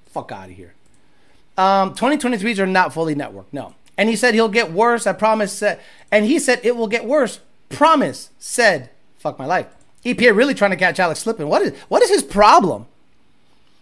Fuck 0.06 0.32
out 0.32 0.48
of 0.48 0.56
here. 0.56 0.74
Um, 1.58 1.92
2023s 1.94 2.60
are 2.60 2.66
not 2.66 2.94
fully 2.94 3.16
networked. 3.16 3.52
No. 3.52 3.74
And 3.98 4.08
he 4.08 4.14
said 4.14 4.32
he'll 4.32 4.48
get 4.48 4.72
worse. 4.72 5.06
I 5.06 5.12
promise. 5.12 5.52
Said, 5.52 5.80
and 6.10 6.24
he 6.24 6.38
said 6.38 6.60
it 6.62 6.76
will 6.76 6.86
get 6.86 7.04
worse. 7.04 7.40
Promise. 7.68 8.30
Said, 8.38 8.90
fuck 9.18 9.38
my 9.38 9.44
life. 9.44 9.66
EPA 10.04 10.34
really 10.34 10.54
trying 10.54 10.70
to 10.70 10.76
catch 10.76 11.00
Alex 11.00 11.20
slipping. 11.20 11.48
What 11.48 11.62
is 11.62 11.76
what 11.88 12.02
is 12.02 12.08
his 12.08 12.22
problem? 12.22 12.86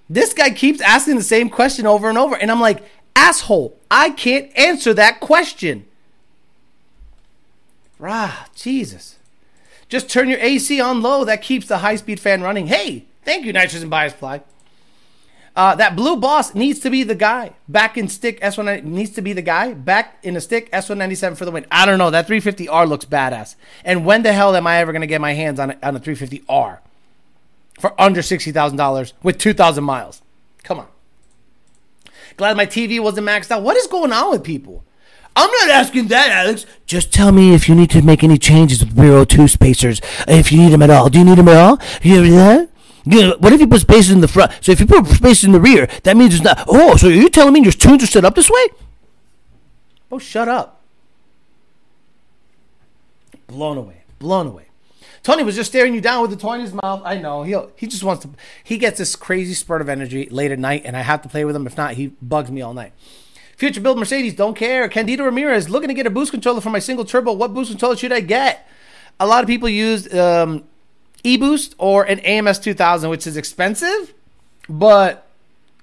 This 0.09 0.33
guy 0.33 0.51
keeps 0.51 0.81
asking 0.81 1.17
the 1.17 1.23
same 1.23 1.51
question 1.51 1.87
over 1.87 2.09
and 2.09 2.17
over, 2.17 2.35
and 2.37 2.51
I'm 2.51 2.61
like, 2.61 2.83
asshole, 3.15 3.77
I 3.91 4.11
can't 4.11 4.57
answer 4.57 4.95
that 4.95 5.21
question. 5.21 5.85
Rah, 7.99 8.47
Jesus. 8.55 9.17
Just 9.89 10.09
turn 10.09 10.29
your 10.29 10.39
AC 10.39 10.81
on 10.81 11.03
low. 11.03 11.25
That 11.25 11.43
keeps 11.43 11.67
the 11.67 11.79
high 11.79 11.97
speed 11.97 12.21
fan 12.21 12.41
running. 12.41 12.69
Hey, 12.69 13.05
thank 13.25 13.45
you, 13.45 13.53
nitrogen 13.53 13.89
bias 13.89 14.15
ply. 14.15 14.43
Uh, 15.57 15.75
that 15.75 15.97
blue 15.97 16.17
boss 16.17 16.55
needs 16.55 16.81
to 16.81 16.91
be 16.91 17.03
the 17.03 17.15
guy. 17.15 17.53
Back 17.67 17.97
in 17.97 18.09
stick 18.09 18.39
S1 18.43 18.85
needs 18.85 19.11
to 19.13 19.23
be 19.23 19.33
the 19.33 19.41
guy. 19.41 19.73
Back 19.73 20.19
in 20.23 20.35
the 20.35 20.41
stick 20.43 20.71
S197 20.71 21.39
for 21.39 21.47
the 21.47 21.51
win. 21.51 21.65
I 21.71 21.87
don't 21.87 21.99
know. 21.99 22.11
That 22.11 22.29
350R 22.29 22.87
looks 22.87 23.07
badass. 23.07 23.57
And 23.83 24.05
when 24.05 24.23
the 24.23 24.35
hell 24.35 24.55
am 24.55 24.67
I 24.67 24.77
ever 24.79 24.93
going 24.93 25.01
to 25.01 25.07
get 25.07 25.23
my 25.23 25.33
hands 25.33 25.59
on 25.59 25.71
a, 25.71 25.79
on 25.83 25.97
a 25.97 26.01
350R 26.01 26.79
for 27.81 28.01
under 28.01 28.21
$60,000 28.21 29.13
with 29.23 29.39
2,000 29.39 29.83
miles? 29.83 30.21
Come 30.63 30.81
on. 30.81 30.89
Glad 32.37 32.59
my 32.59 32.67
TV 32.67 33.01
wasn't 33.01 33.27
maxed 33.27 33.51
out. 33.51 33.63
What 33.63 33.79
is 33.79 33.87
going 33.87 34.13
on 34.13 34.31
with 34.33 34.45
people? 34.45 34.85
I'm 35.35 35.51
not 35.51 35.71
asking 35.71 36.09
that, 36.09 36.31
Alex. 36.31 36.67
Just 36.85 37.15
tell 37.15 37.33
me 37.33 37.55
if 37.55 37.67
you 37.67 37.75
need 37.75 37.91
to 37.91 38.03
make 38.03 38.23
any 38.23 38.37
changes 38.37 38.81
with 38.85 38.95
Bureau 38.95 39.25
2 39.25 39.49
spacers. 39.49 40.03
If 40.29 40.53
you 40.53 40.59
need 40.59 40.73
them 40.73 40.83
at 40.83 40.91
all. 40.91 41.09
Do 41.09 41.19
you 41.19 41.25
need 41.25 41.39
them 41.39 41.49
at 41.49 41.57
all? 41.57 41.79
You 42.03 42.23
hear 42.23 42.31
that? 42.33 42.71
What 43.07 43.53
if 43.53 43.61
you 43.61 43.69
put 43.69 43.81
spacers 43.81 44.11
in 44.11 44.21
the 44.21 44.29
front? 44.29 44.53
So 44.61 44.73
if 44.73 44.81
you 44.81 44.87
put 44.87 45.07
spacers 45.07 45.45
in 45.45 45.53
the 45.53 45.61
rear, 45.61 45.89
that 46.03 46.17
means 46.17 46.35
it's 46.35 46.43
not. 46.43 46.65
Oh, 46.67 46.97
so 46.97 47.07
are 47.07 47.13
you 47.13 47.31
telling 47.31 47.53
me 47.53 47.61
your 47.61 47.73
tunes 47.73 48.03
are 48.03 48.07
set 48.07 48.25
up 48.25 48.35
this 48.35 48.51
way? 48.51 48.67
Oh, 50.11 50.19
shut 50.19 50.49
up. 50.49 50.83
Blown 53.47 53.79
away. 53.79 54.03
Blown 54.19 54.49
away. 54.49 54.65
Tony 55.23 55.43
was 55.43 55.57
just 55.57 55.71
staring 55.71 55.95
you 55.95 56.01
down 56.01 56.23
with 56.23 56.31
the 56.31 56.37
toy 56.37 56.55
in 56.55 56.61
his 56.61 56.73
mouth. 56.73 57.03
I 57.05 57.19
know. 57.19 57.43
He 57.43 57.57
he 57.77 57.87
just 57.87 58.05
wants 58.05 58.25
to. 58.25 58.31
He 58.63 58.79
gets 58.79 58.99
this 58.99 59.17
crazy 59.17 59.55
spurt 59.55 59.81
of 59.81 59.89
energy 59.89 60.29
late 60.31 60.53
at 60.53 60.59
night, 60.59 60.83
and 60.85 60.97
I 60.97 61.03
have 61.03 61.23
to 61.23 61.29
play 61.29 61.45
with 61.45 61.57
him. 61.57 61.67
If 61.67 61.77
not, 61.77 61.95
he 61.95 62.09
bugs 62.23 62.51
me 62.51 62.63
all 62.63 62.75
night. 62.75 62.93
Future 63.57 63.81
build 63.81 63.99
Mercedes, 63.99 64.35
don't 64.35 64.55
care. 64.55 64.89
Candido 64.89 65.25
Ramirez 65.25 65.71
looking 65.71 65.89
to 65.89 65.95
get 65.95 66.07
a 66.07 66.11
boost 66.11 66.31
controller 66.31 66.61
for 66.61 66.71
my 66.71 66.79
single 66.79 67.05
turbo. 67.05 67.33
What 67.33 67.55
boost 67.55 67.71
controller 67.71 67.97
should 67.97 68.13
I 68.13 68.21
get? 68.21 68.69
A 69.19 69.27
lot 69.27 69.43
of 69.43 69.49
people 69.49 69.69
use 69.69 70.13
um, 70.15 70.65
eBoost 71.27 71.75
or 71.77 72.05
an 72.05 72.21
AMS 72.21 72.61
2000, 72.61 73.11
which 73.11 73.27
is 73.27 73.37
expensive, 73.37 74.15
but 74.69 75.27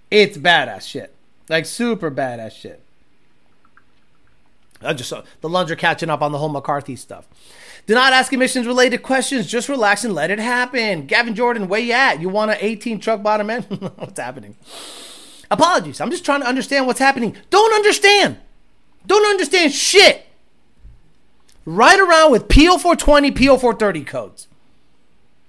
it's 0.10 0.38
badass 0.38 0.88
shit. 0.88 1.14
Like 1.50 1.66
super 1.66 2.10
badass 2.10 2.52
shit. 2.54 2.82
I 4.82 4.94
just 4.94 5.10
saw 5.10 5.24
the 5.42 5.50
Lunger 5.50 5.76
catching 5.76 6.10
up 6.10 6.22
on 6.22 6.32
the 6.32 6.38
whole 6.38 6.50
McCarthy 6.50 6.96
stuff. 6.96 7.28
Do 7.86 7.94
not 7.94 8.14
ask 8.14 8.32
emissions 8.32 8.66
related 8.66 9.04
questions. 9.04 9.48
Just 9.48 9.68
relax 9.68 10.06
and 10.06 10.16
let 10.16 10.32
it 10.32 10.40
happen. 10.40 11.06
Gavin 11.06 11.36
Jordan, 11.36 11.68
where 11.68 11.82
you 11.82 11.92
at? 11.92 12.22
You 12.22 12.30
want 12.30 12.52
an 12.52 12.58
18 12.62 13.00
truck 13.00 13.22
bottom 13.22 13.50
end? 13.50 13.66
what's 13.98 14.20
happening? 14.20 14.56
Apologies. 15.52 16.00
I'm 16.00 16.10
just 16.10 16.24
trying 16.24 16.40
to 16.42 16.48
understand 16.48 16.88
what's 16.88 17.00
happening. 17.00 17.36
Don't 17.50 17.74
understand. 17.74 18.38
Don't 19.06 19.30
understand 19.30 19.74
shit. 19.74 20.26
Right 21.66 22.00
around 22.00 22.32
with 22.32 22.48
PO420, 22.48 23.32
PO430 23.32 24.08
codes. 24.08 24.48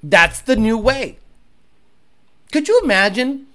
That's 0.05 0.43
the 0.43 0.55
new 0.55 0.77
way. 0.77 1.17
Could 2.53 2.69
you 2.69 2.79
imagine 2.85 3.47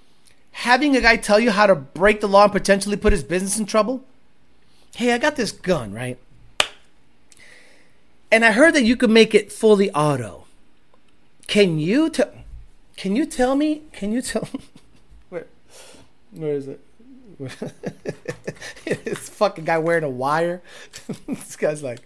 having 0.50 0.96
a 0.96 1.00
guy 1.00 1.14
tell 1.14 1.38
you 1.38 1.52
how 1.52 1.66
to 1.66 1.76
break 1.76 2.20
the 2.20 2.26
law 2.26 2.44
and 2.44 2.52
potentially 2.52 2.96
put 2.96 3.12
his 3.12 3.22
business 3.22 3.56
in 3.56 3.66
trouble? 3.66 4.02
Hey, 4.96 5.12
I 5.12 5.18
got 5.18 5.36
this 5.36 5.52
gun, 5.52 5.92
right? 5.92 6.18
And 8.32 8.44
I 8.44 8.50
heard 8.50 8.74
that 8.74 8.82
you 8.82 8.96
could 8.96 9.10
make 9.10 9.32
it 9.32 9.52
fully 9.52 9.92
auto. 9.92 10.46
Can 11.46 11.78
you 11.78 12.10
tell 12.10 12.32
can 12.96 13.16
you 13.16 13.24
tell 13.26 13.54
me? 13.54 13.82
Can 13.92 14.12
you 14.12 14.20
tell 14.20 14.48
where 15.28 15.46
Where 16.32 16.54
is 16.54 16.66
it? 16.66 16.80
this 18.84 19.28
fucking 19.30 19.64
guy 19.64 19.78
wearing 19.78 20.04
a 20.04 20.10
wire. 20.10 20.62
this 21.26 21.56
guy's 21.56 21.82
like, 21.82 22.00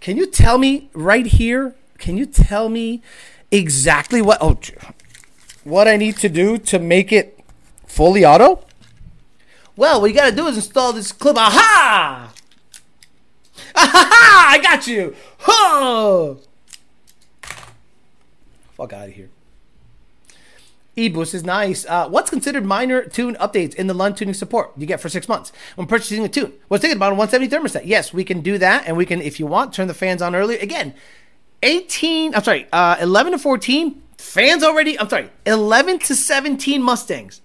can 0.00 0.16
you 0.16 0.26
tell 0.26 0.58
me 0.58 0.88
right 0.94 1.26
here? 1.26 1.74
Can 2.00 2.16
you 2.16 2.26
tell 2.26 2.68
me 2.68 3.02
exactly 3.52 4.20
what? 4.20 4.38
Oh, 4.40 4.58
what 5.62 5.86
I 5.86 5.96
need 5.96 6.16
to 6.16 6.28
do 6.28 6.56
to 6.58 6.78
make 6.78 7.12
it 7.12 7.38
fully 7.86 8.24
auto? 8.24 8.64
Well, 9.76 10.00
what 10.00 10.10
you 10.10 10.16
gotta 10.16 10.34
do 10.34 10.46
is 10.46 10.56
install 10.56 10.94
this 10.94 11.12
clip. 11.12 11.36
Aha! 11.36 12.32
Aha! 13.76 14.46
I 14.50 14.58
got 14.58 14.86
you. 14.86 15.14
Oh! 15.46 16.40
Fuck 18.76 18.94
out 18.94 19.08
of 19.08 19.14
here. 19.14 19.28
eBoost 20.96 21.34
is 21.34 21.44
nice. 21.44 21.84
Uh, 21.84 22.08
what's 22.08 22.30
considered 22.30 22.64
minor 22.64 23.04
tune 23.04 23.36
updates 23.36 23.74
in 23.74 23.88
the 23.88 23.94
Lund 23.94 24.16
tuning 24.16 24.32
support 24.32 24.72
you 24.74 24.86
get 24.86 25.00
for 25.00 25.10
six 25.10 25.28
months 25.28 25.52
when 25.76 25.86
purchasing 25.86 26.24
a 26.24 26.28
tune? 26.28 26.54
What's 26.68 26.80
thinking 26.80 26.96
about 26.96 27.12
a 27.12 27.14
170 27.14 27.54
thermostat? 27.54 27.86
Yes, 27.86 28.14
we 28.14 28.24
can 28.24 28.40
do 28.40 28.56
that, 28.56 28.84
and 28.86 28.96
we 28.96 29.04
can, 29.04 29.20
if 29.20 29.38
you 29.38 29.46
want, 29.46 29.74
turn 29.74 29.86
the 29.86 29.94
fans 29.94 30.22
on 30.22 30.34
earlier. 30.34 30.58
Again, 30.58 30.94
18. 31.62 32.34
I'm 32.34 32.42
sorry, 32.42 32.66
uh, 32.72 32.96
11 33.00 33.32
to 33.32 33.38
14 33.38 34.02
fans 34.18 34.62
already. 34.62 34.98
I'm 34.98 35.08
sorry, 35.08 35.30
11 35.46 35.98
to 36.00 36.14
17 36.14 36.82
Mustangs. 36.82 37.40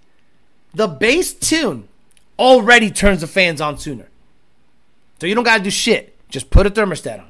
The 0.73 0.87
base 0.87 1.33
tune 1.33 1.87
already 2.37 2.91
turns 2.91 3.21
the 3.21 3.27
fans 3.27 3.61
on 3.61 3.77
sooner, 3.77 4.07
so 5.19 5.27
you 5.27 5.35
don't 5.35 5.43
got 5.43 5.57
to 5.57 5.63
do 5.63 5.69
shit. 5.69 6.15
Just 6.29 6.49
put 6.49 6.65
a 6.65 6.69
thermostat 6.69 7.19
on. 7.19 7.27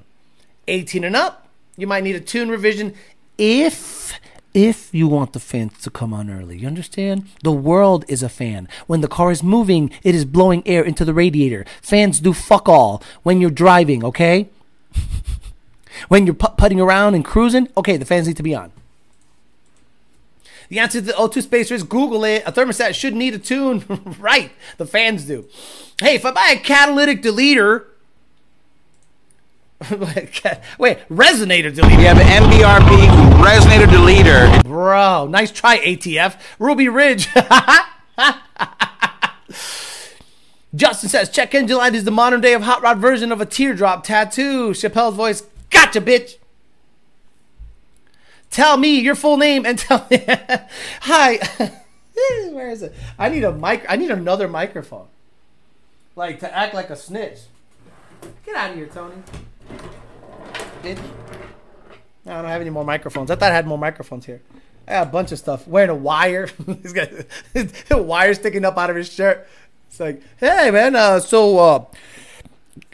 18 0.67 1.03
and 1.03 1.15
up, 1.15 1.47
you 1.77 1.85
might 1.85 2.03
need 2.03 2.15
a 2.15 2.19
tune 2.19 2.49
revision 2.49 2.95
if 3.37 4.13
if 4.55 4.93
you 4.93 5.07
want 5.07 5.33
the 5.33 5.39
fans 5.39 5.77
to 5.81 5.89
come 5.89 6.13
on 6.13 6.29
early. 6.29 6.57
You 6.57 6.67
understand? 6.67 7.27
The 7.43 7.51
world 7.51 8.05
is 8.07 8.23
a 8.23 8.29
fan. 8.29 8.69
When 8.87 9.01
the 9.01 9.09
car 9.09 9.29
is 9.29 9.43
moving, 9.43 9.91
it 10.01 10.15
is 10.15 10.23
blowing 10.23 10.63
air 10.65 10.81
into 10.81 11.03
the 11.03 11.13
radiator. 11.13 11.65
Fans 11.81 12.21
do 12.21 12.31
fuck 12.31 12.69
all 12.69 13.03
when 13.23 13.41
you're 13.41 13.49
driving, 13.49 14.03
okay? 14.05 14.47
when 16.07 16.25
you're 16.25 16.35
put- 16.35 16.57
putting 16.57 16.79
around 16.79 17.15
and 17.15 17.23
cruising, 17.23 17.67
okay, 17.77 17.97
the 17.97 18.05
fans 18.05 18.27
need 18.27 18.37
to 18.37 18.43
be 18.43 18.55
on. 18.55 18.71
The 20.69 20.79
answer 20.79 20.99
to 20.99 21.05
the 21.05 21.13
O2 21.13 21.43
spacer 21.43 21.75
is 21.75 21.83
Google 21.83 22.23
it. 22.23 22.43
A 22.45 22.51
thermostat 22.51 22.95
should 22.95 23.15
need 23.15 23.35
a 23.35 23.39
tune. 23.39 23.83
right, 24.19 24.51
the 24.77 24.85
fans 24.85 25.25
do. 25.25 25.45
Hey, 26.01 26.15
if 26.15 26.25
I 26.25 26.31
buy 26.31 26.53
a 26.55 26.59
catalytic 26.59 27.21
deleter, 27.21 27.85
Wait, 30.79 30.99
resonator 31.09 31.71
deleter. 31.71 31.99
You 31.99 32.07
have 32.07 32.17
an 32.17 32.43
MBRP 32.43 33.43
resonator 33.43 33.85
deleter. 33.85 34.63
Bro, 34.63 35.27
nice 35.27 35.51
try, 35.51 35.77
ATF. 35.79 36.39
Ruby 36.59 36.87
Ridge. 36.87 37.27
Justin 40.75 41.09
says, 41.09 41.29
check 41.29 41.53
engine 41.53 41.77
light 41.77 41.93
is 41.93 42.05
the 42.05 42.11
modern 42.11 42.41
day 42.41 42.53
of 42.53 42.61
hot 42.63 42.81
rod 42.81 42.99
version 42.99 43.31
of 43.31 43.41
a 43.41 43.45
teardrop 43.45 44.03
tattoo. 44.03 44.71
Chappelle's 44.71 45.15
voice, 45.15 45.43
gotcha, 45.69 46.01
bitch. 46.01 46.37
Tell 48.49 48.77
me 48.77 48.99
your 48.99 49.15
full 49.15 49.37
name 49.37 49.65
and 49.65 49.77
tell 49.79 50.07
me. 50.09 50.25
Hi. 51.01 51.39
Where 52.51 52.69
is 52.69 52.83
it? 52.83 52.93
I 53.19 53.29
need 53.29 53.43
a 53.43 53.51
mic. 53.51 53.85
I 53.89 53.97
need 53.97 54.11
another 54.11 54.47
microphone. 54.47 55.07
Like 56.15 56.39
to 56.39 56.55
act 56.55 56.73
like 56.73 56.89
a 56.89 56.95
snitch. 56.95 57.39
Get 58.45 58.55
out 58.55 58.71
of 58.71 58.77
here, 58.77 58.87
Tony. 58.87 59.15
Bitch. 60.81 60.99
I 62.25 62.41
don't 62.41 62.45
have 62.45 62.61
any 62.61 62.69
more 62.69 62.85
microphones. 62.85 63.29
I 63.29 63.35
thought 63.35 63.51
I 63.51 63.55
had 63.55 63.67
more 63.67 63.77
microphones 63.77 64.25
here. 64.25 64.41
I 64.87 64.93
got 64.93 65.07
a 65.07 65.11
bunch 65.11 65.31
of 65.31 65.39
stuff. 65.39 65.67
Wearing 65.67 65.89
a 65.89 65.95
wire. 65.95 66.47
He's 66.81 66.93
got 66.93 67.09
a 67.91 68.01
wire 68.01 68.33
sticking 68.33 68.65
up 68.65 68.77
out 68.77 68.89
of 68.89 68.95
his 68.95 69.11
shirt. 69.11 69.47
It's 69.89 69.99
like, 69.99 70.21
hey 70.37 70.71
man, 70.71 70.95
uh, 70.95 71.19
so 71.19 71.57
uh, 71.59 71.85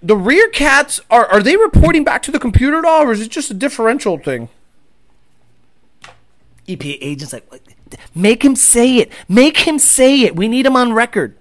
the 0.02 0.16
rear 0.16 0.50
cats 0.50 1.00
are 1.10 1.26
are 1.28 1.42
they 1.42 1.56
reporting 1.56 2.04
back 2.04 2.24
to 2.24 2.32
the 2.32 2.40
computer 2.40 2.78
at 2.78 2.86
all, 2.86 3.04
or 3.04 3.12
is 3.12 3.22
it 3.22 3.30
just 3.30 3.52
a 3.52 3.54
differential 3.54 4.18
thing? 4.18 4.50
EPA 6.68 6.98
agents 7.02 7.34
like, 7.34 7.78
make 8.16 8.44
him 8.44 8.56
say 8.56 8.98
it. 8.98 9.12
Make 9.28 9.60
him 9.60 9.80
say 9.80 10.22
it. 10.22 10.36
We 10.36 10.48
need 10.48 10.66
him 10.66 10.76
on 10.76 10.94
record. 10.94 11.36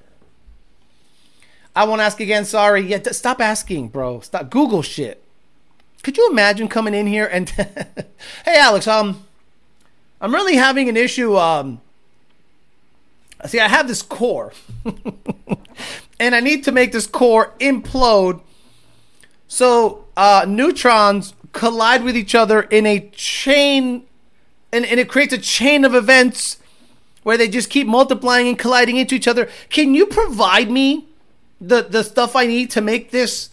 I 1.75 1.85
won't 1.85 2.01
ask 2.01 2.21
again. 2.21 2.45
Sorry. 2.45 2.83
Yeah, 2.83 3.01
stop 3.13 3.41
asking, 3.41 3.89
bro. 3.89 4.21
Stop. 4.21 4.51
Google 4.51 4.83
shit. 4.83 5.23
Could 6.03 6.17
you 6.17 6.29
imagine 6.31 6.69
coming 6.69 6.95
in 6.95 7.07
here 7.07 7.27
and, 7.27 7.49
hey, 8.45 8.57
Alex, 8.57 8.87
um, 8.89 9.25
I'm 10.21 10.35
really 10.35 10.57
having 10.57 10.89
an 10.89 10.97
issue. 10.97 11.37
Um, 11.37 11.81
see, 13.47 13.61
I 13.61 13.69
have 13.69 13.87
this 13.87 14.01
core, 14.03 14.53
and 16.21 16.35
I 16.35 16.41
need 16.41 16.65
to 16.65 16.73
make 16.73 16.93
this 16.93 17.07
core 17.07 17.53
implode. 17.61 18.41
So 19.51 20.07
uh, 20.17 20.47
neutrons 20.47 21.35
collide 21.51 22.05
with 22.05 22.17
each 22.17 22.37
other 22.37 22.63
in 22.63 22.87
a 22.87 23.11
chain, 23.11 24.05
and, 24.73 24.87
and 24.87 25.01
it 25.01 25.09
creates 25.09 25.33
a 25.33 25.39
chain 25.39 25.85
of 25.85 25.93
events 25.93 26.59
where 27.25 27.37
they 27.37 27.49
just 27.49 27.69
keep 27.69 27.89
multiplying 27.89 28.47
and 28.47 28.57
colliding 28.57 28.97
into 28.97 29.17
each 29.17 29.27
other. 29.27 29.49
Can 29.69 29.93
you 29.93 30.07
provide 30.07 30.71
me 30.71 31.09
the 31.61 31.83
the 31.83 32.05
stuff 32.05 32.37
I 32.37 32.47
need 32.47 32.71
to 32.71 32.81
make 32.81 33.11
this 33.11 33.51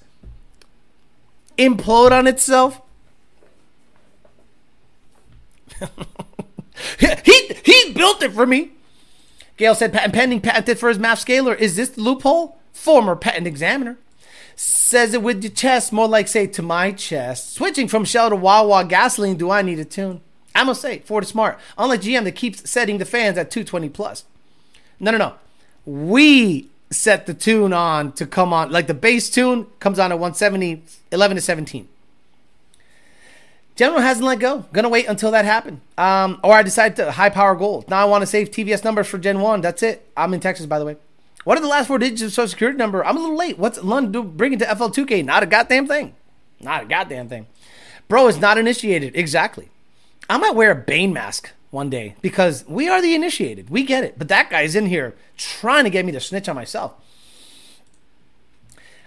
implode 1.57 2.11
on 2.11 2.27
itself? 2.27 2.79
he 6.99 7.47
he 7.65 7.93
built 7.93 8.21
it 8.21 8.33
for 8.33 8.45
me. 8.45 8.73
Gale 9.57 9.73
said 9.73 9.91
patent 9.93 10.13
pending 10.13 10.41
patented 10.41 10.77
for 10.77 10.89
his 10.89 10.99
MAF 10.99 11.17
scaler. 11.17 11.55
Is 11.55 11.75
this 11.75 11.89
the 11.89 12.01
loophole? 12.01 12.59
Former 12.71 13.15
patent 13.15 13.47
examiner 13.47 13.97
says 14.57 15.13
it 15.13 15.21
with 15.21 15.43
your 15.43 15.51
chest, 15.51 15.93
more 15.93 16.07
like 16.07 16.27
say 16.27 16.47
to 16.47 16.61
my 16.61 16.91
chest. 16.91 17.53
Switching 17.53 17.87
from 17.87 18.03
Shell 18.03 18.31
to 18.31 18.35
Wawa 18.35 18.83
gasoline, 18.83 19.37
do 19.37 19.51
I 19.51 19.61
need 19.61 19.79
a 19.79 19.85
tune? 19.85 20.19
I 20.55 20.63
must 20.63 20.81
say, 20.81 20.99
Ford 20.99 21.23
is 21.23 21.29
smart. 21.29 21.59
Unlike 21.77 22.01
GM 22.01 22.23
that 22.23 22.31
keeps 22.31 22.67
setting 22.67 22.97
the 22.97 23.05
fans 23.05 23.37
at 23.37 23.51
220 23.51 23.89
plus. 23.89 24.25
No, 24.99 25.11
no, 25.11 25.17
no. 25.19 25.35
We 25.85 26.69
set 26.89 27.27
the 27.27 27.35
tune 27.35 27.71
on 27.71 28.11
to 28.13 28.25
come 28.25 28.51
on, 28.51 28.71
like 28.71 28.87
the 28.87 28.95
base 28.95 29.29
tune 29.29 29.67
comes 29.79 29.99
on 29.99 30.11
at 30.11 30.15
170, 30.15 30.81
11 31.11 31.35
to 31.35 31.41
17. 31.41 31.87
General 33.75 34.01
hasn't 34.01 34.25
let 34.25 34.39
go. 34.39 34.65
Gonna 34.73 34.89
wait 34.89 35.07
until 35.07 35.29
that 35.31 35.45
happened. 35.45 35.81
Um, 35.99 36.39
or 36.43 36.53
I 36.53 36.63
decide 36.63 36.95
to 36.95 37.11
high 37.11 37.29
power 37.29 37.55
gold. 37.55 37.87
Now 37.87 38.01
I 38.01 38.05
want 38.05 38.23
to 38.23 38.25
save 38.25 38.49
TVS 38.49 38.83
numbers 38.83 39.05
for 39.05 39.19
Gen 39.19 39.39
1. 39.39 39.61
That's 39.61 39.83
it. 39.83 40.09
I'm 40.17 40.33
in 40.33 40.39
Texas, 40.39 40.65
by 40.65 40.79
the 40.79 40.85
way. 40.85 40.97
What 41.43 41.57
are 41.57 41.61
the 41.61 41.67
last 41.67 41.87
four 41.87 41.99
digits 41.99 42.21
of 42.21 42.33
social 42.33 42.49
security 42.49 42.77
number? 42.77 43.05
I'm 43.05 43.17
a 43.17 43.19
little 43.19 43.37
late. 43.37 43.57
What's 43.57 43.81
London 43.81 44.31
bringing 44.35 44.59
to 44.59 44.65
FL2K? 44.65 45.23
Not 45.23 45.43
a 45.43 45.45
goddamn 45.45 45.87
thing. 45.87 46.15
Not 46.59 46.83
a 46.83 46.85
goddamn 46.85 47.29
thing. 47.29 47.47
Bro, 48.07 48.27
it's 48.27 48.37
not 48.37 48.57
initiated. 48.57 49.15
Exactly. 49.15 49.69
I 50.29 50.37
might 50.37 50.55
wear 50.55 50.71
a 50.71 50.75
Bane 50.75 51.13
mask 51.13 51.51
one 51.71 51.89
day 51.89 52.15
because 52.21 52.65
we 52.67 52.89
are 52.89 53.01
the 53.01 53.15
initiated. 53.15 53.69
We 53.69 53.83
get 53.83 54.03
it. 54.03 54.17
But 54.17 54.27
that 54.29 54.49
guy's 54.49 54.75
in 54.75 54.87
here 54.87 55.15
trying 55.37 55.83
to 55.85 55.89
get 55.89 56.05
me 56.05 56.11
to 56.11 56.19
snitch 56.19 56.49
on 56.49 56.55
myself. 56.55 56.93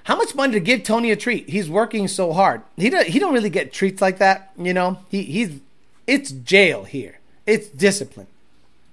How 0.04 0.16
much 0.16 0.34
money 0.34 0.54
to 0.54 0.60
give 0.60 0.82
Tony 0.82 1.10
a 1.10 1.16
treat? 1.16 1.48
He's 1.48 1.68
working 1.68 2.08
so 2.08 2.32
hard. 2.32 2.62
He 2.76 2.90
don't, 2.90 3.06
he 3.06 3.18
don't 3.18 3.34
really 3.34 3.50
get 3.50 3.72
treats 3.72 4.00
like 4.00 4.18
that, 4.18 4.50
you 4.56 4.72
know. 4.72 4.98
He 5.08 5.22
he's 5.24 5.60
it's 6.06 6.32
jail 6.32 6.84
here. 6.84 7.20
It's 7.46 7.68
discipline. 7.68 8.26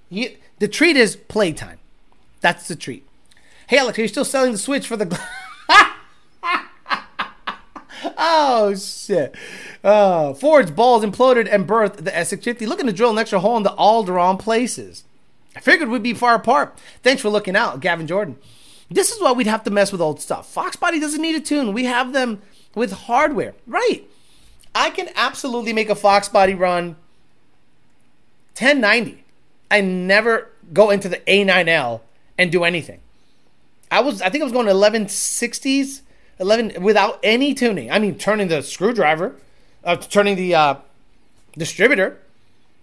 He, 0.10 0.38
the 0.60 0.68
treat 0.68 0.96
is 0.96 1.16
playtime. 1.16 1.80
That's 2.42 2.68
the 2.68 2.76
treat. 2.76 3.07
Hey 3.68 3.80
Alex, 3.80 4.00
are 4.00 4.02
you 4.02 4.08
still 4.08 4.24
selling 4.24 4.54
the 4.54 4.58
Switch 4.58 4.88
for 4.88 4.96
the? 4.96 5.20
oh 8.18 8.74
shit! 8.76 9.36
Uh, 9.84 10.34
Ford's 10.34 10.72
balls 10.72 11.04
imploded 11.04 11.50
and 11.52 11.68
birthed 11.68 11.98
the 11.98 12.12
S650, 12.12 12.66
looking 12.66 12.86
to 12.86 12.94
drill 12.94 13.12
an 13.12 13.18
extra 13.18 13.42
hole 13.42 13.68
all 13.68 14.04
the 14.04 14.14
wrong 14.14 14.38
places. 14.38 15.04
I 15.54 15.60
figured 15.60 15.90
we'd 15.90 16.02
be 16.02 16.14
far 16.14 16.36
apart. 16.36 16.80
Thanks 17.04 17.22
for 17.22 17.30
looking 17.30 17.58
out, 17.58 17.82
Gavin 17.82 18.08
Jordan. 18.08 18.38
This 18.90 19.12
is 19.12 19.22
why 19.22 19.34
we'd 19.34 19.48
have 19.48 19.66
to 19.66 19.70
mess 19.70 19.92
with 19.92 20.00
old 20.00 20.22
stuff. 20.22 20.48
Fox 20.48 20.78
Body 20.78 21.02
doesn't 21.02 21.22
need 21.22 21.36
a 21.36 21.42
tune. 21.42 21.74
We 21.74 21.84
have 21.84 22.14
them 22.14 22.42
with 22.74 22.94
hardware. 22.94 23.54
Right. 23.66 24.10
I 24.74 24.92
can 24.92 25.10
absolutely 25.16 25.74
make 25.74 25.90
a 25.90 25.96
Fox 25.96 26.30
Body 26.30 26.54
run 26.54 26.96
1090 28.58 29.26
I 29.70 29.82
never 29.82 30.54
go 30.72 30.90
into 30.90 31.10
the 31.10 31.18
A9L 31.18 32.00
and 32.38 32.50
do 32.50 32.64
anything. 32.64 33.02
I 33.92 34.02
was 34.02 34.22
I 34.22 34.30
think 34.30 34.42
I 34.42 34.46
was 34.46 34.54
going 34.54 34.68
1160s, 34.68 36.02
11 36.40 36.82
without 36.82 37.20
any 37.24 37.54
tuning. 37.54 37.92
I 37.92 38.00
mean 38.00 38.18
turning 38.18 38.48
the 38.48 38.62
screwdriver, 38.62 39.36
uh, 39.84 39.96
turning 39.96 40.36
the 40.36 40.56
uh, 40.56 40.76
distributor, 41.58 42.18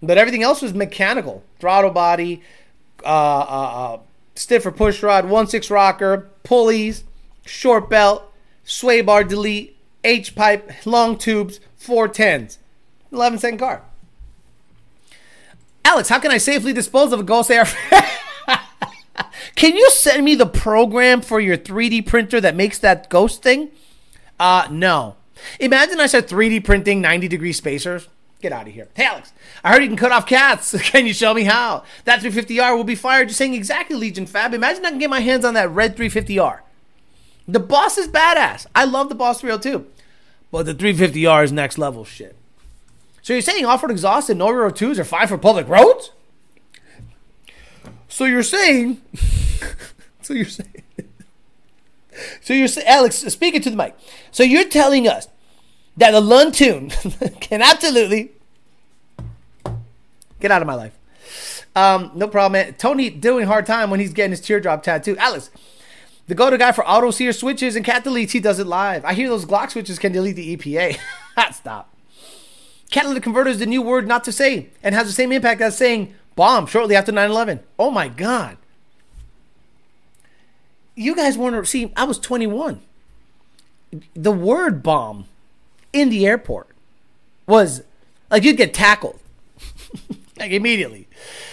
but 0.01 0.17
everything 0.17 0.43
else 0.43 0.61
was 0.61 0.73
mechanical. 0.73 1.43
Throttle 1.59 1.91
body, 1.91 2.41
uh, 3.03 3.07
uh, 3.07 3.93
uh 3.93 3.99
stiffer 4.35 4.71
push 4.71 5.01
rod, 5.03 5.29
one 5.29 5.47
six 5.47 5.69
rocker, 5.69 6.29
pulleys, 6.43 7.03
short 7.45 7.89
belt, 7.89 8.31
sway 8.63 9.01
bar 9.01 9.23
delete, 9.23 9.77
H 10.03 10.35
pipe, 10.35 10.85
long 10.85 11.17
tubes, 11.17 11.59
four 11.77 12.07
tens, 12.07 12.59
11 13.11 13.39
cent 13.39 13.59
car. 13.59 13.83
Alex, 15.83 16.09
how 16.09 16.19
can 16.19 16.31
I 16.31 16.37
safely 16.37 16.73
dispose 16.73 17.13
of 17.13 17.19
a 17.19 17.23
Ghost 17.23 17.51
Air? 17.51 17.65
Can 19.55 19.75
you 19.75 19.89
send 19.91 20.23
me 20.25 20.35
the 20.35 20.45
program 20.45 21.21
for 21.21 21.39
your 21.39 21.57
3D 21.57 22.05
printer 22.05 22.41
that 22.41 22.55
makes 22.55 22.79
that 22.79 23.09
ghost 23.09 23.43
thing? 23.43 23.71
Uh, 24.39 24.67
no. 24.71 25.15
Imagine 25.59 25.99
I 25.99 26.07
said 26.07 26.27
3D 26.27 26.63
printing 26.63 27.01
90 27.01 27.27
degree 27.27 27.53
spacers. 27.53 28.07
Get 28.41 28.51
out 28.51 28.67
of 28.67 28.73
here. 28.73 28.87
Hey, 28.93 29.05
Alex, 29.05 29.33
I 29.63 29.71
heard 29.71 29.81
you 29.81 29.87
can 29.87 29.97
cut 29.97 30.11
off 30.11 30.27
cats. 30.27 30.75
Can 30.89 31.07
you 31.07 31.13
show 31.13 31.33
me 31.33 31.43
how? 31.43 31.83
That 32.03 32.19
350R 32.19 32.75
will 32.75 32.83
be 32.83 32.95
fired. 32.95 33.29
You're 33.29 33.33
saying 33.33 33.53
exactly, 33.53 33.95
Legion 33.95 34.25
Fab. 34.25 34.53
Imagine 34.53 34.85
I 34.85 34.89
can 34.89 34.99
get 34.99 35.09
my 35.09 35.21
hands 35.21 35.45
on 35.45 35.53
that 35.55 35.69
red 35.71 35.95
350R. 35.95 36.59
The 37.47 37.59
boss 37.59 37.97
is 37.97 38.07
badass. 38.07 38.65
I 38.75 38.85
love 38.85 39.09
the 39.09 39.15
boss 39.15 39.41
302. 39.41 39.85
But 40.51 40.65
the 40.65 40.75
350R 40.75 41.43
is 41.43 41.51
next 41.51 41.77
level 41.77 42.05
shit. 42.05 42.35
So 43.21 43.33
you're 43.33 43.41
saying 43.41 43.65
off-road 43.65 43.91
exhaust 43.91 44.29
and 44.29 44.39
no 44.39 44.47
2s 44.47 44.99
are 44.99 45.03
fine 45.03 45.27
for 45.27 45.37
public 45.37 45.67
roads? 45.67 46.11
So 48.15 48.23
you're 48.23 48.43
saying 48.43 49.01
So 50.21 50.33
you're 50.33 50.45
saying 50.45 50.83
So 52.39 52.53
you're 52.53 52.69
Alex, 52.85 53.17
speaking 53.17 53.61
to 53.61 53.69
the 53.69 53.75
mic. 53.75 53.93
So 54.31 54.41
you're 54.41 54.69
telling 54.69 55.05
us 55.05 55.27
that 55.97 56.13
a 56.13 56.21
Lund 56.21 56.53
tune 56.53 56.89
can 57.41 57.61
absolutely 57.61 58.31
get 60.39 60.49
out 60.49 60.61
of 60.61 60.65
my 60.65 60.75
life. 60.75 60.97
Um, 61.75 62.11
no 62.15 62.29
problem, 62.29 62.53
man. 62.53 62.75
Tony 62.75 63.09
doing 63.09 63.47
hard 63.47 63.65
time 63.65 63.89
when 63.89 63.99
he's 63.99 64.13
getting 64.13 64.31
his 64.31 64.39
teardrop 64.39 64.81
tattoo. 64.81 65.17
Alex, 65.17 65.49
the 66.27 66.35
go-to 66.35 66.57
guy 66.57 66.71
for 66.71 66.87
auto 66.87 67.11
sear 67.11 67.33
switches 67.33 67.75
and 67.75 67.83
cat 67.83 68.05
deletes, 68.05 68.31
he 68.31 68.39
does 68.39 68.59
it 68.59 68.67
live. 68.67 69.03
I 69.03 69.13
hear 69.13 69.27
those 69.27 69.43
Glock 69.43 69.71
switches 69.71 69.99
can 69.99 70.13
delete 70.13 70.37
the 70.37 70.55
EPA. 70.55 70.97
Stop. 71.53 71.93
Catalytic 72.89 73.23
converter 73.23 73.49
is 73.49 73.59
the 73.59 73.65
new 73.65 73.81
word 73.81 74.07
not 74.07 74.23
to 74.23 74.31
say 74.31 74.69
and 74.81 74.95
has 74.95 75.05
the 75.05 75.11
same 75.11 75.33
impact 75.33 75.59
as 75.59 75.77
saying 75.77 76.13
bomb 76.35 76.67
shortly 76.67 76.95
after 76.95 77.11
9 77.11 77.29
11. 77.29 77.61
Oh 77.79 77.91
my 77.91 78.07
God. 78.07 78.57
You 80.95 81.15
guys 81.15 81.37
want 81.37 81.55
to 81.55 81.65
see, 81.65 81.91
I 81.95 82.05
was 82.05 82.19
21. 82.19 82.81
The 84.13 84.31
word 84.31 84.81
bomb 84.83 85.25
in 85.93 86.09
the 86.09 86.25
airport 86.25 86.67
was 87.47 87.83
like 88.29 88.43
you'd 88.43 88.57
get 88.57 88.73
tackled 88.73 89.19
like 90.39 90.51
immediately. 90.51 91.07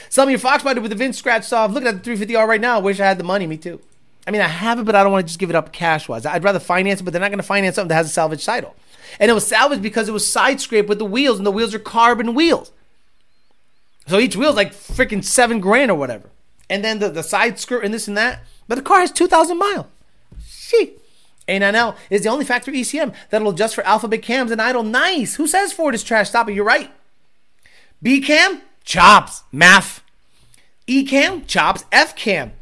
Some 0.08 0.28
of 0.28 0.30
your 0.30 0.38
Fox 0.38 0.64
with 0.64 0.90
the 0.90 0.94
VIN 0.94 1.12
scratched 1.12 1.52
off. 1.52 1.70
Looking 1.70 1.88
at 1.88 2.04
the 2.04 2.10
350R 2.10 2.46
right 2.46 2.60
now. 2.60 2.76
I 2.76 2.80
wish 2.80 3.00
I 3.00 3.06
had 3.06 3.18
the 3.18 3.24
money. 3.24 3.46
Me 3.46 3.56
too. 3.56 3.80
I 4.26 4.30
mean, 4.30 4.40
I 4.40 4.48
have 4.48 4.78
it, 4.78 4.84
but 4.84 4.94
I 4.94 5.02
don't 5.02 5.10
want 5.10 5.26
to 5.26 5.28
just 5.28 5.40
give 5.40 5.50
it 5.50 5.56
up 5.56 5.72
cash 5.72 6.08
wise. 6.08 6.26
I'd 6.26 6.44
rather 6.44 6.60
finance 6.60 7.00
it, 7.00 7.04
but 7.04 7.12
they're 7.12 7.20
not 7.20 7.30
going 7.30 7.38
to 7.38 7.44
finance 7.44 7.76
something 7.76 7.88
that 7.88 7.94
has 7.94 8.06
a 8.06 8.10
salvage 8.10 8.44
title. 8.44 8.76
And 9.18 9.30
it 9.30 9.34
was 9.34 9.46
salvaged 9.46 9.82
because 9.82 10.08
it 10.08 10.12
was 10.12 10.30
side 10.30 10.60
scraped 10.60 10.88
with 10.88 10.98
the 10.98 11.04
wheels, 11.04 11.38
and 11.38 11.46
the 11.46 11.50
wheels 11.50 11.74
are 11.74 11.78
carbon 11.78 12.34
wheels. 12.34 12.72
So 14.12 14.18
each 14.18 14.36
wheel's 14.36 14.56
like 14.56 14.74
freaking 14.74 15.24
seven 15.24 15.58
grand 15.58 15.90
or 15.90 15.94
whatever. 15.94 16.28
And 16.68 16.84
then 16.84 16.98
the, 16.98 17.08
the 17.08 17.22
side 17.22 17.58
skirt 17.58 17.82
and 17.82 17.94
this 17.94 18.06
and 18.06 18.14
that. 18.18 18.44
But 18.68 18.74
the 18.74 18.82
car 18.82 19.00
has 19.00 19.10
2,000 19.10 19.58
miles. 19.58 19.86
See. 20.38 20.98
A9L 21.48 21.96
is 22.10 22.22
the 22.22 22.28
only 22.28 22.44
factory 22.44 22.74
ECM 22.74 23.14
that'll 23.30 23.48
adjust 23.48 23.74
for 23.74 23.82
alphabet 23.84 24.20
cams 24.20 24.50
and 24.50 24.60
idle. 24.60 24.82
Nice. 24.82 25.36
Who 25.36 25.46
says 25.46 25.72
Ford 25.72 25.94
is 25.94 26.04
trash? 26.04 26.28
Stop 26.28 26.50
it. 26.50 26.52
You're 26.52 26.62
right. 26.62 26.90
B 28.02 28.20
cam, 28.20 28.60
chops, 28.84 29.44
math. 29.50 30.04
E 30.86 31.06
cam, 31.06 31.46
chops, 31.46 31.86
F 31.90 32.14
cam. 32.14 32.52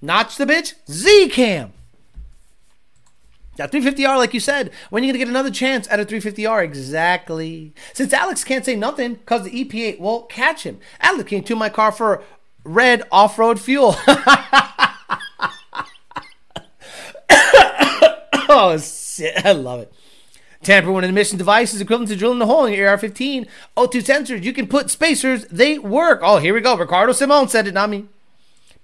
Notch 0.00 0.38
the 0.38 0.46
bitch, 0.46 0.72
Z 0.90 1.28
cam. 1.28 1.74
That 3.58 3.72
350R, 3.72 4.16
like 4.16 4.32
you 4.32 4.40
said, 4.40 4.70
when 4.88 5.02
are 5.02 5.06
you 5.06 5.12
going 5.12 5.18
to 5.18 5.24
get 5.26 5.28
another 5.28 5.50
chance 5.50 5.88
at 5.88 5.98
a 5.98 6.04
350R? 6.04 6.62
Exactly. 6.62 7.74
Since 7.92 8.12
Alex 8.12 8.44
can't 8.44 8.64
say 8.64 8.76
nothing 8.76 9.14
because 9.14 9.42
the 9.42 9.64
EPA 9.64 9.98
won't 9.98 10.30
catch 10.30 10.62
him, 10.62 10.78
Alex 11.00 11.28
came 11.28 11.42
to 11.42 11.56
my 11.56 11.68
car 11.68 11.90
for 11.90 12.22
red 12.62 13.02
off 13.10 13.36
road 13.36 13.60
fuel. 13.60 13.96
oh, 18.48 18.78
shit. 18.78 19.44
I 19.44 19.52
love 19.52 19.80
it. 19.80 19.92
Tamper 20.62 20.92
when 20.92 21.02
an 21.02 21.10
emission 21.10 21.36
device 21.36 21.74
is 21.74 21.80
equivalent 21.80 22.10
to 22.10 22.16
drilling 22.16 22.40
a 22.40 22.46
hole 22.46 22.64
in 22.64 22.74
your 22.74 22.88
AR-15. 22.88 23.48
O2 23.76 23.92
sensors, 24.02 24.44
you 24.44 24.52
can 24.52 24.68
put 24.68 24.88
spacers. 24.88 25.46
They 25.46 25.80
work. 25.80 26.20
Oh, 26.22 26.38
here 26.38 26.54
we 26.54 26.60
go. 26.60 26.76
Ricardo 26.76 27.12
Simone 27.12 27.48
said 27.48 27.66
it, 27.66 27.74
not 27.74 27.90
me. 27.90 28.06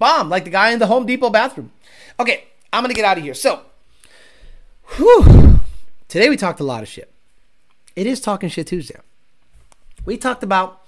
Bomb, 0.00 0.28
like 0.28 0.42
the 0.42 0.50
guy 0.50 0.70
in 0.70 0.80
the 0.80 0.88
Home 0.88 1.06
Depot 1.06 1.30
bathroom. 1.30 1.70
Okay, 2.18 2.44
I'm 2.72 2.82
going 2.82 2.92
to 2.92 2.96
get 2.96 3.04
out 3.04 3.18
of 3.18 3.22
here. 3.22 3.34
So, 3.34 3.62
Whew. 4.90 5.60
Today 6.08 6.28
we 6.28 6.36
talked 6.36 6.60
a 6.60 6.64
lot 6.64 6.82
of 6.82 6.88
shit. 6.88 7.10
It 7.96 8.06
is 8.06 8.20
Talking 8.20 8.48
Shit 8.48 8.68
Tuesday. 8.68 8.98
We 10.04 10.16
talked 10.16 10.42
about 10.42 10.82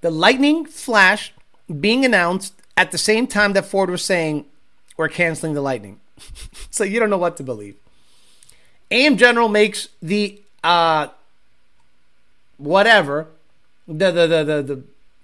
the 0.00 0.10
Lightning 0.10 0.66
Flash 0.66 1.32
being 1.80 2.04
announced 2.04 2.54
at 2.76 2.90
the 2.90 2.98
same 2.98 3.26
time 3.26 3.54
that 3.54 3.64
Ford 3.64 3.88
was 3.88 4.04
saying 4.04 4.44
we're 4.96 5.08
canceling 5.08 5.54
the 5.54 5.62
Lightning. 5.62 6.00
so 6.70 6.84
you 6.84 7.00
don't 7.00 7.10
know 7.10 7.18
what 7.18 7.36
to 7.38 7.42
believe. 7.42 7.76
AM 8.90 9.16
General 9.16 9.48
makes 9.48 9.88
the 10.02 10.40
uh 10.62 11.08
whatever 12.58 13.28
the 13.88 14.10
the 14.10 14.26
the 14.26 14.44
the, 14.44 14.62
the 14.62 14.82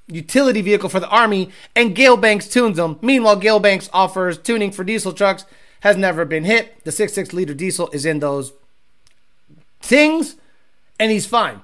utility 0.08 0.60
vehicle 0.60 0.88
for 0.88 1.00
the 1.00 1.08
army 1.08 1.50
and 1.76 1.94
Gale 1.94 2.16
Banks 2.16 2.48
tunes 2.48 2.76
them. 2.76 2.98
Meanwhile, 3.02 3.36
Gale 3.36 3.60
Banks 3.60 3.88
offers 3.92 4.38
tuning 4.38 4.72
for 4.72 4.84
diesel 4.84 5.12
trucks 5.12 5.44
has 5.80 5.96
never 5.96 6.24
been 6.24 6.44
hit. 6.44 6.84
The 6.84 6.90
6.6 6.90 7.32
liter 7.32 7.54
diesel 7.54 7.88
is 7.92 8.04
in 8.04 8.20
those 8.20 8.52
things, 9.80 10.36
and 10.98 11.10
he's 11.10 11.26
fine. 11.26 11.60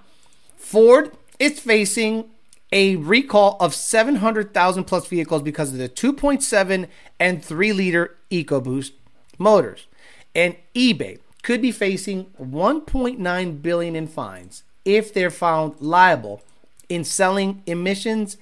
Ford 0.57 1.13
is 1.39 1.61
facing 1.61 2.31
a 2.73 2.97
recall 2.97 3.57
of 3.61 3.75
700,000 3.75 4.85
plus 4.85 5.07
vehicles 5.07 5.43
because 5.43 5.73
of 5.73 5.79
the 5.79 5.89
2.7 5.89 6.89
and 7.21 7.45
3 7.45 7.73
liter 7.73 8.17
EcoBoost 8.31 8.93
motors. 9.39 9.87
And 10.35 10.57
eBay 10.75 11.21
could 11.43 11.63
be 11.63 11.71
facing 11.71 12.27
1.9 12.41 13.63
billion 13.63 13.97
in 13.97 14.09
fines 14.09 14.65
if 14.85 15.15
they're 15.15 15.31
found 15.31 15.81
liable 15.81 16.43
in 16.89 17.05
selling 17.05 17.63
emissions 17.67 18.37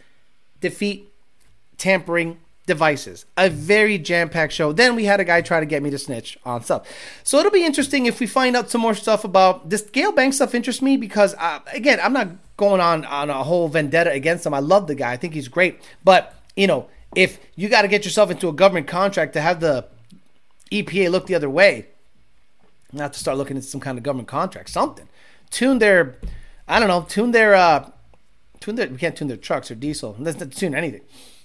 defeat 0.60 1.12
tampering 1.76 2.38
devices. 2.66 3.26
A 3.36 3.50
very 3.50 3.98
jam 3.98 4.28
packed 4.28 4.52
show. 4.52 4.72
Then 4.72 4.96
we 4.96 5.04
had 5.04 5.20
a 5.20 5.24
guy 5.24 5.40
try 5.42 5.60
to 5.60 5.66
get 5.66 5.82
me 5.82 5.90
to 5.90 5.98
snitch 5.98 6.38
on 6.44 6.62
stuff. 6.62 6.86
So 7.22 7.38
it'll 7.38 7.50
be 7.50 7.64
interesting 7.64 8.06
if 8.06 8.20
we 8.20 8.26
find 8.26 8.56
out 8.56 8.70
some 8.70 8.80
more 8.80 8.94
stuff 8.94 9.24
about 9.24 9.70
this 9.70 9.82
Gale 9.82 10.12
Bank 10.12 10.34
stuff. 10.34 10.54
Interests 10.54 10.82
me 10.82 10.96
because 10.96 11.34
uh, 11.38 11.60
again, 11.72 12.00
I'm 12.02 12.12
not 12.12 12.28
going 12.56 12.80
on 12.80 13.04
on 13.04 13.30
a 13.30 13.42
whole 13.42 13.68
vendetta 13.68 14.10
against 14.10 14.46
him. 14.46 14.54
I 14.54 14.60
love 14.60 14.86
the 14.86 14.94
guy. 14.94 15.12
I 15.12 15.16
think 15.16 15.34
he's 15.34 15.48
great. 15.48 15.80
But 16.02 16.34
you 16.56 16.66
know, 16.66 16.88
if 17.14 17.38
you 17.54 17.68
got 17.68 17.82
to 17.82 17.88
get 17.88 18.04
yourself 18.04 18.30
into 18.30 18.48
a 18.48 18.52
government 18.52 18.86
contract 18.86 19.34
to 19.34 19.40
have 19.40 19.60
the 19.60 19.86
EPA 20.70 21.10
look 21.10 21.26
the 21.26 21.34
other 21.34 21.50
way, 21.50 21.86
not 22.92 23.12
to 23.12 23.18
start 23.18 23.36
looking 23.36 23.56
at 23.56 23.64
some 23.64 23.80
kind 23.80 23.98
of 23.98 24.04
government 24.04 24.28
contract, 24.28 24.70
something. 24.70 25.08
Tune 25.50 25.78
their, 25.78 26.16
I 26.66 26.78
don't 26.78 26.88
know, 26.88 27.04
tune 27.08 27.32
their, 27.32 27.54
uh, 27.54 27.90
tune 28.60 28.76
their. 28.76 28.88
We 28.88 28.96
can't 28.96 29.16
tune 29.16 29.28
their 29.28 29.36
trucks 29.36 29.70
or 29.70 29.74
diesel. 29.74 30.16
Let's 30.18 30.38
not 30.38 30.52
tune 30.52 30.74
anything. 30.74 31.02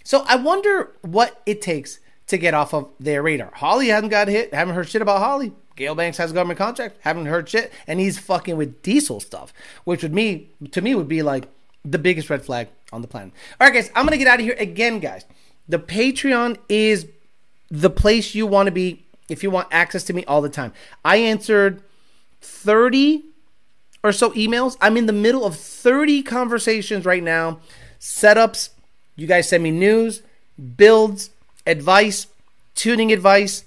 So 0.09 0.25
I 0.27 0.37
wonder 0.37 0.89
what 1.03 1.39
it 1.45 1.61
takes 1.61 1.99
to 2.25 2.39
get 2.39 2.55
off 2.55 2.73
of 2.73 2.89
their 2.99 3.21
radar. 3.21 3.51
Holley 3.53 3.89
hasn't 3.89 4.09
got 4.09 4.27
hit. 4.27 4.51
Haven't 4.51 4.73
heard 4.73 4.89
shit 4.89 5.03
about 5.03 5.19
Holley. 5.19 5.53
Gale 5.75 5.93
Banks 5.93 6.17
has 6.17 6.31
a 6.31 6.33
government 6.33 6.57
contract. 6.57 6.97
Haven't 7.01 7.27
heard 7.27 7.47
shit. 7.47 7.71
And 7.85 7.99
he's 7.99 8.17
fucking 8.17 8.57
with 8.57 8.81
diesel 8.81 9.19
stuff, 9.19 9.53
which 9.83 10.01
would 10.01 10.11
me 10.11 10.49
to 10.71 10.81
me 10.81 10.95
would 10.95 11.07
be 11.07 11.21
like 11.21 11.47
the 11.85 11.99
biggest 11.99 12.27
red 12.31 12.43
flag 12.43 12.69
on 12.91 13.03
the 13.03 13.07
planet. 13.07 13.33
All 13.61 13.67
right, 13.67 13.73
guys, 13.75 13.91
I'm 13.95 14.03
gonna 14.03 14.17
get 14.17 14.25
out 14.25 14.39
of 14.39 14.45
here 14.47 14.55
again, 14.57 14.99
guys. 14.99 15.25
The 15.67 15.77
Patreon 15.77 16.57
is 16.67 17.05
the 17.69 17.91
place 17.91 18.33
you 18.33 18.47
want 18.47 18.65
to 18.65 18.71
be 18.71 19.05
if 19.29 19.43
you 19.43 19.51
want 19.51 19.67
access 19.69 20.03
to 20.05 20.13
me 20.13 20.25
all 20.25 20.41
the 20.41 20.49
time. 20.49 20.73
I 21.05 21.17
answered 21.17 21.83
30 22.41 23.25
or 24.03 24.11
so 24.11 24.31
emails. 24.31 24.75
I'm 24.81 24.97
in 24.97 25.05
the 25.05 25.13
middle 25.13 25.45
of 25.45 25.55
30 25.55 26.23
conversations 26.23 27.05
right 27.05 27.21
now, 27.21 27.59
setups 27.99 28.69
you 29.19 29.27
guys 29.27 29.49
send 29.49 29.63
me 29.63 29.71
news, 29.71 30.21
builds, 30.77 31.29
advice, 31.67 32.27
tuning 32.75 33.11
advice, 33.11 33.65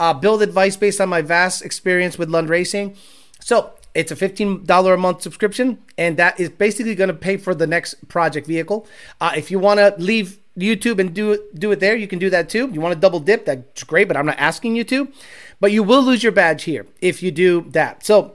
uh, 0.00 0.14
build 0.14 0.42
advice 0.42 0.76
based 0.76 1.00
on 1.00 1.08
my 1.08 1.22
vast 1.22 1.64
experience 1.64 2.18
with 2.18 2.28
Lund 2.28 2.48
Racing. 2.48 2.96
So 3.40 3.72
it's 3.94 4.10
a 4.10 4.16
$15 4.16 4.94
a 4.94 4.96
month 4.96 5.22
subscription, 5.22 5.78
and 5.96 6.16
that 6.16 6.40
is 6.40 6.48
basically 6.48 6.94
going 6.94 7.08
to 7.08 7.14
pay 7.14 7.36
for 7.36 7.54
the 7.54 7.66
next 7.66 8.08
project 8.08 8.46
vehicle. 8.46 8.86
Uh, 9.20 9.32
if 9.36 9.50
you 9.50 9.58
want 9.58 9.78
to 9.78 9.94
leave 9.98 10.38
YouTube 10.58 10.98
and 10.98 11.12
do 11.12 11.32
it, 11.32 11.58
do 11.58 11.70
it 11.72 11.80
there, 11.80 11.94
you 11.94 12.08
can 12.08 12.18
do 12.18 12.30
that 12.30 12.48
too. 12.48 12.70
You 12.72 12.80
want 12.80 12.94
to 12.94 13.00
double 13.00 13.20
dip, 13.20 13.44
that's 13.44 13.84
great, 13.84 14.08
but 14.08 14.16
I'm 14.16 14.26
not 14.26 14.38
asking 14.38 14.76
you 14.76 14.84
to. 14.84 15.08
But 15.60 15.72
you 15.72 15.82
will 15.82 16.02
lose 16.02 16.22
your 16.22 16.32
badge 16.32 16.64
here 16.64 16.86
if 17.00 17.22
you 17.22 17.30
do 17.30 17.62
that. 17.70 18.04
So 18.04 18.34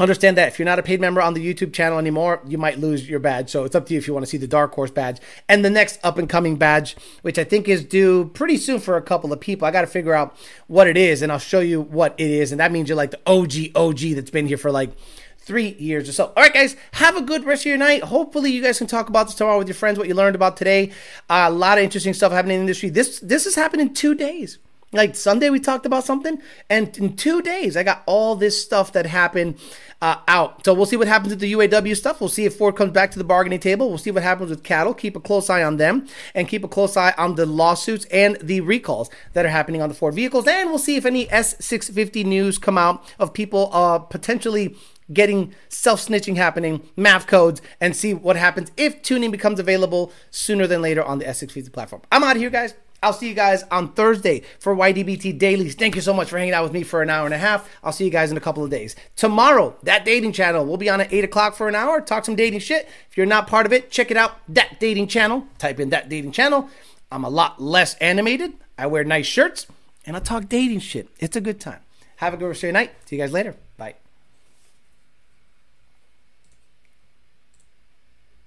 understand 0.00 0.36
that 0.36 0.48
if 0.48 0.58
you're 0.58 0.66
not 0.66 0.78
a 0.78 0.82
paid 0.82 1.00
member 1.00 1.20
on 1.20 1.34
the 1.34 1.54
YouTube 1.54 1.72
channel 1.72 1.98
anymore, 1.98 2.40
you 2.46 2.58
might 2.58 2.78
lose 2.78 3.08
your 3.08 3.20
badge. 3.20 3.50
So 3.50 3.64
it's 3.64 3.74
up 3.74 3.86
to 3.86 3.94
you 3.94 3.98
if 3.98 4.06
you 4.06 4.14
want 4.14 4.24
to 4.24 4.30
see 4.30 4.36
the 4.36 4.46
Dark 4.46 4.74
Horse 4.74 4.90
badge 4.90 5.18
and 5.48 5.64
the 5.64 5.70
next 5.70 6.00
up 6.02 6.18
and 6.18 6.28
coming 6.28 6.56
badge, 6.56 6.96
which 7.22 7.38
I 7.38 7.44
think 7.44 7.68
is 7.68 7.84
due 7.84 8.26
pretty 8.34 8.56
soon 8.56 8.80
for 8.80 8.96
a 8.96 9.02
couple 9.02 9.32
of 9.32 9.40
people. 9.40 9.66
I 9.66 9.70
got 9.70 9.82
to 9.82 9.86
figure 9.86 10.14
out 10.14 10.36
what 10.66 10.86
it 10.86 10.96
is 10.96 11.22
and 11.22 11.30
I'll 11.30 11.38
show 11.38 11.60
you 11.60 11.80
what 11.80 12.14
it 12.18 12.30
is. 12.30 12.52
And 12.52 12.60
that 12.60 12.72
means 12.72 12.88
you're 12.88 12.96
like 12.96 13.10
the 13.12 13.20
OG 13.26 13.76
OG 13.76 14.14
that's 14.14 14.30
been 14.30 14.46
here 14.46 14.58
for 14.58 14.72
like 14.72 14.90
three 15.38 15.74
years 15.78 16.08
or 16.08 16.12
so. 16.12 16.26
All 16.26 16.42
right, 16.42 16.52
guys, 16.52 16.76
have 16.92 17.16
a 17.16 17.22
good 17.22 17.44
rest 17.44 17.62
of 17.62 17.66
your 17.66 17.78
night. 17.78 18.04
Hopefully, 18.04 18.52
you 18.52 18.62
guys 18.62 18.78
can 18.78 18.86
talk 18.86 19.08
about 19.08 19.26
this 19.26 19.34
tomorrow 19.34 19.58
with 19.58 19.68
your 19.68 19.74
friends. 19.74 19.98
What 19.98 20.08
you 20.08 20.14
learned 20.14 20.36
about 20.36 20.56
today. 20.56 20.92
Uh, 21.28 21.46
a 21.48 21.50
lot 21.50 21.78
of 21.78 21.84
interesting 21.84 22.14
stuff 22.14 22.32
happening 22.32 22.54
in 22.54 22.60
the 22.60 22.64
industry. 22.64 22.88
This 22.88 23.18
this 23.20 23.44
has 23.44 23.54
happened 23.54 23.82
in 23.82 23.94
two 23.94 24.14
days. 24.14 24.58
Like 24.92 25.14
Sunday, 25.14 25.50
we 25.50 25.60
talked 25.60 25.86
about 25.86 26.04
something, 26.04 26.42
and 26.68 26.96
in 26.98 27.14
two 27.14 27.40
days, 27.42 27.76
I 27.76 27.84
got 27.84 28.02
all 28.06 28.34
this 28.34 28.60
stuff 28.60 28.92
that 28.92 29.06
happened 29.06 29.56
uh, 30.02 30.16
out. 30.26 30.64
So 30.64 30.74
we'll 30.74 30.86
see 30.86 30.96
what 30.96 31.06
happens 31.06 31.30
with 31.30 31.38
the 31.38 31.52
UAW 31.52 31.96
stuff. 31.96 32.20
We'll 32.20 32.28
see 32.28 32.44
if 32.44 32.56
Ford 32.56 32.74
comes 32.74 32.90
back 32.90 33.12
to 33.12 33.18
the 33.18 33.24
bargaining 33.24 33.60
table. 33.60 33.88
We'll 33.88 33.98
see 33.98 34.10
what 34.10 34.24
happens 34.24 34.50
with 34.50 34.64
CATL. 34.64 34.98
Keep 34.98 35.14
a 35.14 35.20
close 35.20 35.48
eye 35.48 35.62
on 35.62 35.76
them, 35.76 36.08
and 36.34 36.48
keep 36.48 36.64
a 36.64 36.68
close 36.68 36.96
eye 36.96 37.14
on 37.16 37.36
the 37.36 37.46
lawsuits 37.46 38.04
and 38.06 38.36
the 38.42 38.62
recalls 38.62 39.10
that 39.34 39.46
are 39.46 39.50
happening 39.50 39.80
on 39.80 39.88
the 39.88 39.94
Ford 39.94 40.14
vehicles. 40.14 40.48
And 40.48 40.70
we'll 40.70 40.78
see 40.78 40.96
if 40.96 41.06
any 41.06 41.26
S650 41.26 42.24
news 42.24 42.58
come 42.58 42.76
out 42.76 43.04
of 43.20 43.32
people 43.32 43.70
uh, 43.72 44.00
potentially 44.00 44.74
getting 45.12 45.54
self 45.68 46.04
snitching 46.04 46.34
happening, 46.34 46.82
MAF 46.96 47.28
codes, 47.28 47.62
and 47.80 47.94
see 47.94 48.12
what 48.12 48.34
happens 48.34 48.72
if 48.76 49.02
tuning 49.02 49.30
becomes 49.30 49.60
available 49.60 50.12
sooner 50.32 50.66
than 50.66 50.82
later 50.82 51.04
on 51.04 51.20
the 51.20 51.26
S650 51.26 51.72
platform. 51.72 52.02
I'm 52.10 52.24
out 52.24 52.34
of 52.34 52.42
here, 52.42 52.50
guys. 52.50 52.74
I'll 53.02 53.12
see 53.12 53.28
you 53.28 53.34
guys 53.34 53.62
on 53.70 53.92
Thursday 53.92 54.42
for 54.58 54.76
YDBT 54.76 55.38
Dailies. 55.38 55.74
Thank 55.74 55.94
you 55.94 56.02
so 56.02 56.12
much 56.12 56.28
for 56.28 56.38
hanging 56.38 56.52
out 56.52 56.64
with 56.64 56.72
me 56.72 56.82
for 56.82 57.00
an 57.02 57.10
hour 57.10 57.24
and 57.24 57.34
a 57.34 57.38
half. 57.38 57.68
I'll 57.82 57.92
see 57.92 58.04
you 58.04 58.10
guys 58.10 58.30
in 58.30 58.36
a 58.36 58.40
couple 58.40 58.62
of 58.62 58.70
days. 58.70 58.94
Tomorrow, 59.16 59.76
that 59.84 60.04
dating 60.04 60.32
channel, 60.32 60.66
we'll 60.66 60.76
be 60.76 60.90
on 60.90 61.00
at 61.00 61.12
8 61.12 61.24
o'clock 61.24 61.54
for 61.54 61.68
an 61.68 61.74
hour, 61.74 62.00
talk 62.00 62.24
some 62.24 62.36
dating 62.36 62.60
shit. 62.60 62.88
If 63.10 63.16
you're 63.16 63.26
not 63.26 63.46
part 63.46 63.64
of 63.66 63.72
it, 63.72 63.90
check 63.90 64.10
it 64.10 64.16
out. 64.16 64.38
That 64.48 64.78
dating 64.80 65.08
channel. 65.08 65.46
Type 65.58 65.80
in 65.80 65.90
that 65.90 66.08
dating 66.08 66.32
channel. 66.32 66.68
I'm 67.10 67.24
a 67.24 67.30
lot 67.30 67.60
less 67.60 67.94
animated. 67.96 68.52
I 68.76 68.86
wear 68.86 69.04
nice 69.04 69.26
shirts 69.26 69.66
and 70.06 70.16
I 70.16 70.20
talk 70.20 70.48
dating 70.48 70.80
shit. 70.80 71.08
It's 71.18 71.36
a 71.36 71.40
good 71.40 71.60
time. 71.60 71.80
Have 72.16 72.34
a 72.34 72.36
good 72.36 72.48
rest 72.48 72.58
of 72.58 72.64
your 72.64 72.72
night. 72.72 72.92
See 73.06 73.16
you 73.16 73.22
guys 73.22 73.32
later. 73.32 73.56